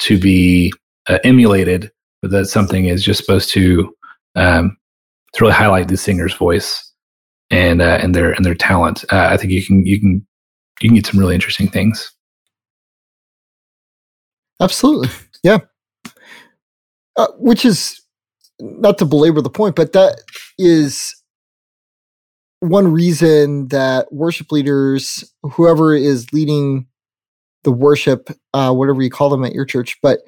to 0.00 0.18
be 0.18 0.72
uh, 1.08 1.18
emulated, 1.24 1.90
but 2.20 2.30
that 2.30 2.46
something 2.46 2.86
is 2.86 3.02
just 3.02 3.20
supposed 3.20 3.48
to 3.50 3.94
um, 4.34 4.76
to 5.32 5.44
really 5.44 5.54
highlight 5.54 5.88
the 5.88 5.96
singer's 5.96 6.34
voice 6.34 6.92
and 7.50 7.80
uh, 7.80 7.98
and 8.02 8.14
their 8.14 8.32
and 8.32 8.44
their 8.44 8.54
talent. 8.54 9.04
Uh, 9.10 9.28
I 9.30 9.36
think 9.36 9.52
you 9.52 9.64
can 9.64 9.86
you 9.86 9.98
can 9.98 10.26
you 10.80 10.88
can 10.88 10.94
get 10.94 11.06
some 11.06 11.18
really 11.18 11.34
interesting 11.34 11.68
things. 11.68 12.12
Absolutely. 14.60 15.08
Yeah. 15.42 15.58
Uh, 17.20 17.26
which 17.36 17.66
is 17.66 18.00
not 18.60 18.96
to 18.96 19.04
belabor 19.04 19.42
the 19.42 19.50
point, 19.50 19.76
but 19.76 19.92
that 19.92 20.22
is 20.58 21.14
one 22.60 22.90
reason 22.90 23.68
that 23.68 24.10
worship 24.10 24.50
leaders, 24.50 25.22
whoever 25.42 25.94
is 25.94 26.32
leading 26.32 26.86
the 27.62 27.72
worship, 27.72 28.30
uh, 28.54 28.72
whatever 28.72 29.02
you 29.02 29.10
call 29.10 29.28
them 29.28 29.44
at 29.44 29.52
your 29.52 29.66
church, 29.66 29.98
but 30.00 30.20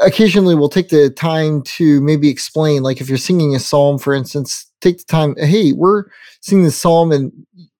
occasionally 0.00 0.56
we'll 0.56 0.68
take 0.68 0.88
the 0.88 1.10
time 1.10 1.62
to 1.62 2.00
maybe 2.00 2.28
explain, 2.28 2.82
like 2.82 3.00
if 3.00 3.08
you're 3.08 3.16
singing 3.16 3.54
a 3.54 3.60
psalm, 3.60 4.00
for 4.00 4.14
instance, 4.14 4.68
take 4.80 4.98
the 4.98 5.04
time, 5.04 5.36
hey, 5.38 5.70
we're 5.70 6.06
singing 6.40 6.64
the 6.64 6.72
psalm 6.72 7.12
and 7.12 7.30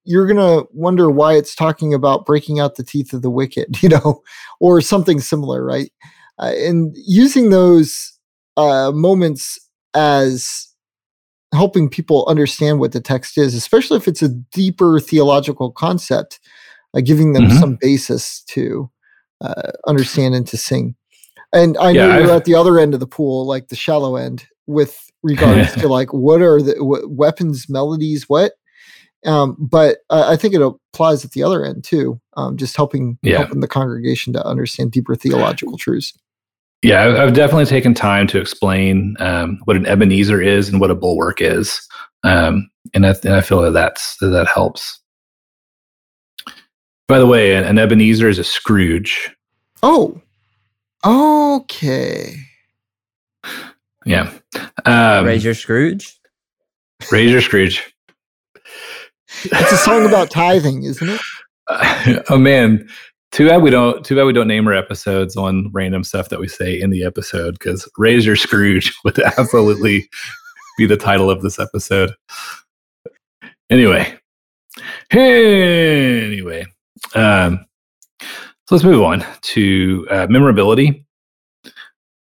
you're 0.05 0.29
going 0.29 0.37
to 0.37 0.69
wonder 0.73 1.11
why 1.11 1.35
it's 1.35 1.57
talking 1.57 1.93
about 1.93 2.27
breaking 2.27 2.61
out 2.61 2.77
the 2.77 2.85
teeth 2.85 3.13
of 3.13 3.23
the 3.23 3.31
wicked, 3.31 3.67
you 3.83 3.89
know, 3.89 4.23
or 4.61 4.81
something 4.81 5.19
similar, 5.19 5.65
right? 5.65 5.91
Uh, 6.39 6.53
and 6.57 6.95
using 6.97 7.51
those 7.51 8.13
uh, 8.57 8.91
moments 8.93 9.59
as 9.95 10.69
helping 11.55 11.89
people 11.89 12.25
understand 12.29 12.81
what 12.81 12.93
the 12.93 13.01
text 13.01 13.39
is, 13.39 13.55
especially 13.55 13.97
if 13.97 14.07
it's 14.09 14.23
a 14.23 14.29
deeper 14.29 15.01
theological 15.01 15.71
concept, 15.71 16.39
uh, 16.95 17.01
giving 17.01 17.33
them 17.33 17.45
Mhm. 17.45 17.61
some 17.61 17.79
basis 17.81 18.43
to 18.49 18.91
uh, 19.43 19.71
understand 19.87 20.35
and 20.35 20.47
to 20.47 20.57
sing. 20.57 20.97
And 21.53 21.77
I 21.79 21.93
know 21.93 22.07
Yeah, 22.09 22.15
you're 22.17 22.23
I've- 22.25 22.33
at 22.33 22.45
the 22.47 22.55
other 22.55 22.79
end 22.79 22.95
of 22.95 23.01
the 23.01 23.07
pool, 23.07 23.47
like 23.47 23.69
the 23.69 23.77
shallow 23.77 24.17
end, 24.17 24.47
with 24.67 24.99
regards 25.23 25.73
to 25.83 25.89
like 25.89 26.13
what 26.13 26.41
are 26.43 26.61
the 26.63 26.83
what 26.83 27.11
weapons, 27.11 27.67
melodies, 27.69 28.29
what. 28.29 28.53
Um, 29.27 29.57
but 29.59 29.99
uh, 30.11 30.25
I 30.27 30.37
think 30.37 30.55
it 30.55 30.63
applies 30.63 31.25
at 31.25 31.33
the 31.33 31.43
other 31.43 31.65
end 31.65 31.85
too, 31.85 32.19
um, 32.37 32.57
just 32.57 32.77
helping 32.77 33.19
Yeah. 33.23 33.39
helping 33.39 33.61
the 33.61 33.69
congregation 33.69 34.33
to 34.33 34.45
understand 34.47 34.93
deeper 34.93 35.15
theological 35.15 35.77
truths. 35.79 36.13
Yeah, 36.87 37.05
I've, 37.05 37.15
I've 37.17 37.35
definitely 37.35 37.65
taken 37.65 37.95
time 37.95 38.29
to 38.29 38.39
explain 38.39 39.17
um, 39.19 39.59
what 39.65 39.77
an 39.77 39.87
Ebenezer 39.87 40.41
is 40.41 40.69
and 40.69 40.81
what 40.81 40.93
a 40.93 40.95
bulwark 40.95 41.41
is, 41.41 41.81
um, 42.23 42.71
and 42.95 43.05
I 43.05 43.13
and 43.25 43.35
I 43.35 43.41
feel 43.41 43.61
that 43.63 43.73
that's 43.73 44.17
that, 44.19 44.29
that 44.29 44.47
helps. 44.47 45.01
By 47.09 47.19
the 47.19 47.27
way, 47.27 47.57
an, 47.57 47.65
an 47.65 47.81
Ebenezer 47.81 48.29
is 48.29 48.39
a 48.39 48.45
Scrooge. 48.45 49.35
Oh, 49.83 50.23
okay. 51.05 52.37
Yeah, 54.05 54.33
um, 54.85 55.27
Raise 55.27 55.45
your 55.45 55.55
Scrooge. 55.55 56.17
Razor 57.11 57.41
Scrooge. 57.41 57.95
It's 59.43 59.73
a 59.73 59.77
song 59.77 60.07
about 60.07 60.31
tithing, 60.31 60.85
isn't 60.85 61.09
it? 61.09 61.21
oh 62.31 62.39
man, 62.39 62.89
too 63.33 63.49
bad 63.49 63.63
we 63.63 63.71
don't. 63.71 64.05
Too 64.05 64.17
bad 64.17 64.25
we 64.25 64.33
don't 64.33 64.49
name 64.49 64.67
our 64.67 64.75
episodes 64.75 65.37
on 65.37 65.71
random 65.73 66.05
stuff 66.05 66.29
that 66.29 66.41
we 66.41 66.49
say 66.49 66.81
in 66.81 66.91
the 66.91 67.05
episode 67.05 67.53
because 67.59 67.89
Razor 67.99 68.37
Scrooge 68.37 68.95
would 69.05 69.19
absolutely 69.19 70.09
be 70.79 70.87
the 70.87 70.97
title 70.97 71.31
of 71.31 71.43
this 71.43 71.59
episode. 71.59 72.15
Anyway, 73.69 74.17
anyway, 75.11 76.65
um, 77.15 77.67
so 78.21 78.75
let's 78.75 78.85
move 78.85 79.03
on 79.03 79.25
to 79.43 80.07
uh, 80.11 80.27
memorability. 80.31 81.05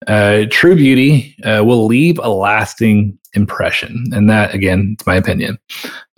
Uh, 0.07 0.45
true 0.51 0.77
beauty 0.77 1.37
uh, 1.45 1.63
will 1.65 1.87
leave 1.87 2.19
a 2.19 2.29
lasting 2.29 3.19
impression, 3.35 4.05
and 4.13 4.29
that 4.29 4.55
again, 4.55 4.91
it's 4.95 5.07
my 5.07 5.15
opinion. 5.15 5.59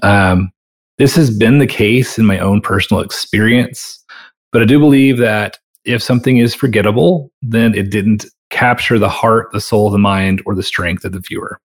Um, 0.02 0.50
this 0.98 1.14
has 1.14 1.30
been 1.30 1.58
the 1.58 1.66
case 1.66 2.18
in 2.18 2.26
my 2.26 2.38
own 2.38 2.60
personal 2.60 3.02
experience, 3.02 3.97
but 4.58 4.64
I 4.64 4.66
do 4.66 4.80
believe 4.80 5.18
that 5.18 5.56
if 5.84 6.02
something 6.02 6.38
is 6.38 6.52
forgettable, 6.52 7.30
then 7.42 7.76
it 7.76 7.90
didn't 7.90 8.26
capture 8.50 8.98
the 8.98 9.08
heart, 9.08 9.52
the 9.52 9.60
soul, 9.60 9.88
the 9.88 9.98
mind, 9.98 10.42
or 10.46 10.56
the 10.56 10.64
strength 10.64 11.04
of 11.04 11.12
the 11.12 11.20
viewer. 11.20 11.60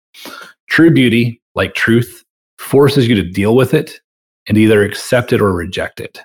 True 0.69 0.91
beauty, 0.91 1.41
like 1.55 1.73
truth, 1.73 2.23
forces 2.59 3.07
you 3.07 3.15
to 3.15 3.23
deal 3.23 3.55
with 3.55 3.73
it 3.73 3.99
and 4.45 4.59
either 4.59 4.83
accept 4.83 5.33
it 5.33 5.41
or 5.41 5.53
reject 5.53 5.99
it. 5.99 6.19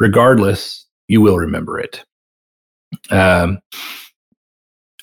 Regardless, 0.00 0.84
you 1.08 1.22
will 1.22 1.38
remember 1.38 1.80
it. 1.80 2.04
Um, 3.08 3.60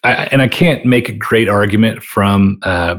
I, 0.03 0.25
and 0.31 0.43
I 0.43 0.47
can't 0.47 0.85
make 0.85 1.09
a 1.09 1.13
great 1.13 1.49
argument 1.49 2.03
from 2.03 2.59
uh, 2.61 2.97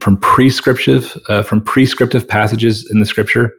from 0.00 0.16
prescriptive 0.16 1.20
uh, 1.28 1.42
from 1.42 1.60
prescriptive 1.60 2.26
passages 2.26 2.90
in 2.90 2.98
the 2.98 3.04
scripture 3.04 3.52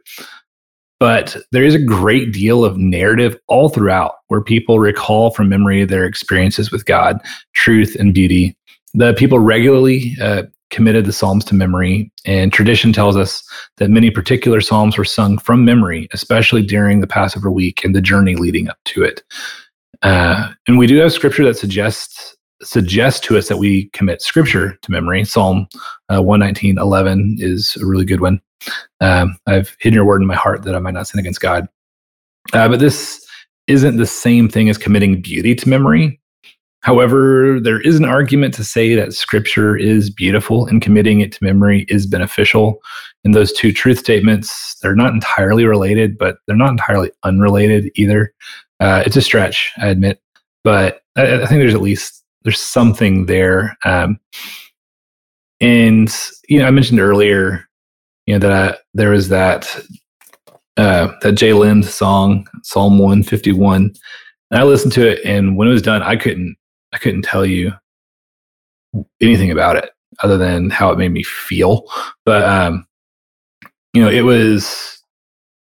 but 1.04 1.36
there 1.52 1.64
is 1.64 1.74
a 1.74 1.78
great 1.78 2.32
deal 2.32 2.64
of 2.64 2.78
narrative 2.78 3.36
all 3.46 3.68
throughout 3.68 4.14
where 4.28 4.40
people 4.40 4.78
recall 4.78 5.30
from 5.30 5.50
memory 5.50 5.84
their 5.84 6.06
experiences 6.06 6.70
with 6.70 6.86
god 6.86 7.20
truth 7.52 7.94
and 7.98 8.14
beauty 8.14 8.56
the 8.94 9.12
people 9.14 9.38
regularly 9.38 10.16
uh, 10.22 10.44
committed 10.70 11.04
the 11.04 11.12
Psalms 11.12 11.44
to 11.44 11.54
memory, 11.54 12.10
and 12.24 12.52
tradition 12.52 12.92
tells 12.92 13.16
us 13.16 13.48
that 13.76 13.90
many 13.90 14.10
particular 14.10 14.60
Psalms 14.60 14.98
were 14.98 15.04
sung 15.04 15.38
from 15.38 15.64
memory, 15.64 16.08
especially 16.12 16.62
during 16.62 17.00
the 17.00 17.06
Passover 17.06 17.50
week 17.50 17.84
and 17.84 17.94
the 17.94 18.00
journey 18.00 18.34
leading 18.34 18.68
up 18.68 18.78
to 18.86 19.02
it. 19.02 19.22
Uh, 20.02 20.50
and 20.66 20.76
we 20.76 20.86
do 20.86 20.96
have 20.98 21.12
scripture 21.12 21.44
that 21.44 21.56
suggests 21.56 22.33
suggests 22.64 23.20
to 23.20 23.36
us 23.36 23.48
that 23.48 23.58
we 23.58 23.86
commit 23.90 24.22
scripture 24.22 24.78
to 24.82 24.90
memory. 24.90 25.24
Psalm 25.24 25.66
uh, 26.08 26.22
119, 26.22 26.78
11 26.78 27.36
is 27.38 27.76
a 27.80 27.86
really 27.86 28.04
good 28.04 28.20
one. 28.20 28.40
Um, 29.00 29.36
I've 29.46 29.76
hidden 29.80 29.94
your 29.94 30.04
word 30.04 30.22
in 30.22 30.26
my 30.26 30.34
heart 30.34 30.62
that 30.62 30.74
I 30.74 30.78
might 30.78 30.94
not 30.94 31.06
sin 31.06 31.20
against 31.20 31.40
God. 31.40 31.68
Uh, 32.52 32.68
but 32.68 32.80
this 32.80 33.26
isn't 33.66 33.96
the 33.96 34.06
same 34.06 34.48
thing 34.48 34.68
as 34.68 34.78
committing 34.78 35.20
beauty 35.20 35.54
to 35.54 35.68
memory. 35.68 36.20
However, 36.80 37.58
there 37.60 37.80
is 37.80 37.96
an 37.96 38.04
argument 38.04 38.52
to 38.54 38.64
say 38.64 38.94
that 38.94 39.14
scripture 39.14 39.74
is 39.74 40.10
beautiful 40.10 40.66
and 40.66 40.82
committing 40.82 41.20
it 41.20 41.32
to 41.32 41.42
memory 41.42 41.86
is 41.88 42.06
beneficial. 42.06 42.82
And 43.24 43.34
those 43.34 43.54
two 43.54 43.72
truth 43.72 43.98
statements, 43.98 44.76
they're 44.82 44.94
not 44.94 45.14
entirely 45.14 45.64
related, 45.64 46.18
but 46.18 46.36
they're 46.46 46.56
not 46.56 46.70
entirely 46.70 47.10
unrelated 47.22 47.90
either. 47.94 48.34
Uh, 48.80 49.02
it's 49.06 49.16
a 49.16 49.22
stretch, 49.22 49.72
I 49.78 49.88
admit, 49.88 50.20
but 50.62 51.00
I, 51.16 51.42
I, 51.42 51.46
think 51.46 51.60
there's 51.60 51.74
at 51.74 51.80
least 51.80 52.23
there's 52.44 52.60
something 52.60 53.26
there. 53.26 53.76
Um, 53.84 54.20
and 55.60 56.14
you 56.48 56.58
know, 56.58 56.66
I 56.66 56.70
mentioned 56.70 57.00
earlier, 57.00 57.68
you 58.26 58.34
know, 58.34 58.38
that 58.38 58.74
I, 58.74 58.78
there 58.92 59.10
was 59.10 59.28
that 59.30 59.76
uh, 60.76 61.12
that 61.22 61.32
Jay 61.32 61.52
Lind 61.52 61.84
song, 61.84 62.46
Psalm 62.62 62.98
151. 62.98 63.94
And 64.50 64.60
I 64.60 64.64
listened 64.64 64.92
to 64.94 65.08
it, 65.08 65.24
and 65.24 65.56
when 65.56 65.68
it 65.68 65.72
was 65.72 65.82
done, 65.82 66.02
I 66.02 66.16
couldn't 66.16 66.56
I 66.92 66.98
couldn't 66.98 67.22
tell 67.22 67.44
you 67.44 67.72
anything 69.20 69.50
about 69.50 69.76
it 69.76 69.90
other 70.22 70.38
than 70.38 70.70
how 70.70 70.90
it 70.90 70.98
made 70.98 71.12
me 71.12 71.22
feel. 71.22 71.84
But 72.24 72.42
um, 72.42 72.86
you 73.92 74.02
know, 74.02 74.10
it 74.10 74.22
was 74.22 75.02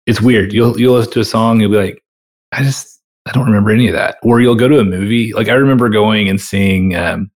it's 0.05 0.21
weird. 0.21 0.53
You'll 0.53 0.79
you'll 0.79 0.95
listen 0.95 1.13
to 1.13 1.19
a 1.21 1.25
song, 1.25 1.61
you'll 1.61 1.71
be 1.71 1.77
like, 1.77 2.03
I 2.51 2.63
just 2.63 2.94
I 3.25 3.31
don't 3.31 3.45
remember 3.45 3.71
any 3.71 3.87
of 3.87 3.93
that. 3.93 4.17
Or 4.21 4.39
you'll 4.39 4.55
go 4.55 4.67
to 4.67 4.79
a 4.79 4.85
movie. 4.85 5.33
Like 5.33 5.49
I 5.49 5.53
remember 5.53 5.89
going 5.89 6.29
and 6.29 6.39
seeing 6.39 6.95
um, 6.95 7.31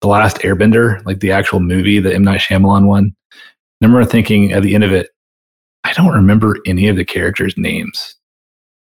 the 0.00 0.08
last 0.08 0.38
Airbender, 0.38 1.04
like 1.06 1.20
the 1.20 1.32
actual 1.32 1.60
movie, 1.60 1.98
the 1.98 2.14
M 2.14 2.24
Night 2.24 2.40
Shyamalan 2.40 2.86
one. 2.86 3.14
I 3.32 3.86
remember 3.86 4.04
thinking 4.04 4.52
at 4.52 4.62
the 4.62 4.74
end 4.74 4.84
of 4.84 4.92
it, 4.92 5.08
I 5.84 5.92
don't 5.94 6.12
remember 6.12 6.58
any 6.66 6.88
of 6.88 6.96
the 6.96 7.04
characters' 7.04 7.56
names. 7.56 8.16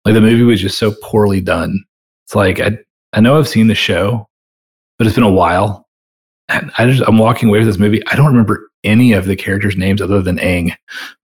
Like 0.05 0.15
the 0.15 0.21
movie 0.21 0.45
was 0.45 0.61
just 0.61 0.79
so 0.79 0.95
poorly 1.03 1.41
done. 1.41 1.85
It's 2.25 2.35
like 2.35 2.61
I 2.61 2.79
I 3.13 3.21
know 3.21 3.39
I've 3.39 3.49
seen 3.49 3.67
the 3.67 3.75
show, 3.75 4.29
but 4.99 5.07
it's 5.07 5.17
been 5.17 5.25
a 5.25 5.31
while. 5.31 5.87
And 6.49 6.71
I 6.79 6.87
just 6.87 7.03
I'm 7.07 7.19
walking 7.19 7.49
away 7.49 7.59
with 7.59 7.69
this 7.69 7.79
movie. 7.79 8.03
I 8.07 8.17
don't 8.17 8.27
remember 8.27 8.71
any 8.85 9.13
of 9.13 9.27
the 9.27 9.37
characters' 9.37 9.77
names 9.77 10.01
other 10.01 10.23
than 10.23 10.39
Aang. 10.39 10.75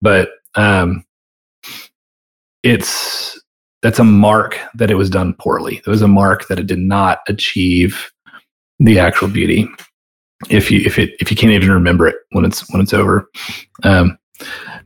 But 0.02 0.30
um 0.56 1.04
it's 2.62 3.41
that's 3.82 3.98
a 3.98 4.04
mark 4.04 4.58
that 4.74 4.90
it 4.90 4.94
was 4.94 5.10
done 5.10 5.34
poorly. 5.34 5.76
It 5.78 5.86
was 5.86 6.02
a 6.02 6.08
mark 6.08 6.48
that 6.48 6.58
it 6.58 6.66
did 6.66 6.78
not 6.78 7.20
achieve 7.28 8.10
the 8.78 8.98
actual 8.98 9.28
beauty. 9.28 9.68
If 10.48 10.70
you 10.70 10.80
if 10.80 10.98
it 10.98 11.10
if 11.20 11.30
you 11.30 11.36
can't 11.36 11.52
even 11.52 11.70
remember 11.70 12.06
it 12.06 12.16
when 12.30 12.44
it's 12.44 12.68
when 12.72 12.82
it's 12.82 12.94
over. 12.94 13.28
Um 13.82 14.18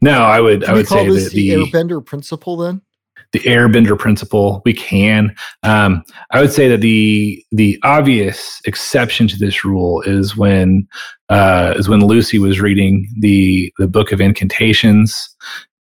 no, 0.02 0.22
I 0.22 0.40
would 0.40 0.62
Can 0.62 0.70
I 0.70 0.74
would 0.74 0.88
say 0.88 1.08
that 1.08 1.32
the, 1.32 1.54
the 1.54 1.64
airbender 1.64 2.04
principle 2.04 2.56
then? 2.56 2.82
the 3.32 3.40
airbender 3.40 3.98
principle 3.98 4.62
we 4.64 4.72
can 4.72 5.34
um, 5.62 6.02
i 6.30 6.40
would 6.40 6.52
say 6.52 6.68
that 6.68 6.80
the 6.80 7.44
the 7.52 7.78
obvious 7.82 8.60
exception 8.64 9.26
to 9.26 9.36
this 9.36 9.64
rule 9.64 10.00
is 10.02 10.36
when 10.36 10.86
uh, 11.28 11.74
is 11.76 11.88
when 11.88 12.00
lucy 12.00 12.38
was 12.38 12.60
reading 12.60 13.08
the 13.18 13.72
the 13.78 13.88
book 13.88 14.12
of 14.12 14.20
incantations 14.20 15.34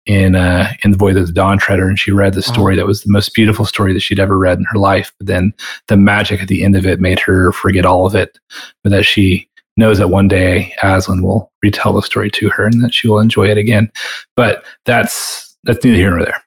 in 0.06 0.35
uh, 0.36 0.70
in 0.82 0.90
the 0.90 0.98
voyage 0.98 1.16
of 1.16 1.26
the 1.26 1.32
dawn 1.32 1.59
treader 1.59 1.89
and 1.89 1.98
she 1.98 2.10
read 2.10 2.35
the 2.35 2.43
story 2.43 2.76
that 2.76 2.86
was 2.86 3.02
the 3.02 3.12
most 3.12 3.35
beautiful 3.35 3.64
story 3.64 3.93
that 3.93 4.01
she'd 4.01 4.20
ever 4.20 4.36
read 4.39 4.59
in 4.59 4.64
her 4.64 4.78
life 4.78 5.12
but 5.18 5.26
then 5.26 5.52
the 5.89 5.97
magic 5.97 6.43
at 6.43 6.48
the 6.48 6.62
end 6.62 6.76
of 6.76 6.86
it 6.86 7.01
made 7.01 7.18
her 7.18 7.52
forget 7.52 7.86
all 7.86 8.05
of 8.06 8.14
it 8.14 8.39
but 8.82 8.90
that 8.90 9.05
she 9.05 9.48
knows 9.76 9.98
that 9.98 10.09
one 10.09 10.28
day 10.28 10.74
aslan 10.82 11.22
will 11.22 11.51
retell 11.62 11.93
the 11.94 12.02
story 12.02 12.31
to 12.31 12.51
her 12.51 12.66
and 12.66 12.82
that 12.82 12.93
she 12.93 13.09
will 13.09 13.18
enjoy 13.18 13.48
it 13.48 13.56
again 13.56 13.90
but 14.36 14.64
that's 14.85 15.56
that's 15.64 15.82
neither 15.85 15.97
here 15.97 16.10
nor 16.10 16.24
there 16.24 16.44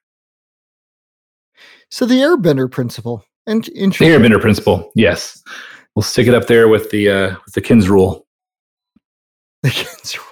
So 1.90 2.06
the 2.06 2.16
airbender 2.16 2.70
principle. 2.70 3.24
And 3.46 3.64
The 3.64 3.72
airbender 3.72 4.42
principle, 4.42 4.92
yes. 4.94 5.42
We'll 5.96 6.04
stick 6.04 6.28
it 6.28 6.34
up 6.34 6.48
there 6.48 6.68
with 6.68 6.92
the 6.92 7.10
uh, 7.10 7.36
with 7.46 7.54
the 7.54 7.62
Kins 7.62 7.90
rule. 7.90 8.26
The 9.64 9.70
kids 9.72 10.16
rule. 10.18 10.27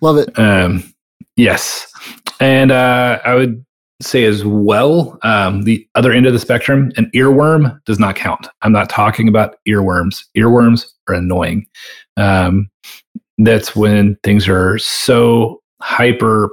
Love 0.00 0.18
it. 0.18 0.38
Um, 0.38 0.82
yes, 1.36 1.90
and 2.40 2.70
uh, 2.70 3.20
I 3.24 3.34
would 3.34 3.64
say 4.00 4.24
as 4.24 4.44
well 4.44 5.18
um, 5.22 5.62
the 5.62 5.86
other 5.94 6.12
end 6.12 6.26
of 6.26 6.32
the 6.32 6.38
spectrum, 6.38 6.92
an 6.96 7.10
earworm 7.14 7.82
does 7.84 7.98
not 7.98 8.16
count. 8.16 8.46
I'm 8.62 8.72
not 8.72 8.88
talking 8.88 9.28
about 9.28 9.56
earworms. 9.66 10.24
Earworms 10.36 10.86
are 11.08 11.14
annoying. 11.14 11.66
Um, 12.16 12.70
that's 13.38 13.74
when 13.74 14.16
things 14.22 14.48
are 14.48 14.78
so 14.78 15.62
hyper 15.80 16.50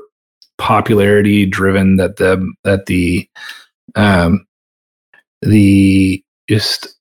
popularity 0.57 1.45
driven 1.45 1.97
that 1.97 2.17
the 2.17 2.51
that 2.63 2.85
the 2.85 3.29
um, 3.95 4.45
the 5.41 6.23
just 6.49 6.95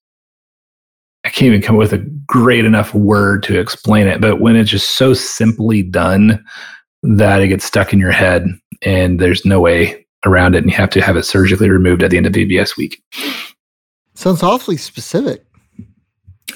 can't 1.35 1.49
even 1.49 1.63
come 1.63 1.77
up 1.77 1.81
with 1.81 1.93
a 1.93 2.07
great 2.27 2.65
enough 2.65 2.95
word 2.95 3.43
to 3.43 3.59
explain 3.59 4.07
it, 4.07 4.21
but 4.21 4.41
when 4.41 4.55
it's 4.55 4.71
just 4.71 4.97
so 4.97 5.15
simply 5.15 5.83
done 5.83 6.43
that 7.03 7.43
it 7.43 7.49
gets 7.49 7.65
stuck 7.65 7.93
in 7.93 7.99
your 7.99 8.13
head 8.13 8.47
and 8.83 9.19
there's 9.19 9.45
no 9.45 9.61
way 9.61 10.07
around 10.25 10.55
it 10.55 10.59
and 10.59 10.71
you 10.71 10.77
have 10.77 10.91
to 10.91 11.03
have 11.03 11.17
it 11.17 11.25
surgically 11.25 11.69
removed 11.69 12.03
at 12.03 12.11
the 12.11 12.17
end 12.17 12.27
of 12.27 12.33
VBS 12.33 12.77
week. 12.77 13.03
Sounds 14.15 14.43
awfully 14.45 14.77
specific. 14.77 15.45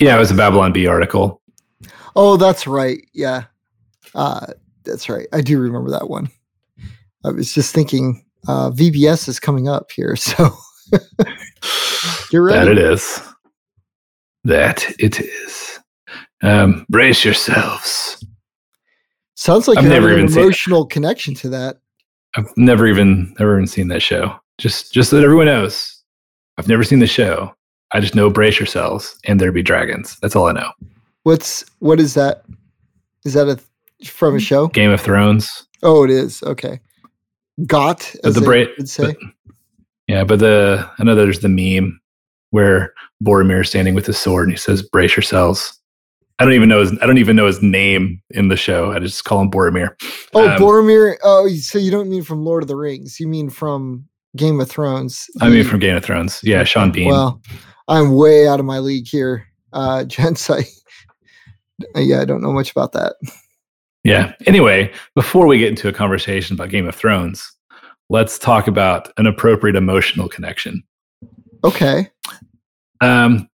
Yeah, 0.00 0.14
it 0.14 0.20
was 0.20 0.30
a 0.30 0.34
Babylon 0.34 0.72
Bee 0.72 0.86
article. 0.86 1.42
Oh, 2.14 2.36
that's 2.36 2.66
right. 2.66 3.04
Yeah. 3.12 3.44
Uh, 4.14 4.46
that's 4.84 5.08
right. 5.08 5.26
I 5.32 5.40
do 5.40 5.58
remember 5.58 5.90
that 5.90 6.08
one. 6.08 6.30
I 7.24 7.30
was 7.30 7.52
just 7.52 7.74
thinking 7.74 8.24
uh, 8.46 8.70
VBS 8.70 9.28
is 9.28 9.40
coming 9.40 9.68
up 9.68 9.90
here. 9.90 10.16
So 10.26 10.50
get 12.30 12.38
ready. 12.38 12.58
That 12.58 12.68
it 12.68 12.78
is. 12.78 13.20
That 14.48 14.90
it 14.98 15.20
is. 15.20 15.78
Um, 16.42 16.86
brace 16.88 17.22
yourselves. 17.22 18.24
Sounds 19.34 19.68
like 19.68 19.76
I've 19.76 19.84
you 19.84 19.90
have 19.90 20.02
never 20.02 20.12
an 20.14 20.18
even 20.20 20.28
seen 20.30 20.42
emotional 20.42 20.86
connection 20.86 21.34
to 21.34 21.50
that. 21.50 21.76
I've 22.34 22.50
never 22.56 22.86
even 22.86 23.34
never 23.38 23.56
even 23.56 23.66
seen 23.66 23.88
that 23.88 24.00
show. 24.00 24.34
Just 24.56 24.92
just 24.92 25.10
so 25.10 25.16
that 25.16 25.24
everyone 25.24 25.46
knows, 25.46 26.02
I've 26.56 26.66
never 26.66 26.82
seen 26.82 27.00
the 27.00 27.06
show. 27.06 27.54
I 27.92 28.00
just 28.00 28.14
know 28.14 28.30
brace 28.30 28.58
yourselves 28.58 29.18
and 29.26 29.38
there 29.38 29.52
be 29.52 29.62
dragons. 29.62 30.16
That's 30.22 30.34
all 30.34 30.46
I 30.48 30.52
know. 30.52 30.70
What's 31.24 31.62
what 31.80 32.00
is 32.00 32.14
that? 32.14 32.44
Is 33.26 33.34
that 33.34 33.48
a 33.48 34.06
from 34.06 34.34
a 34.36 34.40
show? 34.40 34.68
Game 34.68 34.90
of 34.92 35.00
Thrones. 35.00 35.66
Oh, 35.82 36.04
it 36.04 36.10
is. 36.10 36.42
Okay. 36.42 36.80
Got 37.66 38.10
But 38.22 38.28
as 38.28 38.34
the 38.36 38.40
bra- 38.40 38.64
would 38.78 38.88
say. 38.88 39.12
but- 39.12 39.16
yeah, 40.06 40.24
but 40.24 40.38
the 40.38 40.90
I 40.98 41.04
know 41.04 41.14
there's 41.14 41.40
the 41.40 41.50
meme 41.50 42.00
where 42.50 42.92
Boromir 43.22 43.62
is 43.62 43.68
standing 43.68 43.94
with 43.94 44.06
his 44.06 44.18
sword 44.18 44.48
and 44.48 44.52
he 44.52 44.58
says, 44.58 44.82
"Brace 44.82 45.16
yourselves." 45.16 45.78
I 46.38 46.44
don't 46.44 46.54
even 46.54 46.68
know 46.68 46.80
his 46.80 46.96
I 47.02 47.06
don't 47.06 47.18
even 47.18 47.36
know 47.36 47.46
his 47.46 47.62
name 47.62 48.22
in 48.30 48.48
the 48.48 48.56
show. 48.56 48.92
I 48.92 49.00
just 49.00 49.24
call 49.24 49.40
him 49.40 49.50
Boromir. 49.50 49.90
Oh, 50.34 50.48
Um, 50.48 50.60
Boromir. 50.60 51.16
Oh, 51.24 51.48
so 51.48 51.78
you 51.78 51.90
don't 51.90 52.08
mean 52.08 52.22
from 52.22 52.44
Lord 52.44 52.62
of 52.62 52.68
the 52.68 52.76
Rings? 52.76 53.18
You 53.18 53.26
mean 53.26 53.50
from 53.50 54.06
Game 54.36 54.60
of 54.60 54.70
Thrones? 54.70 55.26
I 55.40 55.48
mean 55.48 55.64
from 55.64 55.80
Game 55.80 55.96
of 55.96 56.04
Thrones. 56.04 56.40
Yeah, 56.44 56.62
Sean 56.64 56.92
Bean. 56.92 57.08
Well, 57.08 57.42
I'm 57.88 58.14
way 58.14 58.46
out 58.46 58.60
of 58.60 58.66
my 58.66 58.78
league 58.78 59.08
here, 59.08 59.48
uh, 59.72 60.04
gents. 60.04 60.48
I, 60.48 60.64
yeah, 61.96 62.20
I 62.20 62.24
don't 62.24 62.42
know 62.42 62.52
much 62.52 62.70
about 62.70 62.92
that. 62.92 63.16
Yeah. 64.04 64.32
Anyway, 64.46 64.92
before 65.14 65.46
we 65.46 65.58
get 65.58 65.68
into 65.68 65.88
a 65.88 65.92
conversation 65.92 66.54
about 66.54 66.70
Game 66.70 66.86
of 66.88 66.94
Thrones, 66.94 67.50
let's 68.10 68.38
talk 68.38 68.68
about 68.68 69.12
an 69.18 69.26
appropriate 69.26 69.76
emotional 69.76 70.28
connection. 70.28 70.82
Okay. 71.64 72.08
Um, 73.00 73.48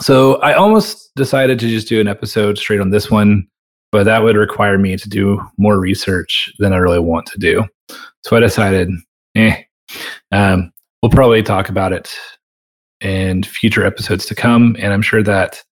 so 0.00 0.36
I 0.36 0.54
almost 0.54 1.14
decided 1.16 1.58
to 1.60 1.68
just 1.68 1.88
do 1.88 2.00
an 2.00 2.08
episode 2.08 2.58
straight 2.58 2.80
on 2.80 2.90
this 2.90 3.10
one, 3.10 3.46
but 3.92 4.04
that 4.04 4.22
would 4.22 4.36
require 4.36 4.78
me 4.78 4.96
to 4.96 5.08
do 5.08 5.40
more 5.58 5.80
research 5.80 6.52
than 6.58 6.72
I 6.72 6.76
really 6.76 7.00
want 7.00 7.26
to 7.26 7.38
do. 7.38 7.64
So 8.24 8.36
I 8.36 8.40
decided, 8.40 8.90
eh, 9.34 9.62
um, 10.32 10.72
we'll 11.02 11.10
probably 11.10 11.42
talk 11.42 11.68
about 11.68 11.92
it 11.92 12.14
in 13.00 13.42
future 13.42 13.86
episodes 13.86 14.26
to 14.26 14.34
come. 14.34 14.76
And 14.78 14.92
I'm 14.92 15.02
sure 15.02 15.22
that 15.22 15.62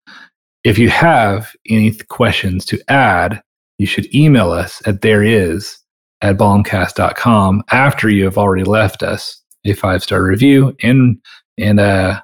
if 0.62 0.78
you 0.78 0.88
have 0.88 1.52
any 1.68 1.90
th- 1.90 2.08
questions 2.08 2.64
to 2.66 2.80
add, 2.88 3.42
you 3.78 3.86
should 3.86 4.12
email 4.14 4.50
us 4.50 4.80
at 4.86 5.02
there 5.02 5.22
is 5.22 5.78
at 6.22 6.36
balmcast.com 6.36 7.62
after 7.70 8.08
you 8.08 8.24
have 8.24 8.38
already 8.38 8.64
left 8.64 9.02
us 9.02 9.42
a 9.66 9.74
five 9.74 10.02
star 10.02 10.22
review 10.22 10.74
and 10.82 11.18
and 11.58 11.78
uh 11.80 12.20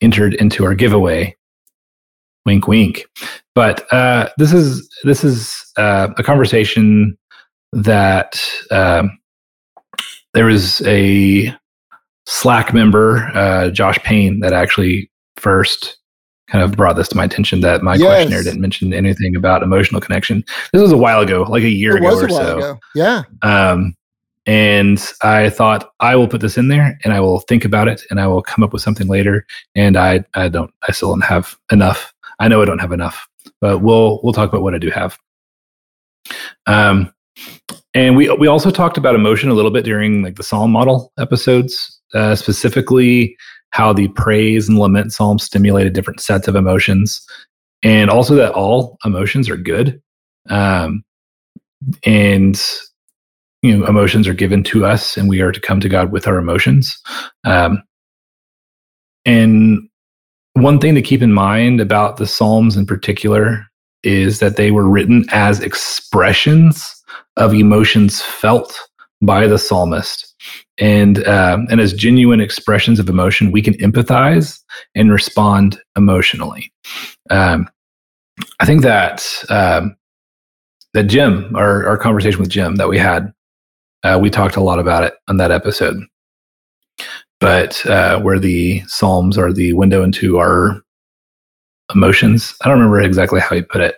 entered 0.00 0.34
into 0.34 0.64
our 0.64 0.74
giveaway. 0.74 1.34
Wink, 2.46 2.66
wink. 2.66 3.04
but 3.54 3.86
uh, 3.92 4.28
this 4.38 4.52
is 4.54 4.88
this 5.04 5.22
is 5.22 5.54
uh, 5.76 6.08
a 6.16 6.22
conversation 6.22 7.18
that 7.72 8.40
um, 8.70 9.10
there 10.32 10.46
was 10.46 10.80
a 10.86 11.52
Slack 12.26 12.72
member, 12.72 13.30
uh, 13.34 13.68
Josh 13.70 13.98
Payne, 13.98 14.40
that 14.40 14.52
actually 14.54 15.10
first 15.36 15.98
kind 16.50 16.64
of 16.64 16.72
brought 16.72 16.96
this 16.96 17.08
to 17.08 17.16
my 17.16 17.24
attention 17.24 17.60
that 17.60 17.82
my 17.82 17.96
Yes. 17.96 18.02
questionnaire 18.06 18.42
didn't 18.42 18.62
mention 18.62 18.94
anything 18.94 19.36
about 19.36 19.62
emotional 19.62 20.00
connection. 20.00 20.42
This 20.72 20.80
was 20.80 20.92
a 20.92 20.96
while 20.96 21.20
ago, 21.20 21.42
like 21.42 21.64
a 21.64 21.68
year 21.68 21.96
It 21.96 22.00
ago 22.02 22.16
or 22.18 22.28
so. 22.30 22.56
ago. 22.58 22.78
Yeah. 22.94 23.24
Um, 23.42 23.94
and 24.48 24.98
I 25.22 25.50
thought 25.50 25.92
I 26.00 26.16
will 26.16 26.26
put 26.26 26.40
this 26.40 26.56
in 26.56 26.68
there 26.68 26.98
and 27.04 27.12
I 27.12 27.20
will 27.20 27.40
think 27.40 27.66
about 27.66 27.86
it 27.86 28.02
and 28.08 28.18
I 28.18 28.26
will 28.28 28.40
come 28.40 28.64
up 28.64 28.72
with 28.72 28.80
something 28.80 29.06
later. 29.06 29.46
And 29.74 29.94
I, 29.94 30.24
I 30.32 30.48
don't, 30.48 30.72
I 30.88 30.92
still 30.92 31.10
don't 31.10 31.20
have 31.20 31.54
enough. 31.70 32.14
I 32.38 32.48
know 32.48 32.62
I 32.62 32.64
don't 32.64 32.78
have 32.78 32.92
enough, 32.92 33.28
but 33.60 33.82
we'll, 33.82 34.20
we'll 34.22 34.32
talk 34.32 34.48
about 34.48 34.62
what 34.62 34.74
I 34.74 34.78
do 34.78 34.88
have. 34.88 35.18
Um, 36.66 37.12
and 37.92 38.16
we, 38.16 38.30
we 38.36 38.46
also 38.46 38.70
talked 38.70 38.96
about 38.96 39.14
emotion 39.14 39.50
a 39.50 39.54
little 39.54 39.70
bit 39.70 39.84
during 39.84 40.22
like 40.22 40.36
the 40.36 40.42
Psalm 40.42 40.72
model 40.72 41.12
episodes, 41.18 42.00
uh, 42.14 42.34
specifically 42.34 43.36
how 43.72 43.92
the 43.92 44.08
praise 44.08 44.66
and 44.66 44.78
lament 44.78 45.12
psalms 45.12 45.44
stimulated 45.44 45.92
different 45.92 46.20
sets 46.20 46.48
of 46.48 46.56
emotions 46.56 47.22
and 47.82 48.08
also 48.08 48.34
that 48.36 48.52
all 48.52 48.96
emotions 49.04 49.50
are 49.50 49.58
good. 49.58 50.00
Um, 50.48 51.04
and 52.04 52.58
you 53.62 53.76
know 53.76 53.86
emotions 53.86 54.28
are 54.28 54.34
given 54.34 54.62
to 54.64 54.84
us 54.84 55.16
and 55.16 55.28
we 55.28 55.40
are 55.40 55.52
to 55.52 55.60
come 55.60 55.80
to 55.80 55.88
god 55.88 56.12
with 56.12 56.26
our 56.26 56.38
emotions. 56.38 56.96
Um, 57.44 57.82
and 59.24 59.88
one 60.54 60.78
thing 60.78 60.94
to 60.94 61.02
keep 61.02 61.22
in 61.22 61.32
mind 61.32 61.80
about 61.80 62.16
the 62.16 62.26
psalms 62.26 62.76
in 62.76 62.86
particular 62.86 63.64
is 64.02 64.38
that 64.38 64.56
they 64.56 64.70
were 64.70 64.88
written 64.88 65.24
as 65.30 65.60
expressions 65.60 66.94
of 67.36 67.52
emotions 67.52 68.22
felt 68.22 68.78
by 69.20 69.46
the 69.46 69.58
psalmist. 69.58 70.34
And 70.78 71.26
um, 71.26 71.66
and 71.70 71.80
as 71.80 71.92
genuine 71.92 72.40
expressions 72.40 73.00
of 73.00 73.08
emotion 73.08 73.50
we 73.50 73.62
can 73.62 73.74
empathize 73.74 74.60
and 74.94 75.10
respond 75.10 75.80
emotionally. 75.96 76.72
Um, 77.30 77.68
i 78.60 78.64
think 78.64 78.82
that 78.82 79.26
um, 79.48 79.96
that 80.94 81.04
jim 81.04 81.54
our, 81.56 81.86
our 81.86 81.96
conversation 81.96 82.40
with 82.40 82.48
jim 82.48 82.76
that 82.76 82.88
we 82.88 82.96
had 82.96 83.32
uh, 84.04 84.18
we 84.20 84.30
talked 84.30 84.56
a 84.56 84.60
lot 84.62 84.78
about 84.78 85.04
it 85.04 85.14
on 85.28 85.36
that 85.38 85.50
episode. 85.50 85.96
But 87.40 87.84
uh, 87.86 88.20
where 88.20 88.38
the 88.38 88.82
Psalms 88.86 89.38
are 89.38 89.52
the 89.52 89.72
window 89.74 90.02
into 90.02 90.38
our 90.38 90.80
emotions. 91.94 92.54
I 92.62 92.68
don't 92.68 92.78
remember 92.78 93.00
exactly 93.00 93.40
how 93.40 93.54
he 93.56 93.62
put 93.62 93.80
it, 93.80 93.96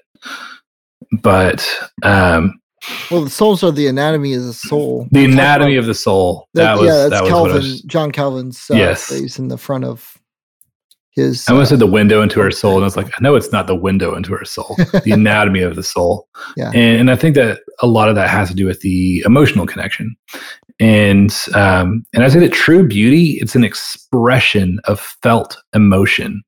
but 1.22 1.66
um, 2.02 2.60
Well, 3.10 3.24
the 3.24 3.30
souls 3.30 3.64
are 3.64 3.72
the 3.72 3.86
anatomy 3.88 4.34
of 4.34 4.44
the 4.44 4.52
soul. 4.52 5.08
the 5.10 5.24
anatomy 5.24 5.76
of 5.76 5.86
the 5.86 5.94
soul. 5.94 6.48
that- 6.54 6.62
That 6.62 6.78
was 6.78 6.86
yeah, 6.86 7.08
that's 7.08 7.22
that 7.22 7.28
Calvin, 7.28 7.54
was. 7.54 7.80
John 7.82 8.12
Calvin's 8.12 8.70
uh, 8.70 8.74
Yes. 8.76 9.06
phrase 9.06 9.38
in 9.38 9.48
the 9.48 9.58
front 9.58 9.84
of 9.84 10.16
his. 11.12 11.48
I 11.48 11.52
almost 11.52 11.68
uh, 11.68 11.70
said 11.70 11.78
the 11.80 11.86
window 11.86 12.22
into 12.22 12.40
our 12.40 12.50
soul, 12.50 12.74
and 12.74 12.82
I 12.82 12.86
was 12.86 12.96
like, 12.96 13.06
I 13.18 13.22
know 13.22 13.34
it's 13.34 13.52
not 13.52 13.66
the 13.66 13.74
window 13.74 14.14
into 14.14 14.32
our 14.34 14.44
soul. 14.44 14.76
the 15.04 15.12
anatomy 15.12 15.60
of 15.60 15.76
the 15.76 15.82
soul. 15.82 16.28
Yeah. 16.56 16.70
And, 16.74 17.00
and 17.00 17.10
I 17.10 17.16
think 17.16 17.34
that 17.36 17.60
a 17.82 17.86
lot 17.86 18.08
of 18.08 18.14
that 18.14 18.30
has 18.30 18.48
to 18.48 18.54
do 18.54 18.66
with 18.66 18.80
the 18.80 19.22
emotional 19.26 19.66
connection. 19.66 20.16
And 20.78 21.36
um, 21.54 22.04
and 22.14 22.24
I 22.24 22.28
say 22.28 22.40
that 22.40 22.52
true 22.52 22.86
beauty, 22.86 23.38
it's 23.40 23.54
an 23.54 23.64
expression 23.64 24.80
of 24.84 24.98
felt 24.98 25.58
emotion, 25.74 26.42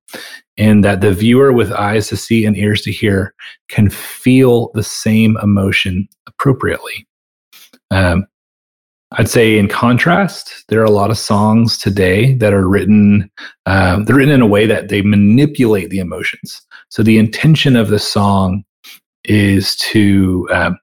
and 0.56 0.82
that 0.84 1.02
the 1.02 1.12
viewer 1.12 1.52
with 1.52 1.70
eyes 1.70 2.08
to 2.08 2.16
see 2.16 2.46
and 2.46 2.56
ears 2.56 2.80
to 2.82 2.92
hear 2.92 3.34
can 3.68 3.90
feel 3.90 4.70
the 4.72 4.82
same 4.82 5.36
emotion 5.42 6.08
appropriately. 6.26 7.06
Um, 7.90 8.26
I'd 9.18 9.28
say, 9.28 9.58
in 9.58 9.68
contrast, 9.68 10.64
there 10.68 10.80
are 10.80 10.84
a 10.84 10.90
lot 10.90 11.10
of 11.10 11.18
songs 11.18 11.78
today 11.78 12.34
that 12.34 12.52
are 12.52 12.68
written. 12.68 13.30
Um, 13.66 14.04
they're 14.04 14.16
written 14.16 14.34
in 14.34 14.42
a 14.42 14.46
way 14.46 14.66
that 14.66 14.88
they 14.88 15.02
manipulate 15.02 15.90
the 15.90 15.98
emotions. 15.98 16.62
So 16.88 17.02
the 17.02 17.18
intention 17.18 17.76
of 17.76 17.88
the 17.88 17.98
song 17.98 18.64
is 19.24 19.76
to 19.76 20.48
um, 20.52 20.78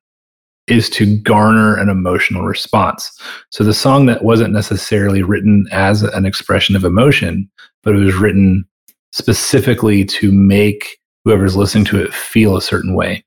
is 0.67 0.89
to 0.91 1.17
garner 1.21 1.75
an 1.75 1.89
emotional 1.89 2.43
response. 2.43 3.11
So 3.49 3.63
the 3.63 3.73
song 3.73 4.05
that 4.05 4.23
wasn't 4.23 4.53
necessarily 4.53 5.23
written 5.23 5.65
as 5.71 6.03
an 6.03 6.25
expression 6.25 6.75
of 6.75 6.85
emotion, 6.85 7.49
but 7.83 7.95
it 7.95 7.99
was 7.99 8.15
written 8.15 8.65
specifically 9.11 10.05
to 10.05 10.31
make 10.31 10.99
whoever's 11.25 11.55
listening 11.55 11.85
to 11.85 12.01
it 12.01 12.13
feel 12.13 12.55
a 12.55 12.61
certain 12.61 12.93
way. 12.93 13.23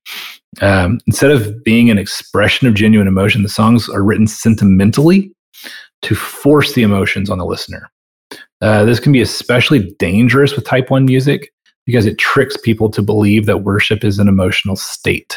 Um, 0.60 1.00
instead 1.06 1.30
of 1.30 1.64
being 1.64 1.90
an 1.90 1.98
expression 1.98 2.68
of 2.68 2.74
genuine 2.74 3.08
emotion, 3.08 3.42
the 3.42 3.48
songs 3.48 3.88
are 3.88 4.04
written 4.04 4.26
sentimentally 4.26 5.32
to 6.02 6.14
force 6.14 6.74
the 6.74 6.82
emotions 6.82 7.30
on 7.30 7.38
the 7.38 7.46
listener. 7.46 7.90
Uh, 8.60 8.84
this 8.84 9.00
can 9.00 9.12
be 9.12 9.20
especially 9.20 9.94
dangerous 9.98 10.54
with 10.54 10.64
type 10.64 10.90
1 10.90 11.04
music 11.04 11.52
because 11.86 12.06
it 12.06 12.18
tricks 12.18 12.56
people 12.56 12.90
to 12.90 13.02
believe 13.02 13.46
that 13.46 13.64
worship 13.64 14.04
is 14.04 14.18
an 14.18 14.28
emotional 14.28 14.76
state 14.76 15.36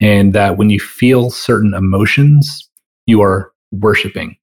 and 0.00 0.32
that 0.32 0.56
when 0.56 0.70
you 0.70 0.80
feel 0.80 1.30
certain 1.30 1.74
emotions, 1.74 2.68
you 3.06 3.22
are 3.22 3.52
worshiping. 3.72 4.36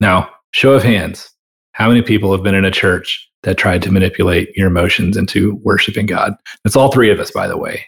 Now, 0.00 0.30
show 0.52 0.72
of 0.72 0.82
hands, 0.82 1.30
how 1.72 1.88
many 1.88 2.02
people 2.02 2.32
have 2.32 2.42
been 2.42 2.54
in 2.54 2.64
a 2.64 2.70
church 2.70 3.28
that 3.42 3.58
tried 3.58 3.82
to 3.82 3.92
manipulate 3.92 4.56
your 4.56 4.68
emotions 4.68 5.16
into 5.16 5.56
worshiping 5.62 6.06
God? 6.06 6.34
That's 6.64 6.76
all 6.76 6.90
three 6.90 7.10
of 7.10 7.20
us, 7.20 7.30
by 7.30 7.46
the 7.46 7.56
way, 7.58 7.84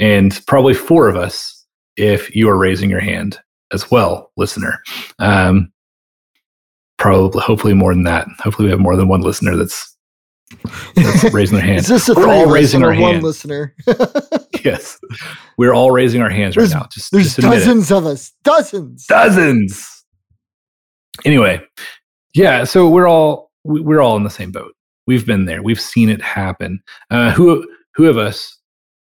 and 0.00 0.40
probably 0.48 0.74
four 0.74 1.08
of 1.08 1.16
us 1.16 1.64
if 1.96 2.34
you 2.34 2.48
are 2.48 2.56
raising 2.58 2.90
your 2.90 3.00
hand 3.00 3.38
as 3.72 3.90
well, 3.90 4.32
listener. 4.36 4.82
Um, 5.20 5.70
probably, 6.98 7.40
hopefully, 7.40 7.74
more 7.74 7.94
than 7.94 8.04
that. 8.04 8.26
Hopefully, 8.40 8.66
we 8.66 8.70
have 8.72 8.80
more 8.80 8.96
than 8.96 9.06
one 9.08 9.20
listener 9.20 9.54
that's 9.56 9.96
that's 10.96 11.24
raising 11.32 11.58
their 11.58 11.66
hand. 11.66 11.80
Is 11.80 11.86
this 11.88 12.08
a 12.08 12.14
We're 12.14 12.28
all 12.28 12.50
raising 12.50 12.82
our 12.82 12.94
one 12.94 13.20
listener? 13.20 13.74
yes, 14.64 14.98
we're 15.58 15.74
all 15.74 15.92
raising 15.92 16.22
our 16.22 16.30
hands 16.30 16.56
right 16.56 16.68
now. 16.70 16.86
Just, 16.92 17.12
There's 17.12 17.24
just 17.24 17.38
admit 17.38 17.54
it. 17.54 17.56
dozens 17.60 17.92
of 17.92 18.06
us. 18.06 18.32
Dozens. 18.42 19.06
dozens. 19.06 20.04
Anyway, 21.24 21.60
yeah. 22.34 22.64
So 22.64 22.88
we're 22.88 23.08
all 23.08 23.50
we- 23.64 23.80
we're 23.80 24.00
all 24.00 24.16
in 24.16 24.24
the 24.24 24.30
same 24.30 24.50
boat. 24.50 24.74
We've 25.06 25.26
been 25.26 25.44
there. 25.44 25.62
We've 25.62 25.80
seen 25.80 26.08
it 26.08 26.22
happen. 26.22 26.80
Uh, 27.10 27.30
who 27.32 27.66
who 27.94 28.06
of 28.08 28.16
us, 28.16 28.56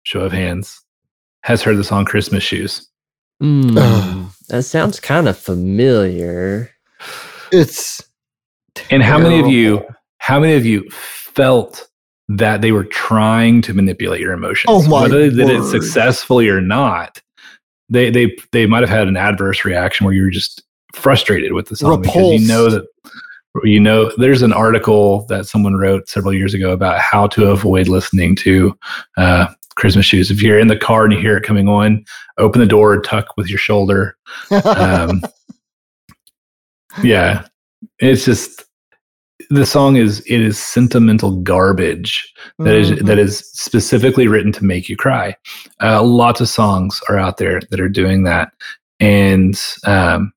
show 0.05 0.21
of 0.21 0.33
hands, 0.33 0.82
has 1.43 1.63
heard 1.63 1.77
the 1.77 1.85
song 1.85 2.05
"Christmas 2.05 2.43
Shoes"? 2.43 2.89
Mm, 3.43 4.31
that 4.49 4.63
sounds 4.63 5.01
kind 5.01 5.29
of 5.29 5.37
familiar. 5.37 6.71
It's 7.51 8.03
And 8.91 9.03
how 9.03 9.19
many 9.19 9.41
of 9.41 9.49
you? 9.49 9.85
How 10.19 10.39
many 10.39 10.55
of 10.55 10.65
you 10.65 10.89
felt 10.91 11.89
that 12.29 12.61
they 12.61 12.73
were 12.73 12.85
trying 12.85 13.61
to 13.63 13.75
manipulate 13.75 14.21
your 14.21 14.33
emotions? 14.33 14.67
Oh, 14.69 14.89
my 14.89 15.03
Whether 15.03 15.31
they 15.31 15.45
did 15.45 15.51
it 15.51 15.65
successfully 15.65 16.49
or 16.49 16.61
not, 16.61 17.21
they 17.89 18.11
they 18.11 18.37
they 18.53 18.67
might 18.67 18.83
have 18.83 18.89
had 18.89 19.09
an 19.09 19.17
adverse 19.17 19.65
reaction 19.65 20.05
where 20.05 20.15
you 20.15 20.23
were 20.23 20.31
just 20.31 20.63
frustrated 20.95 21.53
with 21.53 21.69
the 21.69 21.77
song 21.77 22.03
because 22.03 22.41
you 22.41 22.47
know 22.47 22.71
that 22.71 22.87
you 23.65 23.81
know 23.81 24.11
there's 24.17 24.43
an 24.43 24.53
article 24.53 25.27
that 25.27 25.47
someone 25.47 25.75
wrote 25.75 26.09
several 26.09 26.33
years 26.33 26.55
ago 26.55 26.73
about 26.73 26.99
how 27.01 27.27
to 27.27 27.51
avoid 27.51 27.89
listening 27.89 28.35
to 28.37 28.77
uh, 29.17 29.47
Christmas 29.77 30.07
shoes. 30.07 30.31
If 30.31 30.43
you're 30.43 30.59
in 30.59 30.69
the 30.69 30.77
car 30.77 31.05
and 31.05 31.13
you 31.13 31.19
hear 31.21 31.37
it 31.37 31.45
coming 31.45 31.69
on, 31.69 32.05
open 32.39 32.61
the 32.61 32.67
door, 32.67 33.01
tuck 33.01 33.29
with 33.37 33.49
your 33.49 33.59
shoulder. 33.59 34.17
Um, 34.65 35.23
yeah, 37.03 37.47
it's 37.99 38.25
just 38.25 38.65
the 39.51 39.67
song 39.67 39.97
is 39.97 40.21
it 40.21 40.41
is 40.41 40.59
sentimental 40.59 41.37
garbage 41.43 42.33
that 42.59 42.75
is 42.75 42.91
Mhm. 42.93 43.07
that 43.07 43.19
is 43.19 43.39
specifically 43.53 44.29
written 44.29 44.53
to 44.53 44.65
make 44.65 44.89
you 44.89 44.97
cry. 44.97 45.37
Uh, 45.83 46.03
lots 46.03 46.41
of 46.41 46.49
songs 46.49 47.01
are 47.09 47.19
out 47.19 47.39
there 47.39 47.61
that 47.71 47.81
are 47.81 47.89
doing 47.89 48.23
that, 48.25 48.53
and 49.01 49.61
um, 49.85 50.33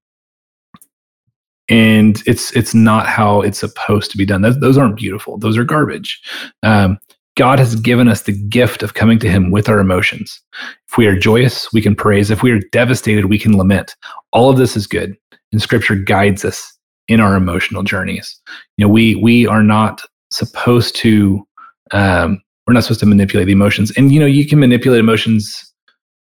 and 1.70 2.22
it's 2.26 2.52
it's 2.56 2.74
not 2.76 3.08
how 3.08 3.42
it's 3.42 3.60
supposed 3.60 4.12
to 4.12 4.18
be 4.18 4.26
done. 4.26 4.42
Those, 4.42 4.60
those 4.60 4.78
aren't 4.78 4.98
beautiful. 4.98 5.38
Those 5.38 5.58
are 5.58 5.64
garbage. 5.64 6.22
Um, 6.64 6.98
God 7.36 7.60
has 7.60 7.76
given 7.76 8.08
us 8.08 8.24
the 8.24 8.32
gift 8.32 8.82
of 8.82 8.94
coming 8.94 9.20
to 9.20 9.30
Him 9.30 9.52
with 9.52 9.68
our 9.68 9.80
emotions. 9.80 10.42
If 10.90 10.98
we 10.98 11.06
are 11.08 11.18
joyous, 11.18 11.72
we 11.74 11.82
can 11.82 11.96
praise. 11.96 12.32
If 12.32 12.42
we 12.42 12.52
are 12.52 12.60
devastated, 12.72 13.26
we 13.26 13.38
can 13.38 13.58
lament. 13.58 13.96
All 14.32 14.50
of 14.50 14.58
this 14.58 14.78
is 14.78 14.88
good, 14.88 15.18
and 15.52 15.62
Scripture 15.62 15.96
guides 15.96 16.46
us 16.46 16.72
in 17.08 17.20
our 17.20 17.36
emotional 17.36 17.84
journeys. 17.84 18.40
You 18.78 18.86
know, 18.86 18.90
we 18.92 19.16
we 19.16 19.46
are 19.48 19.64
not 19.64 20.02
supposed 20.32 20.96
to 20.98 21.46
um, 21.92 22.42
we're 22.66 22.74
not 22.74 22.84
supposed 22.84 23.02
to 23.02 23.06
manipulate 23.06 23.48
the 23.48 23.54
emotions, 23.54 23.92
and 23.98 24.14
you 24.14 24.20
know, 24.20 24.26
you 24.26 24.48
can 24.48 24.60
manipulate 24.60 25.02
emotions 25.02 25.74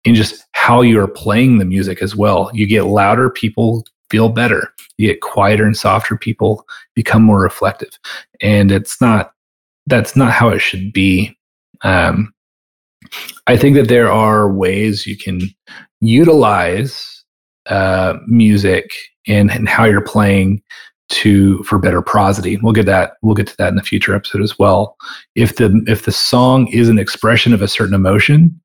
in 0.04 0.14
just 0.14 0.46
how 0.52 0.80
you 0.80 1.00
are 1.00 1.08
playing 1.08 1.58
the 1.58 1.64
music 1.64 2.02
as 2.02 2.16
well. 2.16 2.50
You 2.52 2.66
get 2.66 2.84
louder, 2.84 3.30
people 3.30 3.84
feel 4.10 4.28
better. 4.28 4.72
You 4.96 5.08
get 5.08 5.20
quieter 5.20 5.64
and 5.64 5.76
softer, 5.76 6.16
people 6.16 6.66
become 6.94 7.22
more 7.22 7.40
reflective, 7.40 7.96
and 8.40 8.72
it's 8.72 9.00
not 9.00 9.32
that's 9.88 10.16
not 10.16 10.32
how 10.32 10.48
it 10.48 10.60
should 10.60 10.92
be. 10.92 11.36
Um, 11.82 12.32
I 13.46 13.56
think 13.56 13.76
that 13.76 13.88
there 13.88 14.10
are 14.10 14.52
ways 14.52 15.06
you 15.06 15.16
can 15.16 15.40
utilize 16.00 17.24
uh, 17.66 18.14
music 18.26 18.90
and, 19.26 19.50
and 19.50 19.68
how 19.68 19.84
you're 19.84 20.00
playing 20.00 20.62
to 21.10 21.62
for 21.62 21.78
better 21.78 22.02
prosody. 22.02 22.58
We'll 22.62 22.72
get 22.72 22.86
that. 22.86 23.12
We'll 23.22 23.34
get 23.34 23.46
to 23.46 23.56
that 23.56 23.72
in 23.72 23.78
a 23.78 23.82
future 23.82 24.14
episode 24.14 24.42
as 24.42 24.58
well. 24.58 24.96
If 25.34 25.56
the 25.56 25.82
if 25.86 26.04
the 26.04 26.12
song 26.12 26.68
is 26.68 26.88
an 26.88 26.98
expression 26.98 27.54
of 27.54 27.62
a 27.62 27.68
certain 27.68 27.94
emotion, 27.94 28.60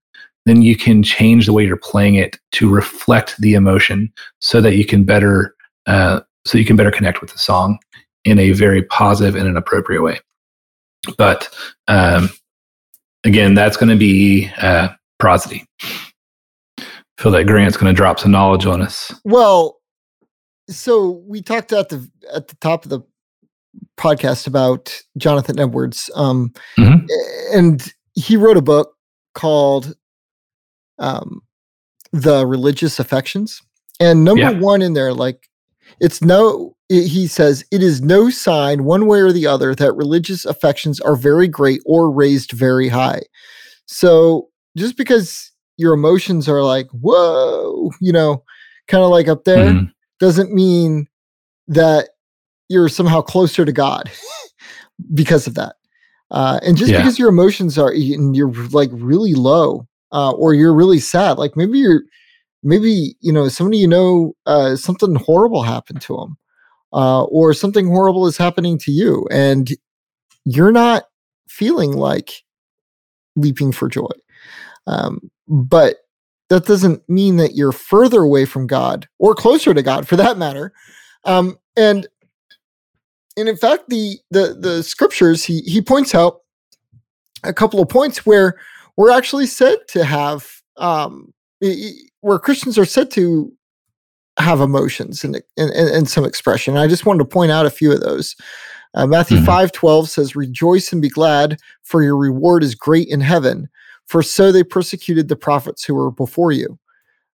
then 0.45 0.61
you 0.61 0.75
can 0.75 1.03
change 1.03 1.45
the 1.45 1.53
way 1.53 1.65
you're 1.65 1.77
playing 1.77 2.15
it 2.15 2.37
to 2.53 2.69
reflect 2.69 3.39
the 3.39 3.53
emotion, 3.53 4.11
so 4.39 4.59
that 4.59 4.75
you 4.75 4.85
can 4.85 5.05
better 5.05 5.55
uh, 5.85 6.19
so 6.45 6.57
you 6.57 6.65
can 6.65 6.75
better 6.75 6.91
connect 6.91 7.21
with 7.21 7.31
the 7.31 7.39
song 7.39 7.79
in 8.25 8.39
a 8.39 8.51
very 8.51 8.83
positive 8.83 9.35
and 9.35 9.47
an 9.47 9.55
appropriate 9.55 10.01
way. 10.01 10.19
But 11.17 11.49
um, 11.88 12.30
again, 13.23 13.53
that's 13.55 13.77
going 13.77 13.89
to 13.89 13.95
be 13.97 14.49
uh, 14.57 14.89
prosody. 15.19 15.65
feel 17.17 17.31
that 17.31 17.45
Grant's 17.45 17.77
going 17.77 17.93
to 17.93 17.95
drop 17.95 18.19
some 18.19 18.31
knowledge 18.31 18.65
on 18.65 18.81
us. 18.81 19.13
Well, 19.23 19.80
so 20.69 21.21
we 21.27 21.41
talked 21.41 21.71
at 21.73 21.89
the 21.89 22.09
at 22.34 22.47
the 22.47 22.55
top 22.55 22.84
of 22.85 22.89
the 22.89 23.01
podcast 23.97 24.47
about 24.47 24.97
Jonathan 25.17 25.59
Edwards, 25.59 26.09
um, 26.15 26.53
Mhm. 26.77 27.07
and 27.53 27.93
he 28.15 28.38
wrote 28.38 28.57
a 28.57 28.61
book 28.61 28.95
called 29.35 29.93
um, 30.99 31.41
"The 32.11 32.45
Religious 32.45 32.99
Affections," 32.99 33.61
and 33.99 34.23
number 34.23 34.41
Yeah. 34.41 34.59
one 34.59 34.81
in 34.81 34.93
there, 34.93 35.13
like 35.13 35.47
it's 35.99 36.21
no. 36.21 36.75
He 37.02 37.28
says 37.28 37.64
it 37.72 37.82
is 37.84 38.02
no 38.02 38.30
sign 38.30 38.84
one 38.84 39.07
way 39.07 39.20
or 39.20 39.32
the 39.32 39.48
other 39.48 39.74
that 39.76 39.94
religious 39.94 40.45
affections 40.45 40.99
are 41.02 41.15
very 41.15 41.48
great 41.48 41.82
or 41.86 42.11
raised 42.11 42.52
very 42.52 42.88
high. 42.90 43.22
So 43.86 44.49
just 44.78 44.98
because 44.98 45.52
your 45.78 45.94
emotions 45.94 46.48
are 46.48 46.64
like 46.64 46.88
whoa, 46.91 47.91
you 47.99 48.11
know, 48.11 48.44
kind 48.88 49.03
of 49.03 49.10
like 49.10 49.28
up 49.28 49.44
there 49.44 49.72
Mhm. 49.72 49.91
doesn't 50.20 50.53
mean 50.53 51.07
that 51.68 52.10
you're 52.70 52.90
somehow 52.90 53.22
closer 53.22 53.65
to 53.65 53.72
God 53.72 54.10
because 55.14 55.48
of 55.48 55.56
that. 55.56 55.76
Uh, 56.32 56.60
and 56.64 56.78
just 56.78 56.91
Yeah. 56.91 56.99
because 56.99 57.20
your 57.20 57.30
emotions 57.30 57.78
are 57.78 57.90
and 57.90 58.36
you're 58.36 58.53
like 58.72 58.90
really 58.94 59.34
low, 59.36 59.88
uh, 60.11 60.32
or 60.32 60.53
you're 60.53 60.74
really 60.74 60.99
sad, 60.99 61.38
like 61.38 61.56
maybe 61.56 61.80
you're 61.80 62.03
maybe 62.64 63.15
you 63.20 63.32
know 63.32 63.48
somebody 63.49 63.78
you 63.78 63.88
know 63.88 64.34
uh, 64.45 64.76
something 64.76 65.15
horrible 65.15 65.61
happened 65.64 66.02
to 66.02 66.15
them, 66.15 66.38
uh, 66.94 67.24
or 67.24 67.53
something 67.53 67.88
horrible 67.88 68.28
is 68.28 68.38
happening 68.38 68.78
to 68.80 68.91
you, 68.91 69.28
and 69.32 69.72
you're 70.45 70.72
not 70.72 71.06
feeling 71.48 71.94
like 71.94 72.44
leaping 73.36 73.72
for 73.72 73.90
joy. 73.90 74.11
Um, 74.88 75.32
but 75.48 75.98
that 76.49 76.65
doesn't 76.65 77.07
mean 77.10 77.38
that 77.38 77.56
you're 77.56 77.72
further 77.72 78.22
away 78.22 78.45
from 78.45 78.68
God 78.68 79.07
or 79.18 79.34
closer 79.34 79.74
to 79.74 79.82
God 79.82 80.07
for 80.07 80.15
that 80.18 80.38
matter. 80.38 80.74
Um, 81.26 81.57
and 81.76 82.07
and 83.36 83.49
in 83.49 83.57
fact, 83.57 83.90
the 83.90 84.20
the 84.30 84.56
the 84.60 84.84
scriptures 84.84 85.44
he 85.44 85.61
he 85.61 85.82
points 85.82 86.14
out 86.14 86.41
a 87.44 87.53
couple 87.53 87.82
of 87.82 87.90
points 87.90 88.26
where 88.26 88.60
we're 88.95 89.11
actually 89.11 89.48
said 89.48 89.80
to 89.90 90.06
have 90.06 90.48
um, 90.78 91.34
where 92.22 92.40
Christians 92.40 92.78
are 92.78 92.86
said 92.86 93.10
to 93.11 93.52
have 94.38 94.60
emotions 94.61 95.23
and, 95.23 95.35
and, 95.57 95.69
and, 95.72 95.89
and 95.89 96.10
some 96.10 96.26
expression. 96.26 96.77
I 96.77 96.88
just 96.88 97.05
wanted 97.05 97.19
to 97.19 97.26
point 97.26 97.51
out 97.51 97.65
a 97.65 97.69
few 97.72 97.91
of 97.91 98.01
those. 98.01 98.35
Uh, 98.95 99.07
Matthew 99.07 99.38
Mhm. 99.39 99.45
five 99.45 99.72
twelve 99.72 100.10
says, 100.10 100.35
"Rejoice 100.35 100.91
and 100.93 101.01
be 101.01 101.10
glad, 101.10 101.60
for 101.84 102.03
your 102.03 102.18
reward 102.18 102.64
is 102.64 102.76
great 102.76 103.07
in 103.07 103.22
heaven. 103.22 103.68
For 104.05 104.22
so 104.22 104.51
they 104.51 104.64
persecuted 104.64 105.27
the 105.30 105.35
prophets 105.35 105.84
who 105.84 105.95
were 105.95 106.11
before 106.11 106.51
you." 106.51 106.77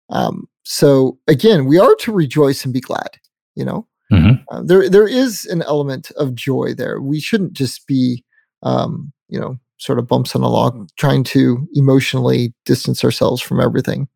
Um, 0.10 0.48
so 0.64 1.18
again, 1.28 1.66
we 1.66 1.78
are 1.78 1.96
to 1.96 2.12
rejoice 2.14 2.64
and 2.64 2.74
be 2.74 2.80
glad. 2.82 3.10
You 3.56 3.66
know, 3.66 3.88
Mhm. 4.12 4.44
uh, 4.52 4.62
there 4.64 4.90
there 4.90 5.08
is 5.08 5.46
an 5.46 5.62
element 5.64 6.12
of 6.12 6.34
joy 6.36 6.74
there. 6.74 7.02
We 7.02 7.20
shouldn't 7.20 7.54
just 7.54 7.86
be, 7.88 8.24
um, 8.64 9.12
you 9.28 9.40
know, 9.40 9.58
sort 9.78 10.00
of 10.00 10.08
bumps 10.08 10.36
on 10.36 10.42
a 10.44 10.50
log, 10.50 10.88
trying 10.98 11.24
to 11.26 11.68
emotionally 11.74 12.54
distance 12.66 13.04
ourselves 13.04 13.42
from 13.42 13.60
everything. 13.60 14.08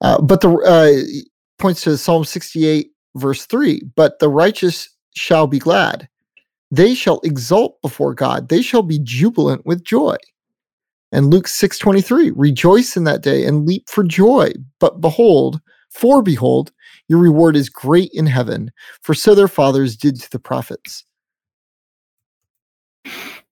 Uh, 0.00 0.20
but 0.20 0.40
the 0.40 0.50
uh, 0.50 0.92
points 1.58 1.82
to 1.82 1.96
Psalm 1.96 2.24
sixty 2.24 2.66
eight 2.66 2.90
verse 3.16 3.46
three. 3.46 3.82
But 3.96 4.18
the 4.18 4.28
righteous 4.28 4.88
shall 5.14 5.46
be 5.46 5.58
glad; 5.58 6.08
they 6.70 6.94
shall 6.94 7.20
exult 7.24 7.80
before 7.82 8.14
God; 8.14 8.48
they 8.48 8.62
shall 8.62 8.82
be 8.82 8.98
jubilant 8.98 9.64
with 9.66 9.84
joy. 9.84 10.16
And 11.12 11.30
Luke 11.30 11.48
six 11.48 11.78
twenty 11.78 12.00
three: 12.00 12.30
Rejoice 12.30 12.96
in 12.96 13.04
that 13.04 13.22
day 13.22 13.44
and 13.44 13.66
leap 13.66 13.88
for 13.88 14.04
joy. 14.04 14.52
But 14.80 15.00
behold, 15.00 15.60
for 15.90 16.22
behold, 16.22 16.72
your 17.08 17.20
reward 17.20 17.54
is 17.54 17.68
great 17.68 18.10
in 18.12 18.26
heaven, 18.26 18.72
for 19.02 19.14
so 19.14 19.34
their 19.34 19.48
fathers 19.48 19.96
did 19.96 20.20
to 20.20 20.30
the 20.30 20.40
prophets. 20.40 21.04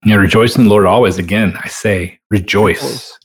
Yeah, 0.04 0.16
rejoice 0.16 0.56
in 0.56 0.64
the 0.64 0.70
Lord 0.70 0.86
always. 0.86 1.18
Again, 1.18 1.56
I 1.62 1.68
say, 1.68 2.18
rejoice. 2.30 3.16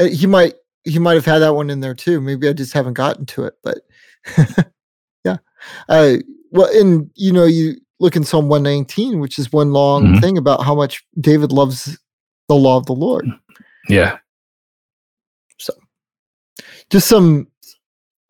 He 0.00 0.26
might 0.26 0.54
he 0.84 0.98
might 0.98 1.14
have 1.14 1.24
had 1.24 1.38
that 1.40 1.54
one 1.54 1.70
in 1.70 1.80
there 1.80 1.94
too. 1.94 2.20
Maybe 2.20 2.48
I 2.48 2.52
just 2.52 2.72
haven't 2.72 2.94
gotten 2.94 3.26
to 3.26 3.44
it, 3.44 3.54
but 3.62 3.78
yeah. 5.24 5.36
Uh, 5.88 6.16
well, 6.50 6.68
and 6.78 7.10
you 7.14 7.32
know, 7.32 7.44
you 7.44 7.74
look 8.00 8.16
in 8.16 8.24
Psalm 8.24 8.48
one 8.48 8.62
nineteen, 8.62 9.20
which 9.20 9.38
is 9.38 9.52
one 9.52 9.72
long 9.72 10.04
Mhm. 10.16 10.20
thing 10.20 10.38
about 10.38 10.64
how 10.64 10.74
much 10.74 11.04
David 11.20 11.52
loves 11.52 11.98
the 12.48 12.54
law 12.56 12.76
of 12.76 12.86
the 12.86 12.92
Lord. 12.94 13.28
Yeah, 13.88 14.18
So 15.58 15.72
Just 16.90 17.08
some 17.08 17.48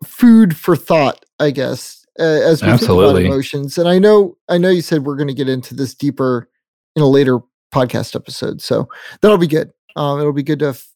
food 0.05 0.57
for 0.57 0.77
thought, 0.77 1.25
I 1.41 1.51
guess, 1.51 2.07
uh, 2.19 2.23
as 2.23 2.63
we 2.63 2.69
Absolutely. 2.69 3.15
think 3.15 3.27
about 3.27 3.33
emotions. 3.35 3.79
And 3.79 3.89
I 3.89 3.99
know, 3.99 4.37
I 4.49 4.59
know 4.59 4.69
you 4.71 4.83
said 4.83 5.05
we're 5.05 5.17
going 5.17 5.29
to 5.29 5.35
get 5.35 5.49
into 5.49 5.75
this 5.75 5.95
deeper 5.95 6.49
in 6.97 7.03
a 7.03 7.07
later 7.09 7.41
podcast 7.75 8.15
episode, 8.15 8.61
so 8.61 8.89
that'll 9.21 9.39
be 9.39 9.47
good. 9.47 9.73
Um, 9.97 10.21
it'll 10.21 10.33
be 10.33 10.43
good 10.43 10.59
to 10.61 10.69
f- 10.69 10.89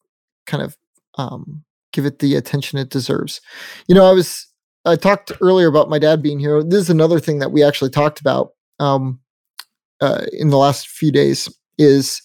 kind 0.46 0.62
of 0.62 0.76
um, 1.16 1.64
give 1.92 2.06
it 2.06 2.18
the 2.18 2.34
attention 2.36 2.78
it 2.78 2.90
deserves. 2.90 3.40
You 3.88 3.94
know, 3.94 4.04
I 4.04 4.12
was 4.12 4.46
I 4.84 4.96
talked 4.96 5.32
earlier 5.40 5.66
about 5.68 5.90
my 5.90 5.98
dad 5.98 6.22
being 6.22 6.38
here. 6.38 6.62
This 6.62 6.82
is 6.82 6.90
another 6.90 7.18
thing 7.20 7.38
that 7.40 7.52
we 7.52 7.62
actually 7.64 7.90
talked 7.90 8.20
about 8.20 8.50
um, 8.78 9.20
uh, 10.00 10.26
in 10.32 10.50
the 10.50 10.58
last 10.58 10.88
few 10.88 11.10
days 11.10 11.48
is 11.78 12.22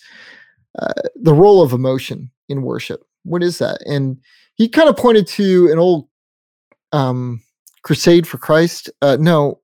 uh, 0.80 0.94
the 1.16 1.34
role 1.34 1.62
of 1.62 1.74
emotion 1.74 2.32
in 2.50 2.62
worship. 2.62 3.02
What 3.24 3.44
is 3.44 3.58
that? 3.60 3.82
And 3.86 4.18
he 4.56 4.68
kind 4.70 4.90
of 4.90 4.98
pointed 4.98 5.28
to 5.28 5.70
an 5.72 5.80
old 5.80 6.08
um, 6.92 7.42
crusade 7.84 8.28
for 8.28 8.38
Christ. 8.38 8.90
Uh, 9.02 9.18
no, 9.20 9.62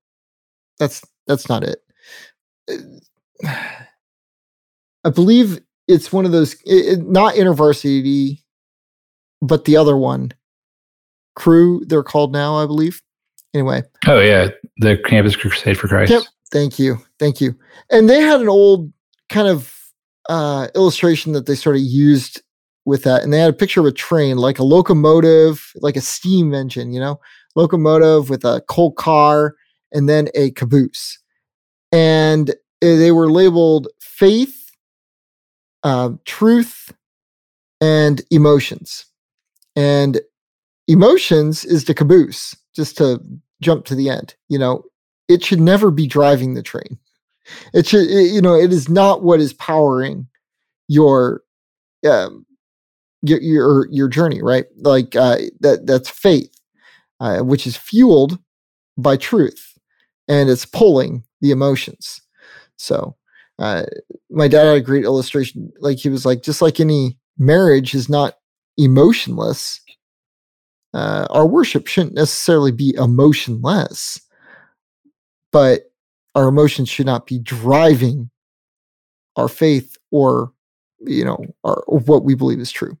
that's 0.78 1.02
that's 1.26 1.48
not 1.48 1.62
it. 1.64 1.78
I 5.04 5.10
believe 5.10 5.60
it's 5.86 6.12
one 6.12 6.24
of 6.26 6.32
those, 6.32 6.54
it, 6.64 6.98
it- 6.98 7.08
not 7.08 7.34
InterVarsity, 7.34 8.38
but 9.40 9.64
the 9.64 9.76
other 9.76 9.96
one, 9.96 10.32
Cru. 11.36 11.84
They're 11.84 12.02
called 12.02 12.32
now, 12.32 12.56
I 12.56 12.66
believe. 12.66 13.02
Anyway, 13.54 13.82
Oh 14.06 14.20
yeah, 14.20 14.48
the 14.78 14.98
Campus 14.98 15.36
Crusade 15.36 15.78
for 15.78 15.88
Christ. 15.88 16.10
Yep. 16.10 16.22
Thank 16.50 16.78
you. 16.78 16.98
Thank 17.18 17.40
you. 17.40 17.54
And 17.90 18.08
they 18.08 18.20
had 18.20 18.40
an 18.40 18.48
old 18.48 18.92
kind 19.28 19.48
of 19.48 19.74
uh, 20.28 20.68
illustration 20.74 21.32
that 21.32 21.46
they 21.46 21.54
sort 21.54 21.76
of 21.76 21.82
used 21.82 22.42
with 22.84 23.04
that. 23.04 23.22
And 23.22 23.32
they 23.32 23.38
had 23.38 23.50
a 23.50 23.56
picture 23.56 23.80
of 23.80 23.86
a 23.86 23.92
train, 23.92 24.38
like 24.38 24.58
a 24.58 24.64
locomotive, 24.64 25.72
like 25.76 25.96
a 25.96 26.00
steam 26.00 26.54
engine, 26.54 26.92
you 26.92 27.00
know, 27.00 27.20
locomotive 27.54 28.30
with 28.30 28.44
a 28.44 28.62
coal 28.68 28.92
car 28.92 29.54
and 29.92 30.08
then 30.08 30.28
a 30.34 30.50
caboose. 30.52 31.18
And 31.92 32.54
they 32.80 33.12
were 33.12 33.30
labeled 33.30 33.88
faith, 34.00 34.70
uh, 35.82 36.10
truth, 36.24 36.92
and 37.80 38.22
emotions. 38.30 39.06
And 39.78 40.20
emotions 40.88 41.64
is 41.64 41.84
the 41.84 41.94
caboose, 41.94 42.56
just 42.76 42.96
to 42.98 43.20
jump 43.62 43.84
to 43.86 43.94
the 43.94 44.10
end. 44.10 44.34
You 44.48 44.58
know, 44.58 44.84
it 45.28 45.44
should 45.44 45.60
never 45.60 45.90
be 45.90 46.06
driving 46.06 46.54
the 46.54 46.62
train. 46.62 46.98
It 47.74 47.86
should, 47.86 48.08
it- 48.10 48.32
you 48.32 48.42
know, 48.42 48.54
it 48.54 48.72
is 48.72 48.88
not 48.88 49.22
what 49.22 49.40
is 49.40 49.52
powering 49.54 50.28
your, 50.88 51.42
um, 52.08 52.46
your 53.22 53.40
your 53.40 53.88
your 53.90 54.08
journey, 54.08 54.42
right? 54.42 54.66
Like 54.78 55.16
uh, 55.16 55.38
that 55.60 55.86
that's 55.86 56.08
faith, 56.10 56.54
uh, 57.20 57.40
which 57.40 57.66
is 57.66 57.76
fueled 57.76 58.38
by 58.98 59.16
truth, 59.16 59.74
and 60.28 60.50
it's 60.50 60.66
pulling 60.66 61.24
the 61.40 61.50
emotions. 61.52 62.20
So, 62.76 63.16
uh, 63.58 63.84
my 64.30 64.48
dad 64.48 64.66
had 64.66 64.76
a 64.78 64.80
great 64.82 65.04
illustration. 65.04 65.72
Like 65.80 65.98
he 65.98 66.10
was 66.10 66.26
like, 66.26 66.42
just 66.42 66.62
like 66.62 66.80
any 66.80 67.18
marriage 67.38 67.94
is 67.94 68.08
not 68.08 68.34
emotionless. 68.78 69.80
Uh, 70.94 71.26
our 71.28 71.46
worship 71.46 71.86
shouldn't 71.86 72.14
necessarily 72.14 72.72
be 72.72 72.94
emotionless 72.96 74.18
but 75.52 75.90
our 76.34 76.48
emotions 76.48 76.88
should 76.88 77.06
not 77.06 77.26
be 77.26 77.38
driving 77.38 78.30
our 79.36 79.48
faith 79.48 79.96
or 80.10 80.52
you 81.00 81.24
know 81.24 81.38
our, 81.64 81.82
or 81.86 82.00
what 82.00 82.24
we 82.24 82.34
believe 82.34 82.60
is 82.60 82.70
true 82.70 82.96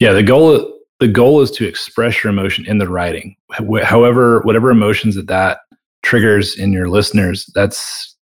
Yeah, 0.00 0.12
the 0.12 0.22
goal 0.22 0.74
the 1.00 1.08
goal 1.08 1.40
is 1.40 1.50
to 1.52 1.66
express 1.66 2.24
your 2.24 2.32
emotion 2.32 2.66
in 2.66 2.78
the 2.78 2.88
writing. 2.88 3.36
However, 3.84 4.40
whatever 4.40 4.70
emotions 4.70 5.14
that 5.14 5.28
that 5.28 5.60
triggers 6.02 6.56
in 6.56 6.72
your 6.72 6.88
listeners, 6.88 7.48
that's 7.54 8.16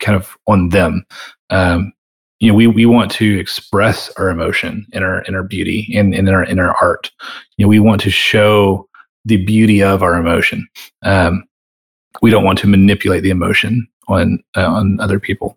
kind 0.00 0.16
of 0.16 0.34
on 0.46 0.70
them. 0.70 1.04
Um, 1.50 1.92
you 2.40 2.48
know, 2.48 2.54
we 2.54 2.66
we 2.66 2.86
want 2.86 3.10
to 3.12 3.38
express 3.38 4.10
our 4.16 4.28
emotion 4.28 4.86
in 4.92 5.02
our 5.02 5.22
in 5.22 5.34
our 5.34 5.42
beauty 5.42 5.92
and 5.96 6.14
in, 6.14 6.28
our 6.28 6.44
in 6.44 6.58
our 6.58 6.76
art. 6.80 7.10
You 7.56 7.64
know, 7.64 7.68
we 7.68 7.80
want 7.80 8.00
to 8.02 8.10
show 8.10 8.88
the 9.24 9.44
beauty 9.44 9.82
of 9.82 10.02
our 10.02 10.14
emotion. 10.14 10.66
Um, 11.02 11.44
we 12.22 12.30
don't 12.30 12.44
want 12.44 12.58
to 12.60 12.66
manipulate 12.66 13.22
the 13.22 13.30
emotion 13.30 13.88
on 14.08 14.42
uh, 14.56 14.66
on 14.66 15.00
other 15.00 15.18
people. 15.18 15.54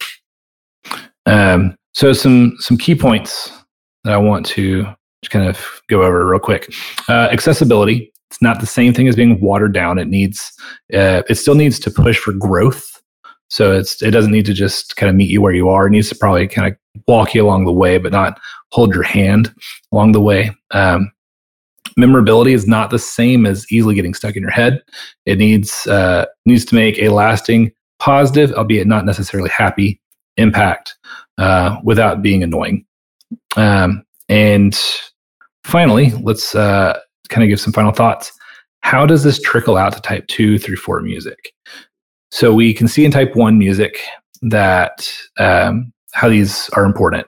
Um, 1.26 1.76
so 1.94 2.14
some 2.14 2.56
some 2.60 2.78
key 2.78 2.96
points 2.96 3.52
that 4.04 4.14
I 4.14 4.18
want 4.18 4.46
to 4.48 4.84
just 5.24 5.32
kind 5.32 5.48
of 5.48 5.82
go 5.90 6.04
over 6.04 6.26
real 6.26 6.40
quick. 6.40 6.72
Uh, 7.10 7.28
accessibility. 7.32 8.14
It's 8.30 8.42
not 8.42 8.60
the 8.60 8.66
same 8.66 8.94
thing 8.94 9.08
as 9.08 9.16
being 9.16 9.40
watered 9.40 9.74
down. 9.74 9.98
It 9.98 10.08
needs 10.08 10.52
uh, 10.94 11.24
it 11.30 11.36
still 11.36 11.56
needs 11.56 11.80
to 11.80 11.92
push 11.92 12.18
for 12.18 12.34
growth. 12.34 12.97
So 13.50 13.74
it's 13.74 14.02
it 14.02 14.12
doesn't 14.12 14.32
need 14.32 14.46
to 14.48 14.54
just 14.54 14.96
kind 14.98 15.10
of 15.10 15.16
meet 15.16 15.30
you 15.30 15.42
where 15.42 15.54
you 15.54 15.70
are. 15.70 15.88
It 15.88 15.92
needs 15.92 16.10
to 16.10 16.16
probably 16.16 16.48
kind 16.48 16.72
of 16.72 17.04
walk 17.08 17.34
you 17.34 17.44
along 17.46 17.66
the 17.66 17.72
way, 17.72 17.98
but 17.98 18.12
not 18.12 18.40
hold 18.72 18.94
your 18.94 19.04
hand 19.04 19.54
along 19.92 20.12
the 20.12 20.22
way. 20.22 20.52
Um, 20.72 21.12
memorability 21.96 22.54
is 22.54 22.68
not 22.68 22.90
the 22.90 23.00
same 23.00 23.46
as 23.46 23.66
easily 23.72 23.96
getting 23.96 24.14
stuck 24.14 24.36
in 24.36 24.42
your 24.42 24.52
head. 24.52 24.82
It 25.26 25.38
needs 25.38 25.88
uh, 25.88 26.26
needs 26.46 26.66
to 26.66 26.76
make 26.76 27.00
a 27.00 27.10
lasting, 27.10 27.72
positive, 28.00 28.52
albeit 28.54 28.88
not 28.88 29.06
necessarily 29.06 29.50
happy, 29.50 30.02
impact 30.38 30.96
uh, 31.38 31.78
without 31.84 32.22
being 32.22 32.44
annoying. 32.44 32.86
Um, 33.56 34.06
and 34.30 34.80
finally, 35.64 36.12
let's 36.22 36.56
uh, 36.56 37.00
kind 37.30 37.44
of 37.44 37.50
give 37.50 37.60
some 37.60 37.74
final 37.74 37.92
thoughts. 37.92 38.32
How 38.82 39.06
does 39.06 39.24
this 39.24 39.42
trickle 39.42 39.76
out 39.76 39.94
to 39.94 40.02
type 40.02 40.28
two 40.28 40.60
through 40.60 40.78
four 40.78 41.02
music? 41.02 41.54
So 42.32 42.54
we 42.54 42.74
can 42.74 42.88
see 42.88 43.06
in 43.06 43.12
type 43.12 43.36
one 43.36 43.58
music 43.58 44.00
that 44.42 45.12
um, 45.40 45.94
how 46.14 46.30
these 46.30 46.70
are 46.70 46.86
important, 46.86 47.28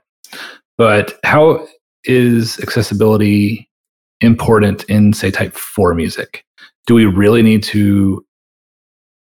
but 0.78 1.20
how 1.24 1.68
is 2.04 2.60
accessibility 2.60 3.70
important 4.22 4.84
in 4.86 5.14
say 5.14 5.32
type 5.32 5.54
four 5.54 5.94
music? 5.94 6.44
Do 6.86 6.96
we 6.96 7.06
really 7.06 7.42
need 7.42 7.64
to 7.64 8.26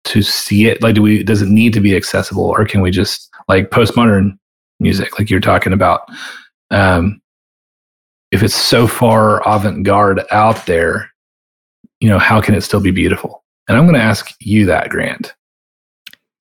to 0.06 0.22
see 0.22 0.66
it? 0.68 0.82
Like, 0.82 0.96
do 0.96 1.02
we 1.02 1.24
does 1.24 1.42
it 1.42 1.50
need 1.50 1.74
to 1.74 1.80
be 1.80 1.96
accessible, 1.96 2.46
or 2.46 2.66
can 2.66 2.82
we 2.82 2.92
just 2.92 3.30
like 3.48 3.70
postmodern 3.70 4.38
music, 4.80 5.20
like 5.20 5.30
you're 5.30 5.40
talking 5.40 5.74
about? 5.74 6.10
Um, 6.72 7.22
if 8.32 8.42
it's 8.42 8.56
so 8.56 8.88
far 8.88 9.46
avant-garde 9.48 10.24
out 10.32 10.66
there, 10.66 11.12
you 12.00 12.08
know, 12.08 12.18
how 12.18 12.40
can 12.42 12.56
it 12.56 12.62
still 12.62 12.80
be 12.80 12.92
beautiful? 12.92 13.44
And 13.68 13.78
I'm 13.78 13.84
going 13.84 14.00
to 14.00 14.02
ask 14.02 14.34
you 14.40 14.66
that, 14.68 14.90
Grant. 14.90 15.36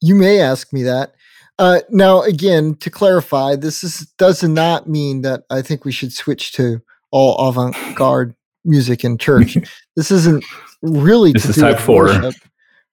You 0.01 0.15
may 0.15 0.41
ask 0.41 0.73
me 0.73 0.83
that. 0.85 1.15
Uh, 1.59 1.81
now, 1.91 2.23
again, 2.23 2.75
to 2.77 2.89
clarify, 2.91 3.55
this 3.55 3.85
is 3.85 4.07
does 4.19 4.43
not 4.43 4.89
mean 4.89 5.23
that 5.23 5.43
I 5.51 5.61
think 5.63 5.85
we 5.85 5.93
should 5.93 6.13
switch 6.13 6.53
to 6.53 6.81
all 7.11 7.49
avant-garde 7.49 8.35
music 8.65 9.05
in 9.05 9.19
church. 9.19 9.59
this 9.97 10.11
isn't 10.11 10.45
really 10.81 11.33
This 11.33 11.43
to 11.45 11.49
is 11.51 11.57
type 11.57 11.79
four. 11.79 12.05
worship. 12.05 12.35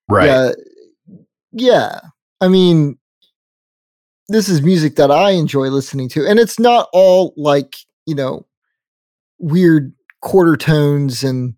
Right. 0.09 0.25
Yeah, 0.27 0.51
yeah. 1.53 1.99
I 2.41 2.47
mean, 2.49 2.97
this 4.29 4.49
is 4.49 4.61
music 4.61 4.95
that 4.97 5.11
I 5.11 5.31
enjoy 5.31 5.67
listening 5.67 6.09
to, 6.09 6.25
and 6.27 6.38
it's 6.39 6.59
not 6.59 6.89
all 6.91 7.34
like 7.38 7.75
you 8.05 8.15
know 8.15 8.45
weird 9.39 9.93
quarter 10.21 10.57
tones 10.57 11.23
and 11.23 11.53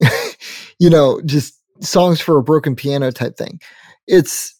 you 0.78 0.90
know 0.90 1.20
just 1.24 1.54
songs 1.80 2.20
for 2.20 2.36
a 2.36 2.42
broken 2.42 2.76
piano 2.76 3.10
type 3.10 3.36
thing. 3.38 3.60
It's 4.06 4.54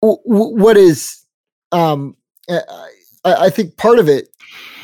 what 0.00 0.76
is 0.76 1.24
um 1.72 2.16
I, 2.48 2.90
I 3.24 3.50
think 3.50 3.76
part 3.76 3.98
of 3.98 4.08
it 4.08 4.28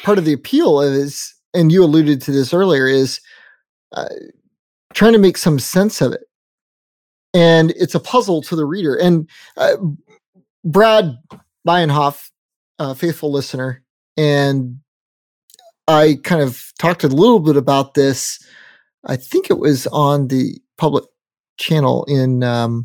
part 0.03 0.19
of 0.19 0.25
the 0.25 0.33
appeal 0.33 0.81
is 0.81 1.35
and 1.55 1.73
you 1.73 1.83
alluded 1.83 2.21
to 2.23 2.33
this 2.33 2.53
earlier 2.53 2.87
is 2.87 3.21
uh, 3.93 4.09
trying 4.93 5.15
to 5.15 5.19
make 5.19 5.39
some 5.39 5.59
sense 5.59 6.01
of 6.01 6.13
it. 6.13 6.25
And 7.33 7.71
it's 7.73 7.95
a 7.95 8.01
puzzle 8.01 8.43
to 8.43 8.57
the 8.57 8.65
reader. 8.65 8.95
And 8.95 9.29
uh, 9.57 9.77
brad 10.65 11.17
Meinhof, 11.67 12.31
a 12.79 12.95
faithful 12.95 13.33
listener 13.33 13.83
and 14.17 14.79
i 15.89 16.19
kind 16.25 16.43
of 16.43 16.73
talked 16.79 17.05
a 17.05 17.09
little 17.09 17.41
bit 17.41 17.57
about 17.57 17.95
this 17.95 18.45
i 19.07 19.17
think 19.17 19.51
it 19.51 19.59
was 19.59 19.87
on 19.89 20.29
the 20.29 20.59
public 20.77 21.05
channel 21.59 22.05
in 22.05 22.43
um, 22.43 22.85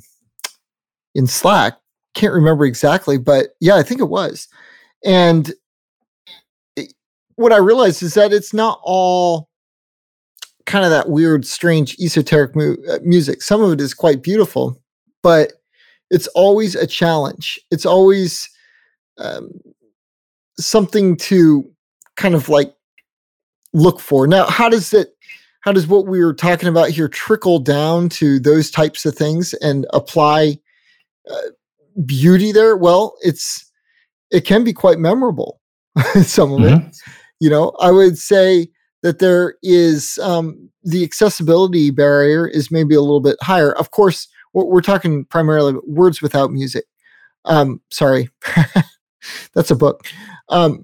in 1.14 1.28
slack 1.28 1.78
can't 2.13 2.33
remember 2.33 2.65
exactly 2.65 3.17
but 3.17 3.49
yeah 3.59 3.75
i 3.75 3.83
think 3.83 3.99
it 4.01 4.09
was. 4.09 4.47
And 5.03 5.51
it- 6.75 6.93
what 7.35 7.51
i 7.53 7.57
realized 7.57 8.03
is 8.03 8.13
that 8.15 8.33
it's 8.33 8.53
not 8.53 8.79
all 8.83 9.49
kind 10.65 10.85
of 10.85 10.91
that 10.91 11.09
weird 11.09 11.45
strange 11.45 11.97
esoteric 11.99 12.55
mu- 12.55 12.77
uh, 12.89 12.99
music. 13.03 13.41
Some 13.41 13.63
of 13.63 13.73
it 13.73 13.81
is 13.81 13.93
quite 13.93 14.21
beautiful 14.23 14.79
but 15.23 15.53
it's 16.09 16.27
always 16.27 16.75
a 16.75 16.85
challenge. 16.88 17.59
It's 17.71 17.85
always 17.85 18.49
um, 19.17 19.49
something 20.59 21.15
to 21.17 21.63
kind 22.17 22.35
of 22.35 22.49
like 22.49 22.73
look 23.73 23.99
for. 23.99 24.27
Now 24.27 24.45
how 24.47 24.67
does 24.69 24.93
it 24.93 25.15
how 25.61 25.71
does 25.71 25.88
what 25.88 26.07
we 26.07 26.23
were 26.23 26.33
talking 26.33 26.67
about 26.67 26.89
here 26.89 27.07
trickle 27.07 27.59
down 27.59 28.09
to 28.09 28.39
those 28.39 28.71
types 28.71 29.05
of 29.05 29.15
things 29.15 29.53
and 29.55 29.85
apply 29.93 30.57
uh, 31.29 31.38
beauty 32.05 32.51
there 32.51 32.77
well 32.77 33.15
it's 33.22 33.69
it 34.31 34.41
can 34.41 34.63
be 34.63 34.73
quite 34.73 34.97
memorable 34.97 35.59
some 36.23 36.53
of 36.53 36.63
it. 36.63 36.97
You 37.39 37.49
know 37.49 37.73
i 37.80 37.91
would 37.91 38.18
say 38.18 38.68
that 39.01 39.19
there 39.19 39.55
is 39.63 40.19
um, 40.19 40.69
the 40.84 41.03
accessibility 41.03 41.91
barrier 41.91 42.47
is 42.47 42.72
maybe 42.72 42.95
a 42.95 43.01
little 43.01 43.19
bit 43.19 43.38
higher. 43.41 43.73
Of 43.73 43.91
course 43.91 44.27
we're, 44.53 44.65
we're 44.65 44.81
talking 44.81 45.26
primarily 45.26 45.73
words 45.88 46.22
without 46.22 46.51
music. 46.51 46.85
Um, 47.45 47.81
sorry. 47.89 48.30
That's 49.53 49.72
a 49.72 49.76
book. 49.76 50.05
Um, 50.49 50.84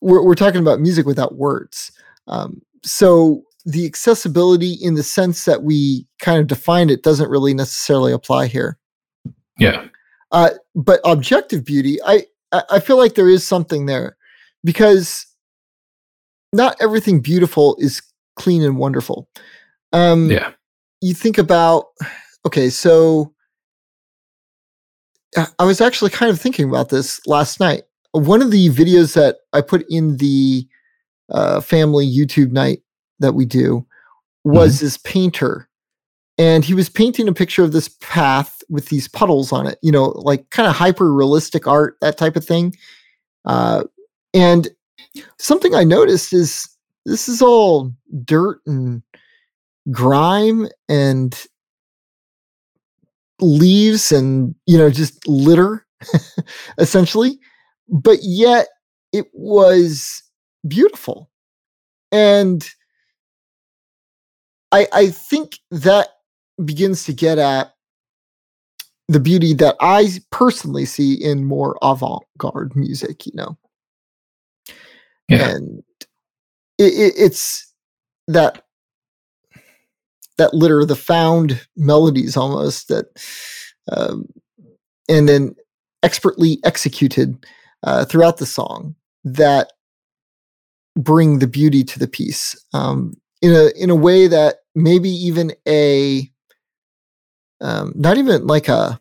we're, 0.00 0.24
we're 0.24 0.34
talking 0.34 0.60
about 0.60 0.80
music 0.80 1.06
without 1.06 1.36
words. 1.36 1.92
Um, 2.26 2.62
so 2.82 3.42
the 3.64 3.86
accessibility 3.86 4.72
in 4.80 4.94
the 4.94 5.02
sense 5.02 5.44
that 5.46 5.62
we 5.62 6.06
kind 6.18 6.40
of 6.40 6.46
defined 6.46 6.90
it 6.90 7.02
doesn't 7.02 7.30
really 7.30 7.54
necessarily 7.54 8.12
apply 8.12 8.46
here. 8.46 8.78
Yeah. 9.58 9.86
Uh, 10.34 10.50
but 10.74 11.00
objective 11.04 11.64
beauty, 11.64 11.98
I, 12.04 12.24
I 12.70 12.80
feel 12.80 12.98
like 12.98 13.14
there 13.14 13.28
is 13.30 13.46
something 13.46 13.86
there 13.86 14.16
because 14.64 15.26
not 16.52 16.76
everything 16.80 17.20
beautiful 17.20 17.76
is 17.78 18.02
clean 18.36 18.62
and 18.62 18.76
wonderful. 18.76 19.28
Um, 19.92 20.30
Yeah. 20.30 20.52
You 21.00 21.14
think 21.14 21.38
about 21.38 21.86
okay, 22.46 22.68
so 22.70 23.32
I- 25.36 25.48
I 25.58 25.64
was 25.64 25.80
actually 25.80 26.10
kind 26.10 26.30
of 26.30 26.40
thinking 26.40 26.68
about 26.68 26.88
this 26.90 27.20
last 27.26 27.60
night. 27.60 27.82
One 28.12 28.42
of 28.42 28.50
the 28.50 28.68
videos 28.70 29.14
that 29.14 29.38
I 29.52 29.60
put 29.60 29.84
in 29.90 30.16
the 30.18 30.66
uh, 31.30 31.60
family 31.60 32.06
YouTube 32.06 32.52
night 32.52 32.82
that 33.18 33.32
we 33.34 33.44
do 33.46 33.86
was 34.44 34.80
this 34.80 34.98
painter 34.98 35.68
and 36.38 36.64
he 36.64 36.74
was 36.74 36.88
painting 36.90 37.28
a 37.28 37.32
picture 37.32 37.64
of 37.64 37.72
this 37.72 37.88
path 38.00 38.53
with 38.68 38.88
these 38.88 39.08
puddles 39.08 39.52
on 39.52 39.66
it 39.66 39.78
you 39.82 39.92
know 39.92 40.06
like 40.16 40.48
kind 40.50 40.68
of 40.68 40.74
hyper 40.74 41.12
realistic 41.12 41.66
art 41.66 41.96
that 42.00 42.16
type 42.16 42.36
of 42.36 42.44
thing. 42.44 42.74
Uh, 43.44 43.84
and 44.32 44.68
something 45.38 45.74
i 45.74 45.84
noticed 45.84 46.32
is 46.32 46.68
this 47.04 47.28
is 47.28 47.42
all 47.42 47.92
dirt 48.24 48.60
and 48.66 49.02
grime 49.90 50.66
and 50.88 51.46
leaves 53.40 54.12
and 54.12 54.54
you 54.66 54.78
know 54.78 54.90
just 54.90 55.26
litter 55.28 55.84
essentially. 56.78 57.38
But 57.88 58.18
yet 58.22 58.68
it 59.12 59.26
was 59.32 60.22
beautiful. 60.66 61.30
And 62.10 62.68
I, 64.72 64.86
I 64.92 65.06
think 65.08 65.58
that 65.70 66.08
begins 66.64 67.04
to 67.04 67.12
get 67.12 67.38
at 67.38 67.73
the 69.08 69.20
beauty 69.20 69.54
that 69.54 69.76
I 69.80 70.08
personally 70.30 70.84
see 70.84 71.14
in 71.14 71.44
more 71.44 71.76
avant-garde 71.82 72.74
music, 72.74 73.26
you 73.26 73.32
know. 73.34 73.58
Yeah. 75.28 75.50
And 75.50 75.82
it, 76.78 76.92
it, 76.92 77.14
it's 77.16 77.72
that 78.28 78.62
that 80.36 80.52
litter, 80.52 80.84
the 80.84 80.96
found 80.96 81.64
melodies 81.76 82.36
almost 82.36 82.88
that, 82.88 83.06
um, 83.92 84.26
and 85.08 85.28
then 85.28 85.54
expertly 86.02 86.58
executed 86.64 87.46
uh, 87.84 88.04
throughout 88.04 88.38
the 88.38 88.46
song 88.46 88.96
that 89.22 89.72
bring 90.96 91.38
the 91.38 91.46
beauty 91.46 91.84
to 91.84 91.98
the 91.98 92.08
piece 92.08 92.56
um, 92.72 93.14
in 93.42 93.52
a 93.52 93.70
in 93.76 93.90
a 93.90 93.94
way 93.94 94.26
that 94.26 94.56
maybe 94.74 95.10
even 95.10 95.52
a 95.68 96.28
um, 97.64 97.92
not 97.96 98.16
even 98.18 98.46
like 98.46 98.68
a 98.68 99.00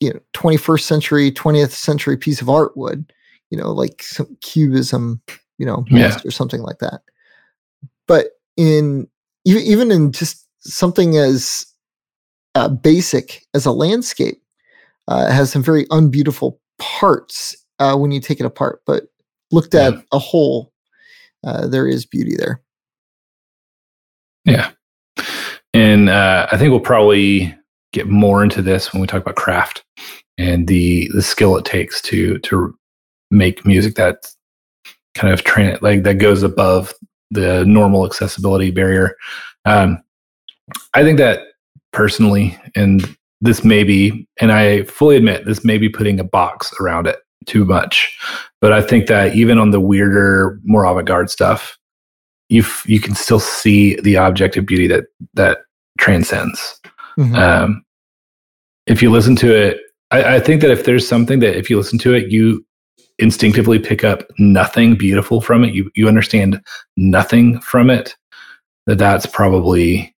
you 0.00 0.12
know 0.12 0.20
21st 0.34 0.82
century 0.82 1.32
20th 1.32 1.70
century 1.70 2.16
piece 2.16 2.40
of 2.40 2.48
art 2.48 2.76
would 2.76 3.12
you 3.50 3.58
know 3.58 3.72
like 3.72 4.02
some 4.02 4.36
cubism 4.42 5.20
you 5.58 5.66
know 5.66 5.84
Yeah. 5.90 6.16
or 6.24 6.30
something 6.30 6.60
like 6.60 6.78
that 6.78 7.00
but 8.06 8.26
in 8.56 9.08
even 9.44 9.62
even 9.62 9.90
in 9.90 10.12
just 10.12 10.46
something 10.60 11.16
as 11.16 11.66
uh, 12.54 12.68
basic 12.68 13.44
as 13.54 13.66
a 13.66 13.72
landscape 13.72 14.40
uh, 15.08 15.26
it 15.28 15.32
has 15.32 15.50
some 15.50 15.62
very 15.64 15.86
unbeautiful 15.90 16.60
parts 16.78 17.56
uh, 17.80 17.96
when 17.96 18.12
you 18.12 18.20
take 18.20 18.38
it 18.40 18.46
apart 18.46 18.82
but 18.86 19.04
looked 19.50 19.74
at 19.74 19.94
Yeah. 19.94 20.00
a 20.12 20.18
whole 20.20 20.72
uh, 21.44 21.66
there 21.66 21.88
is 21.88 22.04
beauty 22.06 22.36
there 22.36 22.60
Yeah. 24.44 24.70
And 25.78 26.08
uh, 26.08 26.48
I 26.50 26.56
think 26.56 26.72
we'll 26.72 26.80
probably 26.80 27.54
get 27.92 28.08
more 28.08 28.42
into 28.42 28.62
this 28.62 28.92
when 28.92 29.00
we 29.00 29.06
talk 29.06 29.22
about 29.22 29.36
craft 29.36 29.84
and 30.36 30.66
the 30.66 31.08
the 31.14 31.22
skill 31.22 31.56
it 31.56 31.64
takes 31.64 32.02
to 32.02 32.40
to 32.40 32.76
make 33.30 33.64
music 33.64 33.94
that 33.94 34.26
kind 35.14 35.32
of 35.32 35.44
train 35.44 35.78
like 35.80 36.02
that 36.02 36.14
goes 36.14 36.42
above 36.42 36.92
the 37.30 37.64
normal 37.64 38.04
accessibility 38.04 38.72
barrier. 38.72 39.14
Um, 39.66 40.02
I 40.94 41.04
think 41.04 41.16
that 41.18 41.42
personally, 41.92 42.58
and 42.74 43.16
this 43.40 43.62
may 43.62 43.84
be, 43.84 44.26
and 44.40 44.50
I 44.50 44.82
fully 44.82 45.14
admit 45.14 45.46
this 45.46 45.64
may 45.64 45.78
be 45.78 45.88
putting 45.88 46.18
a 46.18 46.24
box 46.24 46.74
around 46.80 47.06
it 47.06 47.20
too 47.46 47.64
much, 47.64 48.18
but 48.60 48.72
I 48.72 48.82
think 48.82 49.06
that 49.06 49.36
even 49.36 49.58
on 49.58 49.70
the 49.70 49.80
weirder, 49.80 50.58
more 50.64 50.84
avant-garde 50.84 51.30
stuff, 51.30 51.78
you 52.48 52.64
you 52.84 52.98
can 52.98 53.14
still 53.14 53.38
see 53.38 53.94
the 54.00 54.16
objective 54.16 54.66
beauty 54.66 54.88
that 54.88 55.04
that 55.34 55.58
transcends. 55.98 56.80
Mhm. 57.18 57.36
Um, 57.36 57.84
if 58.86 59.02
you 59.02 59.10
listen 59.10 59.36
to 59.36 59.54
it, 59.54 59.80
I, 60.10 60.36
I 60.36 60.40
think 60.40 60.62
that 60.62 60.70
if 60.70 60.84
there's 60.84 61.06
something 61.06 61.40
that 61.40 61.58
if 61.58 61.68
you 61.68 61.76
listen 61.76 61.98
to 62.00 62.14
it, 62.14 62.30
you 62.30 62.64
instinctively 63.18 63.78
pick 63.78 64.04
up 64.04 64.22
nothing 64.38 64.94
beautiful 64.96 65.40
from 65.40 65.64
it. 65.64 65.74
You 65.74 65.90
you 65.94 66.08
understand 66.08 66.60
nothing 66.96 67.60
from 67.60 67.90
it. 67.90 68.16
That 68.86 68.98
that's 68.98 69.26
probably 69.26 70.14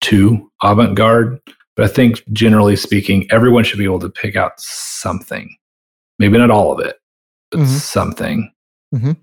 too 0.00 0.50
avant-garde. 0.62 1.38
But 1.76 1.84
I 1.84 1.88
think 1.88 2.24
generally 2.32 2.74
speaking, 2.74 3.26
everyone 3.30 3.62
should 3.62 3.78
be 3.78 3.84
able 3.84 4.00
to 4.00 4.10
pick 4.10 4.34
out 4.34 4.52
something. 4.58 5.54
Maybe 6.18 6.38
not 6.38 6.50
all 6.50 6.72
of 6.72 6.84
it, 6.84 6.96
but 7.52 7.60
Mhm. 7.60 7.66
something. 7.66 8.52
Mhm. 8.92 9.16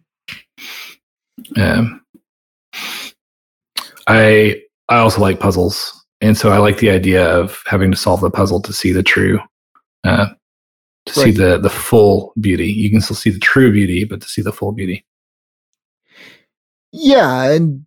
Um, 1.57 2.01
I 4.07 4.61
I 4.89 4.97
also 4.97 5.21
like 5.21 5.39
puzzles, 5.39 6.05
and 6.21 6.37
so 6.37 6.51
I 6.51 6.57
like 6.57 6.77
the 6.77 6.89
idea 6.89 7.27
of 7.27 7.61
having 7.65 7.91
to 7.91 7.97
solve 7.97 8.21
the 8.21 8.29
puzzle 8.31 8.61
to 8.61 8.73
see 8.73 8.91
the 8.91 9.03
true, 9.03 9.39
uh, 10.03 10.27
to 11.07 11.13
see 11.13 11.31
the 11.31 11.57
the 11.57 11.69
full 11.69 12.33
beauty. 12.39 12.67
You 12.71 12.89
can 12.89 13.01
still 13.01 13.15
see 13.15 13.29
the 13.31 13.39
true 13.39 13.71
beauty, 13.71 14.03
but 14.05 14.21
to 14.21 14.27
see 14.27 14.41
the 14.41 14.51
full 14.53 14.71
beauty. 14.71 15.05
Yeah, 16.91 17.51
and 17.51 17.85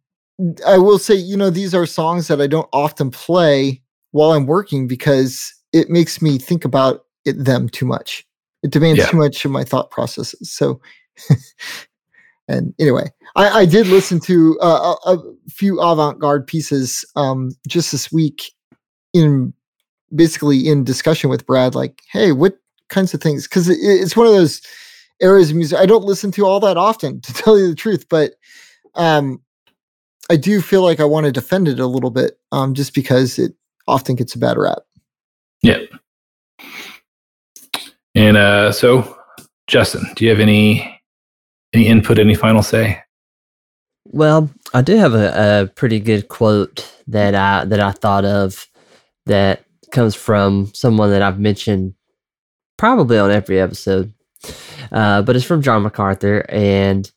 I 0.67 0.79
will 0.79 0.99
say, 0.99 1.15
you 1.15 1.37
know, 1.37 1.51
these 1.51 1.75
are 1.75 1.87
songs 1.87 2.29
that 2.29 2.41
I 2.41 2.47
don't 2.47 2.69
often 2.73 3.11
play 3.11 3.83
while 4.13 4.33
I'm 4.33 4.47
working 4.47 4.87
because 4.87 5.53
it 5.73 5.91
makes 5.91 6.23
me 6.23 6.39
think 6.39 6.65
about 6.65 7.05
it, 7.25 7.45
them 7.45 7.69
too 7.69 7.87
much. 7.87 8.25
It 8.63 8.71
demands 8.71 8.99
Yeah. 9.01 9.07
too 9.07 9.17
much 9.17 9.45
of 9.45 9.51
my 9.51 9.65
thought 9.65 9.91
processes. 9.91 10.51
So, 10.53 10.81
and 12.49 12.75
anyway, 12.79 13.11
I, 13.39 13.61
I 13.61 13.67
did 13.67 13.87
listen 13.87 14.19
to 14.21 14.59
uh, 14.61 14.97
a, 15.07 15.13
a 15.15 15.23
few 15.49 15.81
avant-garde 15.81 16.47
pieces 16.49 17.05
um, 17.15 17.53
just 17.69 17.93
this 17.93 18.11
week 18.11 18.53
in 19.15 19.55
basically 20.15 20.67
in 20.67 20.83
discussion 20.83 21.31
with 21.31 21.47
Brad. 21.47 21.77
Like, 21.77 22.03
hey, 22.11 22.33
what 22.33 22.59
kinds 22.89 23.15
of 23.15 23.21
things? 23.21 23.47
Because 23.47 23.69
it, 23.69 23.79
it's 23.81 24.17
one 24.17 24.27
of 24.27 24.33
those 24.33 24.61
areas 25.23 25.51
of 25.51 25.57
music 25.57 25.79
I 25.79 25.87
don't 25.87 26.05
listen 26.05 26.33
to 26.33 26.47
all 26.47 26.59
that 26.61 26.77
often, 26.77 27.21
to 27.23 27.33
tell 27.33 27.57
you 27.57 27.69
the 27.69 27.77
truth, 27.77 28.07
but 28.11 28.33
um, 28.97 29.41
I 30.29 30.37
do 30.37 30.61
feel 30.61 30.83
like 30.83 30.99
I 30.99 31.05
want 31.05 31.27
to 31.27 31.33
defend 31.33 31.69
it 31.69 31.79
a 31.79 31.87
little 31.87 32.11
bit, 32.11 32.41
um, 32.51 32.75
just 32.75 32.93
because 32.93 33.39
it 33.39 33.55
often 33.87 34.17
gets 34.17 34.35
a 34.35 34.39
bad 34.39 34.59
rap. 34.59 34.79
Yeah. 35.63 35.79
And 38.17 38.37
uh, 38.37 38.73
so, 38.73 39.17
Justin, 39.69 40.03
do 40.17 40.25
you 40.25 40.31
have 40.31 40.41
any 40.41 41.01
any 41.73 41.87
input? 41.87 42.19
Any 42.19 42.35
final 42.35 42.63
say? 42.63 43.01
Well, 44.11 44.51
I 44.73 44.81
do 44.81 44.97
have 44.97 45.15
a, 45.15 45.63
a 45.63 45.67
pretty 45.67 46.01
good 46.01 46.29
quote 46.29 46.91
that 47.09 47.35
I 47.35 47.67
that 47.67 47.81
I 47.81 47.93
thought 47.93 48.25
of 48.25 48.67
that 49.27 49.65
comes 49.91 50.15
from 50.15 50.71
someone 50.75 51.11
that 51.11 51.21
I've 51.21 51.39
mentioned 51.39 51.95
probably 52.79 53.19
on 53.19 53.31
every 53.31 53.61
episode, 53.61 54.13
uh, 54.93 55.23
but 55.23 55.37
it's 55.37 55.45
from 55.45 55.61
John 55.61 55.83
MacArthur, 55.83 56.47
and 56.49 57.11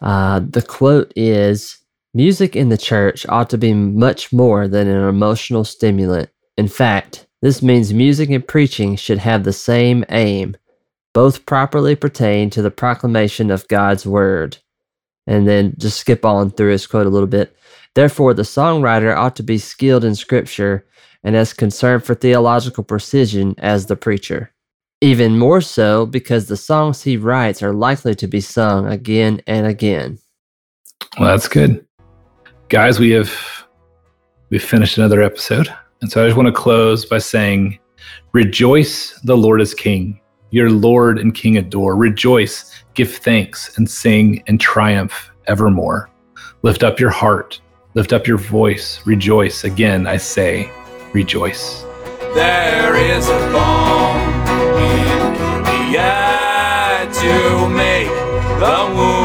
uh, 0.00 0.40
the 0.40 0.62
quote 0.62 1.12
is: 1.14 1.78
"Music 2.12 2.56
in 2.56 2.70
the 2.70 2.78
church 2.78 3.24
ought 3.28 3.50
to 3.50 3.58
be 3.58 3.72
much 3.72 4.32
more 4.32 4.66
than 4.66 4.88
an 4.88 5.08
emotional 5.08 5.62
stimulant. 5.62 6.28
In 6.58 6.66
fact, 6.66 7.28
this 7.40 7.62
means 7.62 7.94
music 7.94 8.30
and 8.30 8.46
preaching 8.46 8.96
should 8.96 9.18
have 9.18 9.44
the 9.44 9.52
same 9.52 10.04
aim." 10.08 10.56
Both 11.14 11.44
properly 11.44 11.94
pertain 11.94 12.48
to 12.50 12.62
the 12.62 12.70
proclamation 12.70 13.50
of 13.50 13.68
God's 13.68 14.06
word 14.06 14.56
and 15.26 15.46
then 15.46 15.74
just 15.78 15.98
skip 15.98 16.24
on 16.24 16.50
through 16.50 16.72
his 16.72 16.86
quote 16.86 17.06
a 17.06 17.10
little 17.10 17.28
bit. 17.28 17.56
Therefore, 17.94 18.34
the 18.34 18.42
songwriter 18.42 19.16
ought 19.16 19.36
to 19.36 19.42
be 19.42 19.58
skilled 19.58 20.04
in 20.04 20.14
scripture 20.14 20.86
and 21.24 21.36
as 21.36 21.52
concerned 21.52 22.04
for 22.04 22.14
theological 22.14 22.84
precision 22.84 23.54
as 23.58 23.86
the 23.86 23.96
preacher. 23.96 24.52
Even 25.00 25.38
more 25.38 25.60
so 25.60 26.06
because 26.06 26.46
the 26.46 26.56
songs 26.56 27.02
he 27.02 27.16
writes 27.16 27.62
are 27.62 27.72
likely 27.72 28.14
to 28.14 28.26
be 28.26 28.40
sung 28.40 28.86
again 28.86 29.40
and 29.46 29.66
again. 29.66 30.18
Well, 31.18 31.28
that's 31.28 31.48
good, 31.48 31.84
guys. 32.68 32.98
We 32.98 33.10
have 33.10 33.32
we've 34.50 34.62
finished 34.62 34.98
another 34.98 35.20
episode, 35.20 35.68
and 36.00 36.10
so 36.10 36.22
I 36.22 36.26
just 36.26 36.36
want 36.36 36.46
to 36.46 36.52
close 36.52 37.04
by 37.04 37.18
saying, 37.18 37.78
"Rejoice! 38.32 39.18
The 39.24 39.36
Lord 39.36 39.60
is 39.60 39.74
King. 39.74 40.20
Your 40.50 40.70
Lord 40.70 41.18
and 41.18 41.34
King 41.34 41.56
adore. 41.58 41.96
Rejoice! 41.96 42.71
Give 42.94 43.12
thanks 43.12 43.76
and 43.78 43.88
sing 43.88 44.42
and 44.46 44.60
triumph 44.60 45.30
evermore. 45.46 46.10
Lift 46.62 46.82
up 46.82 47.00
your 47.00 47.10
heart. 47.10 47.60
Lift 47.94 48.12
up 48.12 48.26
your 48.26 48.38
voice. 48.38 49.00
Rejoice! 49.06 49.64
Again, 49.64 50.06
I 50.06 50.16
say, 50.16 50.70
rejoice." 51.12 51.84
There 52.34 52.96
is 52.96 53.28
a 53.28 53.38
balm 53.52 54.16
in 54.78 55.64
Gilead 55.64 57.12
to 57.12 57.68
make 57.68 58.08
the 58.60 58.94
wounded 58.96 59.21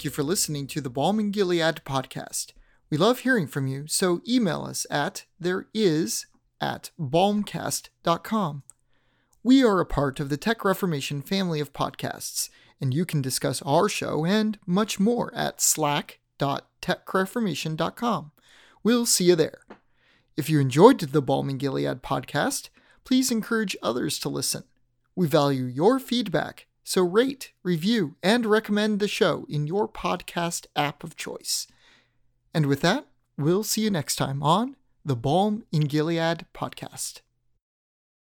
Thank 0.00 0.06
you 0.06 0.10
for 0.12 0.22
listening 0.22 0.66
to 0.68 0.80
the 0.80 0.88
Balm 0.88 1.30
Gilead 1.30 1.82
podcast. 1.84 2.52
We 2.88 2.96
love 2.96 3.18
hearing 3.18 3.46
from 3.46 3.66
you, 3.66 3.86
so 3.86 4.22
email 4.26 4.62
us 4.62 4.86
at 4.90 5.26
there 5.38 5.66
is 5.74 6.24
at 6.58 6.90
balmcast.com 6.98 8.62
we 9.42 9.62
are 9.62 9.78
a 9.78 9.84
part 9.84 10.18
of 10.18 10.30
the 10.30 10.38
Tech 10.38 10.64
Reformation 10.64 11.20
family 11.20 11.60
of 11.60 11.74
podcasts, 11.74 12.48
and 12.80 12.94
you 12.94 13.04
can 13.04 13.20
discuss 13.20 13.60
our 13.60 13.90
show 13.90 14.24
and 14.24 14.58
much 14.66 14.98
more 14.98 15.34
at 15.34 15.60
slack.techreformation.com. 15.60 18.32
We'll 18.82 19.04
see 19.04 19.24
you 19.24 19.36
there. 19.36 19.58
If 20.34 20.48
you 20.48 20.60
enjoyed 20.60 21.00
the 21.00 21.20
Balm 21.20 21.58
Gilead 21.58 22.02
podcast, 22.02 22.70
please 23.04 23.30
encourage 23.30 23.76
others 23.82 24.18
to 24.20 24.30
listen. 24.30 24.64
We 25.14 25.26
value 25.26 25.64
your 25.64 25.98
feedback, 25.98 26.68
so 26.90 27.04
rate, 27.04 27.52
review, 27.62 28.16
and 28.20 28.44
recommend 28.44 28.98
the 28.98 29.06
show 29.06 29.46
in 29.48 29.64
your 29.64 29.86
podcast 29.86 30.66
app 30.74 31.04
of 31.04 31.14
choice. 31.14 31.68
And 32.52 32.66
with 32.66 32.80
that, 32.80 33.06
we'll 33.38 33.62
see 33.62 33.82
you 33.82 33.92
next 33.92 34.16
time 34.16 34.42
on 34.42 34.74
the 35.04 35.14
Balm 35.14 35.62
in 35.70 35.82
Gilead 35.82 36.46
podcast. 36.52 37.20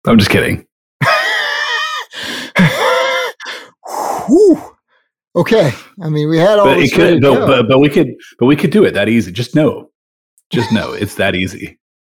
I'm 0.06 0.18
just 0.18 0.30
kidding. 0.30 0.68
Okay, 5.36 5.72
I 6.02 6.10
mean 6.10 6.28
we 6.28 6.40
had 6.40 6.58
all 6.58 6.66
But 6.66 6.80
this 6.80 6.92
it 6.92 6.98
ready 6.98 7.20
could, 7.20 7.22
but, 7.22 7.46
but, 7.46 7.68
but 7.70 7.80
we 7.80 7.90
could, 7.90 8.16
but 8.40 8.48
we 8.48 8.56
could 8.56 8.72
do 8.72 8.84
it 8.86 8.96
that 8.96 9.08
easy. 9.08 9.32
Just 9.32 9.54
know, 9.54 9.92
just 10.50 10.72
know 10.72 10.94
it's 10.94 11.14
that 11.16 11.36
easy. 11.36 11.78